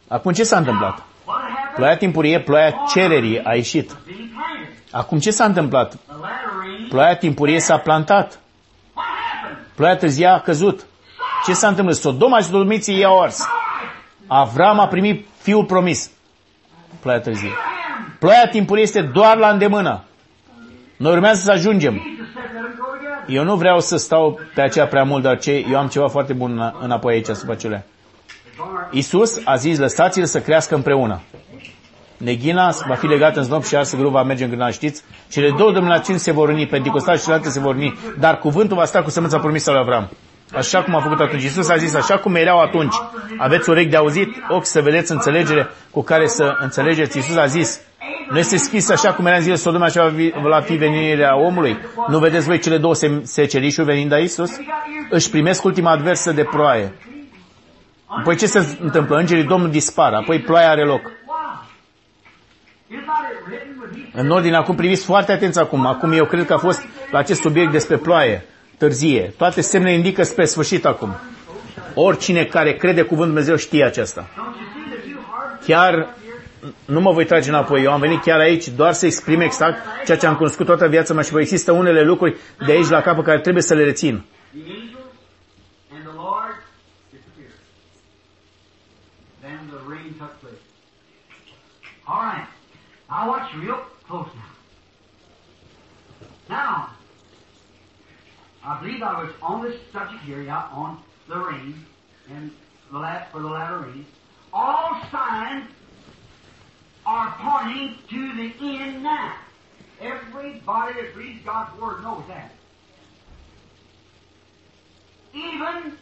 Acum 0.08 0.32
ce 0.32 0.44
s-a 0.44 0.58
întâmplat? 0.58 1.07
What 1.28 1.42
had 1.42 1.50
happened? 1.50 1.76
Ploaia 1.76 1.98
timpurie, 1.98 2.40
ploaia 2.40 2.74
cererii 2.94 3.44
a 3.44 3.54
ieșit. 3.56 3.96
Being 4.06 4.20
planted. 4.30 4.74
Acum 4.92 5.20
ce 5.20 5.32
s-a 5.32 5.46
întâmplat? 5.46 5.90
The 5.90 6.00
latter 6.14 6.28
rain. 6.60 6.88
Ploaia 6.90 7.16
timpurie 7.16 7.60
s-a 7.60 7.78
plantat. 7.78 8.40
What 8.94 9.06
happened? 9.42 9.66
Ploaia 9.76 9.96
târzia 9.98 10.34
a 10.34 10.40
căzut. 10.40 10.86
Ce 11.46 11.54
s-a 11.54 11.68
întâmplat? 11.68 11.96
Sodoma 11.98 12.38
și 12.38 12.44
Sodomiții 12.46 12.98
i-au 13.00 13.22
ars. 13.22 13.48
Avram 14.28 14.80
a 14.80 14.88
primit 14.88 15.26
fiul 15.38 15.66
promis. 15.66 16.12
Ploaia 17.00 17.20
târzie. 17.20 17.52
Ploaia 18.20 18.48
timpurie 18.48 18.84
este 18.84 19.02
doar 19.02 19.38
la 19.38 19.50
îndemână. 19.50 20.04
Noi 20.98 21.12
urmează 21.12 21.42
să 21.42 21.52
ajungem. 21.52 21.94
Jesus 21.94 22.34
said, 22.34 22.46
let 22.54 22.54
them 22.54 22.74
go 22.80 22.86
together. 22.86 23.36
Eu 23.36 23.44
nu 23.44 23.56
vreau 23.56 23.80
să 23.80 23.98
stau 23.98 24.40
pe 24.56 24.62
aceea 24.62 24.88
prea 24.88 25.04
mult, 25.04 25.24
dar 25.24 25.40
ce, 25.40 25.66
eu 25.72 25.78
am 25.78 25.88
ceva 25.88 26.08
foarte 26.08 26.34
bun 26.34 26.60
în- 26.60 26.74
înapoi 26.82 27.14
aici 27.14 27.30
asupra 27.30 27.54
acelea. 27.54 27.86
Isus 28.92 29.42
a 29.46 29.56
zis, 29.56 29.78
lăsați-l 29.78 30.26
să 30.26 30.40
crească 30.40 30.76
împreună. 30.76 31.22
Neghina 32.18 32.74
va 32.88 32.96
fi 32.96 33.06
legată 33.06 33.40
în 33.40 33.46
znop 33.46 33.66
și 33.66 33.76
arsă 33.76 33.98
grâu 33.98 34.10
va 34.10 34.24
merge 34.24 34.44
în 34.44 34.50
grânal, 34.50 34.72
știți? 34.72 35.04
Cele 35.30 35.54
două 35.58 35.72
denominațiuni 35.72 36.20
se 36.20 36.32
vor 36.32 36.50
uni, 36.50 36.68
Pentecostal 36.68 37.16
și 37.16 37.22
celelalte 37.22 37.50
se 37.50 37.60
vor 37.60 37.76
uni, 37.76 38.00
dar 38.20 38.40
cuvântul 38.40 38.78
va 38.78 38.86
sta 38.86 39.02
cu 39.02 39.10
sămânța 39.10 39.40
promisă 39.40 39.72
lui 39.72 39.80
Avram. 39.80 40.10
Așa 40.54 40.84
cum 40.84 40.96
a 40.96 41.00
făcut 41.00 41.20
atunci. 41.20 41.44
Iisus 41.44 41.70
a 41.70 41.76
zis, 41.76 41.94
așa 41.94 42.18
cum 42.18 42.36
erau 42.36 42.60
atunci. 42.60 42.96
Aveți 43.38 43.70
urechi 43.70 43.90
de 43.90 43.96
auzit, 43.96 44.30
ochi 44.50 44.66
să 44.66 44.82
vedeți 44.82 45.12
înțelegere 45.12 45.70
cu 45.92 46.04
care 46.04 46.28
să 46.28 46.58
înțelegeți. 46.60 47.18
Iisus 47.18 47.36
a 47.36 47.46
zis, 47.46 47.82
nu 48.30 48.38
este 48.38 48.58
scris 48.58 48.90
așa 48.90 49.14
cum 49.14 49.26
era 49.26 49.36
în 49.36 49.42
zilele 49.42 49.60
Sodoma, 49.60 49.86
așa 49.86 50.14
va 50.42 50.60
fi 50.60 50.76
venirea 50.76 51.38
omului. 51.38 51.78
Nu 52.08 52.20
vedeți 52.20 52.46
voi 52.46 52.60
cele 52.60 52.78
două 52.78 52.94
secerișuri 53.22 53.86
venind 53.86 54.12
la 54.12 54.18
Iisus? 54.20 54.52
Își 55.10 55.30
primesc 55.30 55.64
ultima 55.64 55.92
adversă 55.92 56.32
de 56.32 56.44
ploaie. 56.44 56.94
Apoi 58.08 58.36
ce 58.36 58.46
se 58.48 58.78
întâmplă? 58.82 59.18
Îngerii 59.18 59.44
Domnului 59.44 59.74
dispar, 59.74 60.14
apoi 60.14 60.40
ploaia 60.40 60.70
are 60.70 60.84
loc. 60.86 61.12
În 64.14 64.30
ordine, 64.30 64.56
acum 64.56 64.76
priviți 64.76 65.06
foarte 65.06 65.32
atenți 65.32 65.60
acum. 65.60 65.86
Acum 65.86 66.12
eu 66.12 66.26
cred 66.26 66.46
că 66.46 66.54
a 66.54 66.58
fost 66.58 66.82
la 67.12 67.18
acest 67.18 67.42
subiect 67.42 67.72
despre 67.72 67.98
ploaie 67.98 68.46
târzie. 68.78 69.34
Toate 69.38 69.62
semnele 69.62 69.96
indică 69.96 70.24
spre 70.24 70.46
sfârșit 70.46 70.86
acum. 70.86 71.16
Oricine 71.94 72.44
care 72.44 72.74
crede 72.74 73.02
cuvântul 73.02 73.28
Dumnezeu 73.34 73.56
știe 73.56 73.84
aceasta. 73.86 74.28
Chiar 75.66 76.08
nu 76.86 77.02
mă 77.02 77.12
voi 77.12 77.26
trage 77.26 77.50
înapoi. 77.50 77.84
Eu 77.84 77.92
am 77.92 78.00
venit 78.00 78.22
chiar 78.22 78.40
aici 78.40 78.68
doar 78.68 78.94
să 78.94 79.06
exprim 79.06 79.40
exact 79.42 79.78
ceea 80.06 80.18
ce 80.18 80.26
am 80.26 80.36
cunoscut 80.36 80.66
toată 80.66 80.88
viața 80.88 81.14
mea 81.14 81.24
și 81.24 81.32
vă 81.32 81.40
există 81.40 81.72
unele 81.72 82.02
lucruri 82.04 82.36
de 82.66 82.72
aici 82.72 82.90
la 82.90 83.02
capăt 83.02 83.24
care 83.26 83.40
trebuie 83.40 83.64
să 83.64 83.74
le 83.74 83.84
rețin. 83.84 84.24
All 92.18 92.24
right. 92.24 92.48
Now 93.12 93.28
watch 93.28 93.54
real 93.54 93.86
close 94.08 94.28
now. 94.34 94.50
Now, 96.50 96.90
I 98.64 98.80
believe 98.80 99.04
I 99.04 99.22
was 99.22 99.32
on 99.40 99.62
this 99.62 99.80
subject 99.94 100.24
here, 100.24 100.42
yeah, 100.42 100.68
on 100.72 101.00
the 101.30 101.38
rain, 101.38 101.86
and 102.32 102.50
the 102.92 102.98
last, 102.98 103.32
for 103.32 103.40
the 103.40 103.48
latter 103.48 103.82
rain. 103.82 104.04
All 104.52 105.00
signs 105.12 105.70
are 107.06 107.36
pointing 107.40 108.00
to 108.10 108.36
the 108.36 108.52
end 108.62 109.04
now. 109.04 109.36
Everybody 110.02 110.94
that 111.00 111.16
reads 111.16 111.46
God's 111.46 111.80
Word 111.80 112.02
knows 112.02 112.24
that. 112.30 112.52
Even, 115.36 115.96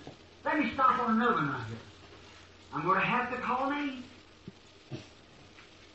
let 0.46 0.60
me 0.60 0.72
stop 0.76 0.98
on 0.98 1.16
another 1.18 1.34
one 1.34 1.50
right 1.50 1.68
here. 1.68 1.78
I'm 2.74 2.86
going 2.86 3.02
to 3.02 3.06
have 3.06 3.32
to 3.32 3.38
call 3.42 3.70
names. 3.70 4.05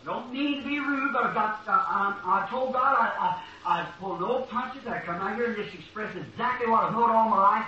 I 0.02 0.04
don't 0.06 0.32
mean 0.32 0.62
to 0.62 0.68
be 0.68 0.78
rude, 0.80 1.12
but 1.12 1.24
I've 1.24 1.34
got, 1.34 1.62
uh, 1.66 2.14
I, 2.24 2.46
told 2.48 2.72
God 2.72 2.96
I, 2.98 3.38
I, 3.64 3.80
I 3.80 3.86
pull 3.98 4.18
no 4.18 4.42
punches. 4.42 4.86
I 4.86 5.00
come 5.00 5.16
out 5.16 5.36
here 5.36 5.52
and 5.52 5.56
just 5.56 5.74
express 5.74 6.14
exactly 6.16 6.70
what 6.70 6.84
I've 6.84 6.92
known 6.92 7.10
all 7.10 7.28
my 7.28 7.38
life. 7.38 7.66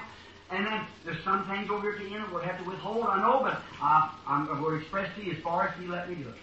And 0.50 0.66
then 0.66 0.80
there's 1.04 1.22
some 1.24 1.46
things 1.46 1.70
over 1.70 1.92
here 1.92 2.00
at 2.00 2.10
the 2.10 2.14
end 2.14 2.24
we'll 2.32 2.42
have 2.42 2.58
to 2.62 2.68
withhold, 2.68 3.06
I 3.06 3.20
know, 3.20 3.40
but 3.42 3.62
uh, 3.82 4.08
I'm 4.26 4.46
going 4.46 4.58
to 4.58 4.74
express 4.74 5.08
to 5.16 5.24
you 5.24 5.32
as 5.32 5.38
far 5.38 5.68
as 5.68 5.80
He 5.80 5.86
let 5.86 6.08
me 6.08 6.16
do 6.16 6.28
it. 6.28 6.34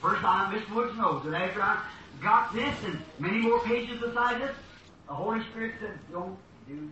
First, 0.00 0.24
I, 0.24 0.50
Miss 0.52 0.68
Woods 0.70 0.96
knows 0.96 1.24
that 1.24 1.34
after 1.34 1.62
I 1.62 1.82
got 2.22 2.54
this 2.54 2.74
and 2.84 3.00
many 3.18 3.40
more 3.40 3.60
pages 3.64 4.00
beside 4.00 4.40
this, 4.40 4.54
the 5.06 5.14
Holy 5.14 5.42
Spirit 5.50 5.74
said, 5.80 5.98
don't 6.10 6.36
do. 6.68 6.90